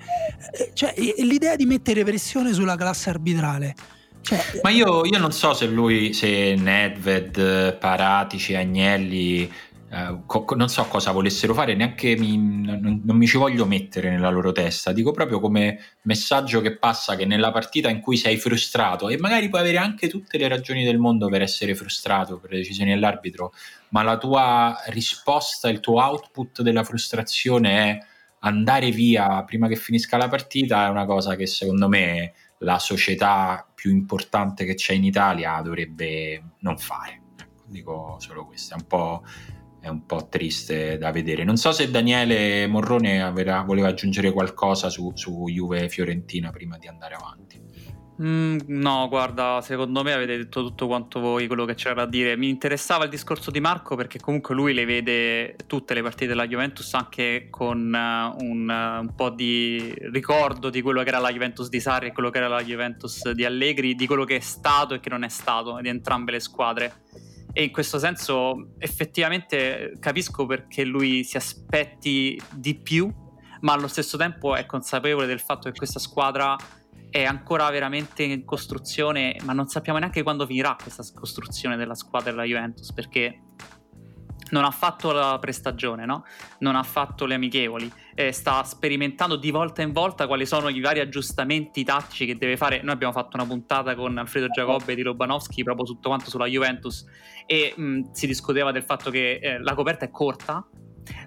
eh, 0.54 0.72
cioè 0.74 0.96
l'idea 1.20 1.56
di 1.56 1.66
mettere 1.66 2.04
pressione 2.04 2.54
sulla 2.54 2.76
classe 2.76 3.12
arbitrale. 3.12 3.76
Cioè, 4.22 4.60
Ma 4.64 4.72
io, 4.72 5.06
io, 5.06 5.20
non 5.20 5.32
so 5.32 5.54
se 5.54 5.68
lui, 5.68 6.12
se 6.14 6.56
Nedved, 6.56 7.78
Paratici, 7.78 8.56
Agnelli 8.56 9.50
Uh, 9.90 10.26
co- 10.26 10.46
non 10.56 10.68
so 10.68 10.84
cosa 10.88 11.12
volessero 11.12 11.54
fare, 11.54 11.74
neanche 11.74 12.18
mi, 12.18 12.38
non, 12.38 13.02
non, 13.06 13.16
mi 13.16 13.26
ci 13.26 13.38
voglio 13.38 13.66
mettere 13.66 14.10
nella 14.10 14.30
loro 14.30 14.52
testa. 14.52 14.92
Dico 14.92 15.12
proprio 15.12 15.40
come 15.40 15.80
messaggio 16.02 16.60
che 16.60 16.78
passa 16.78 17.16
che 17.16 17.26
nella 17.26 17.52
partita 17.52 17.90
in 17.90 18.02
cui 18.02 18.18
sei 18.18 18.38
frustrato 18.38 19.08
e 19.08 19.18
magari 19.18 19.48
puoi 19.48 19.62
avere 19.62 19.78
anche 19.78 20.10
tutte 20.10 20.38
le 20.38 20.50
ragioni 20.50 20.84
del 20.84 20.98
mondo 20.98 21.30
per 21.30 21.42
essere 21.42 21.74
frustrato 21.74 22.38
per 22.38 22.52
le 22.52 22.58
decisioni 22.58 22.90
dell'arbitro, 22.90 23.54
ma 23.90 24.04
la 24.04 24.18
tua 24.18 24.76
risposta, 24.88 25.70
il 25.70 25.80
tuo 25.80 26.02
output 26.02 26.64
della 26.64 26.84
frustrazione 26.84 27.70
è 27.72 28.00
andare 28.40 28.92
via 28.92 29.42
prima 29.46 29.70
che 29.70 29.78
finisca 29.78 30.18
la 30.18 30.28
partita, 30.28 30.86
è 30.86 30.90
una 30.90 31.06
cosa 31.06 31.38
che 31.38 31.48
secondo 31.48 31.88
me 31.88 32.34
la 32.60 32.80
società 32.80 33.66
più 33.74 33.92
importante 33.92 34.66
che 34.66 34.76
c'è 34.76 34.94
in 34.94 35.06
Italia 35.06 35.62
dovrebbe 35.62 36.56
non 36.60 36.78
fare. 36.78 37.22
Dico 37.66 38.18
solo 38.20 38.46
questo, 38.46 38.74
è 38.76 38.78
un 38.78 38.88
po' 38.88 39.24
è 39.88 39.90
un 39.90 40.06
po' 40.06 40.28
triste 40.30 40.98
da 40.98 41.12
vedere. 41.12 41.44
Non 41.44 41.58
so 41.58 41.72
se 41.72 41.90
Daniele 41.90 42.68
Morrone 42.68 43.22
aveva, 43.24 43.62
voleva 43.62 43.88
aggiungere 43.88 44.32
qualcosa 44.32 44.90
su, 44.90 45.12
su 45.16 45.46
Juve 45.48 45.90
Fiorentina 45.90 46.52
prima 46.52 46.78
di 46.78 46.88
andare 46.88 47.16
avanti. 47.16 47.66
Mm, 48.20 48.58
no, 48.66 49.08
guarda, 49.10 49.62
secondo 49.62 50.02
me 50.02 50.12
avete 50.12 50.38
detto 50.38 50.64
tutto 50.64 50.88
quanto 50.88 51.20
voi 51.20 51.46
quello 51.46 51.66
che 51.66 51.76
c'era 51.76 51.94
da 51.94 52.06
dire. 52.08 52.36
Mi 52.36 52.50
interessava 52.50 53.04
il 53.04 53.12
discorso 53.12 53.52
di 53.52 53.60
Marco 53.60 53.96
perché 53.96 54.20
comunque 54.20 54.56
lui 54.56 54.74
le 54.74 54.86
vede 54.86 55.56
tutte 55.68 55.94
le 55.94 56.02
partite 56.02 56.26
della 56.28 56.48
Juventus 56.48 56.94
anche 56.96 57.48
con 57.52 57.78
uh, 57.78 58.44
un, 58.44 58.68
uh, 58.68 59.02
un, 59.02 59.14
po' 59.16 59.30
di 59.30 59.94
ricordo 60.12 60.72
di 60.72 60.82
quello 60.82 61.04
che 61.04 61.10
era 61.10 61.20
la 61.20 61.32
Juventus 61.32 61.70
di 61.70 61.80
Sarri 61.80 62.08
e 62.08 62.12
quello 62.12 62.32
che 62.32 62.40
era 62.40 62.48
la 62.48 62.64
Juventus 62.64 63.30
di 63.32 63.46
Allegri, 63.46 63.94
di 63.94 64.08
quello 64.08 64.24
che 64.24 64.38
è 64.38 64.42
stato 64.42 64.96
e 64.96 65.00
che 65.00 65.10
non 65.10 65.24
è 65.24 65.30
stato 65.30 65.78
di 65.80 65.88
entrambe 65.88 66.32
le 66.32 66.40
squadre 66.40 66.94
e 67.54 67.64
in 67.64 67.72
questo 67.72 68.00
senso 68.00 68.74
effettivamente 68.78 69.94
capisco 70.00 70.46
perché 70.46 70.84
lui 70.84 71.24
si 71.24 71.38
aspetti 71.38 72.40
di 72.52 72.76
più, 72.76 73.12
ma 73.62 73.74
allo 73.74 73.88
stesso 73.88 74.18
tempo 74.18 74.56
è 74.56 74.66
consapevole 74.66 75.26
del 75.26 75.40
fatto 75.40 75.70
che 75.70 75.78
questa 75.78 76.00
squadra 76.00 76.56
è 77.10 77.24
ancora 77.24 77.70
veramente 77.70 78.24
in 78.24 78.46
costruzione, 78.46 79.38
ma 79.44 79.54
non 79.54 79.68
sappiamo 79.68 79.98
neanche 79.98 80.24
quando 80.24 80.46
finirà 80.46 80.76
questa 80.82 81.04
costruzione 81.14 81.78
della 81.78 81.96
squadra 81.96 82.32
della 82.32 82.44
Juventus, 82.44 82.92
perché 82.94 83.42
non 84.52 84.64
ha 84.64 84.72
fatto 84.72 85.12
la 85.12 85.38
prestagione, 85.40 86.06
no? 86.06 86.26
non 86.60 86.76
ha 86.76 86.84
fatto 86.84 87.26
le 87.26 87.36
amichevoli, 87.36 87.92
eh, 88.16 88.32
sta 88.32 88.64
sperimentando 88.64 89.36
di 89.36 89.52
volta 89.52 89.82
in 89.82 89.92
volta 89.92 90.28
quali 90.28 90.46
sono 90.46 90.70
i 90.70 90.80
vari 90.80 91.00
aggiustamenti 91.00 91.84
tattici 91.84 92.26
che 92.26 92.38
deve 92.38 92.58
fare. 92.58 92.82
Noi 92.82 92.94
abbiamo 92.94 93.14
fatto 93.14 93.38
una 93.38 93.46
puntata 93.46 93.96
con 93.96 94.18
Alfredo 94.18 94.50
Giacobbe 94.50 94.96
di 94.96 95.02
Robanowski 95.02 95.64
proprio 95.64 95.86
tutto 95.86 96.10
quanto 96.10 96.30
sulla 96.30 96.46
Juventus 96.46 97.06
e 97.46 97.74
mh, 97.76 98.12
si 98.12 98.28
discuteva 98.28 98.72
del 98.72 98.84
fatto 98.84 99.10
che 99.10 99.40
eh, 99.42 99.60
la 99.60 99.74
coperta 99.74 100.06
è 100.06 100.12
corta, 100.12 100.66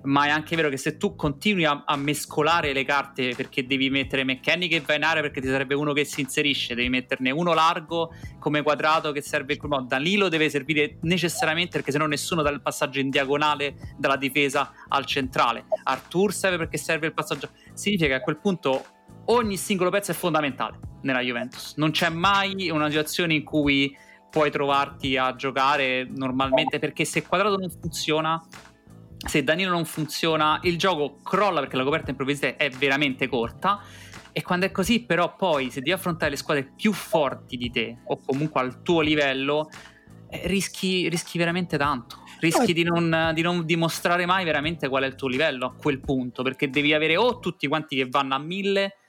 ma 0.05 0.26
è 0.26 0.31
anche 0.31 0.57
vero 0.57 0.68
che 0.68 0.76
se 0.76 0.97
tu 0.97 1.14
continui 1.14 1.64
a, 1.64 1.85
a, 1.87 1.97
mescolare 1.97 2.72
le 2.72 2.85
carte 2.85 3.35
perché 3.35 3.66
devi 3.66 3.91
mettere 3.91 4.24
McKenny 4.24 4.68
che 4.68 4.81
va 4.81 4.95
in 4.95 5.05
area 5.05 5.22
perché 5.22 5.41
ti 5.41 5.49
sarebbe 5.49 5.74
uno 5.74 5.93
che 5.93 6.05
si 6.05 6.20
inserisce, 6.20 6.74
devi 6.74 6.89
metterne 6.89 7.31
uno 7.31 7.53
largo 7.53 8.14
come 8.39 8.62
quadrato 8.62 9.12
che 9.12 9.20
serve 9.20 9.59
no, 9.62 9.83
Danilo 9.83 10.28
deve 10.28 10.49
servire 10.49 10.99
necessariamente 11.03 11.72
perché 11.72 11.93
sennò 11.93 12.07
nessuno 12.07 12.43
dà 12.43 12.51
il 12.51 12.61
passaggio 12.61 13.01
in 13.01 13.11
diagonale 13.11 13.74
dalla 13.97 14.16
difesa 14.16 14.72
al 14.89 15.05
centrale. 15.07 15.66
Artur 15.85 16.33
serve 16.33 16.59
perché 16.59 16.78
serve 16.78 17.07
il 17.07 17.14
passaggio. 17.14 17.51
Significa 17.74 18.09
che 18.09 18.14
a 18.14 18.20
quel 18.20 18.39
punto 18.39 18.85
ogni 19.26 19.57
singolo 19.57 19.91
pezzo 19.91 20.11
è 20.11 20.14
fondamentale 20.14 20.78
nella 21.03 21.20
Juventus. 21.20 21.74
Non 21.76 21.91
c'è 21.91 22.09
mai 22.09 22.70
una 22.70 22.89
situazione 22.89 23.35
in 23.35 23.45
cui 23.45 23.95
puoi 24.31 24.51
trovarti 24.51 25.16
a 25.16 25.35
giocare 25.35 26.07
normalmente 26.09 26.78
perché 26.78 27.05
se 27.05 27.18
il 27.18 27.26
quadrato 27.26 27.57
non 27.57 27.68
funziona 27.68 28.41
se 29.27 29.45
Danilo 29.45 29.71
non 29.71 29.85
funziona 29.85 30.61
il 30.62 30.79
gioco 30.79 31.21
crolla 31.23 31.61
perché 31.61 31.77
la 31.77 31.85
coperta 31.85 32.11
improvvisata 32.11 32.57
è 32.57 32.71
veramente 32.71 33.29
corta. 33.29 33.83
E 34.33 34.43
quando 34.43 34.66
è 34.66 34.71
così 34.71 35.05
però 35.05 35.35
poi 35.35 35.71
se 35.71 35.81
devi 35.81 35.93
affrontare 35.93 36.31
le 36.31 36.37
squadre 36.37 36.73
più 36.77 36.93
forti 36.93 37.57
di 37.57 37.71
te 37.71 37.99
o 38.05 38.21
comunque 38.25 38.61
al 38.61 38.83
tuo 38.83 39.01
livello 39.01 39.68
eh, 40.31 40.43
rischi, 40.47 41.09
rischi 41.09 41.37
veramente 41.37 41.77
tanto. 41.77 42.23
Rischi 42.39 42.73
di 42.73 42.85
non, 42.85 43.33
di 43.35 43.43
non, 43.43 43.66
dimostrare 43.66 44.25
mai 44.25 44.45
veramente 44.45 44.89
qual 44.89 45.03
è 45.03 45.07
il 45.07 45.14
tuo 45.14 45.29
livello 45.29 45.66
a 45.66 45.75
quel 45.75 46.01
punto 46.01 46.43
perché 46.43 46.71
devi 46.71 46.95
avere 46.95 47.16
o 47.16 47.39
tutti 47.39 47.66
quanti 47.66 47.97
che 47.97 48.07
vanno 48.09 48.35
a 48.35 48.39
mille 48.39 48.99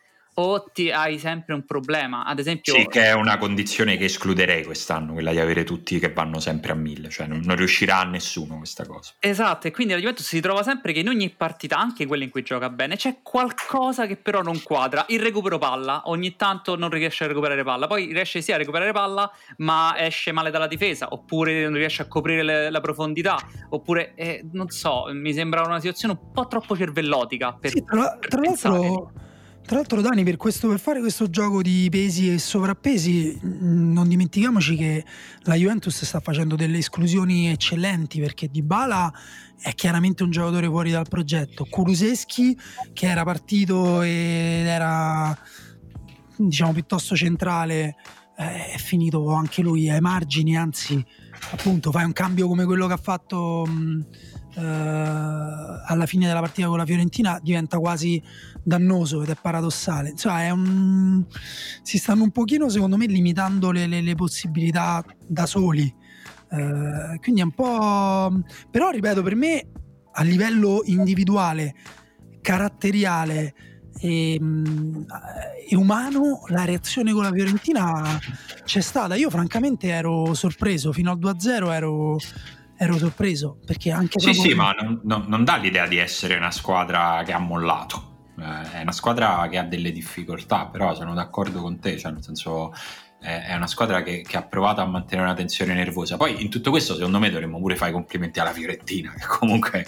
o 0.41 0.63
ti 0.73 0.91
hai 0.91 1.19
sempre 1.19 1.53
un 1.53 1.65
problema. 1.65 2.25
Ad 2.25 2.39
esempio, 2.39 2.73
sì, 2.73 2.85
che 2.87 3.03
è 3.03 3.13
una 3.13 3.37
condizione 3.37 3.97
che 3.97 4.05
escluderei 4.05 4.63
quest'anno, 4.63 5.13
quella 5.13 5.31
di 5.31 5.39
avere 5.39 5.63
tutti 5.63 5.99
che 5.99 6.11
vanno 6.11 6.39
sempre 6.39 6.71
a 6.71 6.75
mille, 6.75 7.09
cioè 7.09 7.27
non, 7.27 7.41
non 7.43 7.55
riuscirà 7.55 7.99
a 7.99 8.03
nessuno 8.03 8.57
questa 8.57 8.85
cosa. 8.85 9.13
Esatto, 9.19 9.67
e 9.67 9.71
quindi 9.71 9.93
la 9.93 9.99
Juventus 9.99 10.25
si 10.25 10.39
trova 10.39 10.63
sempre 10.63 10.93
che 10.93 10.99
in 10.99 11.07
ogni 11.07 11.29
partita, 11.29 11.77
anche 11.77 12.05
quella 12.05 12.23
in 12.23 12.29
cui 12.29 12.41
gioca 12.41 12.69
bene, 12.69 12.95
c'è 12.95 13.17
qualcosa 13.21 14.07
che 14.07 14.17
però 14.17 14.41
non 14.41 14.61
quadra. 14.63 15.05
Il 15.09 15.19
recupero 15.19 15.57
palla, 15.57 16.03
ogni 16.05 16.35
tanto 16.35 16.75
non 16.75 16.89
riesce 16.89 17.23
a 17.23 17.27
recuperare 17.27 17.63
palla, 17.63 17.87
poi 17.87 18.11
riesce 18.11 18.41
sì 18.41 18.51
a 18.51 18.57
recuperare 18.57 18.91
palla, 18.91 19.31
ma 19.57 19.93
esce 19.97 20.31
male 20.31 20.49
dalla 20.49 20.67
difesa, 20.67 21.07
oppure 21.11 21.63
non 21.63 21.73
riesce 21.73 22.01
a 22.01 22.07
coprire 22.07 22.43
le, 22.43 22.69
la 22.69 22.81
profondità, 22.81 23.37
oppure 23.69 24.13
eh, 24.15 24.45
non 24.51 24.69
so, 24.69 25.05
mi 25.11 25.33
sembra 25.33 25.61
una 25.61 25.79
situazione 25.79 26.17
un 26.19 26.31
po' 26.31 26.47
troppo 26.47 26.75
cervellotica 26.75 27.53
per, 27.53 27.71
sì, 27.71 27.83
tra, 27.83 28.17
per 28.19 28.29
tra 28.29 28.41
l'altro 28.41 29.29
tra 29.72 29.80
l'altro, 29.80 30.01
Dani, 30.01 30.26
per, 30.26 30.36
questo, 30.36 30.67
per, 30.67 30.82
fare 30.82 30.99
questo 30.99 31.30
gioco 31.30 31.61
di 31.61 31.88
pesi 31.89 32.34
e 32.34 32.39
sovrappesi, 32.39 33.39
mm, 33.41 33.93
non 33.93 34.09
dimentichiamoci 34.09 34.76
che 34.76 35.05
la 35.43 35.55
Juventus 35.55 36.03
sta 36.03 36.19
facendo 36.19 36.57
delle 36.57 36.80
esclusioni 36.80 37.49
eccellenti 37.49 38.19
perché 38.19 38.49
Dybala 38.49 39.13
è 39.61 39.74
chiaramente 39.74 40.24
un 40.24 40.30
giocatore 40.30 40.67
fuori 40.67 40.91
dal 40.91 41.07
progetto. 41.07 41.65
Kuluseschi, 41.69 42.59
che 42.91 43.07
era 43.07 43.24
partito 43.24 44.01
ed 44.01 44.65
era 44.65 45.38
diciamo 46.36 46.74
piuttosto 46.74 47.15
centrale, 47.15 47.95
eh, 48.36 48.74
è 48.74 48.78
finito 48.78 49.32
anche 49.32 49.61
lui 49.61 49.89
ai 49.89 50.01
margini, 50.01 50.57
anzi, 50.57 51.01
appunto, 51.51 51.91
fai 51.91 52.03
un 52.03 52.11
cambio 52.11 52.49
come 52.49 52.65
quello 52.65 52.88
che 52.88 52.93
ha 52.93 52.97
fatto. 53.01 53.65
Mh, 53.65 53.72
mm, 53.72 54.01
eh, 54.53 54.61
alla 54.61 56.05
fine 56.05 56.27
della 56.27 56.39
partita 56.39 56.67
con 56.67 56.77
la 56.77 56.85
Fiorentina 56.85 57.39
diventa 57.41 57.79
quasi 57.79 58.21
dannoso 58.63 59.23
ed 59.23 59.29
è 59.29 59.37
paradossale. 59.39 60.09
Insomma, 60.09 60.43
è 60.43 60.49
un... 60.49 61.25
si 61.81 61.97
stanno 61.97 62.23
un 62.23 62.31
pochino, 62.31 62.69
secondo 62.69 62.97
me, 62.97 63.05
limitando 63.05 63.71
le, 63.71 63.87
le, 63.87 64.01
le 64.01 64.15
possibilità 64.15 65.03
da 65.25 65.45
soli. 65.45 65.93
Eh, 66.49 67.19
quindi 67.21 67.41
è 67.41 67.43
un 67.43 67.51
po'. 67.51 68.41
Però, 68.69 68.89
ripeto, 68.89 69.21
per 69.23 69.35
me 69.35 69.67
a 70.13 70.23
livello 70.23 70.81
individuale, 70.85 71.73
caratteriale 72.41 73.53
e, 73.99 74.33
e, 75.69 75.75
umano, 75.75 76.41
la 76.47 76.65
reazione 76.65 77.13
con 77.13 77.23
la 77.23 77.31
Fiorentina 77.31 78.19
c'è 78.63 78.81
stata. 78.81 79.15
Io, 79.15 79.29
francamente, 79.29 79.87
ero 79.87 80.33
sorpreso 80.33 80.91
fino 80.91 81.11
al 81.11 81.19
2-0, 81.19 81.71
ero 81.71 82.17
ero 82.82 82.97
sorpreso 82.97 83.59
perché 83.63 83.91
anche 83.91 84.19
sì 84.19 84.34
sì 84.34 84.55
ma 84.55 84.71
non, 84.71 85.01
non, 85.03 85.25
non, 85.27 85.43
dà 85.43 85.57
l'idea 85.57 85.86
di 85.86 85.97
essere 85.97 86.36
una 86.36 86.49
squadra 86.49 87.21
che 87.23 87.32
ha 87.32 87.38
mollato. 87.38 88.29
Eh, 88.39 88.71
è 88.79 88.82
una 88.82 88.91
squadra 88.91 89.47
che 89.49 89.59
ha 89.59 89.63
delle 89.63 89.91
difficoltà 89.91 90.65
però 90.65 90.95
sono 90.95 91.13
d'accordo 91.13 91.61
con 91.61 91.79
te 91.79 91.99
cioè 91.99 92.11
nel 92.11 92.23
senso 92.23 92.73
è 93.19 93.53
una 93.53 93.67
squadra 93.67 94.01
che, 94.01 94.23
che, 94.27 94.36
ha 94.36 94.41
provato 94.41 94.82
a 94.82 94.86
mantenere 94.86 95.27
una 95.27 95.36
tensione 95.36 95.75
nervosa. 95.75 96.17
Poi 96.17 96.41
in 96.41 96.49
tutto 96.49 96.71
questo 96.71 96.95
secondo 96.95 97.19
me 97.19 97.29
dovremmo 97.29 97.59
pure 97.59 97.75
fare 97.75 97.91
i 97.91 97.93
complimenti 97.93 98.39
alla 98.39 98.51
Fiorentina 98.51 99.13
che 99.15 99.27
comunque 99.27 99.86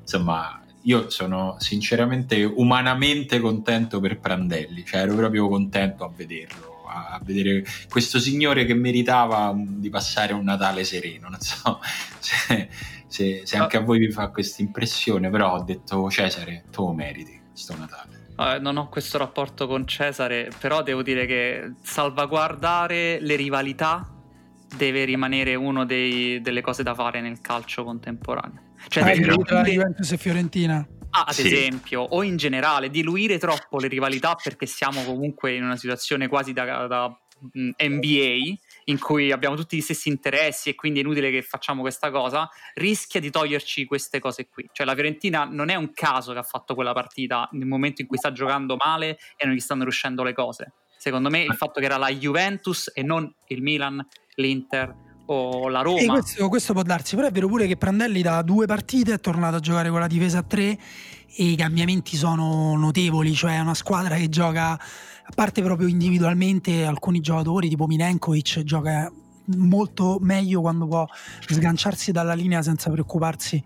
insomma 0.00 0.60
io 0.82 1.10
sono 1.10 1.56
sinceramente 1.58 2.44
umanamente 2.44 3.40
contento 3.40 3.98
per 3.98 4.20
Prandelli 4.20 4.84
cioè 4.84 5.00
ero 5.00 5.16
proprio 5.16 5.48
contento 5.48 6.04
a 6.04 6.12
vederlo 6.14 6.75
a, 6.96 7.20
vedere 7.22 7.64
questo 7.88 8.18
signore 8.18 8.64
che 8.64 8.74
meritava 8.74 9.54
di 9.56 9.88
passare 9.88 10.32
un 10.32 10.44
Natale 10.44 10.84
sereno. 10.84 11.28
Non 11.28 11.40
so 11.40 11.80
se, 12.18 12.68
se, 13.06 13.42
se 13.44 13.56
anche 13.56 13.76
a 13.76 13.80
voi 13.80 13.98
vi 13.98 14.10
fa 14.10 14.28
questa 14.28 14.62
impressione, 14.62 15.30
però 15.30 15.54
ho 15.54 15.62
detto 15.62 16.08
Cesare, 16.10 16.64
tu 16.70 16.90
meriti 16.92 17.40
questo 17.50 17.76
Natale. 17.76 18.24
Uh, 18.36 18.60
non 18.60 18.76
ho 18.76 18.88
questo 18.88 19.16
rapporto 19.16 19.66
con 19.66 19.86
Cesare, 19.86 20.50
però 20.58 20.82
devo 20.82 21.02
dire 21.02 21.24
che 21.24 21.72
salvaguardare 21.82 23.18
le 23.20 23.34
rivalità 23.34 24.10
deve 24.76 25.04
rimanere 25.04 25.54
una 25.54 25.84
delle 25.84 26.60
cose 26.60 26.82
da 26.82 26.94
fare 26.94 27.20
nel 27.20 27.40
calcio 27.40 27.84
contemporaneo. 27.84 28.64
Cioè, 28.88 29.10
ah, 29.10 29.42
tra 29.42 29.62
Juventus 29.62 30.12
e 30.12 30.16
Fiorentina 30.18 30.86
ad 31.24 31.34
sì. 31.34 31.46
esempio, 31.46 32.02
o 32.02 32.22
in 32.22 32.36
generale, 32.36 32.90
diluire 32.90 33.38
troppo 33.38 33.78
le 33.78 33.88
rivalità 33.88 34.36
perché 34.40 34.66
siamo 34.66 35.02
comunque 35.04 35.54
in 35.54 35.64
una 35.64 35.76
situazione 35.76 36.28
quasi 36.28 36.52
da, 36.52 36.86
da 36.86 37.20
NBA 37.42 38.54
in 38.84 38.98
cui 38.98 39.30
abbiamo 39.30 39.56
tutti 39.56 39.76
gli 39.76 39.80
stessi 39.80 40.08
interessi 40.08 40.70
e 40.70 40.74
quindi 40.74 41.00
è 41.00 41.02
inutile 41.02 41.30
che 41.30 41.42
facciamo 41.42 41.80
questa 41.82 42.10
cosa, 42.10 42.48
rischia 42.74 43.20
di 43.20 43.30
toglierci 43.30 43.84
queste 43.84 44.18
cose 44.18 44.48
qui. 44.48 44.68
Cioè 44.72 44.86
la 44.86 44.94
Fiorentina 44.94 45.44
non 45.44 45.68
è 45.68 45.74
un 45.74 45.92
caso 45.92 46.32
che 46.32 46.38
ha 46.38 46.44
fatto 46.44 46.74
quella 46.74 46.92
partita 46.92 47.48
nel 47.52 47.66
momento 47.66 48.00
in 48.00 48.06
cui 48.06 48.16
sta 48.16 48.32
giocando 48.32 48.76
male 48.76 49.18
e 49.36 49.46
non 49.46 49.54
gli 49.54 49.60
stanno 49.60 49.82
riuscendo 49.82 50.22
le 50.22 50.32
cose. 50.32 50.72
Secondo 50.96 51.28
me 51.28 51.42
il 51.42 51.54
fatto 51.54 51.78
che 51.80 51.86
era 51.86 51.98
la 51.98 52.10
Juventus 52.10 52.90
e 52.94 53.02
non 53.02 53.32
il 53.48 53.62
Milan, 53.62 54.06
l'Inter 54.36 55.04
o 55.26 55.68
la 55.68 55.82
Roma. 55.82 56.18
Questo, 56.18 56.48
questo, 56.48 56.72
può 56.72 56.82
darsi, 56.82 57.16
però 57.16 57.28
è 57.28 57.30
vero 57.30 57.48
pure 57.48 57.66
che 57.66 57.76
Prandelli 57.76 58.22
da 58.22 58.42
due 58.42 58.66
partite 58.66 59.14
è 59.14 59.20
tornato 59.20 59.56
a 59.56 59.60
giocare 59.60 59.90
con 59.90 60.00
la 60.00 60.06
difesa 60.06 60.38
a 60.38 60.42
tre 60.42 60.78
e 61.38 61.44
i 61.44 61.56
cambiamenti 61.56 62.16
sono 62.16 62.76
notevoli, 62.76 63.34
cioè 63.34 63.56
è 63.56 63.60
una 63.60 63.74
squadra 63.74 64.16
che 64.16 64.28
gioca, 64.28 64.72
a 64.72 65.32
parte 65.34 65.62
proprio 65.62 65.88
individualmente, 65.88 66.84
alcuni 66.84 67.20
giocatori 67.20 67.68
tipo 67.68 67.86
Milenkovic 67.86 68.62
gioca 68.62 69.10
molto 69.56 70.18
meglio 70.20 70.60
quando 70.60 70.86
può 70.86 71.06
sganciarsi 71.46 72.10
dalla 72.10 72.34
linea 72.34 72.62
senza 72.62 72.90
preoccuparsi 72.90 73.62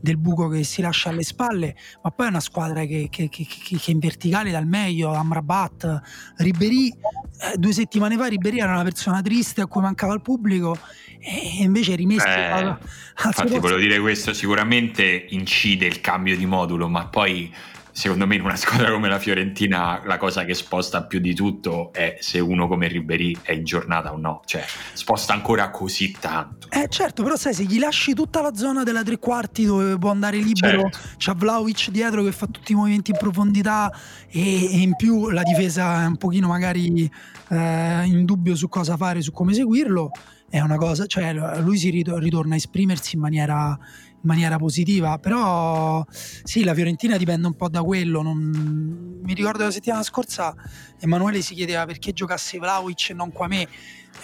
del 0.00 0.16
buco 0.16 0.48
che 0.48 0.64
si 0.64 0.80
lascia 0.80 1.10
alle 1.10 1.22
spalle, 1.22 1.74
ma 2.02 2.10
poi 2.10 2.26
è 2.26 2.28
una 2.30 2.40
squadra 2.40 2.84
che, 2.84 3.08
che, 3.10 3.28
che, 3.28 3.46
che 3.46 3.90
in 3.90 3.98
verticale 3.98 4.50
dal 4.50 4.66
meglio, 4.66 5.12
Amrabat, 5.12 6.00
Ribery, 6.36 6.88
eh, 6.88 7.56
due 7.56 7.72
settimane 7.72 8.16
fa 8.16 8.26
Ribery 8.26 8.58
era 8.58 8.72
una 8.72 8.84
persona 8.84 9.22
triste 9.22 9.60
a 9.60 9.66
cui 9.66 9.82
mancava 9.82 10.14
il 10.14 10.22
pubblico 10.22 10.76
e 11.20 11.62
invece 11.62 11.94
è 11.94 11.96
rimesso 11.96 12.26
eh, 12.26 12.44
al, 12.44 12.66
al 12.66 12.78
infatti 13.26 13.58
volevo 13.58 13.80
dire 13.80 13.98
questo 13.98 14.32
sicuramente 14.32 15.26
incide 15.30 15.86
il 15.86 16.00
cambio 16.00 16.36
di 16.36 16.46
modulo 16.46 16.88
ma 16.88 17.06
poi 17.06 17.52
secondo 17.98 18.28
me 18.28 18.36
in 18.36 18.42
una 18.42 18.54
squadra 18.56 18.92
come 18.92 19.08
la 19.08 19.18
Fiorentina 19.18 20.00
la 20.04 20.18
cosa 20.18 20.44
che 20.44 20.54
sposta 20.54 21.02
più 21.02 21.18
di 21.18 21.34
tutto 21.34 21.92
è 21.92 22.16
se 22.20 22.38
uno 22.38 22.68
come 22.68 22.86
Ribery 22.86 23.36
è 23.42 23.52
in 23.52 23.64
giornata 23.64 24.12
o 24.12 24.16
no, 24.16 24.40
cioè 24.44 24.64
sposta 24.92 25.32
ancora 25.32 25.70
così 25.70 26.14
tanto. 26.18 26.68
Eh 26.70 26.86
certo, 26.88 27.24
però 27.24 27.34
sai, 27.34 27.54
se 27.54 27.64
gli 27.64 27.80
lasci 27.80 28.14
tutta 28.14 28.40
la 28.40 28.54
zona 28.54 28.84
della 28.84 29.02
tre 29.02 29.18
quarti 29.18 29.64
dove 29.64 29.98
può 29.98 30.10
andare 30.10 30.36
libero, 30.36 30.82
certo. 30.82 30.98
c'ha 31.18 31.34
Vlaovic 31.34 31.90
dietro 31.90 32.22
che 32.22 32.30
fa 32.30 32.46
tutti 32.46 32.70
i 32.70 32.74
movimenti 32.76 33.10
in 33.10 33.16
profondità 33.18 33.92
e, 34.28 34.72
e 34.72 34.78
in 34.78 34.94
più 34.94 35.30
la 35.30 35.42
difesa 35.42 36.04
è 36.04 36.06
un 36.06 36.16
pochino 36.18 36.46
magari 36.46 37.10
eh, 37.48 38.02
in 38.04 38.24
dubbio 38.24 38.54
su 38.54 38.68
cosa 38.68 38.96
fare, 38.96 39.22
su 39.22 39.32
come 39.32 39.54
seguirlo, 39.54 40.12
è 40.48 40.60
una 40.60 40.76
cosa, 40.76 41.06
cioè 41.06 41.32
lui 41.60 41.76
si 41.76 41.90
ritorna 41.90 42.54
a 42.54 42.56
esprimersi 42.56 43.16
in 43.16 43.20
maniera 43.20 43.76
in 44.20 44.28
maniera 44.28 44.58
positiva, 44.58 45.18
però 45.18 46.04
sì, 46.10 46.64
la 46.64 46.74
Fiorentina 46.74 47.16
dipende 47.16 47.46
un 47.46 47.54
po' 47.54 47.68
da 47.68 47.82
quello. 47.82 48.22
Non... 48.22 49.20
Mi 49.22 49.34
ricordo 49.34 49.64
la 49.64 49.70
settimana 49.70 50.02
scorsa 50.02 50.54
Emanuele 50.98 51.40
si 51.40 51.54
chiedeva 51.54 51.86
perché 51.86 52.12
giocasse 52.12 52.58
Vlaovic 52.58 53.10
e 53.10 53.14
non 53.14 53.30
Quamè. 53.30 53.68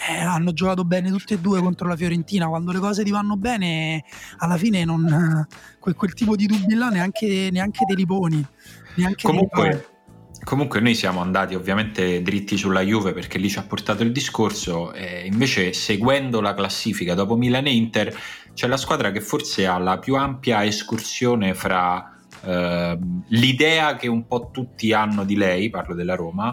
Eh, 0.09 0.17
hanno 0.17 0.51
giocato 0.51 0.83
bene 0.83 1.09
tutte 1.09 1.35
e 1.35 1.39
due 1.39 1.61
contro 1.61 1.87
la 1.87 1.95
Fiorentina. 1.95 2.47
Quando 2.47 2.73
le 2.73 2.79
cose 2.79 3.03
ti 3.03 3.11
vanno 3.11 3.37
bene, 3.37 4.03
alla 4.39 4.57
fine 4.57 4.83
non, 4.83 5.47
quel, 5.79 5.95
quel 5.95 6.13
tipo 6.13 6.35
di 6.35 6.47
dubbi 6.47 6.73
là 6.73 6.89
neanche, 6.89 7.49
neanche 7.51 7.85
te 7.85 7.95
li 7.95 8.05
poni. 8.05 8.45
Neanche 8.95 9.27
Comunque, 9.27 9.89
Comunque 10.43 10.79
noi 10.79 10.93
siamo 10.93 11.21
andati 11.21 11.55
ovviamente 11.55 12.21
dritti 12.21 12.55
sulla 12.55 12.81
Juve 12.81 13.13
perché 13.13 13.39
lì 13.39 13.49
ci 13.49 13.57
ha 13.57 13.63
portato 13.63 14.03
il 14.03 14.11
discorso, 14.11 14.93
e 14.93 15.25
invece 15.25 15.73
seguendo 15.73 16.39
la 16.39 16.53
classifica 16.53 17.15
dopo 17.15 17.35
Milan 17.35 17.65
e 17.65 17.73
Inter 17.73 18.15
c'è 18.55 18.67
la 18.67 18.77
squadra 18.77 19.11
che 19.11 19.19
forse 19.19 19.67
ha 19.67 19.77
la 19.77 19.99
più 19.99 20.15
ampia 20.15 20.63
escursione 20.63 21.53
fra 21.53 22.17
eh, 22.41 22.97
l'idea 23.27 23.95
che 23.97 24.07
un 24.07 24.25
po' 24.25 24.49
tutti 24.49 24.93
hanno 24.93 25.25
di 25.25 25.35
lei, 25.35 25.69
parlo 25.69 25.93
della 25.93 26.15
Roma, 26.15 26.49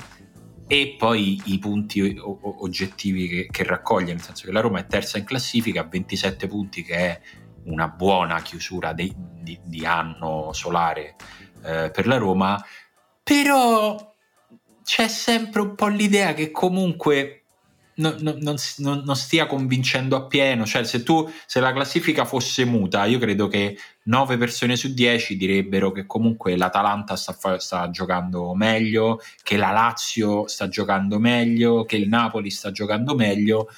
e 0.66 0.96
poi 0.98 1.40
i 1.44 1.59
punti 1.61 2.00
o- 2.18 2.38
o- 2.42 2.64
oggettivi 2.64 3.28
che-, 3.28 3.48
che 3.48 3.62
raccoglie, 3.62 4.12
nel 4.12 4.20
senso 4.20 4.46
che 4.46 4.53
la 4.53 4.61
Roma 4.61 4.80
è 4.80 4.86
terza 4.86 5.16
in 5.16 5.24
classifica, 5.24 5.82
a 5.82 5.88
27 5.88 6.48
punti 6.48 6.82
che 6.82 6.96
è 6.96 7.20
una 7.66 7.86
buona 7.86 8.42
chiusura 8.42 8.92
di, 8.92 9.14
di, 9.40 9.61
di 9.62 9.86
anno 9.86 10.53
solare 10.53 11.14
eh, 11.62 11.90
per 11.92 12.09
la 12.09 12.16
Roma, 12.16 12.61
però 13.22 14.12
c'è 14.82 15.07
sempre 15.07 15.61
un 15.61 15.76
po' 15.76 15.86
l'idea 15.86 16.34
che 16.34 16.50
comunque 16.50 17.41
No, 17.95 18.14
no, 18.20 18.34
non, 18.40 18.57
non, 18.78 19.03
non, 19.05 19.16
stia 19.16 19.47
convincendo 19.47 20.16
appieno. 20.16 20.64
Cioè, 20.64 20.84
se 20.84 21.03
tu 21.03 21.30
se 21.47 21.61
la 21.61 21.72
classifica 21.72 22.24
fosse 22.24 22.64
muta, 22.64 23.05
io 23.05 23.18
credo 23.18 23.49
che 23.49 23.76
9 24.05 24.38
persone 24.38 24.76
su 24.76 24.95
10 24.95 25.36
direbbero 25.36 25.93
che 25.93 26.07
comunque 26.07 26.57
l'Atalanta 26.57 27.16
sta, 27.16 27.59
sta, 27.59 27.90
giocando 27.90 28.55
meglio, 28.55 29.20
che 29.43 29.57
la 29.57 29.70
Lazio 29.70 30.47
sta 30.49 30.68
giocando 30.68 31.18
meglio, 31.18 31.84
che 31.84 31.97
il 31.97 32.09
Napoli 32.09 32.51
sta 32.51 32.70
giocando 32.70 33.14
meglio. 33.14 33.68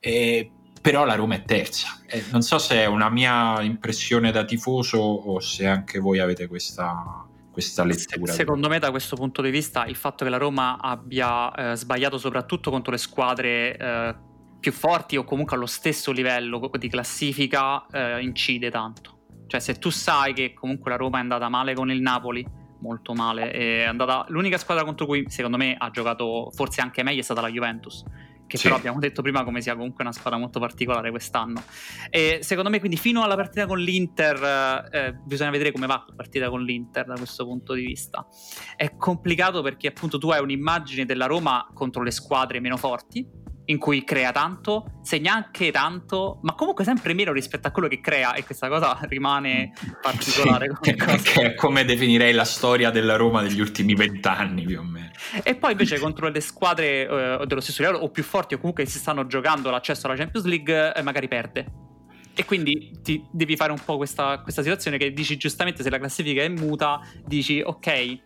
Eh, 0.00 0.50
però 0.80 1.04
la 1.04 1.14
Roma 1.14 1.34
è 1.34 1.44
terza. 1.44 2.00
Eh, 2.06 2.24
non 2.30 2.40
so 2.42 2.58
se 2.58 2.76
è 2.76 2.86
una 2.86 3.10
mia 3.10 3.60
impressione 3.62 4.32
da 4.32 4.44
tifoso 4.44 4.98
o 4.98 5.40
se 5.40 5.66
anche 5.66 5.98
voi 5.98 6.18
avete 6.18 6.46
questa, 6.46 7.27
questa 7.58 7.82
lettura. 7.82 8.32
Secondo 8.32 8.68
me 8.68 8.78
da 8.78 8.90
questo 8.90 9.16
punto 9.16 9.42
di 9.42 9.50
vista 9.50 9.84
il 9.86 9.96
fatto 9.96 10.24
che 10.24 10.30
la 10.30 10.36
Roma 10.36 10.78
abbia 10.80 11.52
eh, 11.52 11.74
sbagliato 11.74 12.16
soprattutto 12.16 12.70
contro 12.70 12.92
le 12.92 12.98
squadre 12.98 13.76
eh, 13.76 14.16
più 14.60 14.70
forti 14.70 15.16
o 15.16 15.24
comunque 15.24 15.56
allo 15.56 15.66
stesso 15.66 16.12
livello 16.12 16.70
di 16.78 16.88
classifica 16.88 17.84
eh, 17.90 18.22
incide 18.22 18.70
tanto. 18.70 19.16
Cioè 19.48 19.58
se 19.58 19.74
tu 19.78 19.90
sai 19.90 20.34
che 20.34 20.54
comunque 20.54 20.90
la 20.90 20.96
Roma 20.96 21.18
è 21.18 21.20
andata 21.20 21.48
male 21.48 21.74
con 21.74 21.90
il 21.90 22.00
Napoli, 22.00 22.46
molto 22.80 23.12
male, 23.12 23.50
è 23.50 23.82
andata... 23.82 24.24
l'unica 24.28 24.56
squadra 24.56 24.84
contro 24.84 25.06
cui 25.06 25.24
secondo 25.28 25.56
me 25.56 25.74
ha 25.76 25.90
giocato 25.90 26.50
forse 26.54 26.80
anche 26.80 27.02
meglio 27.02 27.20
è 27.20 27.24
stata 27.24 27.40
la 27.40 27.50
Juventus 27.50 28.04
che 28.48 28.56
sì. 28.56 28.64
però 28.64 28.74
abbiamo 28.74 28.98
detto 28.98 29.22
prima 29.22 29.44
come 29.44 29.60
sia 29.60 29.76
comunque 29.76 30.02
una 30.02 30.12
squadra 30.12 30.40
molto 30.40 30.58
particolare 30.58 31.10
quest'anno. 31.10 31.62
E 32.10 32.40
secondo 32.42 32.70
me 32.70 32.80
quindi 32.80 32.96
fino 32.96 33.22
alla 33.22 33.36
partita 33.36 33.66
con 33.66 33.78
l'Inter 33.78 34.88
eh, 34.90 35.12
bisogna 35.24 35.50
vedere 35.50 35.70
come 35.70 35.86
va 35.86 36.04
la 36.08 36.14
partita 36.16 36.48
con 36.48 36.62
l'Inter 36.62 37.04
da 37.04 37.14
questo 37.14 37.44
punto 37.44 37.74
di 37.74 37.84
vista. 37.84 38.26
È 38.74 38.96
complicato 38.96 39.62
perché 39.62 39.86
appunto 39.86 40.18
tu 40.18 40.30
hai 40.30 40.42
un'immagine 40.42 41.04
della 41.04 41.26
Roma 41.26 41.68
contro 41.72 42.02
le 42.02 42.10
squadre 42.10 42.58
meno 42.58 42.76
forti, 42.76 43.24
in 43.68 43.78
cui 43.78 44.04
crea 44.04 44.32
tanto, 44.32 45.00
segna 45.02 45.34
anche 45.34 45.70
tanto, 45.70 46.38
ma 46.42 46.54
comunque 46.54 46.84
sempre 46.84 47.14
meno 47.14 47.32
rispetto 47.32 47.68
a 47.68 47.70
quello 47.70 47.88
che 47.88 48.00
crea 48.00 48.34
e 48.34 48.44
questa 48.44 48.68
cosa 48.68 48.98
rimane 49.08 49.72
particolare. 50.00 50.70
Sì, 50.80 50.94
che 51.22 51.42
è 51.42 51.54
come 51.54 51.84
definirei 51.84 52.32
la 52.32 52.44
storia 52.44 52.90
della 52.90 53.16
Roma 53.16 53.42
degli 53.42 53.60
ultimi 53.60 53.94
vent'anni 53.94 54.64
più 54.64 54.78
o 54.78 54.82
meno. 54.82 55.10
E 55.42 55.54
poi 55.54 55.72
invece 55.72 55.98
contro 56.00 56.28
le 56.28 56.40
squadre 56.40 57.40
eh, 57.40 57.46
dello 57.46 57.60
stesso 57.60 57.82
livello 57.82 58.02
o 58.02 58.10
più 58.10 58.22
forti 58.22 58.54
o 58.54 58.58
comunque 58.58 58.86
si 58.86 58.98
stanno 58.98 59.26
giocando 59.26 59.70
l'accesso 59.70 60.06
alla 60.06 60.16
Champions 60.16 60.46
League, 60.46 60.94
eh, 60.94 61.02
magari 61.02 61.28
perde. 61.28 61.86
E 62.34 62.44
quindi 62.44 62.92
ti 63.02 63.26
devi 63.32 63.56
fare 63.56 63.72
un 63.72 63.80
po' 63.84 63.96
questa, 63.96 64.38
questa 64.38 64.62
situazione 64.62 64.96
che 64.96 65.12
dici 65.12 65.36
giustamente 65.36 65.82
se 65.82 65.90
la 65.90 65.98
classifica 65.98 66.40
è 66.40 66.48
muta, 66.48 67.00
dici 67.26 67.60
ok, 67.60 68.18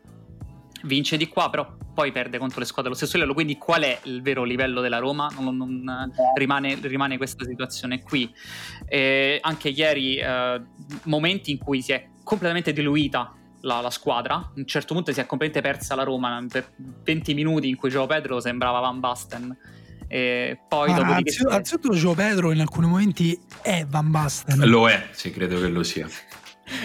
vince 0.84 1.16
di 1.16 1.28
qua, 1.28 1.50
però 1.50 1.76
poi 1.94 2.12
perde 2.12 2.38
contro 2.38 2.60
le 2.60 2.66
squadre 2.66 2.90
allo 2.90 2.98
stesso 2.98 3.14
livello. 3.16 3.34
Quindi, 3.34 3.58
qual 3.58 3.82
è 3.82 3.98
il 4.04 4.22
vero 4.22 4.44
livello 4.44 4.80
della 4.80 4.98
Roma? 4.98 5.30
Non, 5.38 5.56
non 5.56 6.12
rimane, 6.36 6.78
rimane, 6.82 7.16
questa 7.16 7.44
situazione 7.44 8.02
qui. 8.02 8.32
E 8.86 9.38
anche 9.40 9.68
ieri, 9.68 10.16
eh, 10.16 10.60
momenti 11.04 11.50
in 11.50 11.58
cui 11.58 11.82
si 11.82 11.92
è 11.92 12.08
completamente 12.22 12.72
diluita 12.72 13.34
la, 13.60 13.80
la, 13.80 13.90
squadra. 13.90 14.34
A 14.34 14.52
un 14.54 14.66
certo 14.66 14.94
punto 14.94 15.12
si 15.12 15.20
è 15.20 15.26
completamente 15.26 15.76
persa 15.76 15.94
la 15.94 16.02
Roma. 16.02 16.44
Per 16.48 16.72
20 17.04 17.34
minuti 17.34 17.68
in 17.68 17.76
cui 17.76 17.90
Gio 17.90 18.06
Pedro 18.06 18.40
sembrava 18.40 18.80
Van 18.80 19.00
Basten. 19.00 19.56
E 20.08 20.60
poi 20.68 20.92
ah, 20.92 20.94
dopo 20.94 21.12
anzitutto 21.48 21.94
Gio 21.94 22.12
Pedro 22.12 22.52
in 22.52 22.60
alcuni 22.60 22.86
momenti 22.86 23.38
è 23.62 23.86
Van 23.88 24.10
Basten. 24.10 24.58
Lo 24.68 24.88
è, 24.88 25.08
sì, 25.12 25.30
credo 25.30 25.58
che 25.58 25.68
lo 25.68 25.82
sia. 25.82 26.06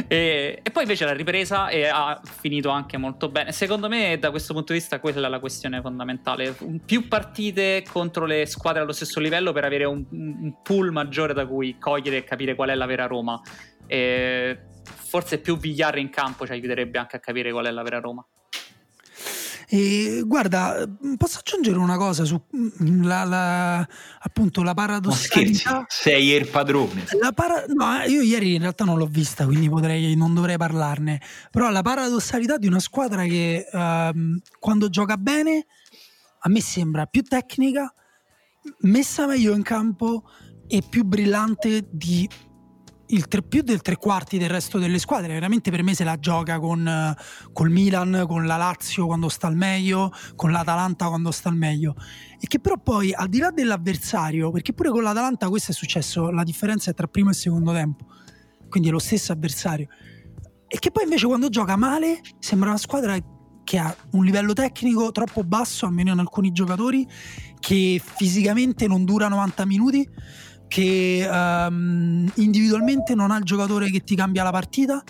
E, 0.08 0.60
e, 0.64 0.72
poi 0.72 0.84
invece 0.84 1.06
l'ha 1.06 1.14
ripresa 1.14 1.70
e 1.70 1.86
ha 1.86 2.20
finito 2.24 2.70
anche 2.70 2.98
molto 2.98 3.30
bene. 3.30 3.52
Secondo 3.52 3.88
me, 3.88 4.18
da 4.20 4.30
questo 4.32 4.54
punto 4.54 4.74
di 4.74 4.80
vista, 4.80 5.00
quella 5.00 5.28
è 5.28 5.30
la 5.30 5.40
questione 5.40 5.82
fondamentale. 5.82 6.56
Più 6.86 7.08
partite 7.08 7.84
contro 7.90 8.26
le 8.26 8.46
squadre 8.46 8.82
allo 8.82 8.92
stesso 8.92 9.20
livello 9.20 9.52
per 9.54 9.66
avere 9.66 9.86
un, 9.86 10.06
un 10.10 10.62
pool 10.62 10.92
maggiore 10.92 11.34
da 11.34 11.46
cui 11.46 11.78
cogliere 11.78 12.18
e 12.18 12.24
capire 12.24 12.56
qual 12.56 12.70
è 12.70 12.76
la 12.76 12.86
vera 12.86 13.06
Roma. 13.06 13.40
E 13.86 14.60
forse 14.84 15.40
più 15.40 15.58
Vigliare 15.58 16.00
in 16.00 16.10
campo 16.10 16.46
ci 16.46 16.52
aiuterebbe 16.52 16.98
anche 16.98 17.16
a 17.16 17.20
capire 17.20 17.52
qual 17.52 17.66
è 17.66 17.72
la 17.72 17.84
vera 17.84 18.00
Roma. 18.00 18.26
E 19.70 20.24
guarda, 20.26 20.88
posso 21.18 21.40
aggiungere 21.40 21.78
una 21.78 21.98
cosa 21.98 22.24
su 22.24 22.42
mm, 22.56 23.04
la, 23.04 23.26
la, 23.26 23.88
appunto 24.20 24.64
la 24.64 24.74
paradossalità. 24.74 25.84
sei 25.90 26.30
il 26.30 26.48
padrone. 26.48 27.04
Para... 27.36 27.66
No, 27.68 28.02
io 28.08 28.22
ieri 28.22 28.56
in 28.56 28.62
realtà 28.62 28.86
non 28.86 28.98
l'ho 28.98 29.08
vista, 29.08 29.46
quindi 29.46 29.68
potrei, 29.68 30.16
non 30.16 30.34
dovrei 30.34 30.56
parlarne. 30.56 31.22
Però 31.52 31.70
la 31.70 31.82
paradossalità 31.82 32.58
di 32.58 32.68
una 32.68 32.80
squadra 32.80 33.24
che 33.24 33.68
uh, 33.70 34.40
quando 34.58 34.90
gioca 34.90 35.18
bene 35.18 35.66
a 36.40 36.50
me 36.50 36.62
sembra 36.62 37.06
più 37.06 37.24
tecnica, 37.24 37.94
messa 38.82 39.28
meglio 39.28 39.54
in 39.54 39.64
campo 39.64 40.24
e 40.66 40.82
più 40.88 41.04
brillante 41.04 41.90
di 41.92 42.30
tre, 43.28 43.42
più 43.42 43.62
del 43.62 43.82
tre 43.82 43.96
quarti 43.96 44.38
del 44.38 44.50
resto 44.50 44.78
delle 44.78 45.00
squadre. 45.00 45.34
Veramente 45.34 45.72
per 45.72 45.84
me 45.84 45.94
se 45.94 46.04
la 46.04 46.18
gioca 46.20 46.60
con 46.60 47.16
col 47.54 47.70
Milan, 47.70 48.26
con 48.28 48.46
la 48.46 48.58
Lazio 48.58 49.06
quando 49.06 49.30
sta 49.30 49.48
al 49.48 49.56
meglio, 49.56 50.12
con 50.36 50.52
l'Atalanta 50.52 51.08
quando 51.08 51.32
sta 51.32 51.50
al 51.50 51.56
meglio. 51.56 51.96
E 52.40 52.48
che 52.48 52.60
però 52.60 52.78
poi 52.78 53.14
al 53.14 53.30
di 53.30 53.40
là 53.40 53.52
dell'avversario, 53.52 54.52
perché 54.52 54.74
pure 54.74 54.90
con 54.90 55.04
l'Atalanta 55.04 55.50
questo 55.50 55.72
è 55.72 55.74
successo, 55.74 56.30
la 56.30 56.44
differenza 56.44 56.92
è 56.92 56.94
tra 56.94 57.08
primo 57.08 57.30
e 57.30 57.34
secondo 57.34 57.72
tempo, 57.72 58.06
quindi 58.70 58.90
è 58.90 58.92
lo 58.92 59.00
stesso 59.00 59.32
avversario. 59.32 59.88
E 60.68 60.80
che 60.80 60.92
poi 60.92 61.04
invece 61.04 61.28
quando 61.28 61.50
gioca 61.50 61.78
male 61.78 62.20
sembra 62.40 62.70
una 62.70 62.78
squadra 62.78 63.18
che 63.64 63.78
ha 63.78 63.94
un 64.12 64.24
livello 64.24 64.54
tecnico 64.54 65.12
troppo 65.12 65.44
basso, 65.44 65.86
almeno 65.86 66.14
in 66.14 66.20
alcuni 66.20 66.52
giocatori, 66.52 67.06
che 67.60 68.02
fisicamente 68.02 68.88
non 68.88 69.04
dura 69.04 69.28
90 69.28 69.66
minuti 69.66 70.08
che 70.68 71.28
um, 71.30 72.30
individualmente 72.36 73.16
non 73.16 73.32
ha 73.32 73.38
il 73.38 73.44
giocatore 73.44 73.90
che 73.90 74.02
ti 74.02 74.16
cambia 74.16 74.44
la 74.44 74.52
partita. 74.52 75.04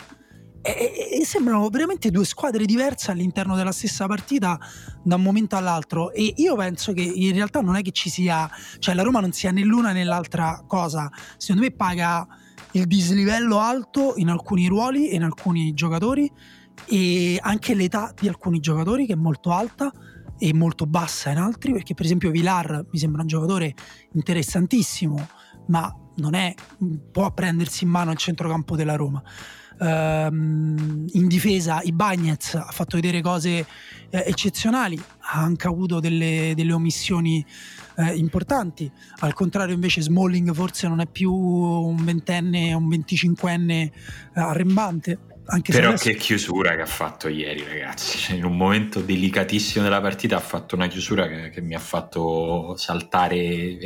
E, 0.61 1.19
e, 1.21 1.25
sembrano 1.25 1.69
veramente 1.69 2.11
due 2.11 2.25
squadre 2.25 2.65
diverse 2.65 3.11
all'interno 3.11 3.55
della 3.55 3.71
stessa 3.71 4.05
partita 4.05 4.59
da 5.01 5.15
un 5.15 5.21
momento 5.21 5.55
all'altro. 5.55 6.11
E 6.11 6.33
io 6.37 6.55
penso 6.55 6.93
che 6.93 7.01
in 7.01 7.33
realtà 7.33 7.61
non 7.61 7.75
è 7.75 7.81
che 7.81 7.91
ci 7.91 8.09
sia 8.09 8.49
cioè 8.79 8.93
la 8.93 9.03
Roma 9.03 9.19
non 9.19 9.31
sia 9.31 9.51
né 9.51 9.61
l'una 9.61 9.91
né 9.91 10.03
l'altra 10.03 10.63
cosa. 10.67 11.09
Secondo 11.37 11.61
me 11.61 11.71
paga 11.71 12.27
il 12.71 12.85
dislivello 12.85 13.59
alto 13.59 14.13
in 14.17 14.29
alcuni 14.29 14.67
ruoli 14.67 15.09
e 15.09 15.15
in 15.15 15.23
alcuni 15.23 15.73
giocatori 15.73 16.29
e 16.85 17.39
anche 17.41 17.73
l'età 17.73 18.13
di 18.19 18.27
alcuni 18.27 18.59
giocatori 18.59 19.05
che 19.05 19.13
è 19.13 19.17
molto 19.17 19.51
alta 19.51 19.91
e 20.37 20.53
molto 20.53 20.85
bassa 20.85 21.31
in 21.31 21.37
altri 21.37 21.71
perché 21.71 21.93
per 21.93 22.05
esempio 22.05 22.29
Vilar 22.29 22.85
mi 22.91 22.99
sembra 22.99 23.21
un 23.21 23.27
giocatore 23.27 23.73
interessantissimo 24.13 25.27
ma 25.67 25.93
non 26.15 26.33
è, 26.33 26.53
può 27.11 27.31
prendersi 27.31 27.83
in 27.83 27.89
mano 27.89 28.11
il 28.11 28.17
centrocampo 28.17 28.75
della 28.75 28.95
Roma. 28.95 29.21
Um, 29.79 31.05
in 31.11 31.27
difesa 31.27 31.81
Ibagnez 31.83 32.55
ha 32.55 32.71
fatto 32.71 32.95
vedere 32.95 33.21
cose 33.21 33.59
eh, 34.09 34.23
eccezionali, 34.25 34.99
ha 35.19 35.39
anche 35.39 35.67
avuto 35.67 35.99
delle, 35.99 36.53
delle 36.55 36.73
omissioni 36.73 37.45
eh, 37.97 38.15
importanti. 38.15 38.91
Al 39.19 39.33
contrario, 39.33 39.75
invece, 39.75 40.01
Smalling 40.01 40.51
forse 40.53 40.87
non 40.87 40.99
è 40.99 41.05
più 41.05 41.31
un 41.31 42.03
ventenne, 42.03 42.73
un 42.73 42.87
venticinquenne 42.87 43.83
eh, 43.83 43.91
arrembante. 44.33 45.19
Anche 45.49 45.71
Però 45.71 45.89
adesso... 45.89 46.09
che 46.09 46.15
chiusura 46.15 46.75
che 46.75 46.81
ha 46.81 46.87
fatto 46.87 47.29
ieri, 47.29 47.63
ragazzi. 47.63 48.17
Cioè, 48.17 48.35
in 48.35 48.43
un 48.43 48.57
momento 48.57 48.99
delicatissimo 48.99 49.83
della 49.83 50.01
partita 50.01 50.35
ha 50.35 50.41
fatto 50.41 50.75
una 50.75 50.87
chiusura 50.87 51.27
che, 51.27 51.49
che 51.49 51.61
mi 51.61 51.73
ha 51.73 51.79
fatto 51.79 52.75
saltare 52.75 53.77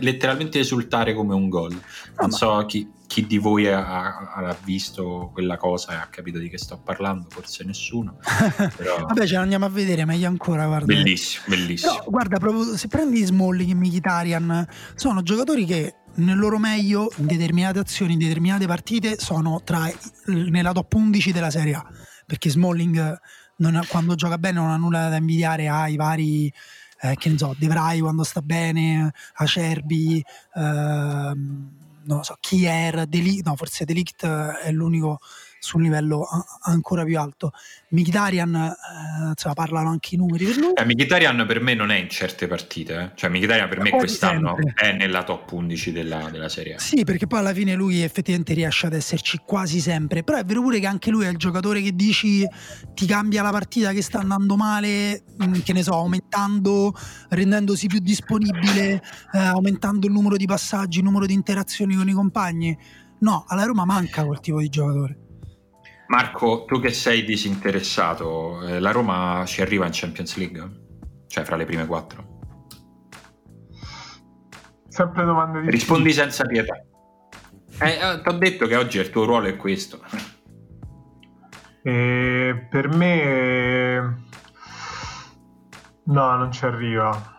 letteralmente 0.00 0.60
esultare 0.60 1.12
come 1.12 1.34
un 1.34 1.50
gol. 1.50 1.72
Non 1.72 1.82
ah, 2.16 2.30
so 2.30 2.64
chi, 2.66 2.90
chi, 3.06 3.26
di 3.26 3.36
voi 3.36 3.68
ha, 3.68 4.32
ha, 4.34 4.56
visto 4.64 5.28
quella 5.32 5.58
cosa 5.58 5.92
e 5.92 5.96
ha 5.96 6.08
capito 6.10 6.38
di 6.38 6.48
che 6.48 6.56
sto 6.56 6.80
parlando, 6.82 7.26
forse 7.28 7.64
nessuno. 7.64 8.16
Però... 8.76 9.04
Vabbè, 9.04 9.26
ce 9.26 9.34
l'andiamo 9.34 9.66
a 9.66 9.70
vedere 9.70 10.06
meglio 10.06 10.28
ancora. 10.28 10.66
Guarda. 10.66 10.86
Bellissimo, 10.86 11.44
bellissimo. 11.48 11.92
Però, 11.92 12.04
guarda, 12.08 12.38
proprio 12.38 12.76
se 12.76 12.88
prendi 12.88 13.22
Smalling 13.22 13.70
e 13.70 13.74
Mkhitaryan, 13.74 14.66
sono 14.94 15.22
giocatori 15.22 15.66
che 15.66 15.96
nel 16.14 16.38
loro 16.38 16.58
meglio 16.58 17.10
in 17.16 17.26
determinate 17.26 17.78
azioni, 17.78 18.12
in 18.12 18.18
determinate 18.18 18.66
partite 18.66 19.18
sono 19.18 19.62
tra, 19.62 19.90
nella 20.26 20.72
top 20.72 20.92
11 20.92 21.32
della 21.32 21.50
Serie 21.50 21.74
A. 21.74 21.86
Perché 22.26 22.50
Smalling 22.50 23.18
ha, 23.76 23.86
quando 23.88 24.14
gioca 24.14 24.38
bene 24.38 24.58
non 24.58 24.70
ha 24.70 24.76
nulla 24.76 25.08
da 25.08 25.16
invidiare 25.16 25.68
ai 25.68 25.96
vari 25.96 26.52
eh, 27.02 27.14
che 27.16 27.28
ne 27.30 27.38
so, 27.38 27.54
De 27.58 27.66
quando 28.00 28.24
sta 28.24 28.42
bene 28.42 29.12
Acerbi 29.34 30.22
eh, 30.54 31.32
non 32.02 32.24
so, 32.24 32.36
Kier 32.40 33.06
Delict, 33.06 33.46
no 33.46 33.56
forse 33.56 33.84
Delict 33.84 34.26
è 34.26 34.70
l'unico 34.70 35.20
su 35.60 35.76
un 35.76 35.84
livello 35.84 36.26
ancora 36.62 37.04
più 37.04 37.18
alto. 37.18 37.52
Mkhitaryan, 37.90 38.54
eh, 38.54 39.28
insomma, 39.28 39.54
parlano 39.54 39.90
anche 39.90 40.14
i 40.14 40.18
numeri 40.18 40.46
per 40.46 40.56
lui. 40.56 40.72
Eh, 40.74 40.84
Mkhitaryan 40.84 41.44
per 41.46 41.60
me 41.60 41.74
non 41.74 41.90
è 41.90 41.96
in 41.96 42.08
certe 42.08 42.46
partite, 42.46 42.98
eh. 42.98 43.10
cioè 43.14 43.30
Mkhitaryan 43.30 43.68
per 43.68 43.80
me 43.80 43.90
quest'anno 43.90 44.56
è 44.74 44.92
nella 44.92 45.22
top 45.22 45.52
11 45.52 45.92
della, 45.92 46.30
della 46.30 46.48
Serie 46.48 46.74
A. 46.74 46.78
Sì, 46.78 47.04
perché 47.04 47.26
poi 47.26 47.40
alla 47.40 47.52
fine 47.52 47.74
lui 47.74 48.02
effettivamente 48.02 48.54
riesce 48.54 48.86
ad 48.86 48.94
esserci 48.94 49.40
quasi 49.44 49.80
sempre. 49.80 50.24
Però 50.24 50.38
è 50.38 50.44
vero 50.44 50.62
pure 50.62 50.80
che 50.80 50.86
anche 50.86 51.10
lui 51.10 51.26
è 51.26 51.28
il 51.28 51.36
giocatore 51.36 51.82
che 51.82 51.94
dici 51.94 52.44
ti 52.94 53.06
cambia 53.06 53.42
la 53.42 53.50
partita 53.50 53.92
che 53.92 54.02
sta 54.02 54.20
andando 54.20 54.56
male, 54.56 55.24
mh, 55.36 55.60
che 55.60 55.74
ne 55.74 55.82
so, 55.82 55.92
aumentando, 55.92 56.94
rendendosi 57.28 57.86
più 57.86 57.98
disponibile, 57.98 59.02
eh, 59.32 59.38
aumentando 59.38 60.06
il 60.06 60.12
numero 60.12 60.36
di 60.36 60.46
passaggi, 60.46 60.98
il 60.98 61.04
numero 61.04 61.26
di 61.26 61.34
interazioni 61.34 61.94
con 61.94 62.08
i 62.08 62.12
compagni. 62.12 62.76
No, 63.20 63.44
alla 63.48 63.64
Roma 63.64 63.84
manca 63.84 64.24
quel 64.24 64.40
tipo 64.40 64.60
di 64.60 64.70
giocatore. 64.70 65.29
Marco, 66.10 66.64
tu 66.64 66.80
che 66.80 66.90
sei 66.90 67.22
disinteressato, 67.24 68.66
eh, 68.66 68.80
la 68.80 68.90
Roma 68.90 69.44
ci 69.46 69.62
arriva 69.62 69.86
in 69.86 69.92
Champions 69.94 70.36
League? 70.38 70.70
Cioè 71.28 71.44
fra 71.44 71.54
le 71.54 71.64
prime 71.64 71.86
quattro? 71.86 72.38
Sempre 74.88 75.24
domande 75.24 75.60
di 75.60 75.70
Rispondi 75.70 76.12
senza 76.12 76.44
pietà. 76.46 76.74
Eh, 77.80 78.20
ti 78.22 78.28
ho 78.28 78.32
detto 78.32 78.66
che 78.66 78.74
oggi 78.74 78.98
il 78.98 79.08
tuo 79.10 79.24
ruolo 79.24 79.46
è 79.46 79.56
questo. 79.56 80.00
E 81.84 82.66
per 82.68 82.88
me 82.88 84.24
no, 86.06 86.36
non 86.36 86.50
ci 86.50 86.64
arriva. 86.64 87.38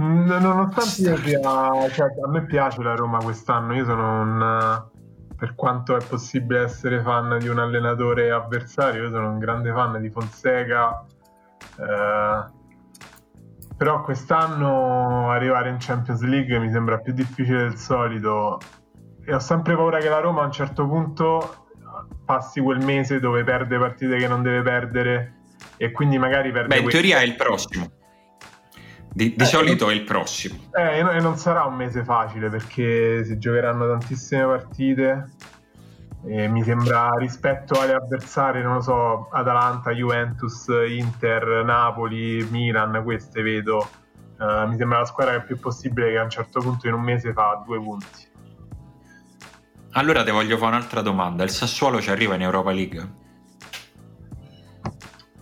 Mm, 0.00 0.24
Nonostante 0.24 1.00
io 1.02 1.16
sia, 1.16 1.90
cioè, 1.90 2.06
a 2.24 2.28
me 2.28 2.44
piace 2.46 2.80
la 2.80 2.94
Roma 2.94 3.18
quest'anno, 3.18 3.74
io 3.74 3.84
sono 3.84 4.20
un 4.20 4.96
per 5.38 5.54
quanto 5.54 5.96
è 5.96 6.04
possibile 6.04 6.62
essere 6.62 7.00
fan 7.00 7.38
di 7.38 7.46
un 7.46 7.60
allenatore 7.60 8.32
avversario, 8.32 9.04
io 9.04 9.10
sono 9.10 9.30
un 9.30 9.38
grande 9.38 9.70
fan 9.70 10.00
di 10.00 10.10
Fonseca. 10.10 11.04
eh, 11.78 12.56
però 13.76 14.02
quest'anno 14.02 15.30
arrivare 15.30 15.68
in 15.68 15.76
Champions 15.78 16.22
League 16.22 16.58
mi 16.58 16.68
sembra 16.68 16.98
più 16.98 17.12
difficile 17.12 17.58
del 17.58 17.76
solito 17.76 18.58
e 19.24 19.32
ho 19.32 19.38
sempre 19.38 19.76
paura 19.76 19.98
che 19.98 20.08
la 20.08 20.18
Roma 20.18 20.42
a 20.42 20.46
un 20.46 20.50
certo 20.50 20.84
punto 20.88 21.66
passi 22.24 22.60
quel 22.60 22.84
mese 22.84 23.20
dove 23.20 23.44
perde 23.44 23.78
partite 23.78 24.16
che 24.16 24.26
non 24.26 24.42
deve 24.42 24.62
perdere 24.62 25.34
e 25.76 25.92
quindi 25.92 26.18
magari 26.18 26.50
perde 26.50 26.74
Beh, 26.74 26.82
in 26.82 26.88
teoria 26.88 27.20
è 27.20 27.22
il 27.22 27.36
prossimo. 27.36 27.88
Di, 29.18 29.34
di 29.34 29.42
Eh, 29.42 29.46
solito 29.46 29.90
è 29.90 29.94
il 29.94 30.04
prossimo. 30.04 30.58
Eh, 30.72 30.98
e 30.98 31.02
no- 31.02 31.18
non 31.18 31.36
sarà 31.36 31.64
un 31.64 31.74
mese 31.74 32.04
facile 32.04 32.48
perché 32.50 33.24
si 33.24 33.36
giocheranno 33.36 33.88
tantissime 33.88 34.46
partite 34.46 35.30
e 36.24 36.46
mi 36.46 36.62
sembra 36.62 37.08
rispetto 37.18 37.80
alle 37.80 37.94
avversarie, 37.94 38.62
non 38.62 38.74
lo 38.74 38.80
so, 38.80 39.28
Atalanta, 39.32 39.90
Juventus, 39.90 40.68
Inter, 40.88 41.64
Napoli, 41.64 42.46
Milan, 42.48 43.02
queste 43.02 43.42
vedo. 43.42 43.88
eh, 44.40 44.66
mi 44.68 44.76
sembra 44.76 45.00
la 45.00 45.04
squadra 45.04 45.34
che 45.34 45.40
è 45.40 45.44
più 45.46 45.58
possibile 45.58 46.10
che 46.12 46.18
a 46.18 46.22
un 46.22 46.30
certo 46.30 46.60
punto 46.60 46.86
in 46.86 46.94
un 46.94 47.00
mese 47.02 47.32
fa 47.32 47.60
due 47.66 47.80
punti. 47.80 48.26
Allora 49.94 50.22
ti 50.22 50.30
voglio 50.30 50.56
fare 50.58 50.76
un'altra 50.76 51.00
domanda. 51.00 51.42
Il 51.42 51.50
Sassuolo 51.50 52.00
ci 52.00 52.10
arriva 52.10 52.36
in 52.36 52.42
Europa 52.42 52.70
League? 52.70 53.26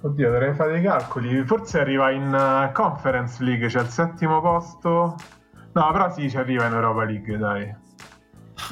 Oddio, 0.07 0.31
dovrei 0.31 0.55
fare 0.55 0.73
dei 0.75 0.83
calcoli. 0.83 1.45
Forse 1.45 1.81
arriva 1.81 2.11
in 2.13 2.33
eh, 2.33 2.71
Conference 2.73 3.43
League, 3.43 3.67
c'è 3.69 3.81
il 3.81 3.89
settimo 3.89 4.41
posto. 4.41 5.17
No, 5.73 5.91
però 5.93 6.13
sì, 6.13 6.31
ci 6.31 6.37
arriva 6.37 6.67
in 6.67 6.73
Europa 6.75 7.05
League, 7.05 7.37
dai. 7.37 7.75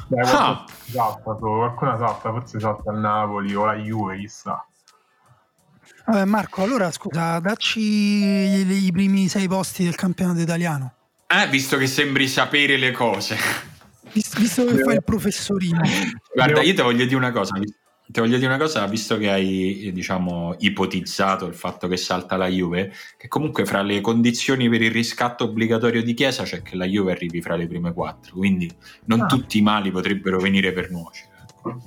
Dai, 0.07 0.23
qualcuno 0.23 0.39
Ah. 0.47 0.65
salta, 0.91 1.33
qualcuno 1.33 1.97
salta, 1.97 2.31
forse 2.31 2.59
salta 2.59 2.91
il 2.91 2.99
Napoli 2.99 3.53
o 3.53 3.65
la 3.65 3.75
Juve, 3.75 4.17
chissà. 4.17 4.65
Vabbè, 6.05 6.25
Marco, 6.25 6.63
allora 6.63 6.89
scusa, 6.91 7.39
dacci 7.39 7.79
i, 7.79 8.85
i 8.85 8.91
primi 8.91 9.27
sei 9.27 9.47
posti 9.47 9.83
del 9.83 9.95
campionato 9.95 10.39
italiano. 10.39 10.93
Eh, 11.27 11.47
visto 11.49 11.77
che 11.77 11.87
sembri 11.87 12.27
sapere 12.27 12.77
le 12.77 12.91
cose. 12.91 13.35
Vis- 14.13 14.37
Visto 14.39 14.63
che 14.65 14.77
fai 14.83 14.95
il 14.95 15.03
professorino. 15.03 15.81
Guarda, 16.33 16.61
Io- 16.61 16.67
io 16.69 16.73
ti 16.75 16.81
voglio 16.81 17.03
dire 17.03 17.15
una 17.17 17.31
cosa. 17.31 17.55
Ti 18.07 18.19
voglio 18.19 18.35
dire 18.35 18.47
una 18.47 18.59
cosa, 18.59 18.85
visto 18.85 19.17
che 19.17 19.31
hai, 19.31 19.87
eh, 19.87 19.91
diciamo, 19.91 20.55
ipotizzato 20.59 21.47
il 21.47 21.55
fatto 21.55 21.87
che 21.87 21.97
salta 21.97 22.37
la 22.37 22.47
Juve, 22.47 22.91
che 23.17 23.27
comunque 23.27 23.65
fra 23.65 23.81
le 23.81 23.99
condizioni 24.01 24.69
per 24.69 24.81
il 24.83 24.91
riscatto 24.91 25.45
obbligatorio 25.45 26.03
di 26.03 26.13
Chiesa 26.13 26.43
c'è 26.43 26.61
che 26.61 26.75
la 26.75 26.85
Juve 26.85 27.13
arrivi 27.13 27.41
fra 27.41 27.55
le 27.55 27.65
prime 27.67 27.93
quattro, 27.93 28.35
quindi 28.35 28.69
non 29.05 29.21
Ah. 29.21 29.25
tutti 29.25 29.57
i 29.57 29.61
mali 29.61 29.89
potrebbero 29.89 30.37
venire 30.39 30.71
per 30.71 30.91
nuocere. 30.91 31.29
ecco. 31.49 31.81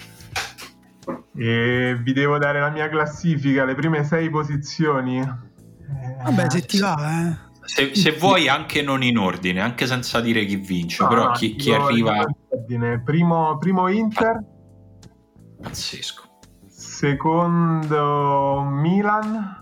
E 1.37 1.97
vi 2.03 2.13
devo 2.13 2.37
dare 2.39 2.59
la 2.61 2.71
mia 2.71 2.89
classifica, 2.89 3.65
le 3.65 3.75
prime 3.77 4.03
sei 4.05 4.29
posizioni. 4.29 5.21
Vabbè, 6.25 6.51
se 6.51 6.61
ti 6.63 6.79
va, 6.81 6.97
eh. 7.29 7.47
Se, 7.63 7.95
se 7.95 8.13
vuoi 8.13 8.49
anche 8.49 8.83
non 8.83 9.03
in 9.03 9.19
ordine, 9.19 9.61
anche 9.61 9.87
senza 9.87 10.21
dire 10.21 10.45
chi 10.47 10.57
vince, 10.57 11.03
no, 11.03 11.09
però 11.09 11.31
chi, 11.33 11.55
chi 11.55 11.73
arriva... 11.73 12.13
dico 12.13 12.29
in 12.29 12.35
ordine. 12.49 13.03
Primo, 13.05 13.57
primo 13.59 13.89
Inter, 13.89 14.43
Pazzesco. 15.63 16.23
secondo 16.67 18.63
Milan, 18.71 19.57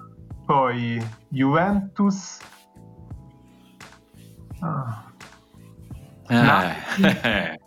poi 0.44 1.03
Juventus. 1.28 2.38
Ah. 4.61 5.05
Eh, 6.28 7.59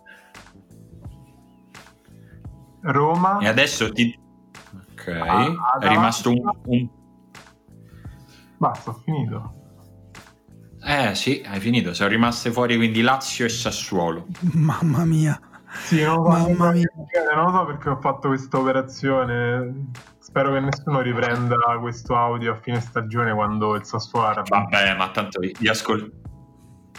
Roma. 2.82 3.38
e 3.40 3.46
adesso 3.48 3.90
ti... 3.92 4.18
Ok, 4.92 5.08
Ah, 5.08 5.78
è 5.80 5.88
rimasto 5.88 6.30
un, 6.30 6.40
un 6.64 6.88
Basta, 8.58 8.90
ho 8.90 9.00
finito. 9.04 9.54
Eh 10.82 11.14
sì, 11.14 11.42
hai 11.46 11.60
finito. 11.60 11.94
Sono 11.94 12.08
rimaste 12.10 12.50
fuori 12.52 12.76
quindi 12.76 13.00
Lazio 13.00 13.46
e 13.46 13.48
Sassuolo. 13.48 14.26
Mamma 14.52 15.04
mia. 15.04 15.40
Sì, 15.72 16.02
non 16.02 16.16
lo, 16.22 16.24
so, 16.24 16.48
Mamma 16.48 16.72
mia. 16.72 16.88
non 17.34 17.44
lo 17.44 17.50
so 17.50 17.64
perché 17.66 17.88
ho 17.90 17.96
fatto 18.00 18.28
questa 18.28 18.58
operazione. 18.58 19.90
Spero 20.18 20.52
che 20.52 20.60
nessuno 20.60 21.00
riprenda 21.00 21.56
questo 21.80 22.14
audio 22.16 22.52
a 22.52 22.56
fine 22.56 22.80
stagione 22.80 23.32
quando 23.32 23.74
il 23.74 23.84
Sassuolo 23.84 24.42
vinto. 24.42 24.56
Vabbè, 24.56 24.96
ma 24.96 25.08
tanto 25.10 25.40
gli, 25.40 25.68
ascol- 25.68 26.10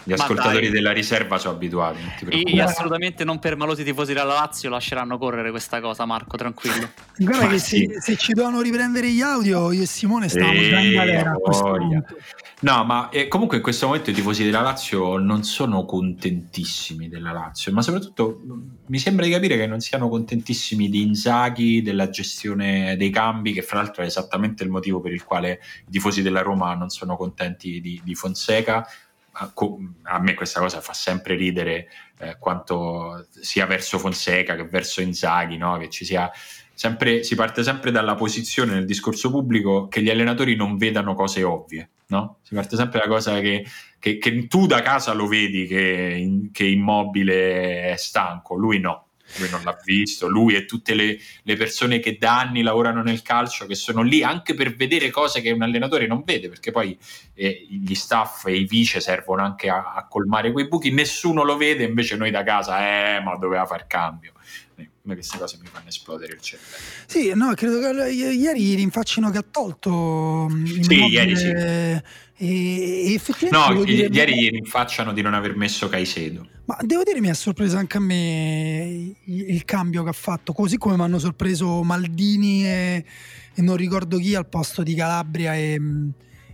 gli 0.04 0.12
ascoltatori 0.12 0.68
della 0.70 0.92
riserva 0.92 1.38
sono 1.38 1.54
abituati. 1.54 2.00
Non 2.00 2.12
ti 2.42 2.52
E, 2.54 2.60
assolutamente 2.60 3.24
non 3.24 3.38
per 3.38 3.56
malosi 3.56 3.84
tifosi 3.84 4.12
della 4.12 4.24
Lazio 4.24 4.68
lasceranno 4.70 5.18
correre 5.18 5.50
questa 5.50 5.80
cosa, 5.80 6.04
Marco, 6.04 6.36
tranquillo. 6.36 6.90
Guarda 7.16 7.44
Ma 7.46 7.50
che 7.52 7.58
sì. 7.58 7.88
se, 7.92 8.00
se 8.00 8.16
ci 8.16 8.32
dovevano 8.32 8.60
riprendere 8.62 9.10
gli 9.10 9.20
audio, 9.20 9.72
io 9.72 9.82
e 9.82 9.86
Simone 9.86 10.28
stavamo 10.28 10.52
Eh, 10.52 10.68
già 10.68 10.78
in 10.80 10.92
galera 10.92 11.30
a 11.32 11.34
questo 11.36 11.62
voglia. 11.64 12.00
punto. 12.00 12.16
No, 12.60 12.84
ma 12.84 13.08
eh, 13.08 13.26
comunque 13.28 13.56
in 13.56 13.62
questo 13.62 13.86
momento 13.86 14.10
i 14.10 14.12
tifosi 14.12 14.44
della 14.44 14.60
Lazio 14.60 15.18
non 15.18 15.42
sono 15.42 15.84
contentissimi 15.84 17.08
della 17.08 17.32
Lazio, 17.32 17.72
ma 17.72 17.82
soprattutto 17.82 18.40
mh, 18.44 18.62
mi 18.86 18.98
sembra 18.98 19.24
di 19.24 19.32
capire 19.32 19.56
che 19.56 19.66
non 19.66 19.80
siano 19.80 20.08
contentissimi 20.08 20.88
di 20.88 21.02
Inzaghi, 21.02 21.82
della 21.82 22.08
gestione 22.08 22.96
dei 22.96 23.10
cambi, 23.10 23.52
che 23.52 23.62
fra 23.62 23.78
l'altro 23.78 24.02
è 24.02 24.06
esattamente 24.06 24.62
il 24.62 24.70
motivo 24.70 25.00
per 25.00 25.12
il 25.12 25.24
quale 25.24 25.60
i 25.86 25.90
tifosi 25.90 26.22
della 26.22 26.42
Roma 26.42 26.74
non 26.74 26.88
sono 26.88 27.16
contenti 27.16 27.80
di, 27.80 28.00
di 28.04 28.14
Fonseca. 28.14 28.86
A, 29.34 30.18
me 30.20 30.34
questa 30.34 30.60
cosa 30.60 30.80
fa 30.80 30.92
sempre 30.92 31.34
ridere 31.36 31.88
eh, 32.18 32.36
quanto 32.38 33.26
sia 33.30 33.66
verso 33.66 33.98
Fonseca 33.98 34.54
che 34.56 34.64
verso 34.66 35.00
Inzaghi, 35.00 35.56
no? 35.56 35.78
che 35.78 35.88
ci 35.88 36.04
sia 36.04 36.30
sempre, 36.74 37.22
si 37.22 37.34
parte 37.34 37.62
sempre 37.62 37.90
dalla 37.90 38.14
posizione 38.14 38.72
nel 38.74 38.84
discorso 38.84 39.30
pubblico 39.30 39.88
che 39.88 40.02
gli 40.02 40.10
allenatori 40.10 40.54
non 40.56 40.76
vedano 40.76 41.14
cose 41.14 41.42
ovvie, 41.42 41.90
no? 42.06 42.38
Si 42.42 42.54
parte 42.54 42.76
sempre 42.76 43.00
da 43.00 43.06
cosa 43.08 43.40
che, 43.40 43.64
che- 43.98 44.18
che 44.18 44.46
tu 44.48 44.66
da 44.66 44.82
casa 44.82 45.12
lo 45.12 45.26
vedi 45.26 45.66
che, 45.66 46.14
in- 46.18 46.50
che 46.50 46.64
Immobile 46.64 47.92
è 47.92 47.96
stanco, 47.96 48.56
lui 48.56 48.80
no. 48.80 49.06
Lui 49.38 49.48
non 49.50 49.62
l'ha 49.64 49.76
visto, 49.84 50.28
lui 50.28 50.54
e 50.54 50.64
tutte 50.66 50.94
le, 50.94 51.18
le 51.42 51.56
persone 51.56 52.00
che 52.00 52.16
da 52.18 52.38
anni 52.40 52.62
lavorano 52.62 53.02
nel 53.02 53.22
calcio, 53.22 53.66
che 53.66 53.74
sono 53.74 54.02
lì 54.02 54.22
anche 54.22 54.54
per 54.54 54.74
vedere 54.74 55.10
cose 55.10 55.40
che 55.40 55.50
un 55.50 55.62
allenatore 55.62 56.06
non 56.06 56.22
vede, 56.24 56.48
perché 56.48 56.70
poi 56.70 56.98
eh, 57.34 57.66
gli 57.68 57.94
staff 57.94 58.46
e 58.46 58.54
i 58.56 58.64
vice 58.64 59.00
servono 59.00 59.42
anche 59.42 59.68
a, 59.70 59.94
a 59.94 60.06
colmare 60.06 60.52
quei 60.52 60.68
buchi, 60.68 60.90
nessuno 60.92 61.44
lo 61.44 61.56
vede, 61.56 61.84
invece 61.84 62.16
noi 62.16 62.30
da 62.30 62.42
casa, 62.42 63.16
eh, 63.16 63.20
ma 63.22 63.36
doveva 63.36 63.64
far 63.66 63.86
cambio. 63.86 64.32
Eh, 64.76 64.82
A 64.82 64.88
me 65.02 65.14
queste 65.14 65.38
cose 65.38 65.58
mi 65.60 65.68
fanno 65.72 65.88
esplodere 65.88 66.34
il 66.34 66.40
cervello. 66.40 66.82
Sì, 67.06 67.32
no, 67.34 67.52
credo 67.54 67.80
che 67.80 68.10
i- 68.10 68.38
ieri 68.38 68.74
rinfaccino 68.74 69.30
che 69.30 69.38
ha 69.38 69.44
tolto 69.50 70.46
mm, 70.50 70.64
Sì, 70.82 71.04
ieri 71.06 71.36
sì. 71.36 71.46
e, 71.48 72.02
e 72.36 73.14
effettivamente 73.14 73.74
No, 73.74 73.82
i- 73.82 73.84
dire- 73.84 74.08
ieri 74.12 74.34
gli 74.34 74.50
rinfacciano 74.50 75.12
di 75.12 75.22
non 75.22 75.34
aver 75.34 75.56
messo 75.56 75.88
Caicedo. 75.88 76.46
Ma 76.72 76.78
devo 76.86 77.02
dire 77.02 77.20
mi 77.20 77.28
ha 77.28 77.34
sorpreso 77.34 77.76
anche 77.76 77.98
a 77.98 78.00
me 78.00 79.14
il, 79.24 79.62
cambio 79.66 80.02
che 80.04 80.08
ha 80.08 80.14
fatto, 80.14 80.54
così 80.54 80.78
come 80.78 80.96
mi 80.96 81.02
hanno 81.02 81.18
sorpreso 81.18 81.82
Maldini 81.82 82.64
e, 82.64 83.04
e 83.52 83.60
non 83.60 83.76
ricordo 83.76 84.16
chi 84.16 84.34
al 84.34 84.46
posto 84.46 84.82
di 84.82 84.94
Calabria 84.94 85.54
e, 85.54 85.78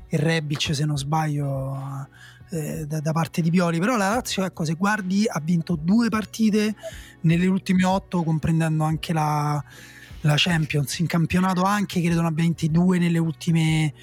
e 0.09 0.17
Rebic 0.17 0.75
se 0.75 0.85
non 0.85 0.99
sbaglio 0.99 2.09
eh, 2.51 2.85
da, 2.85 2.99
da 2.99 3.13
parte 3.13 3.41
di 3.41 3.51
Pioli. 3.51 3.79
Però 3.79 3.97
la 3.97 4.09
Lazio, 4.09 4.45
ecco, 4.45 4.65
se 4.65 4.75
guardi 4.75 5.25
ha 5.29 5.41
vinto 5.41 5.79
due 5.81 6.09
partite 6.09 6.75
nelle 7.21 7.47
ultime 7.47 7.85
otto, 7.85 8.25
comprendendo 8.25 8.83
anche 8.83 9.13
la, 9.13 9.63
la 10.23 10.35
Champions 10.37 10.99
in 10.99 11.07
campionato 11.07 11.63
anche, 11.63 12.03
credo 12.03 12.23
ne 12.23 12.27
abbia 12.27 12.43
vinti 12.43 12.73
due 12.73 12.99
nelle 12.99 13.19
ultime 13.19 13.95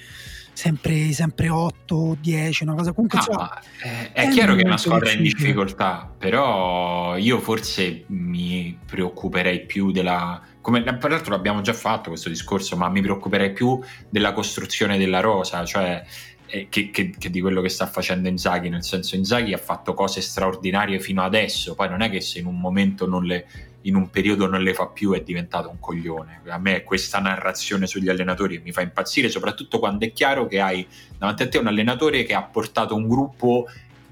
sempre, 0.56 1.12
sempre 1.12 1.50
8 1.50 2.16
10, 2.18 2.62
una 2.62 2.74
cosa. 2.74 2.92
Comunque... 2.92 3.18
Ah, 3.18 3.22
insomma, 3.26 3.60
è, 3.78 4.12
è, 4.12 4.26
è 4.26 4.28
chiaro 4.30 4.54
che 4.54 4.62
è 4.62 4.66
una 4.66 4.78
squadra 4.78 5.10
in 5.12 5.22
difficoltà, 5.22 6.10
però 6.16 7.16
io 7.16 7.38
forse 7.40 8.04
mi 8.08 8.76
preoccuperei 8.84 9.66
più 9.66 9.90
della... 9.90 10.40
Come, 10.62 10.82
peraltro 10.82 11.32
l'abbiamo 11.32 11.60
già 11.60 11.74
fatto 11.74 12.08
questo 12.08 12.30
discorso, 12.30 12.76
ma 12.76 12.88
mi 12.88 13.02
preoccuperei 13.02 13.52
più 13.52 13.78
della 14.08 14.32
costruzione 14.32 14.96
della 14.96 15.20
rosa, 15.20 15.64
cioè 15.64 16.02
eh, 16.46 16.68
che, 16.70 16.90
che, 16.90 17.10
che, 17.16 17.30
di 17.30 17.40
quello 17.40 17.60
che 17.60 17.68
sta 17.68 17.86
facendo 17.86 18.28
Inzaghi, 18.28 18.70
nel 18.70 18.82
senso 18.82 19.14
Inzaghi 19.14 19.52
ha 19.52 19.58
fatto 19.58 19.94
cose 19.94 20.22
straordinarie 20.22 20.98
fino 21.00 21.22
adesso, 21.22 21.74
poi 21.74 21.88
non 21.90 22.00
è 22.00 22.08
che 22.08 22.20
se 22.20 22.38
in 22.38 22.46
un 22.46 22.58
momento 22.58 23.06
non 23.06 23.24
le 23.24 23.46
in 23.86 23.94
un 23.94 24.10
periodo 24.10 24.46
non 24.46 24.62
le 24.62 24.74
fa 24.74 24.86
più 24.86 25.12
è 25.12 25.22
diventato 25.22 25.68
un 25.68 25.78
coglione. 25.80 26.42
A 26.46 26.58
me 26.58 26.82
questa 26.82 27.18
narrazione 27.18 27.86
sugli 27.86 28.08
allenatori 28.08 28.60
mi 28.62 28.72
fa 28.72 28.82
impazzire, 28.82 29.28
soprattutto 29.28 29.78
quando 29.78 30.04
è 30.04 30.12
chiaro 30.12 30.46
che 30.46 30.60
hai 30.60 30.86
davanti 31.16 31.44
a 31.44 31.48
te 31.48 31.58
un 31.58 31.66
allenatore 31.66 32.24
che 32.24 32.34
ha 32.34 32.42
portato 32.42 32.94
un 32.94 33.08
gruppo 33.08 33.66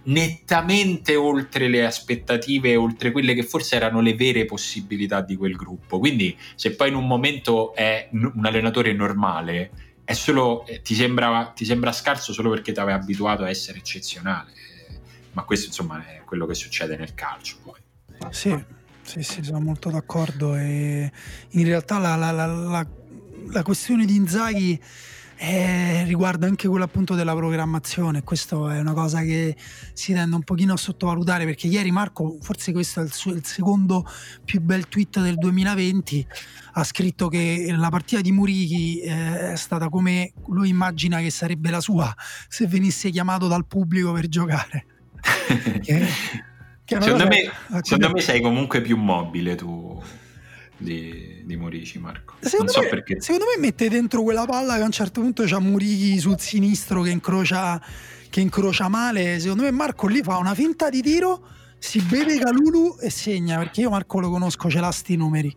nettamente 0.04 1.16
oltre 1.16 1.68
le 1.68 1.84
aspettative, 1.84 2.76
oltre 2.76 3.10
quelle 3.10 3.34
che 3.34 3.42
forse 3.42 3.76
erano 3.76 4.00
le 4.00 4.14
vere 4.14 4.44
possibilità 4.44 5.20
di 5.20 5.36
quel 5.36 5.56
gruppo. 5.56 5.98
Quindi 5.98 6.36
se 6.54 6.74
poi 6.74 6.88
in 6.88 6.94
un 6.94 7.06
momento 7.06 7.74
è 7.74 8.08
un 8.12 8.44
allenatore 8.44 8.92
normale, 8.92 9.70
solo, 10.12 10.66
eh, 10.66 10.82
ti, 10.82 10.94
sembra, 10.94 11.52
ti 11.54 11.64
sembra 11.64 11.92
scarso 11.92 12.32
solo 12.32 12.50
perché 12.50 12.72
ti 12.72 12.80
aveva 12.80 12.98
abituato 12.98 13.42
a 13.42 13.48
essere 13.48 13.78
eccezionale. 13.78 14.52
Ma 15.32 15.42
questo 15.42 15.66
insomma 15.66 16.06
è 16.06 16.22
quello 16.24 16.46
che 16.46 16.54
succede 16.54 16.96
nel 16.96 17.14
calcio 17.14 17.56
poi. 17.62 17.80
Sì, 18.30 18.56
sì, 19.04 19.22
sì, 19.22 19.42
sono 19.42 19.60
molto 19.60 19.90
d'accordo. 19.90 20.56
E 20.56 21.10
in 21.50 21.64
realtà 21.64 21.98
la, 21.98 22.16
la, 22.16 22.32
la, 22.32 22.86
la 23.50 23.62
questione 23.62 24.04
di 24.04 24.16
Inzaghi 24.16 24.80
eh, 25.36 26.04
riguarda 26.04 26.46
anche 26.46 26.68
quello 26.68 26.84
appunto 26.84 27.14
della 27.14 27.34
programmazione. 27.34 28.22
Questo 28.22 28.68
è 28.70 28.80
una 28.80 28.92
cosa 28.92 29.20
che 29.20 29.56
si 29.92 30.12
tende 30.12 30.34
un 30.34 30.42
pochino 30.42 30.72
a 30.72 30.76
sottovalutare 30.76 31.44
perché 31.44 31.66
ieri 31.66 31.90
Marco, 31.90 32.38
forse 32.40 32.72
questo 32.72 33.00
è 33.00 33.04
il, 33.04 33.12
suo, 33.12 33.32
il 33.32 33.44
secondo 33.44 34.08
più 34.44 34.60
bel 34.60 34.88
tweet 34.88 35.20
del 35.20 35.36
2020, 35.36 36.26
ha 36.72 36.84
scritto 36.84 37.28
che 37.28 37.72
la 37.76 37.90
partita 37.90 38.20
di 38.20 38.32
Murichi 38.32 39.00
eh, 39.00 39.52
è 39.52 39.56
stata 39.56 39.88
come 39.88 40.32
lui 40.46 40.68
immagina 40.68 41.20
che 41.20 41.30
sarebbe 41.30 41.70
la 41.70 41.80
sua 41.80 42.14
se 42.48 42.66
venisse 42.66 43.10
chiamato 43.10 43.46
dal 43.48 43.66
pubblico 43.66 44.12
per 44.12 44.28
giocare. 44.28 44.86
che, 45.82 46.06
secondo, 47.00 47.26
me, 47.26 47.50
secondo 47.82 48.10
me, 48.10 48.20
sei 48.20 48.40
comunque 48.40 48.80
più 48.80 48.96
mobile 48.96 49.54
tu 49.54 50.02
di, 50.76 51.42
di 51.44 51.56
Murici, 51.56 51.98
Marco. 51.98 52.34
Secondo, 52.40 52.72
so 52.72 52.80
me, 52.80 53.02
secondo 53.18 53.44
me 53.54 53.60
mette 53.60 53.88
dentro 53.88 54.22
quella 54.22 54.44
palla 54.44 54.76
che 54.76 54.82
a 54.82 54.84
un 54.84 54.90
certo 54.90 55.20
punto 55.20 55.44
c'ha 55.44 55.58
Murichi 55.58 56.18
sul 56.18 56.38
sinistro 56.38 57.02
che 57.02 57.10
incrocia, 57.10 57.80
che 58.28 58.40
incrocia 58.40 58.88
male. 58.88 59.38
Secondo 59.38 59.62
me 59.62 59.70
Marco 59.70 60.06
lì 60.06 60.22
fa 60.22 60.36
una 60.36 60.54
finta 60.54 60.90
di 60.90 61.02
tiro, 61.02 61.46
si 61.78 62.00
beve 62.00 62.38
Calulu 62.38 62.96
e 63.00 63.10
segna, 63.10 63.58
perché 63.58 63.82
io 63.82 63.90
Marco 63.90 64.20
lo 64.20 64.30
conosco, 64.30 64.68
ce 64.68 64.80
l'ha 64.80 64.90
sti 64.90 65.16
numeri. 65.16 65.56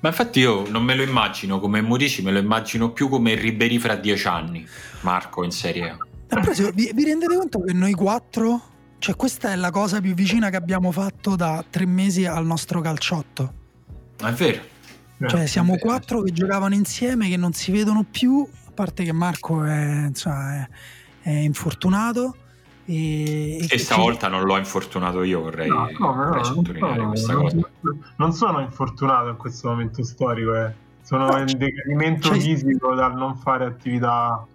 Ma 0.00 0.08
infatti 0.08 0.40
io 0.40 0.68
non 0.68 0.82
me 0.82 0.94
lo 0.94 1.02
immagino 1.02 1.58
come 1.58 1.80
Murici, 1.80 2.22
me 2.22 2.32
lo 2.32 2.38
immagino 2.38 2.92
più 2.92 3.08
come 3.08 3.34
Riberi 3.34 3.78
fra 3.78 3.96
dieci 3.96 4.26
anni, 4.26 4.66
Marco 5.00 5.44
in 5.44 5.50
Serie 5.50 5.90
A. 5.90 5.98
Però 6.26 6.70
vi, 6.74 6.90
vi 6.92 7.04
rendete 7.04 7.36
conto 7.36 7.60
che 7.60 7.72
noi 7.72 7.92
quattro 7.92 8.74
cioè, 8.98 9.14
questa 9.14 9.52
è 9.52 9.56
la 9.56 9.70
cosa 9.70 10.00
più 10.00 10.14
vicina 10.14 10.50
che 10.50 10.56
abbiamo 10.56 10.90
fatto 10.90 11.36
da 11.36 11.64
tre 11.68 11.86
mesi 11.86 12.24
al 12.24 12.46
nostro 12.46 12.80
calciotto. 12.80 13.52
È 14.16 14.30
vero. 14.32 14.62
Cioè, 15.26 15.46
siamo 15.46 15.72
vero. 15.74 15.86
quattro 15.86 16.22
che 16.22 16.32
giocavano 16.32 16.74
insieme, 16.74 17.28
che 17.28 17.36
non 17.36 17.52
si 17.52 17.70
vedono 17.72 18.04
più, 18.08 18.46
a 18.66 18.70
parte 18.72 19.04
che 19.04 19.12
Marco 19.12 19.64
è, 19.64 20.06
insomma, 20.06 20.56
è, 20.56 20.68
è 21.22 21.30
infortunato. 21.30 22.36
E, 22.84 23.58
e, 23.58 23.66
e 23.68 23.78
stavolta 23.78 24.26
ci... 24.26 24.32
non 24.32 24.44
l'ho 24.44 24.56
infortunato 24.56 25.22
io, 25.22 25.40
vorrei, 25.40 25.68
no, 25.68 25.88
no, 25.98 26.12
vorrei 26.12 26.44
sottolineare 26.44 27.02
no, 27.02 27.08
questa 27.08 27.34
cosa. 27.34 27.56
Non 28.16 28.32
sono 28.32 28.60
infortunato 28.60 29.28
in 29.28 29.36
questo 29.36 29.68
momento 29.68 30.04
storico, 30.04 30.54
eh. 30.54 30.72
sono 31.02 31.36
in 31.38 31.58
decadimento 31.58 32.28
cioè... 32.28 32.38
fisico 32.38 32.94
dal 32.94 33.14
non 33.14 33.36
fare 33.36 33.64
attività 33.64 34.46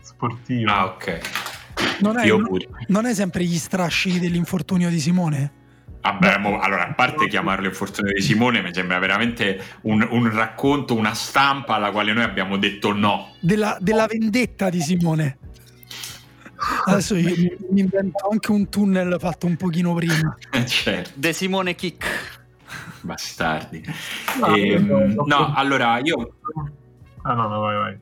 sportiva. 0.00 0.76
Ah, 0.76 0.84
ok. 0.86 1.20
Non 2.00 2.18
è, 2.18 2.28
non 2.88 3.06
è 3.06 3.14
sempre 3.14 3.44
gli 3.44 3.56
strascichi 3.56 4.18
dell'infortunio 4.18 4.88
di 4.88 5.00
Simone? 5.00 5.52
Vabbè, 6.00 6.38
mo, 6.38 6.58
allora, 6.60 6.88
a 6.88 6.94
parte 6.94 7.28
chiamarlo 7.28 7.66
infortunio 7.66 8.12
di 8.12 8.22
Simone, 8.22 8.62
mi 8.62 8.72
sembra 8.72 8.98
veramente 8.98 9.60
un, 9.82 10.06
un, 10.10 10.32
racconto, 10.32 10.94
una 10.94 11.12
stampa 11.12 11.74
alla 11.74 11.90
quale 11.90 12.12
noi 12.12 12.22
abbiamo 12.22 12.56
detto 12.56 12.92
no. 12.92 13.34
Della, 13.40 13.76
della 13.80 14.06
vendetta 14.06 14.70
di 14.70 14.80
Simone. 14.80 15.38
Adesso 16.86 17.14
io 17.16 17.56
mi 17.70 17.80
invento 17.80 18.28
anche 18.30 18.50
un 18.50 18.68
tunnel 18.68 19.16
fatto 19.18 19.46
un 19.46 19.56
pochino 19.56 19.94
prima. 19.94 20.36
certo. 20.66 21.10
De 21.14 21.32
Simone 21.32 21.74
Kick. 21.74 22.36
Bastardi. 23.02 23.82
No, 24.40 24.54
ehm, 24.54 25.22
no, 25.26 25.52
allora 25.54 25.98
io... 25.98 26.34
Ah 27.22 27.34
no, 27.34 27.48
no, 27.48 27.60
vai, 27.60 27.76
vai. 27.76 27.98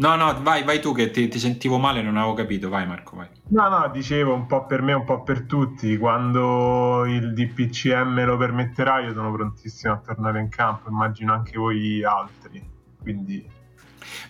No, 0.00 0.16
no, 0.16 0.34
vai, 0.40 0.64
vai 0.64 0.80
tu 0.80 0.94
che 0.94 1.10
ti, 1.10 1.28
ti, 1.28 1.38
sentivo 1.38 1.76
male, 1.76 2.00
non 2.00 2.16
avevo 2.16 2.32
capito. 2.32 2.70
Vai 2.70 2.86
Marco, 2.86 3.16
vai. 3.16 3.28
No, 3.48 3.68
no, 3.68 3.90
dicevo 3.92 4.32
un 4.32 4.46
po' 4.46 4.64
per 4.64 4.80
me, 4.80 4.94
un 4.94 5.04
po' 5.04 5.22
per 5.22 5.42
tutti. 5.42 5.98
Quando 5.98 7.04
il 7.04 7.34
DPCM 7.34 8.24
lo 8.24 8.38
permetterà, 8.38 9.00
io 9.00 9.12
sono 9.12 9.30
prontissimo 9.30 9.92
a 9.92 9.98
tornare 9.98 10.40
in 10.40 10.48
campo. 10.48 10.88
Immagino 10.88 11.34
anche 11.34 11.58
voi 11.58 12.02
altri. 12.02 12.66
Quindi 12.98 13.58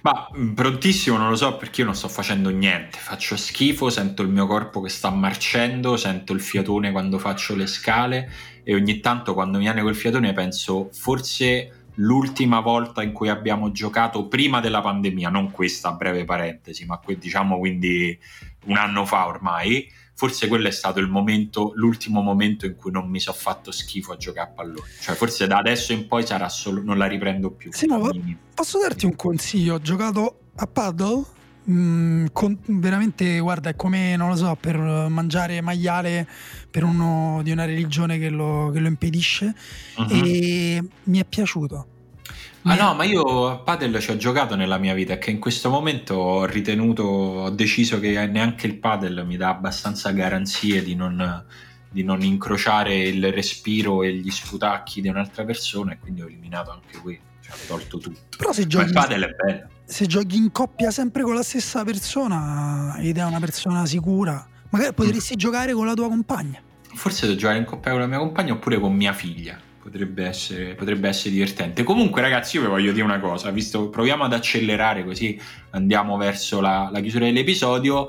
ma 0.03 0.29
mm, 0.37 0.53
prontissimo 0.53 1.17
non 1.17 1.31
lo 1.31 1.37
so 1.37 1.57
perché 1.57 1.81
io 1.81 1.87
non 1.87 1.95
sto 1.95 2.09
facendo 2.09 2.51
niente, 2.51 2.99
faccio 2.99 3.37
schifo, 3.37 3.91
sento 3.91 4.23
il 4.23 4.29
mio 4.29 4.47
corpo 4.47 4.81
che 4.81 4.89
sta 4.89 5.11
marcendo, 5.11 5.97
sento 5.97 6.33
il 6.33 6.41
fiatone 6.41 6.91
quando 6.91 7.19
faccio 7.19 7.55
le 7.55 7.67
scale 7.67 8.31
e 8.63 8.75
ogni 8.75 9.01
tanto 9.01 9.35
quando 9.35 9.59
mi 9.59 9.65
viene 9.65 9.83
quel 9.83 9.95
fiatone 9.95 10.33
penso 10.33 10.89
forse 10.93 11.80
l'ultima 12.01 12.61
volta 12.61 13.03
in 13.03 13.13
cui 13.13 13.29
abbiamo 13.29 13.71
giocato 13.71 14.27
prima 14.27 14.61
della 14.61 14.81
pandemia, 14.81 15.29
non 15.29 15.51
questa 15.51 15.93
breve 15.93 16.25
parentesi, 16.25 16.85
ma 16.87 16.99
que- 16.99 17.19
diciamo 17.19 17.59
quindi 17.59 18.19
un 18.67 18.77
anno 18.77 19.05
fa 19.05 19.27
ormai, 19.27 19.89
forse 20.15 20.49
quello 20.49 20.69
è 20.69 20.71
stato 20.71 20.99
il 20.99 21.09
momento, 21.09 21.73
l'ultimo 21.75 22.21
momento 22.21 22.67
in 22.67 22.75
cui 22.75 22.91
non 22.91 23.09
mi 23.09 23.21
sono 23.21 23.37
fatto 23.37 23.71
schifo 23.71 24.13
a 24.13 24.17
giocare 24.17 24.51
a 24.51 24.53
pallone. 24.53 24.89
Cioè, 25.01 25.15
forse 25.15 25.47
da 25.47 25.59
adesso 25.59 25.93
in 25.93 26.07
poi 26.07 26.27
sarà 26.27 26.49
solo, 26.49 26.83
non 26.83 26.99
la 26.99 27.07
riprendo 27.07 27.51
più. 27.51 27.73
Sì, 27.73 27.87
ma 27.87 27.99
posso 28.55 28.79
darti 28.79 29.07
un 29.07 29.17
consiglio? 29.17 29.75
Ho 29.75 29.81
giocato 29.81 30.41
a 30.57 30.67
paddle. 30.67 31.39
Mm, 31.69 32.27
con, 32.33 32.57
veramente, 32.67 33.39
guarda, 33.41 33.71
è 33.71 33.77
come 33.77 34.17
non 34.17 34.29
lo 34.29 34.37
so, 34.37 34.57
per 34.59 34.77
mangiare 34.77 35.61
maiale 35.61 36.27
per 36.71 36.85
uno 36.85 37.41
di 37.43 37.51
una 37.51 37.65
religione 37.65 38.19
che 38.19 38.29
lo, 38.29 38.71
che 38.73 38.79
lo 38.79 38.89
impedisce. 38.89 39.55
Uh-huh. 39.97 40.09
E 40.11 40.83
mi 41.05 41.19
è 41.19 41.25
piaciuto 41.25 41.87
Ah 42.63 42.75
no, 42.75 42.95
ma 42.95 43.05
io 43.05 43.49
a 43.49 43.57
padel 43.57 43.99
ci 44.01 44.11
ho 44.11 44.17
giocato 44.19 44.55
nella 44.55 44.77
mia 44.77 44.93
vita 44.93 45.15
e 45.15 45.19
che 45.19 45.31
in 45.31 45.39
questo 45.39 45.71
momento 45.71 46.15
ho 46.17 46.45
ritenuto, 46.45 47.03
ho 47.03 47.51
deciso 47.51 47.99
che 47.99 48.27
neanche 48.27 48.67
il 48.67 48.77
padel 48.77 49.25
mi 49.27 49.39
dà 49.39 49.49
abbastanza 49.49 50.11
garanzie 50.11 50.83
di 50.83 50.95
non, 50.95 51.43
di 51.89 52.03
non 52.03 52.23
incrociare 52.23 52.99
il 52.99 53.33
respiro 53.33 54.03
e 54.03 54.13
gli 54.13 54.31
sputacchi 54.31 55.01
di 55.01 55.09
un'altra 55.09 55.45
persona 55.45 55.93
e 55.93 55.99
quindi 55.99 56.21
ho 56.21 56.27
eliminato 56.27 56.71
anche 56.71 56.99
qui, 56.99 57.19
tolto 57.67 57.99
tutto. 57.99 58.21
Però 58.37 58.53
se 58.53 58.67
giochi. 58.67 58.93
Se 59.85 60.07
giochi 60.07 60.37
in 60.37 60.53
coppia 60.53 60.91
sempre 60.91 61.23
con 61.23 61.35
la 61.35 61.43
stessa 61.43 61.85
persona 61.85 62.97
ed 62.99 63.19
è 63.19 63.25
una 63.25 63.41
persona 63.41 63.87
sicura, 63.87 64.47
magari 64.69 64.95
potresti 64.95 65.35
mm. 65.35 65.39
giocare 65.39 65.73
con 65.73 65.87
la 65.87 65.95
tua 65.95 66.09
compagna. 66.09 66.61
Forse 66.95 67.27
devo 67.27 67.39
giocare 67.39 67.59
in 67.59 67.65
coppia 67.65 67.91
con 67.91 68.01
la 68.01 68.07
mia 68.07 68.19
compagna 68.19 68.53
oppure 68.53 68.79
con 68.79 68.95
mia 68.95 69.13
figlia 69.13 69.59
potrebbe 69.83 70.27
essere, 70.27 70.75
potrebbe 70.75 71.09
essere 71.09 71.31
divertente. 71.31 71.83
Comunque, 71.83 72.21
ragazzi, 72.21 72.57
io 72.57 72.63
vi 72.63 72.69
voglio 72.69 72.93
dire 72.93 73.05
una 73.05 73.19
cosa: 73.19 73.51
visto 73.51 73.89
proviamo 73.89 74.25
ad 74.25 74.33
accelerare 74.33 75.05
così 75.05 75.41
andiamo 75.71 76.17
verso 76.17 76.61
la, 76.61 76.89
la 76.93 77.01
chiusura 77.01 77.25
dell'episodio. 77.25 78.09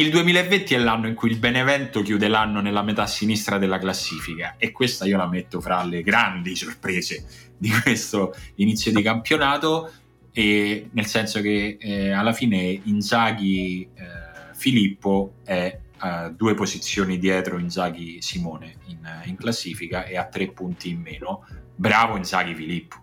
Il 0.00 0.08
2020 0.08 0.74
è 0.74 0.78
l'anno 0.78 1.08
in 1.08 1.14
cui 1.14 1.30
il 1.30 1.36
Benevento 1.36 2.00
chiude 2.00 2.26
l'anno 2.26 2.62
nella 2.62 2.82
metà 2.82 3.06
sinistra 3.06 3.58
della 3.58 3.76
classifica 3.76 4.54
e 4.56 4.72
questa 4.72 5.04
io 5.04 5.18
la 5.18 5.28
metto 5.28 5.60
fra 5.60 5.84
le 5.84 6.00
grandi 6.00 6.56
sorprese 6.56 7.26
di 7.58 7.68
questo 7.68 8.34
inizio 8.54 8.92
di 8.92 9.02
campionato 9.02 9.92
e 10.32 10.88
nel 10.92 11.04
senso 11.04 11.42
che 11.42 11.76
eh, 11.78 12.12
alla 12.12 12.32
fine 12.32 12.80
Inzaghi 12.84 13.90
eh, 13.92 14.54
Filippo 14.54 15.34
è 15.44 15.78
uh, 16.00 16.32
due 16.34 16.54
posizioni 16.54 17.18
dietro 17.18 17.58
Inzaghi 17.58 18.22
Simone 18.22 18.76
in, 18.86 19.06
in, 19.24 19.36
classifica 19.36 20.04
e 20.04 20.16
a 20.16 20.24
tre 20.24 20.48
punti 20.48 20.88
in 20.88 21.02
meno. 21.02 21.46
Bravo 21.76 22.16
Inzaghi 22.16 22.54
Filippo. 22.54 22.96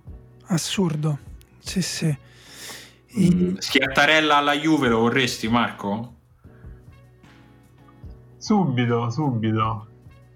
Assurdo, 0.48 1.20
sì 1.60 1.84
sì. 1.84 2.18
Mm, 3.20 3.58
Schiattarella 3.58 4.38
alla 4.38 4.58
Juve 4.58 4.88
lo 4.88 5.02
vorresti 5.02 5.48
Marco? 5.48 6.17
Subito, 8.38 9.10
subito. 9.10 9.88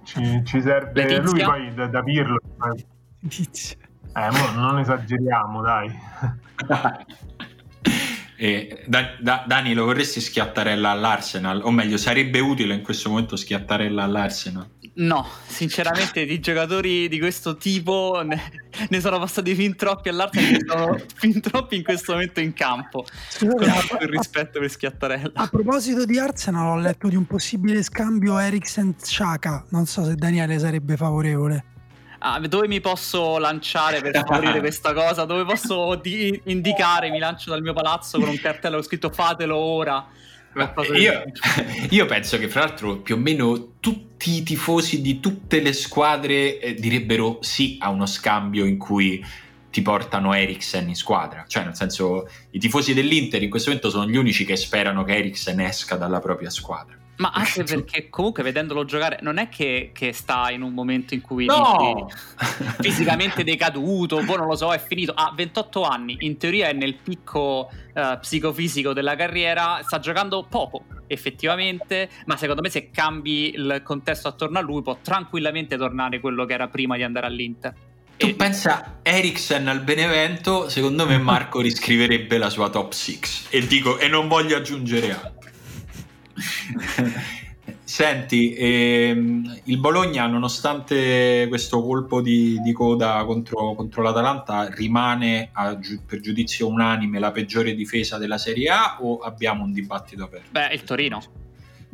Ci, 0.04 0.42
ci 0.46 0.62
serve 0.62 0.92
Letizia? 0.94 1.22
lui 1.22 1.44
poi 1.44 1.74
da, 1.74 1.88
da 1.88 2.04
Pirlo. 2.04 2.40
Eh, 4.14 4.30
non 4.56 4.80
esageriamo, 4.80 5.62
dai. 5.62 5.90
E 8.42 8.86
da, 8.88 9.12
da, 9.20 9.44
Dani, 9.46 9.76
lo 9.76 9.86
vorresti 9.86 10.20
schiattarella 10.20 10.90
all'Arsenal? 10.90 11.62
O 11.64 11.70
meglio, 11.70 11.96
sarebbe 11.98 12.40
utile 12.40 12.74
in 12.74 12.82
questo 12.82 13.10
momento 13.10 13.36
schiattarella 13.36 14.02
all'Arsenal? 14.02 14.68
No, 14.94 15.26
sinceramente 15.48 16.26
di 16.26 16.42
giocatori 16.42 17.08
di 17.08 17.18
questo 17.18 17.56
tipo 17.56 18.22
ne, 18.26 18.52
ne 18.90 19.00
sono 19.00 19.20
passati 19.20 19.56
fin 19.56 19.78
troppi 19.78 20.10
all'Arsenal 20.10 20.54
e 20.54 20.66
sono 20.68 20.98
fin 21.16 21.40
troppi 21.40 21.78
in 21.78 21.84
questo 21.84 22.12
momento 22.12 22.42
in 22.42 22.52
campo. 22.52 23.06
Scusate, 23.30 23.72
con 23.72 23.88
tutto 23.88 24.04
il 24.04 24.10
rispetto 24.10 24.60
per 24.60 24.70
Schiattarella. 24.70 25.32
A 25.36 25.48
proposito 25.48 26.04
di 26.04 26.20
Arsenal, 26.20 26.78
ho 26.78 26.82
letto 26.82 27.08
di 27.08 27.16
un 27.16 27.26
possibile 27.26 27.84
scambio 27.84 28.38
Eriksen-Chaka. 28.38 29.68
Non 29.70 29.86
so 29.86 30.04
se 30.04 30.16
Daniele 30.16 30.60
sarebbe 30.60 30.98
favorevole. 30.98 31.66
Ah, 32.20 32.40
dove 32.40 32.68
mi 32.68 32.82
posso 32.82 33.38
lanciare 33.38 34.02
per 34.02 34.24
favorire 34.26 34.60
questa 34.62 34.94
cosa? 34.94 35.24
Dove 35.24 35.46
posso 35.46 35.96
di- 35.96 36.40
indicare? 36.46 37.10
Mi 37.10 37.18
lancio 37.18 37.50
dal 37.50 37.62
mio 37.62 37.74
palazzo 37.74 38.20
con 38.20 38.28
un 38.28 38.38
cartello 38.38 38.76
con 38.76 38.84
scritto 38.84 39.10
fatelo 39.10 39.56
ora. 39.56 40.06
Io, 40.96 41.24
io, 41.90 42.06
penso 42.06 42.38
che 42.38 42.50
fra 42.50 42.66
l'altro 42.66 42.98
più 42.98 43.16
o 43.16 43.18
meno 43.18 43.76
tutti 43.80 44.11
i 44.26 44.44
tifosi 44.44 45.02
di 45.02 45.20
tutte 45.20 45.62
le 45.62 45.74
squadre 45.74 46.60
eh, 46.60 46.74
direbbero 46.76 47.40
sì 47.42 47.78
a 47.80 47.90
uno 47.90 48.06
scambio 48.06 48.66
in 48.66 48.78
cui 48.78 49.24
ti 49.72 49.82
portano 49.82 50.34
Eriksen 50.34 50.90
in 50.90 50.96
squadra. 50.96 51.46
Cioè, 51.48 51.64
nel 51.64 51.76
senso, 51.76 52.30
i 52.52 52.60
tifosi 52.60 52.94
dell'Inter 52.94 53.42
in 53.42 53.50
questo 53.50 53.70
momento 53.70 53.90
sono 53.90 54.08
gli 54.08 54.18
unici 54.18 54.46
che 54.46 54.56
sperano 54.56 55.04
che 55.04 55.16
Eriksen 55.16 55.60
esca 55.62 55.96
dalla 55.96 56.20
propria 56.20 56.50
squadra. 56.50 56.96
Ma 57.22 57.30
anche 57.30 57.64
perché 57.64 58.10
comunque 58.10 58.42
vedendolo 58.42 58.84
giocare 58.84 59.20
non 59.22 59.38
è 59.38 59.48
che, 59.48 59.92
che 59.94 60.12
sta 60.12 60.50
in 60.50 60.64
un 60.64 60.74
momento 60.74 61.14
in 61.14 61.22
cui 61.22 61.46
no! 61.46 62.10
fisicamente 62.82 63.44
decaduto, 63.44 64.24
poi 64.26 64.38
non 64.38 64.48
lo 64.48 64.56
so, 64.56 64.74
è 64.74 64.80
finito. 64.80 65.14
Ha 65.16 65.32
28 65.36 65.84
anni, 65.84 66.18
in 66.22 66.38
teoria 66.38 66.70
è 66.70 66.74
nel 66.74 66.96
picco 66.96 67.70
uh, 67.94 68.20
psicofisico 68.20 68.94
della 68.94 69.16
carriera, 69.16 69.82
sta 69.84 70.00
giocando 70.00 70.48
poco 70.50 70.86
effettivamente, 71.06 72.10
ma 72.26 72.38
secondo 72.38 72.62
me 72.64 72.70
se 72.70 72.90
cambi 72.90 73.54
il 73.54 73.82
contesto 73.84 74.28
attorno 74.28 74.58
a 74.58 74.62
lui 74.62 74.82
può 74.82 74.98
tranquillamente 75.00 75.78
tornare 75.78 76.20
quello 76.20 76.46
che 76.46 76.54
era 76.54 76.70
prima 76.70 76.96
di 76.96 77.04
andare 77.04 77.28
all'Inter. 77.28 77.74
Tu 78.18 78.28
e... 78.28 78.34
pensa 78.34 79.00
Eriksen 79.04 79.68
al 79.68 79.82
Benevento, 79.82 80.70
secondo 80.70 81.06
me 81.06 81.20
Marco 81.20 81.62
riscriverebbe 81.62 82.40
la 82.40 82.50
sua 82.50 82.70
top 82.70 82.94
6 82.94 83.20
e 83.50 83.68
dico 83.68 84.00
e 84.00 84.08
non 84.08 84.28
voglio 84.28 84.58
aggiungere 84.58 85.12
altro. 85.12 85.41
Senti, 87.84 88.54
ehm, 88.56 89.62
il 89.66 89.78
Bologna, 89.78 90.26
nonostante 90.26 91.46
questo 91.50 91.82
colpo 91.82 92.22
di, 92.22 92.60
di 92.62 92.72
coda 92.72 93.24
contro, 93.26 93.74
contro, 93.74 94.02
l'Atalanta, 94.02 94.70
rimane 94.70 95.50
a, 95.52 95.78
per 96.06 96.22
giudizio 96.22 96.68
unanime 96.68 97.20
la 97.20 97.32
peggiore 97.32 97.76
difesa 97.76 98.18
della 98.18 98.38
Serie 98.38 98.70
A 98.70 98.98
o 99.02 99.20
abbiamo 99.20 99.64
un 99.64 99.74
dibattito 99.74 100.24
aperto? 100.24 100.48
Beh, 100.52 100.74
il 100.74 100.84
Torino. 100.84 101.22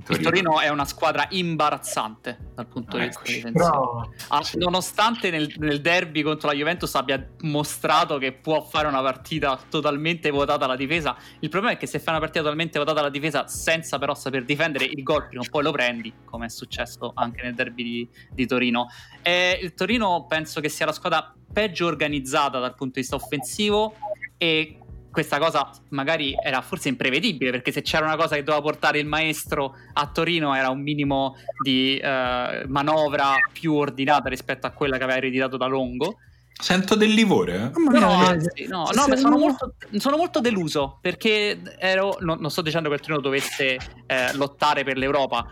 Torino. 0.07 0.17
Il 0.17 0.23
Torino 0.23 0.59
è 0.61 0.69
una 0.69 0.85
squadra 0.85 1.27
imbarazzante 1.29 2.51
dal 2.55 2.67
punto 2.67 2.97
di 2.97 3.05
vista 3.05 3.21
difensivo. 3.23 4.13
Ah, 4.29 4.43
sì. 4.43 4.57
Nonostante 4.57 5.29
nel, 5.29 5.53
nel, 5.57 5.81
derby 5.81 6.21
contro 6.21 6.47
la 6.47 6.55
Juventus 6.55 6.95
abbia 6.95 7.27
mostrato 7.41 8.17
che 8.17 8.31
può 8.31 8.61
fare 8.61 8.87
una 8.87 9.01
partita 9.01 9.59
totalmente 9.69 10.29
votata 10.29 10.65
alla 10.65 10.75
difesa, 10.75 11.15
il 11.39 11.49
problema 11.49 11.75
è 11.75 11.77
che 11.77 11.87
se 11.87 11.99
fai 11.99 12.09
una 12.09 12.19
partita 12.19 12.41
totalmente 12.41 12.79
votata 12.79 12.99
alla 12.99 13.09
difesa 13.09 13.47
senza 13.47 13.99
però 13.99 14.15
saper 14.15 14.45
difendere 14.45 14.85
il 14.85 15.03
gol 15.03 15.27
prima 15.27 15.43
o 15.43 15.45
poi 15.49 15.63
lo 15.63 15.71
prendi, 15.71 16.13
come 16.25 16.45
è 16.45 16.49
successo 16.49 17.11
anche 17.15 17.41
nel 17.41 17.53
derby 17.53 17.83
di, 17.83 18.09
di 18.31 18.45
Torino. 18.45 18.87
E 19.21 19.59
il 19.61 19.73
Torino 19.73 20.25
penso 20.27 20.61
che 20.61 20.69
sia 20.69 20.85
la 20.85 20.93
squadra 20.93 21.33
peggio 21.51 21.85
organizzata 21.85 22.59
dal 22.59 22.75
punto 22.75 22.93
di 22.95 23.01
vista 23.01 23.15
offensivo 23.15 23.95
e 24.37 24.79
questa 25.17 25.39
cosa 25.39 25.71
magari 25.89 26.35
era 26.39 26.61
forse 26.61 26.89
imprevedibile 26.89 27.49
perché 27.49 27.71
se 27.71 27.81
c'era 27.81 28.05
una 28.05 28.15
cosa 28.15 28.35
che 28.35 28.43
doveva 28.43 28.61
portare 28.61 28.99
il 28.99 29.07
maestro 29.07 29.73
a 29.93 30.05
Torino 30.13 30.53
era 30.53 30.69
un 30.69 30.79
minimo 30.79 31.37
di 31.63 31.97
eh, 31.97 32.65
manovra 32.67 33.33
più 33.51 33.73
ordinata 33.73 34.29
rispetto 34.29 34.67
a 34.67 34.69
quella 34.69 34.97
che 34.97 35.03
aveva 35.05 35.17
ereditato 35.17 35.57
da 35.57 35.65
Longo. 35.65 36.17
Sento 36.53 36.93
del 36.93 37.09
livore. 37.09 37.55
Eh? 37.55 37.79
No, 37.79 37.99
no, 37.99 38.11
anzi, 38.11 38.67
no, 38.67 38.89
no 38.93 39.07
ma 39.07 39.15
sono 39.15 39.39
molto, 39.39 39.73
sono 39.97 40.17
molto, 40.17 40.39
deluso 40.39 40.99
perché 41.01 41.61
ero, 41.79 42.17
no, 42.19 42.35
non 42.35 42.51
sto 42.51 42.61
dicendo 42.61 42.87
che 42.87 42.95
il 42.95 43.01
Torino 43.01 43.19
dovesse 43.19 43.79
eh, 44.05 44.33
lottare 44.35 44.83
per 44.83 44.97
l'Europa, 44.97 45.47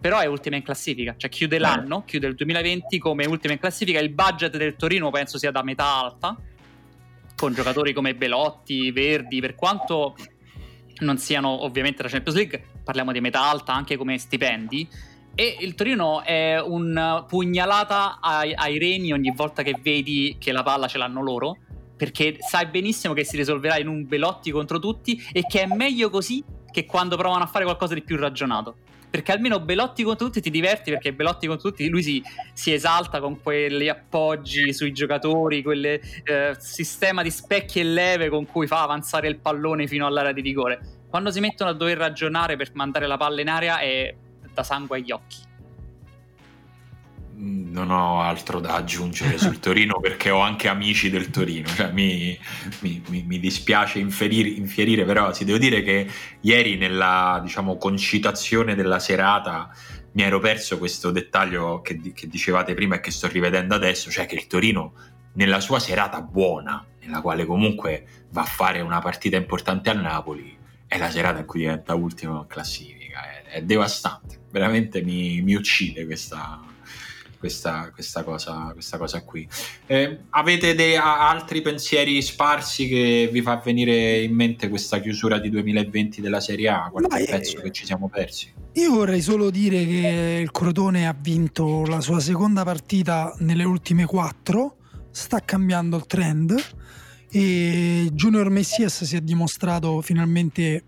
però 0.00 0.20
è 0.20 0.24
ultima 0.24 0.56
in 0.56 0.62
classifica, 0.62 1.14
cioè 1.18 1.28
chiude 1.28 1.58
l'anno, 1.58 2.04
chiude 2.06 2.26
il 2.26 2.36
2020 2.36 2.98
come 2.98 3.26
ultima 3.26 3.52
in 3.52 3.58
classifica, 3.58 3.98
il 3.98 4.08
budget 4.08 4.56
del 4.56 4.76
Torino 4.76 5.10
penso 5.10 5.36
sia 5.36 5.50
da 5.50 5.62
metà 5.62 5.84
alta 5.84 6.38
con 7.40 7.54
giocatori 7.54 7.94
come 7.94 8.14
Belotti, 8.14 8.90
Verdi, 8.90 9.40
per 9.40 9.54
quanto 9.54 10.14
non 10.98 11.16
siano 11.16 11.64
ovviamente 11.64 12.02
la 12.02 12.10
Champions 12.10 12.36
League, 12.36 12.62
parliamo 12.84 13.12
di 13.12 13.20
metà 13.22 13.48
alta 13.48 13.72
anche 13.72 13.96
come 13.96 14.18
stipendi. 14.18 14.86
E 15.34 15.56
il 15.60 15.74
Torino 15.74 16.22
è 16.22 16.60
un 16.60 17.24
pugnalata 17.26 18.18
ai, 18.20 18.52
ai 18.52 18.78
reni 18.78 19.14
ogni 19.14 19.32
volta 19.34 19.62
che 19.62 19.74
vedi 19.80 20.36
che 20.38 20.52
la 20.52 20.62
palla 20.62 20.86
ce 20.86 20.98
l'hanno 20.98 21.22
loro, 21.22 21.56
perché 21.96 22.36
sai 22.40 22.66
benissimo 22.66 23.14
che 23.14 23.24
si 23.24 23.38
risolverà 23.38 23.78
in 23.78 23.88
un 23.88 24.06
Belotti 24.06 24.50
contro 24.50 24.78
tutti 24.78 25.18
e 25.32 25.46
che 25.46 25.62
è 25.62 25.66
meglio 25.66 26.10
così 26.10 26.44
che 26.70 26.86
quando 26.86 27.16
provano 27.16 27.44
a 27.44 27.46
fare 27.46 27.64
qualcosa 27.64 27.94
di 27.94 28.02
più 28.02 28.16
ragionato 28.16 28.76
perché 29.10 29.32
almeno 29.32 29.58
Belotti 29.58 30.04
contro 30.04 30.26
tutti 30.26 30.40
ti 30.40 30.50
diverti 30.50 30.92
perché 30.92 31.12
Belotti 31.12 31.48
contro 31.48 31.70
tutti 31.70 31.88
lui 31.88 32.02
si, 32.02 32.22
si 32.52 32.72
esalta 32.72 33.18
con 33.20 33.42
quegli 33.42 33.88
appoggi 33.88 34.72
sui 34.72 34.92
giocatori, 34.92 35.62
quel 35.62 35.84
eh, 35.84 36.00
sistema 36.58 37.22
di 37.22 37.30
specchi 37.30 37.80
e 37.80 37.84
leve 37.84 38.28
con 38.28 38.46
cui 38.46 38.68
fa 38.68 38.82
avanzare 38.82 39.26
il 39.26 39.38
pallone 39.38 39.88
fino 39.88 40.06
all'area 40.06 40.32
di 40.32 40.40
rigore. 40.40 41.00
Quando 41.08 41.32
si 41.32 41.40
mettono 41.40 41.70
a 41.70 41.74
dover 41.74 41.98
ragionare 41.98 42.54
per 42.54 42.70
mandare 42.74 43.08
la 43.08 43.16
palla 43.16 43.40
in 43.40 43.48
area 43.48 43.80
è 43.80 44.14
da 44.54 44.62
sangue 44.62 44.98
agli 44.98 45.10
occhi 45.10 45.48
non 47.40 47.90
ho 47.90 48.20
altro 48.20 48.60
da 48.60 48.74
aggiungere 48.74 49.38
sul 49.38 49.58
Torino 49.60 49.98
perché 50.00 50.30
ho 50.30 50.40
anche 50.40 50.68
amici 50.68 51.08
del 51.08 51.30
Torino, 51.30 51.68
cioè, 51.68 51.90
mi, 51.92 52.38
mi, 52.80 53.02
mi, 53.26 53.40
dispiace 53.40 53.98
inferire, 53.98 54.48
infierire, 54.50 55.04
però 55.04 55.32
si 55.32 55.44
devo 55.44 55.58
dire 55.58 55.82
che 55.82 56.06
ieri 56.40 56.76
nella 56.76 57.40
diciamo, 57.42 57.76
concitazione 57.76 58.74
della 58.74 58.98
serata 58.98 59.70
mi 60.12 60.22
ero 60.22 60.40
perso 60.40 60.76
questo 60.78 61.10
dettaglio 61.10 61.80
che, 61.80 62.12
che 62.12 62.26
dicevate 62.26 62.74
prima 62.74 62.96
e 62.96 63.00
che 63.00 63.10
sto 63.10 63.28
rivedendo 63.28 63.74
adesso, 63.74 64.10
cioè 64.10 64.26
che 64.26 64.34
il 64.34 64.46
Torino 64.46 64.92
nella 65.34 65.60
sua 65.60 65.78
serata 65.78 66.20
buona, 66.20 66.84
nella 67.00 67.20
quale 67.20 67.46
comunque 67.46 68.26
va 68.30 68.42
a 68.42 68.46
fare 68.46 68.80
una 68.80 69.00
partita 69.00 69.36
importante 69.36 69.88
a 69.88 69.94
Napoli, 69.94 70.58
è 70.86 70.98
la 70.98 71.10
serata 71.10 71.38
in 71.38 71.46
cui 71.46 71.60
diventa 71.60 71.94
ultimo 71.94 72.40
in 72.40 72.46
classifica, 72.48 73.22
è, 73.22 73.42
è 73.44 73.62
devastante, 73.62 74.40
veramente 74.50 75.02
mi, 75.02 75.40
mi 75.40 75.54
uccide 75.54 76.04
questa 76.04 76.60
questa, 77.40 77.90
questa, 77.90 78.22
cosa, 78.22 78.70
questa 78.74 78.98
cosa 78.98 79.22
qui. 79.22 79.48
Eh, 79.86 80.18
avete 80.28 80.74
dei, 80.74 80.94
altri 80.94 81.62
pensieri 81.62 82.20
sparsi 82.20 82.86
che 82.86 83.30
vi 83.32 83.40
fa 83.40 83.56
venire 83.64 84.20
in 84.20 84.34
mente 84.34 84.68
questa 84.68 85.00
chiusura 85.00 85.38
di 85.38 85.48
2020 85.48 86.20
della 86.20 86.38
Serie 86.38 86.68
A? 86.68 86.90
Qualche 86.92 87.24
Ma 87.24 87.24
pezzo 87.24 87.56
io, 87.56 87.62
che 87.62 87.70
ci 87.70 87.86
siamo 87.86 88.10
persi? 88.10 88.52
Io 88.74 88.92
vorrei 88.92 89.22
solo 89.22 89.48
dire 89.48 89.86
che 89.86 90.40
il 90.42 90.50
Crotone 90.50 91.08
ha 91.08 91.16
vinto 91.18 91.86
la 91.86 92.02
sua 92.02 92.20
seconda 92.20 92.62
partita 92.62 93.34
nelle 93.38 93.64
ultime 93.64 94.04
quattro, 94.04 94.76
sta 95.10 95.40
cambiando 95.40 95.96
il 95.96 96.04
trend 96.04 96.54
e 97.30 98.10
Junior 98.12 98.50
Messias 98.50 99.04
si 99.04 99.16
è 99.16 99.20
dimostrato 99.22 100.02
finalmente 100.02 100.84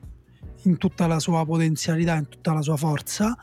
in 0.64 0.76
tutta 0.76 1.07
la 1.07 1.18
sua 1.18 1.46
potenzialità, 1.46 2.14
in 2.16 2.28
tutta 2.28 2.53
la 2.53 2.61
sua 2.61 2.76
forza 2.76 3.34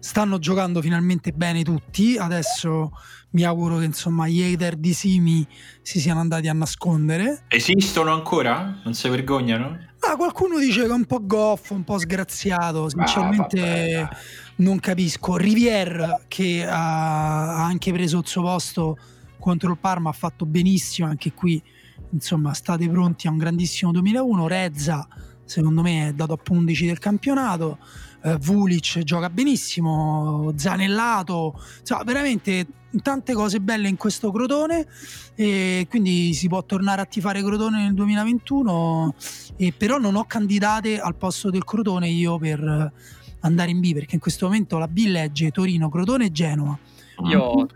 stanno 0.00 0.38
giocando 0.38 0.80
finalmente 0.80 1.30
bene 1.30 1.62
tutti. 1.62 2.16
Adesso 2.16 2.90
mi 3.30 3.44
auguro 3.44 3.78
che 3.78 3.84
insomma 3.84 4.26
gli 4.26 4.42
hater 4.42 4.76
di 4.76 4.92
Simi 4.92 5.46
si 5.82 6.00
siano 6.00 6.20
andati 6.20 6.48
a 6.48 6.52
nascondere. 6.52 7.44
Esistono 7.48 8.12
ancora? 8.12 8.80
Non 8.82 8.94
si 8.94 9.08
vergognano? 9.08 9.78
Ah, 10.00 10.16
qualcuno 10.16 10.58
dice 10.58 10.80
che 10.80 10.88
è 10.88 10.92
un 10.92 11.04
po' 11.04 11.24
goffo, 11.24 11.74
un 11.74 11.84
po' 11.84 11.98
sgraziato. 11.98 12.88
Sinceramente 12.88 13.96
ah, 13.96 14.16
non 14.56 14.80
capisco. 14.80 15.36
Rivière, 15.36 16.24
che 16.26 16.66
ha 16.66 17.64
anche 17.64 17.92
preso 17.92 18.18
il 18.18 18.26
suo 18.26 18.42
posto 18.42 18.98
contro 19.38 19.70
il 19.70 19.78
Parma, 19.78 20.10
ha 20.10 20.14
fatto 20.14 20.46
benissimo 20.46 21.08
anche 21.08 21.32
qui. 21.32 21.62
Insomma, 22.12 22.54
state 22.54 22.88
pronti 22.88 23.28
a 23.28 23.30
un 23.30 23.36
grandissimo 23.36 23.92
2001. 23.92 24.48
Rezza, 24.48 25.06
secondo 25.44 25.82
me, 25.82 26.08
è 26.08 26.12
dato 26.14 26.32
a 26.32 26.38
11 26.48 26.86
del 26.86 26.98
campionato 26.98 27.78
eh, 28.22 28.36
Vulic 28.38 29.00
gioca 29.00 29.30
benissimo, 29.30 30.52
Zanellato, 30.56 31.60
insomma, 31.80 32.02
veramente 32.04 32.66
tante 33.02 33.34
cose 33.34 33.60
belle 33.60 33.88
in 33.88 33.96
questo 33.96 34.32
Crotone 34.32 34.86
e 35.36 35.86
quindi 35.88 36.34
si 36.34 36.48
può 36.48 36.64
tornare 36.64 37.00
a 37.00 37.04
tifare 37.04 37.42
Crotone 37.42 37.82
nel 37.82 37.94
2021 37.94 39.14
e 39.56 39.72
però 39.76 39.98
non 39.98 40.16
ho 40.16 40.24
candidate 40.24 40.98
al 40.98 41.14
posto 41.14 41.50
del 41.50 41.64
Crotone 41.64 42.08
io 42.08 42.36
per 42.38 42.92
andare 43.40 43.70
in 43.70 43.78
B 43.80 43.94
perché 43.94 44.16
in 44.16 44.20
questo 44.20 44.46
momento 44.46 44.78
la 44.78 44.88
B 44.88 45.04
legge 45.06 45.52
Torino, 45.52 45.88
Crotone 45.88 46.26
e 46.26 46.32
Genova 46.32 46.76
io 47.28 47.52
un 47.52 47.68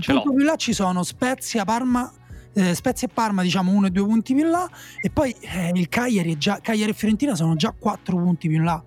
punto 0.00 0.32
più 0.32 0.44
là 0.44 0.56
ci 0.56 0.72
sono 0.72 1.02
Spezia, 1.02 1.64
Parma 1.64 2.10
eh, 2.54 2.74
Spezia 2.74 3.06
e 3.06 3.10
Parma 3.12 3.42
diciamo 3.42 3.70
uno 3.70 3.86
e 3.88 3.90
due 3.90 4.04
punti 4.04 4.34
più 4.34 4.44
in 4.44 4.50
là 4.50 4.68
e 5.00 5.10
poi 5.10 5.34
eh, 5.40 5.70
il 5.74 5.88
Cagliari 5.88 6.32
e, 6.32 6.38
già, 6.38 6.58
Cagliari 6.62 6.92
e 6.92 6.94
Fiorentina 6.94 7.34
sono 7.34 7.54
già 7.56 7.74
quattro 7.78 8.16
punti 8.16 8.48
più 8.48 8.56
in 8.56 8.64
là. 8.64 8.82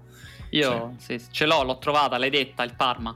Io 0.52 0.94
sì. 0.98 1.20
Sì, 1.20 1.28
ce 1.32 1.46
l'ho, 1.46 1.64
l'ho 1.64 1.78
trovata, 1.78 2.18
l'hai 2.18 2.30
detta, 2.30 2.64
il 2.64 2.74
Parma. 2.76 3.16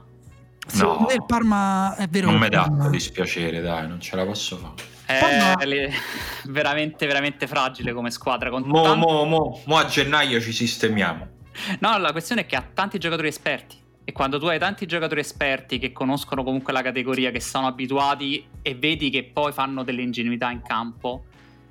Sì, 0.66 0.82
no, 0.82 1.06
il 1.12 1.24
Parma 1.26 1.94
è 1.96 2.08
vero. 2.08 2.30
Non 2.30 2.40
mi 2.40 2.48
dà 2.48 2.66
dispiacere, 2.90 3.60
dai, 3.60 3.86
non 3.88 4.00
ce 4.00 4.16
la 4.16 4.24
posso 4.24 4.56
fare. 4.56 4.92
È 5.04 5.18
Parma... 5.20 5.54
veramente, 6.44 7.06
veramente 7.06 7.46
fragile 7.46 7.92
come 7.92 8.10
squadra. 8.10 8.50
Con 8.50 8.62
mo, 8.62 8.82
tanti... 8.82 8.98
mo, 8.98 9.24
mo, 9.24 9.60
mo 9.64 9.76
a 9.76 9.84
gennaio 9.84 10.40
ci 10.40 10.52
sistemiamo. 10.52 11.28
No, 11.80 11.98
la 11.98 12.12
questione 12.12 12.42
è 12.42 12.46
che 12.46 12.56
ha 12.56 12.66
tanti 12.72 12.98
giocatori 12.98 13.28
esperti. 13.28 13.82
E 14.06 14.12
quando 14.12 14.38
tu 14.38 14.46
hai 14.46 14.58
tanti 14.58 14.86
giocatori 14.86 15.20
esperti 15.20 15.78
che 15.78 15.92
conoscono 15.92 16.44
comunque 16.44 16.72
la 16.72 16.82
categoria, 16.82 17.30
che 17.30 17.40
sono 17.40 17.66
abituati 17.66 18.46
e 18.60 18.74
vedi 18.74 19.08
che 19.10 19.24
poi 19.24 19.52
fanno 19.52 19.82
delle 19.82 20.02
ingenuità 20.02 20.50
in 20.50 20.60
campo, 20.62 21.24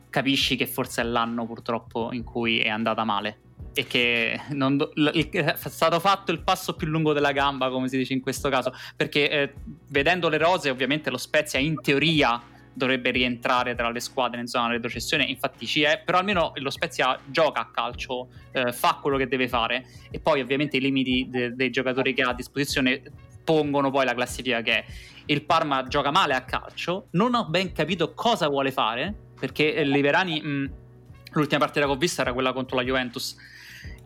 capisci 0.10 0.56
che 0.56 0.66
forse 0.66 1.02
è 1.02 1.06
l'anno 1.06 1.46
purtroppo 1.46 2.12
in 2.12 2.24
cui 2.24 2.60
è 2.60 2.70
andata 2.70 3.04
male 3.04 3.40
e 3.74 3.86
che 3.88 4.40
non, 4.50 4.78
è 4.94 5.54
stato 5.56 6.00
fatto 6.00 6.32
il 6.32 6.42
passo 6.42 6.76
più 6.76 6.88
lungo 6.88 7.14
della 7.14 7.32
gamba, 7.32 7.70
come 7.70 7.88
si 7.88 7.98
dice 7.98 8.14
in 8.14 8.22
questo 8.22 8.50
caso, 8.50 8.74
perché 8.96 9.30
eh, 9.30 9.54
vedendo 9.90 10.30
le 10.30 10.38
rose 10.38 10.70
ovviamente 10.70 11.10
lo 11.10 11.18
Spezia 11.18 11.60
in 11.60 11.82
teoria 11.82 12.42
dovrebbe 12.76 13.12
rientrare 13.12 13.76
tra 13.76 13.90
le 13.90 14.00
squadre 14.00 14.40
in 14.40 14.48
zona 14.48 14.68
retrocessione, 14.68 15.24
infatti 15.24 15.66
ci 15.66 15.84
è, 15.84 16.02
però 16.04 16.20
almeno 16.20 16.54
lo 16.56 16.70
Spezia 16.70 17.20
gioca 17.26 17.62
a 17.62 17.70
calcio, 17.72 18.30
eh, 18.52 18.72
fa 18.72 19.00
quello 19.02 19.18
che 19.18 19.28
deve 19.28 19.48
fare 19.48 19.86
e 20.10 20.20
poi 20.20 20.42
ovviamente 20.42 20.78
i 20.78 20.80
limiti 20.80 21.28
de- 21.30 21.56
dei 21.56 21.70
giocatori 21.70 22.14
che 22.14 22.24
ha 22.24 22.30
a 22.30 22.34
disposizione 22.34 23.02
pongono 23.44 23.92
poi 23.92 24.06
la 24.06 24.14
classifica 24.14 24.62
che 24.62 24.72
è. 24.72 24.86
Il 25.26 25.44
Parma 25.44 25.84
gioca 25.84 26.12
male 26.12 26.34
a 26.34 26.42
calcio, 26.42 27.08
non 27.12 27.34
ho 27.34 27.46
ben 27.46 27.72
capito 27.72 28.14
cosa 28.14 28.48
vuole 28.48 28.72
fare, 28.72 29.14
perché 29.40 29.84
Liverani, 29.84 30.42
mh, 30.42 30.72
l'ultima 31.34 31.60
partita 31.60 31.86
che 31.86 31.92
ho 31.92 31.98
visto 31.98 32.22
era 32.22 32.34
quella 32.34 32.54
contro 32.54 32.76
la 32.76 32.84
Juventus, 32.84 33.36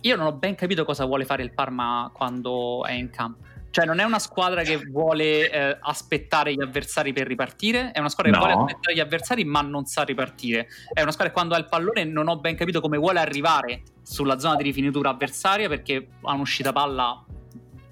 io 0.02 0.16
non 0.16 0.28
ho 0.28 0.34
ben 0.34 0.56
capito 0.56 0.86
cosa 0.86 1.06
vuole 1.06 1.26
fare 1.26 1.44
il 1.44 1.54
Parma 1.54 2.10
quando 2.14 2.86
è 2.86 2.94
in 2.94 3.10
campo. 3.10 3.46
Cioè, 3.70 3.86
non 3.86 4.00
è 4.00 4.04
una 4.04 4.18
squadra 4.18 4.64
che 4.64 4.78
vuole 4.78 5.52
eh, 5.52 5.78
aspettare 5.80 6.54
gli 6.54 6.62
avversari 6.62 7.14
per 7.14 7.28
ripartire, 7.28 7.92
è 7.92 8.00
una 8.00 8.10
squadra 8.10 8.32
no. 8.32 8.40
che 8.40 8.46
vuole 8.52 8.64
aspettare 8.64 8.96
gli 8.96 9.00
avversari 9.00 9.44
ma 9.46 9.62
non 9.62 9.86
sa 9.86 10.04
ripartire. 10.04 10.68
È 10.92 11.02
una 11.02 11.12
squadra 11.12 11.28
che 11.28 11.34
quando 11.34 11.54
ha 11.54 11.58
il 11.60 11.68
pallone 11.68 12.04
non 12.04 12.28
ho 12.28 12.40
ben 12.40 12.56
capito 12.56 12.82
come 12.82 12.98
vuole 12.98 13.20
arrivare 13.20 13.84
sulla 14.02 14.40
zona 14.40 14.56
di 14.56 14.64
rifinitura 14.64 15.10
avversaria 15.10 15.68
perché 15.68 16.08
ha 16.22 16.34
un'uscita 16.34 16.72
palla 16.72 17.24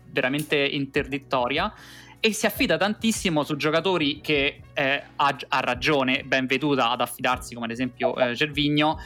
veramente 0.10 0.56
interdittoria 0.56 1.72
e 2.20 2.34
si 2.34 2.48
affida 2.48 2.78
tantissimo 2.78 3.44
su 3.44 3.56
giocatori 3.56 4.22
che 4.22 4.62
eh, 4.74 5.04
ha, 5.16 5.38
ha, 5.50 5.60
ragione 5.60 6.24
ben 6.24 6.48
veduta 6.48 6.90
ad 6.90 7.02
affidarsi 7.02 7.54
come 7.54 7.68
ad 7.68 7.72
esempio 7.72 8.16
eh, 8.16 8.34
Gervigno 8.34 8.98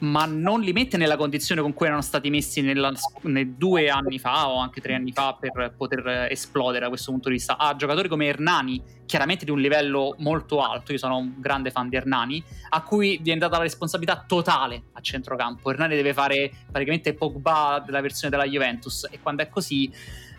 ma 0.00 0.24
non 0.26 0.60
li 0.60 0.72
mette 0.72 0.96
nella 0.96 1.16
condizione 1.16 1.60
con 1.60 1.72
cui 1.72 1.86
erano 1.86 2.02
stati 2.02 2.30
messi 2.30 2.60
nella, 2.60 2.92
nei 3.22 3.56
due 3.56 3.88
anni 3.88 4.18
fa 4.18 4.48
o 4.48 4.58
anche 4.58 4.80
tre 4.80 4.94
anni 4.94 5.12
fa 5.12 5.36
per 5.38 5.74
poter 5.76 6.28
esplodere 6.30 6.80
da 6.80 6.88
questo 6.88 7.10
punto 7.10 7.28
di 7.28 7.34
vista. 7.34 7.56
Ha 7.56 7.74
giocatori 7.76 8.08
come 8.08 8.26
Hernani, 8.26 8.82
chiaramente 9.06 9.44
di 9.44 9.50
un 9.50 9.60
livello 9.60 10.14
molto 10.18 10.60
alto, 10.62 10.92
io 10.92 10.98
sono 10.98 11.16
un 11.16 11.34
grande 11.36 11.70
fan 11.70 11.88
di 11.88 11.96
Hernani, 11.96 12.42
a 12.70 12.82
cui 12.82 13.18
viene 13.22 13.40
data 13.40 13.56
la 13.56 13.64
responsabilità 13.64 14.24
totale 14.26 14.84
a 14.92 15.00
centrocampo. 15.00 15.70
Hernani 15.70 15.94
deve 15.94 16.14
fare 16.14 16.50
praticamente 16.70 17.14
Pogba 17.14 17.82
della 17.84 18.00
versione 18.00 18.30
della 18.30 18.48
Juventus 18.48 19.06
e 19.10 19.20
quando 19.20 19.42
è 19.42 19.48
così 19.48 19.90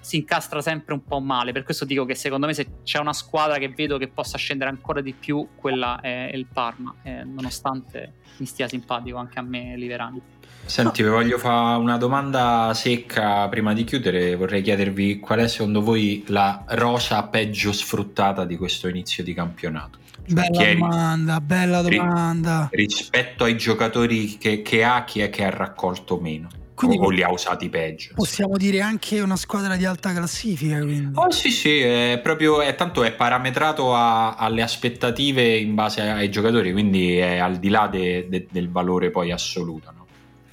si 0.02 0.18
incastra 0.18 0.62
sempre 0.62 0.94
un 0.94 1.04
po' 1.04 1.20
male. 1.20 1.52
Per 1.54 1.64
questo 1.64 1.86
dico 1.86 2.04
che 2.06 2.16
secondo 2.16 2.48
me 2.48 2.54
se 2.54 2.82
c'è 2.84 3.00
una 3.00 3.14
squadra 3.14 3.58
che 3.58 3.70
vedo 3.70 3.98
che 3.98 4.08
possa 4.10 4.38
scendere 4.38 4.70
ancora 4.70 5.00
di 5.00 5.14
più, 5.14 5.48
quella 5.56 6.02
è 6.02 6.32
il 6.34 6.48
Parma, 6.52 6.94
eh, 7.04 7.24
nonostante 7.24 8.16
mi 8.38 8.46
stia 8.46 8.68
simpatico 8.68 9.18
anche 9.18 9.40
a 9.40 9.44
me 9.44 9.78
Liverani. 9.78 10.22
Senti, 10.66 11.04
vi 11.04 11.10
voglio 11.10 11.38
fare 11.38 11.80
una 11.80 11.98
domanda 11.98 12.72
secca 12.74 13.48
prima 13.50 13.74
di 13.74 13.84
chiudere. 13.84 14.36
Vorrei 14.36 14.62
chiedervi 14.62 15.20
qual 15.20 15.40
è 15.40 15.48
secondo 15.48 15.82
voi 15.82 16.24
la 16.28 16.64
rosa 16.70 17.24
peggio 17.24 17.72
sfruttata 17.72 18.46
di 18.46 18.58
questo 18.58 18.88
inizio 18.88 19.24
di 19.24 19.34
campionato? 19.34 20.00
Cioè, 20.28 20.50
bella 20.50 20.74
domanda, 20.74 21.42
bella 21.42 21.82
domanda. 21.82 22.70
Rispetto 22.72 23.44
ai 23.44 23.58
giocatori 23.58 24.38
che, 24.38 24.62
che 24.62 24.84
ha, 24.84 25.04
chi 25.04 25.20
è 25.20 25.30
che 25.30 25.44
ha 25.44 25.50
raccolto 25.50 26.18
meno? 26.20 26.48
Quindi 26.88 27.06
o 27.06 27.10
li 27.10 27.24
ha 27.24 27.32
usati 27.32 27.70
peggio. 27.70 28.14
Possiamo 28.16 28.58
dire 28.58 28.82
anche 28.82 29.20
una 29.20 29.36
squadra 29.36 29.76
di 29.76 29.86
alta 29.86 30.14
classifica. 30.14 30.80
Quindi. 30.80 31.18
Oh, 31.18 31.32
sì, 31.32 31.50
sì, 31.50 31.80
è 31.80 32.20
proprio, 32.22 32.62
è, 32.62 32.76
tanto 32.76 33.04
è 33.04 33.12
parametrato 33.14 33.96
a, 33.96 34.36
alle 34.36 34.62
aspettative 34.62 35.58
in 35.58 35.76
base 35.76 36.02
ai 36.02 36.30
giocatori, 36.30 36.72
quindi 36.72 37.18
è 37.18 37.38
al 37.38 37.58
di 37.58 37.70
là 37.70 37.88
de, 37.88 38.28
de, 38.30 38.48
del 38.50 38.70
valore 38.70 39.12
poi 39.12 39.32
assoluto. 39.32 39.92
No? 39.96 40.06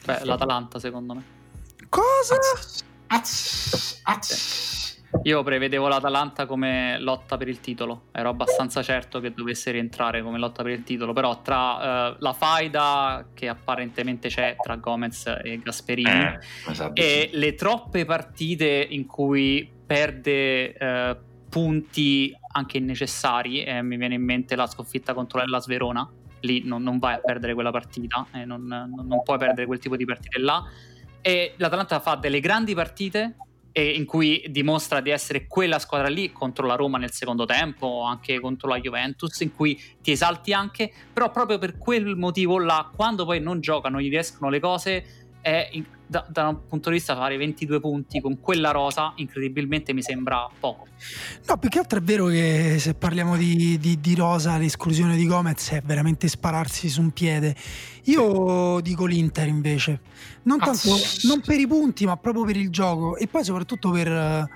Beh, 0.05 0.25
l'Atalanta 0.25 0.79
secondo 0.79 1.15
me. 1.15 1.23
Cosa? 1.89 2.37
Az, 2.37 2.85
az, 3.07 4.01
az. 4.03 4.78
Io 5.23 5.43
prevedevo 5.43 5.89
l'Atalanta 5.89 6.45
come 6.45 6.99
lotta 7.01 7.39
per 7.39 7.49
il 7.49 7.61
titolo, 7.61 8.05
ero 8.13 8.29
abbastanza 8.29 8.83
certo 8.83 9.21
che 9.21 9.33
dovesse 9.33 9.71
rientrare 9.71 10.23
come 10.23 10.39
lotta 10.39 10.63
per 10.63 10.73
il 10.73 10.85
titolo, 10.85 11.15
però 11.15 11.41
tra 11.41 12.11
uh, 12.11 12.17
la 12.19 12.33
faida 12.35 13.29
che 13.33 13.49
apparentemente 13.49 14.29
c'è 14.29 14.57
tra 14.61 14.77
Gomez 14.77 15.27
e 15.43 15.59
Gasperini 15.63 16.11
eh, 16.11 16.39
esatto, 16.69 16.95
e 16.95 17.31
sì. 17.33 17.39
le 17.39 17.55
troppe 17.55 18.05
partite 18.05 18.87
in 18.89 19.07
cui 19.07 19.71
perde 19.87 20.77
uh, 20.79 21.17
punti 21.49 22.37
anche 22.53 22.79
necessari, 22.79 23.63
eh, 23.63 23.81
mi 23.83 23.97
viene 23.97 24.15
in 24.15 24.23
mente 24.23 24.57
la 24.57 24.67
sconfitta 24.67 25.15
contro 25.15 25.39
l'Ellas 25.41 25.67
Verona, 25.67 26.07
lì 26.41 26.63
non, 26.65 26.83
non 26.83 26.99
vai 26.99 27.15
a 27.15 27.19
perdere 27.19 27.55
quella 27.55 27.71
partita, 27.71 28.27
eh, 28.35 28.45
non, 28.45 28.67
non 28.67 29.23
puoi 29.23 29.39
perdere 29.39 29.67
quel 29.67 29.79
tipo 29.79 29.97
di 29.97 30.05
partite 30.05 30.39
là, 30.39 30.63
e 31.23 31.55
l'Atalanta 31.57 31.99
fa 32.01 32.15
delle 32.15 32.41
grandi 32.41 32.75
partite 32.75 33.37
in 33.73 34.05
cui 34.07 34.45
dimostra 34.49 35.01
di 35.01 35.11
essere 35.11 35.47
quella 35.47 35.79
squadra 35.79 36.09
lì 36.09 36.33
contro 36.33 36.67
la 36.67 36.75
Roma 36.75 36.99
nel 36.99 37.13
secondo 37.13 37.45
tempo, 37.45 38.03
anche 38.03 38.41
contro 38.41 38.69
la 38.69 38.81
Juventus, 38.81 39.39
in 39.41 39.55
cui 39.55 39.81
ti 40.03 40.11
esalti 40.11 40.53
anche, 40.53 40.93
però 41.13 41.31
proprio 41.31 41.59
per 41.59 41.79
quel 41.79 42.17
motivo 42.17 42.59
là, 42.59 42.91
quando 42.95 43.25
poi 43.25 43.41
non 43.41 43.61
giocano, 43.61 44.01
gli 44.01 44.09
riescono 44.09 44.51
le 44.51 44.61
cose, 44.61 45.28
è 45.41 45.69
in, 45.73 45.85
da, 46.07 46.27
da, 46.29 46.49
un 46.49 46.67
punto 46.67 46.89
di 46.89 46.97
vista 46.97 47.15
fare 47.15 47.37
22 47.37 47.81
punti 47.81 48.21
con 48.21 48.41
quella 48.41 48.71
rosa 48.71 49.13
incredibilmente 49.17 49.93
mi 49.93 50.03
sembra 50.03 50.49
poco. 50.59 50.87
No, 51.47 51.59
più 51.59 51.69
che 51.69 51.79
altro 51.79 51.99
è 51.99 52.03
vero 52.03 52.27
che 52.27 52.77
se 52.79 52.95
parliamo 52.95 53.37
di, 53.37 53.79
di, 53.79 54.01
di 54.01 54.15
rosa 54.15 54.57
l'esclusione 54.57 55.17
di 55.17 55.27
Gomez 55.27 55.71
è 55.73 55.83
veramente 55.83 56.29
spararsi 56.29 56.89
su 56.89 57.03
un 57.03 57.11
piede. 57.11 57.55
Io 58.05 58.81
dico 58.81 59.05
l'Inter 59.05 59.47
invece, 59.49 60.01
non, 60.45 60.59
tanto, 60.59 60.97
non 61.25 61.41
per 61.43 61.61
i 61.61 61.67
punti 61.67 62.07
ma 62.07 62.17
proprio 62.17 62.45
per 62.45 62.57
il 62.57 62.71
gioco 62.71 63.17
e 63.17 63.27
poi 63.27 63.45
soprattutto 63.45 63.91
per, 63.91 64.49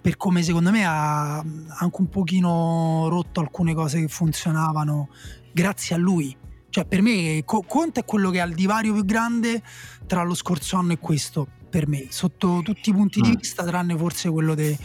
per 0.00 0.16
come 0.18 0.42
secondo 0.42 0.70
me 0.70 0.84
ha 0.84 1.38
anche 1.38 1.96
un 1.96 2.08
pochino 2.08 3.08
rotto 3.08 3.40
alcune 3.40 3.72
cose 3.72 4.00
che 4.00 4.08
funzionavano 4.08 5.08
grazie 5.52 5.94
a 5.94 5.98
lui 5.98 6.36
cioè, 6.72 6.86
per 6.86 7.02
me 7.02 7.42
Conte 7.44 8.00
è 8.00 8.04
quello 8.06 8.30
che 8.30 8.40
ha 8.40 8.46
il 8.46 8.54
divario 8.54 8.94
più 8.94 9.04
grande 9.04 9.62
tra 10.06 10.22
lo 10.22 10.32
scorso 10.32 10.78
anno 10.78 10.92
e 10.92 10.98
questo, 10.98 11.46
per 11.68 11.86
me, 11.86 12.06
sotto 12.08 12.62
tutti 12.64 12.88
i 12.88 12.94
punti 12.94 13.20
mm. 13.20 13.22
di 13.24 13.36
vista, 13.36 13.62
tranne 13.62 13.94
forse 13.94 14.30
quello 14.30 14.54
de- 14.54 14.78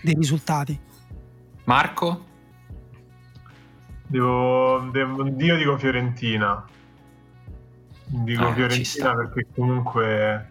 dei 0.00 0.14
risultati. 0.14 0.80
Marco? 1.64 2.24
Devo, 4.06 4.88
devo, 4.90 5.26
io 5.36 5.56
dico 5.56 5.76
Fiorentina. 5.76 6.64
Dico 8.06 8.46
ah, 8.46 8.54
Fiorentina 8.54 9.14
perché 9.14 9.46
comunque 9.54 10.48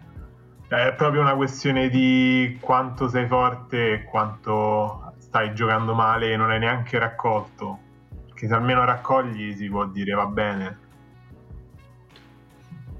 è 0.68 0.94
proprio 0.96 1.22
una 1.22 1.34
questione 1.34 1.88
di 1.88 2.56
quanto 2.60 3.08
sei 3.08 3.26
forte 3.26 3.94
e 3.94 4.04
quanto 4.04 5.14
stai 5.18 5.52
giocando 5.56 5.92
male 5.92 6.30
e 6.30 6.36
non 6.36 6.52
hai 6.52 6.60
neanche 6.60 7.00
raccolto. 7.00 7.80
Perché 8.26 8.46
se 8.46 8.54
almeno 8.54 8.84
raccogli 8.84 9.56
si 9.56 9.68
può 9.68 9.86
dire 9.86 10.14
va 10.14 10.26
bene. 10.26 10.82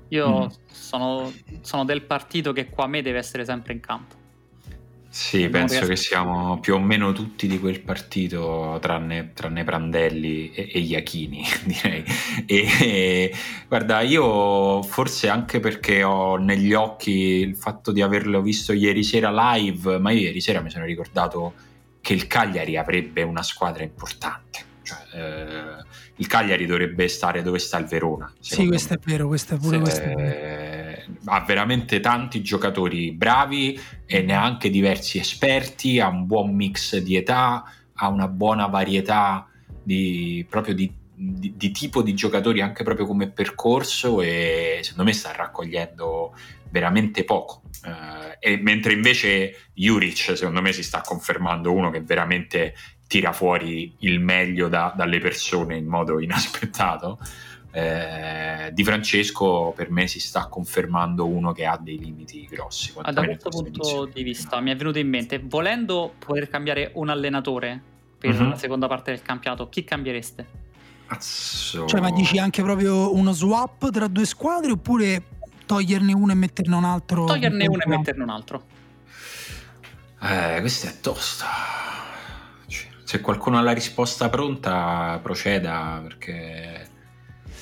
Io 0.09 0.44
mm. 0.44 0.48
sono, 0.70 1.32
sono, 1.60 1.85
del 1.85 2.02
partito 2.02 2.52
che 2.52 2.68
qua 2.68 2.85
a 2.85 2.89
me 2.89 3.02
deve 3.02 3.18
essere 3.18 3.44
sempre 3.44 3.72
in 3.72 3.81
campo. 3.81 4.22
Sì, 5.09 5.43
non 5.43 5.51
penso 5.52 5.74
riesco... 5.74 5.89
che 5.90 5.97
siamo 5.97 6.59
più 6.59 6.74
o 6.74 6.81
meno 6.81 7.12
tutti 7.12 7.47
di 7.47 7.60
quel 7.60 7.81
partito, 7.81 8.78
tranne, 8.81 9.31
tranne 9.32 9.62
Prandelli 9.62 10.51
e, 10.52 10.70
e 10.72 10.81
Iachini, 10.81 11.44
direi. 11.64 12.05
E, 12.47 12.66
e, 12.81 13.35
guarda, 13.68 14.01
io 14.01 14.82
forse 14.82 15.28
anche 15.28 15.60
perché 15.60 16.02
ho 16.02 16.36
negli 16.36 16.72
occhi 16.72 17.12
il 17.12 17.56
fatto 17.56 17.93
di 17.93 18.02
averlo 18.02 18.43
visto 18.43 18.72
ieri 18.72 19.05
sera 19.05 19.31
live, 19.55 19.98
ma 19.98 20.10
io 20.10 20.20
ieri 20.20 20.40
sera 20.40 20.60
mi 20.60 20.70
sono 20.70 20.85
ricordato 20.85 21.55
che 22.01 22.12
il 22.12 22.26
Cagliari 22.26 22.76
avrebbe 22.76 23.22
una 23.22 23.43
squadra 23.43 23.85
importante. 23.85 24.72
Cioè, 24.82 24.98
eh, 25.14 25.85
il 26.16 26.26
Cagliari 26.26 26.66
dovrebbe 26.66 27.08
stare 27.08 27.42
dove 27.42 27.58
sta 27.58 27.78
il 27.78 27.86
Verona. 27.86 28.32
Sì, 28.38 28.66
questo 28.66 28.94
me. 28.94 29.00
è 29.00 29.08
vero, 29.08 29.26
questo 29.26 29.54
è 29.54 29.58
pure 29.58 29.78
questo 29.80 30.02
eh, 30.02 31.04
ha 31.26 31.40
veramente 31.40 32.00
tanti 32.00 32.42
giocatori 32.42 33.12
bravi 33.12 33.78
e 34.06 34.22
neanche 34.22 34.70
diversi 34.70 35.18
esperti, 35.18 36.00
ha 36.00 36.08
un 36.08 36.26
buon 36.26 36.54
mix 36.54 36.96
di 36.98 37.16
età, 37.16 37.64
ha 37.94 38.08
una 38.08 38.28
buona 38.28 38.66
varietà 38.66 39.48
di, 39.82 40.44
proprio 40.48 40.74
di, 40.74 40.92
di, 41.14 41.54
di, 41.56 41.70
tipo 41.70 42.02
di 42.02 42.14
giocatori 42.14 42.60
anche 42.60 42.84
proprio 42.84 43.06
come 43.06 43.30
percorso 43.30 44.20
e 44.22 44.80
secondo 44.82 45.04
me 45.04 45.12
sta 45.12 45.32
raccogliendo 45.32 46.34
veramente 46.70 47.24
poco. 47.24 47.62
Uh, 47.84 48.34
e 48.40 48.56
mentre 48.56 48.94
invece 48.94 49.68
Juric 49.74 50.36
secondo 50.36 50.62
me 50.62 50.72
si 50.72 50.82
sta 50.82 51.02
confermando 51.02 51.70
uno 51.70 51.90
che 51.90 52.00
veramente 52.00 52.74
tira 53.06 53.32
fuori 53.32 53.94
il 54.01 54.20
meglio 54.20 54.68
da, 54.68 54.93
dalle 54.97 55.18
persone 55.18 55.76
in 55.76 55.86
modo 55.86 56.20
inaspettato. 56.20 57.18
Eh, 57.76 58.70
di 58.72 58.85
Francesco 58.85 59.72
per 59.74 59.90
me 59.90 60.06
si 60.06 60.20
sta 60.20 60.47
confermando 60.47 61.26
uno 61.26 61.51
che 61.51 61.66
ha 61.66 61.76
dei 61.76 61.98
limiti 61.98 62.47
grossi. 62.48 62.93
Ah, 63.02 63.10
da 63.10 63.24
questo 63.24 63.51
punto 63.51 63.68
edizione. 63.68 64.12
di 64.12 64.22
vista 64.22 64.60
mi 64.60 64.70
è 64.70 64.76
venuto 64.76 65.01
in 65.01 65.09
mente, 65.09 65.40
volendo 65.43 66.14
poter 66.18 66.48
cambiare 66.48 66.93
un 66.94 67.09
allenatore 67.09 67.82
per 68.16 68.32
mm-hmm. 68.32 68.51
la 68.51 68.56
seconda 68.56 68.86
parte 68.86 69.10
del 69.10 69.22
campionato, 69.22 69.68
chi 69.68 69.82
cambiereste? 69.82 70.47
Azzo. 71.06 71.86
Cioè, 71.86 72.01
ma 72.01 72.10
dici 72.12 72.39
anche 72.39 72.62
proprio 72.62 73.12
uno 73.12 73.32
swap 73.32 73.90
tra 73.90 74.06
due 74.06 74.24
squadre 74.24 74.70
oppure 74.70 75.22
toglierne 75.66 76.14
uno 76.14 76.31
e 76.31 76.35
metterne 76.36 76.76
un 76.76 76.85
altro? 76.85 77.24
Toglierne 77.24 77.66
uno 77.66 77.82
e 77.82 77.89
metterne 77.89 78.22
un 78.22 78.31
altro. 78.31 78.62
Eh, 80.22 80.59
questa 80.60 80.89
è 80.89 81.01
tosta. 81.01 81.47
Se 83.14 83.20
qualcuno 83.20 83.58
ha 83.58 83.60
la 83.60 83.70
risposta 83.70 84.28
pronta, 84.28 85.20
proceda 85.22 86.00
perché 86.02 86.88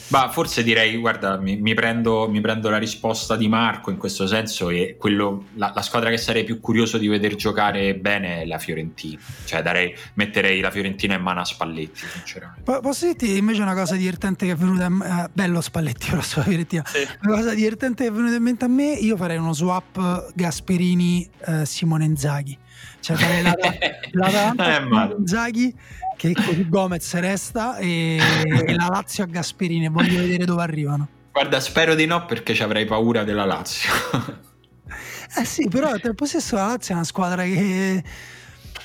Bah, 0.09 0.29
forse 0.29 0.63
direi, 0.63 0.97
guarda, 0.99 1.39
mi, 1.39 1.57
mi, 1.57 1.73
prendo, 1.73 2.29
mi, 2.29 2.43
prendo, 2.43 2.69
la 2.69 2.77
risposta 2.77 3.35
di 3.35 3.49
Marco 3.49 3.91
in 3.91 3.97
questo 3.97 4.27
senso 4.27 4.69
e 4.69 4.97
quello, 4.99 5.47
la, 5.55 5.73
la, 5.75 5.81
squadra 5.81 6.11
che 6.11 6.19
sarei 6.19 6.45
più 6.45 6.61
curioso 6.61 6.99
di 6.99 7.09
vedere 7.09 7.35
giocare 7.35 7.95
bene 7.95 8.43
è 8.43 8.45
la 8.45 8.59
Fiorentina. 8.59 9.19
Cioè 9.47 9.63
darei, 9.63 9.95
metterei 10.15 10.61
la 10.61 10.71
Fiorentina 10.71 11.15
in 11.15 11.23
mano 11.23 11.41
a 11.41 11.45
Spalletti, 11.47 12.01
sinceramente. 12.07 12.63
Po- 12.63 12.81
posso 12.81 13.07
dirti 13.07 13.39
invece 13.39 13.63
una 13.63 13.73
cosa 13.73 13.95
divertente 13.95 14.45
che 14.45 14.53
è 14.53 14.57
venuta 14.57 14.85
in 14.85 14.93
mente? 14.93 15.23
Eh, 15.23 15.29
bello 15.33 15.61
Spalletti, 15.63 16.07
però 16.11 16.21
sulla 16.21 16.45
Fiorentina. 16.45 16.85
Sì. 16.87 17.09
Una 17.23 17.37
cosa 17.37 17.55
divertente 17.55 18.05
che 18.05 18.11
è 18.11 18.13
venuta 18.13 18.35
in 18.35 18.43
mente 18.43 18.65
a 18.67 18.69
me, 18.69 18.93
io 18.93 19.17
farei 19.17 19.39
uno 19.39 19.55
swap 19.55 20.33
Gasperini-Simone 20.35 22.05
eh, 22.05 22.07
Inzaghi. 22.07 22.59
Cioè 23.01 23.17
farei 23.17 23.43
la, 23.43 23.55
la, 24.31 24.55
la, 24.55 24.87
la 24.89 25.15
Inzaghi 25.19 25.75
che 26.17 26.35
così 26.35 26.69
Gomez 26.69 27.15
resta 27.15 27.77
e, 27.79 28.19
e 28.45 28.75
la 28.75 28.87
Lazio 28.89 29.25
a 29.25 29.27
Gasperini. 29.27 29.89
Voglio 29.89 30.21
vedere 30.21 30.45
dove 30.45 30.63
arrivano. 30.63 31.09
Guarda, 31.33 31.61
spero 31.61 31.95
di 31.95 32.07
no 32.07 32.27
perché 32.27 32.55
ci 32.55 32.63
avrei 32.63 32.85
paura 32.85 33.25
della 33.25 33.45
Lazio. 33.45 33.91
eh 35.37 35.45
sì, 35.45 35.67
però 35.69 35.89
al 35.89 36.01
tempo 36.01 36.27
stesso 36.27 36.57
la 36.57 36.67
Lazio 36.67 36.93
è 36.93 36.97
una 36.97 37.05
squadra 37.05 37.43
che 37.43 38.05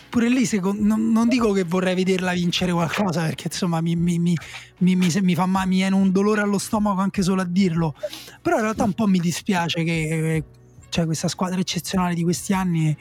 pure 0.09 0.29
lì 0.29 0.45
secondo, 0.45 0.83
non, 0.83 1.11
non, 1.11 1.27
dico 1.27 1.51
che 1.51 1.63
vorrei 1.63 1.93
vederla 1.93 2.31
vincere 2.31 2.71
qualcosa 2.71 3.23
perché 3.23 3.49
insomma 3.51 3.81
mi, 3.81 3.95
mi, 3.95 4.17
mi, 4.17 4.35
mi 4.77 5.35
fa, 5.35 5.45
mi 5.45 5.75
viene 5.75 5.95
un 5.95 6.11
dolore 6.11 6.41
allo 6.41 6.57
stomaco 6.57 7.01
anche 7.01 7.21
solo 7.21 7.41
a 7.41 7.45
dirlo 7.45 7.93
però 8.41 8.55
in 8.55 8.61
realtà 8.63 8.83
un 8.83 8.93
po' 8.93 9.05
mi 9.05 9.19
dispiace 9.19 9.83
che 9.83 10.43
cioè, 10.89 11.05
questa 11.05 11.27
squadra 11.27 11.59
eccezionale 11.59 12.15
di 12.15 12.23
questi 12.23 12.53
anni 12.53 12.95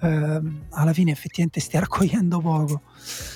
eh, 0.00 0.40
alla 0.70 0.92
fine 0.92 1.10
effettivamente 1.10 1.60
stia 1.60 1.80
raccogliendo 1.86 2.40
poco. 2.40 2.82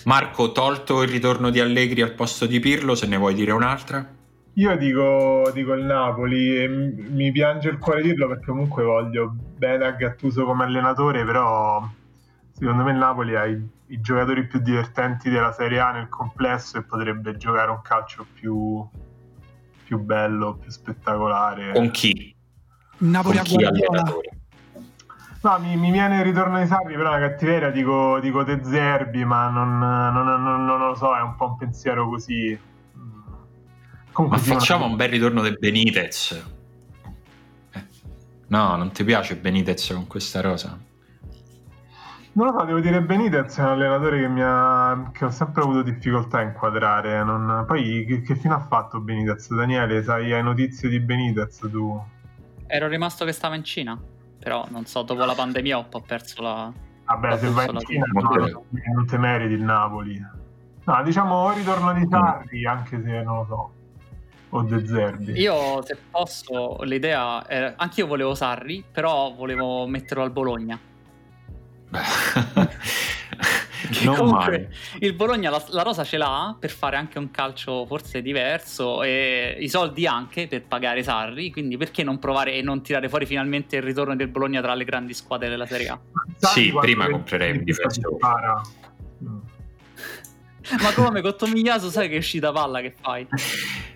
Marco, 0.05 0.53
tolto 0.53 1.03
il 1.03 1.09
ritorno 1.09 1.51
di 1.51 1.61
Allegri 1.61 2.03
al 2.03 2.15
posto 2.15 2.47
di 2.47 2.61
Pirlo, 2.61 2.95
se 2.95 3.07
ne 3.07 3.17
vuoi 3.17 3.35
dire 3.35 3.53
un'altra? 3.53 4.19
Io 4.55 4.77
dico, 4.77 5.51
dico 5.55 5.75
il 5.75 5.85
Napoli 5.85 6.59
e 6.59 6.69
mi 6.69 7.31
piange 7.31 7.69
il 7.69 7.79
cuore 7.79 8.03
dirlo 8.03 8.27
perché 8.27 8.47
comunque 8.47 8.83
voglio 8.83 9.33
bene 9.57 9.87
a 9.87 9.93
Gattuso 9.93 10.45
come 10.45 10.65
allenatore, 10.65 11.25
però 11.25 11.89
secondo 12.53 12.83
me 12.83 12.91
il 12.91 12.99
Napoli 12.99 13.37
ha 13.37 13.47
i, 13.47 13.59
i, 13.87 14.01
giocatori 14.01 14.47
più 14.47 14.59
divertenti 14.59 15.31
della 15.31 15.53
Serie 15.53 15.79
A 15.79 15.93
nel 15.93 16.09
complesso 16.09 16.79
e 16.79 16.83
potrebbe 16.83 17.37
giocare 17.37 17.71
un 17.71 17.81
calcio 17.81 18.27
più, 18.35 18.85
più 19.85 19.99
bello, 20.01 20.57
più 20.57 20.71
spettacolare. 20.71 21.73
Con 21.73 21.91
chi? 21.91 22.35
Napoli 22.99 23.39
Con 23.39 23.47
a 23.47 23.51
Guardiola. 23.51 24.15
No, 25.43 25.59
mi, 25.59 25.75
mi, 25.77 25.91
viene 25.91 26.19
il 26.19 26.25
ritorno 26.25 26.61
di 26.61 26.67
Sarri, 26.67 26.95
però 26.97 27.17
una 27.17 27.29
cattiveria 27.29 27.71
dico, 27.71 28.21
dico 28.21 28.45
De 28.45 28.61
Zerbi, 28.63 29.25
ma 29.25 29.49
non, 29.49 29.79
non, 29.79 30.43
non, 30.43 30.65
non, 30.67 30.79
lo 30.79 30.95
so, 30.95 31.17
è 31.17 31.23
un 31.23 31.35
po' 31.35 31.47
un 31.47 31.57
pensiero 31.57 32.07
così. 32.11 32.59
Comunque 34.13 34.39
ma 34.39 34.45
facciamo 34.45 34.85
un 34.85 34.97
bel 34.97 35.09
ritorno 35.09 35.41
del 35.41 35.57
Benitez. 35.59 36.45
Eh. 37.73 37.85
No, 38.49 38.77
non 38.77 38.93
ti 38.93 39.03
piace 39.03 39.37
Benitez 39.37 39.93
con 39.95 40.07
questa 40.07 40.43
rosa? 40.43 40.79
Non 42.33 42.47
lo 42.47 42.59
so, 42.59 42.65
devo 42.67 42.81
dire 42.81 43.01
Benitez 43.01 43.57
è 43.57 43.63
un 43.63 43.69
allenatore 43.69 44.21
che, 44.21 44.29
mi 44.29 44.43
ha, 44.43 45.11
che 45.11 45.25
ho 45.25 45.31
sempre 45.31 45.63
avuto 45.63 45.81
difficoltà 45.81 46.39
a 46.39 46.43
inquadrare. 46.43 47.25
Non... 47.25 47.65
Poi 47.67 48.05
che, 48.05 48.21
che 48.21 48.37
fine 48.37 48.53
ha 48.53 48.61
fatto 48.61 49.01
Benitez? 49.01 49.55
Daniele, 49.55 50.03
sai, 50.03 50.35
hai 50.35 50.43
notizie 50.43 50.91
di 50.91 51.01
Benitez 51.01 51.67
tu? 51.71 51.99
Ero 52.67 52.89
rimasto 52.89 53.25
che 53.25 53.33
stava 53.33 53.55
in 53.55 53.65
Cina 53.65 53.99
però 54.41 54.67
non 54.71 54.87
so, 54.87 55.03
dopo 55.03 55.25
la 55.25 55.35
pandemia 55.35 55.77
ho 55.77 55.81
un 55.81 55.89
po' 55.89 56.01
perso 56.01 56.43
la... 56.43 56.73
Vabbè, 57.05 57.39
se 57.39 57.51
vai 57.51 57.69
in 57.69 57.79
Cina 57.81 58.07
no, 58.13 58.65
non 58.95 59.07
te 59.07 59.19
meriti 59.19 59.53
il 59.53 59.63
Napoli. 59.63 60.19
No, 60.85 61.03
diciamo 61.03 61.53
ritorno 61.53 61.93
di 61.93 62.07
Sarri, 62.09 62.67
anche 62.67 63.03
se 63.03 63.23
non 63.23 63.37
lo 63.37 63.45
so. 63.49 63.73
O 64.53 64.63
De 64.63 64.85
Zerbi. 64.87 65.33
Io, 65.33 65.83
se 65.85 65.97
posso, 66.11 66.83
l'idea... 66.83 67.47
Era... 67.49 67.75
Anche 67.77 68.01
io 68.01 68.07
volevo 68.07 68.35
Sarri, 68.35 68.85
però 68.91 69.33
volevo 69.33 69.87
metterlo 69.87 70.25
al 70.25 70.33
Bologna. 70.33 70.79
non 74.05 74.17
comunque, 74.17 74.51
male. 74.51 74.75
Il 75.01 75.15
Bologna 75.15 75.51
la, 75.51 75.63
la, 75.69 75.83
rosa 75.83 76.05
ce 76.05 76.17
l'ha 76.17 76.57
per 76.59 76.71
fare 76.71 76.97
anche 76.97 77.19
un 77.19 77.31
calcio 77.31 77.87
forse 77.87 78.23
diverso 78.23 79.03
e 79.03 79.57
i 79.61 79.69
soldi 79.69 80.07
anche 80.07 80.47
per 80.47 80.63
pagare 80.63 81.03
Sarri, 81.03 81.51
quindi 81.51 81.77
perché 81.77 82.03
non 82.03 82.19
provare 82.19 82.55
e 82.55 82.63
non 82.63 82.83
tirare 82.83 83.09
fuori 83.09 83.27
finalmente 83.27 83.77
il 83.77 83.83
ritorno 83.83 84.17
del 84.17 84.29
Bologna 84.29 84.61
tra 84.61 84.75
le 84.75 84.85
grandi 84.85 85.15
squadre 85.15 85.49
della 85.49 85.67
Serie 85.67 85.89
A? 85.89 86.01
Sì, 86.37 86.73
prima 86.79 87.09
comprerei 87.09 87.53
un 87.53 87.65
difensore. 87.65 88.17
Ma 90.83 90.93
come 90.95 91.21
con 91.21 91.37
Tomigliaso 91.37 91.91
sai 91.91 92.09
che 92.09 92.15
è 92.15 92.19
uscita 92.19 92.53
palla 92.53 92.81
che 92.81 92.95
fai? 93.01 93.27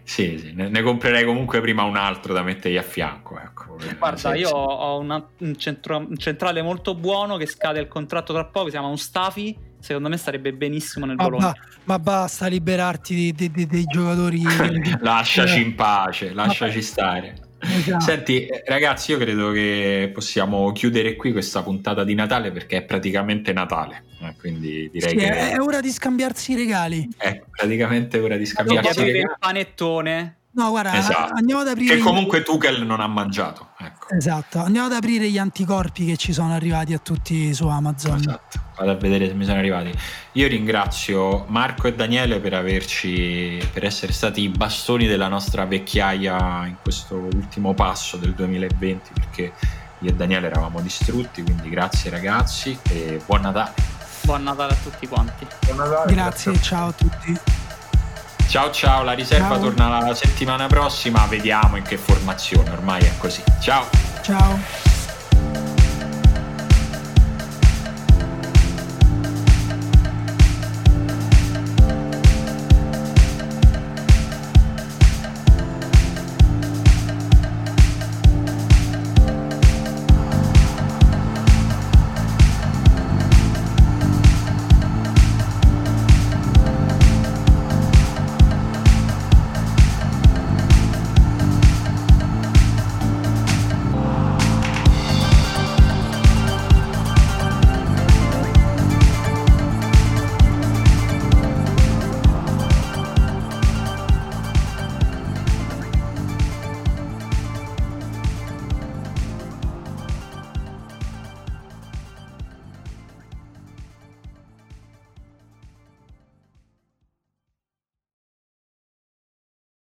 sì, 0.02 0.38
sì. 0.38 0.52
Ne, 0.54 0.68
ne, 0.68 0.82
comprerei 0.82 1.24
comunque 1.24 1.60
prima 1.60 1.82
un 1.82 1.96
altro 1.96 2.32
da 2.32 2.42
mettergli 2.42 2.76
a 2.76 2.82
fianco. 2.82 3.38
Ecco. 3.38 3.76
Guarda, 3.98 4.34
io 4.34 4.50
ho 4.50 4.98
una, 4.98 5.24
un, 5.38 5.56
centro, 5.56 5.98
un, 5.98 6.16
centrale 6.16 6.62
molto 6.62 6.94
buono 6.94 7.36
che 7.36 7.46
scade 7.46 7.80
il 7.80 7.88
contratto 7.88 8.32
tra 8.32 8.44
poco, 8.44 8.66
si 8.66 8.72
chiama 8.72 8.88
Mustafi. 8.88 9.72
Secondo 9.78 10.08
me 10.08 10.16
starebbe 10.16 10.52
benissimo 10.54 11.04
nel 11.04 11.16
ma 11.16 11.24
Bologna. 11.24 11.50
Ba, 11.50 11.56
ma 11.84 11.98
basta 11.98 12.46
liberarti 12.46 13.32
dei, 13.34 13.50
dei, 13.50 13.66
dei 13.66 13.84
giocatori. 13.84 14.42
lasciaci 15.00 15.60
in 15.60 15.74
pace, 15.74 16.32
lasciaci 16.32 16.80
stare. 16.80 17.43
Esatto. 17.64 18.04
Senti, 18.04 18.46
ragazzi, 18.66 19.12
io 19.12 19.18
credo 19.18 19.50
che 19.50 20.10
possiamo 20.12 20.70
chiudere 20.72 21.16
qui 21.16 21.32
questa 21.32 21.62
puntata 21.62 22.04
di 22.04 22.14
Natale 22.14 22.52
perché 22.52 22.78
è 22.78 22.82
praticamente 22.82 23.52
Natale. 23.52 24.04
Eh, 24.20 24.34
quindi 24.38 24.88
direi 24.90 25.10
sì, 25.10 25.16
che 25.16 25.50
è 25.50 25.58
ora 25.58 25.80
di 25.80 25.90
scambiarsi 25.90 26.52
i 26.52 26.56
regali. 26.56 27.08
È 27.16 27.42
praticamente 27.50 28.18
ora 28.18 28.36
di 28.36 28.46
scambiarsi 28.46 29.00
i 29.00 29.04
regali. 29.04 29.18
il 29.18 29.36
panettone. 29.38 30.36
No, 30.54 30.70
guarda, 30.70 30.96
esatto. 30.96 31.32
andiamo 31.34 31.62
ad 31.62 31.68
aprire. 31.68 31.96
Che 31.96 32.00
comunque 32.00 32.42
Tuchel 32.42 32.86
non 32.86 33.00
ha 33.00 33.08
mangiato. 33.08 33.70
Ecco. 33.76 34.14
Esatto, 34.14 34.60
andiamo 34.60 34.86
ad 34.86 34.92
aprire 34.92 35.28
gli 35.28 35.38
anticorpi 35.38 36.04
che 36.06 36.16
ci 36.16 36.32
sono 36.32 36.54
arrivati 36.54 36.92
a 36.94 36.98
tutti 36.98 37.52
su 37.52 37.66
Amazon. 37.66 38.18
Esatto, 38.18 38.60
vado 38.76 38.92
a 38.92 38.94
vedere 38.94 39.26
se 39.26 39.34
mi 39.34 39.44
sono 39.44 39.58
arrivati. 39.58 39.92
Io 40.32 40.46
ringrazio 40.46 41.44
Marco 41.48 41.88
e 41.88 41.94
Daniele 41.94 42.38
per 42.38 42.54
averci, 42.54 43.58
per 43.72 43.84
essere 43.84 44.12
stati 44.12 44.42
i 44.42 44.48
bastoni 44.48 45.06
della 45.06 45.28
nostra 45.28 45.64
vecchiaia 45.64 46.66
in 46.66 46.76
questo 46.80 47.16
ultimo 47.16 47.74
passo 47.74 48.16
del 48.16 48.32
2020, 48.34 49.10
perché 49.12 49.52
io 49.98 50.10
e 50.10 50.14
Daniele 50.14 50.46
eravamo 50.46 50.80
distrutti. 50.80 51.42
Quindi 51.42 51.68
grazie 51.68 52.10
ragazzi 52.10 52.78
e 52.90 53.20
buon 53.26 53.40
Natale. 53.40 53.72
Buon 54.22 54.44
Natale 54.44 54.72
a 54.72 54.76
tutti 54.76 55.08
quanti. 55.08 55.46
Natale, 55.74 56.12
grazie, 56.12 56.52
grazie, 56.52 56.62
ciao 56.62 56.88
a 56.88 56.92
tutti. 56.92 57.40
Ciao 58.54 58.70
ciao, 58.70 59.02
la 59.02 59.14
riserva 59.14 59.56
ciao. 59.56 59.62
torna 59.62 59.88
la 59.98 60.14
settimana 60.14 60.68
prossima, 60.68 61.26
vediamo 61.26 61.76
in 61.76 61.82
che 61.82 61.96
formazione, 61.96 62.70
ormai 62.70 63.02
è 63.02 63.10
così. 63.18 63.42
Ciao. 63.60 63.88
Ciao. 64.22 64.93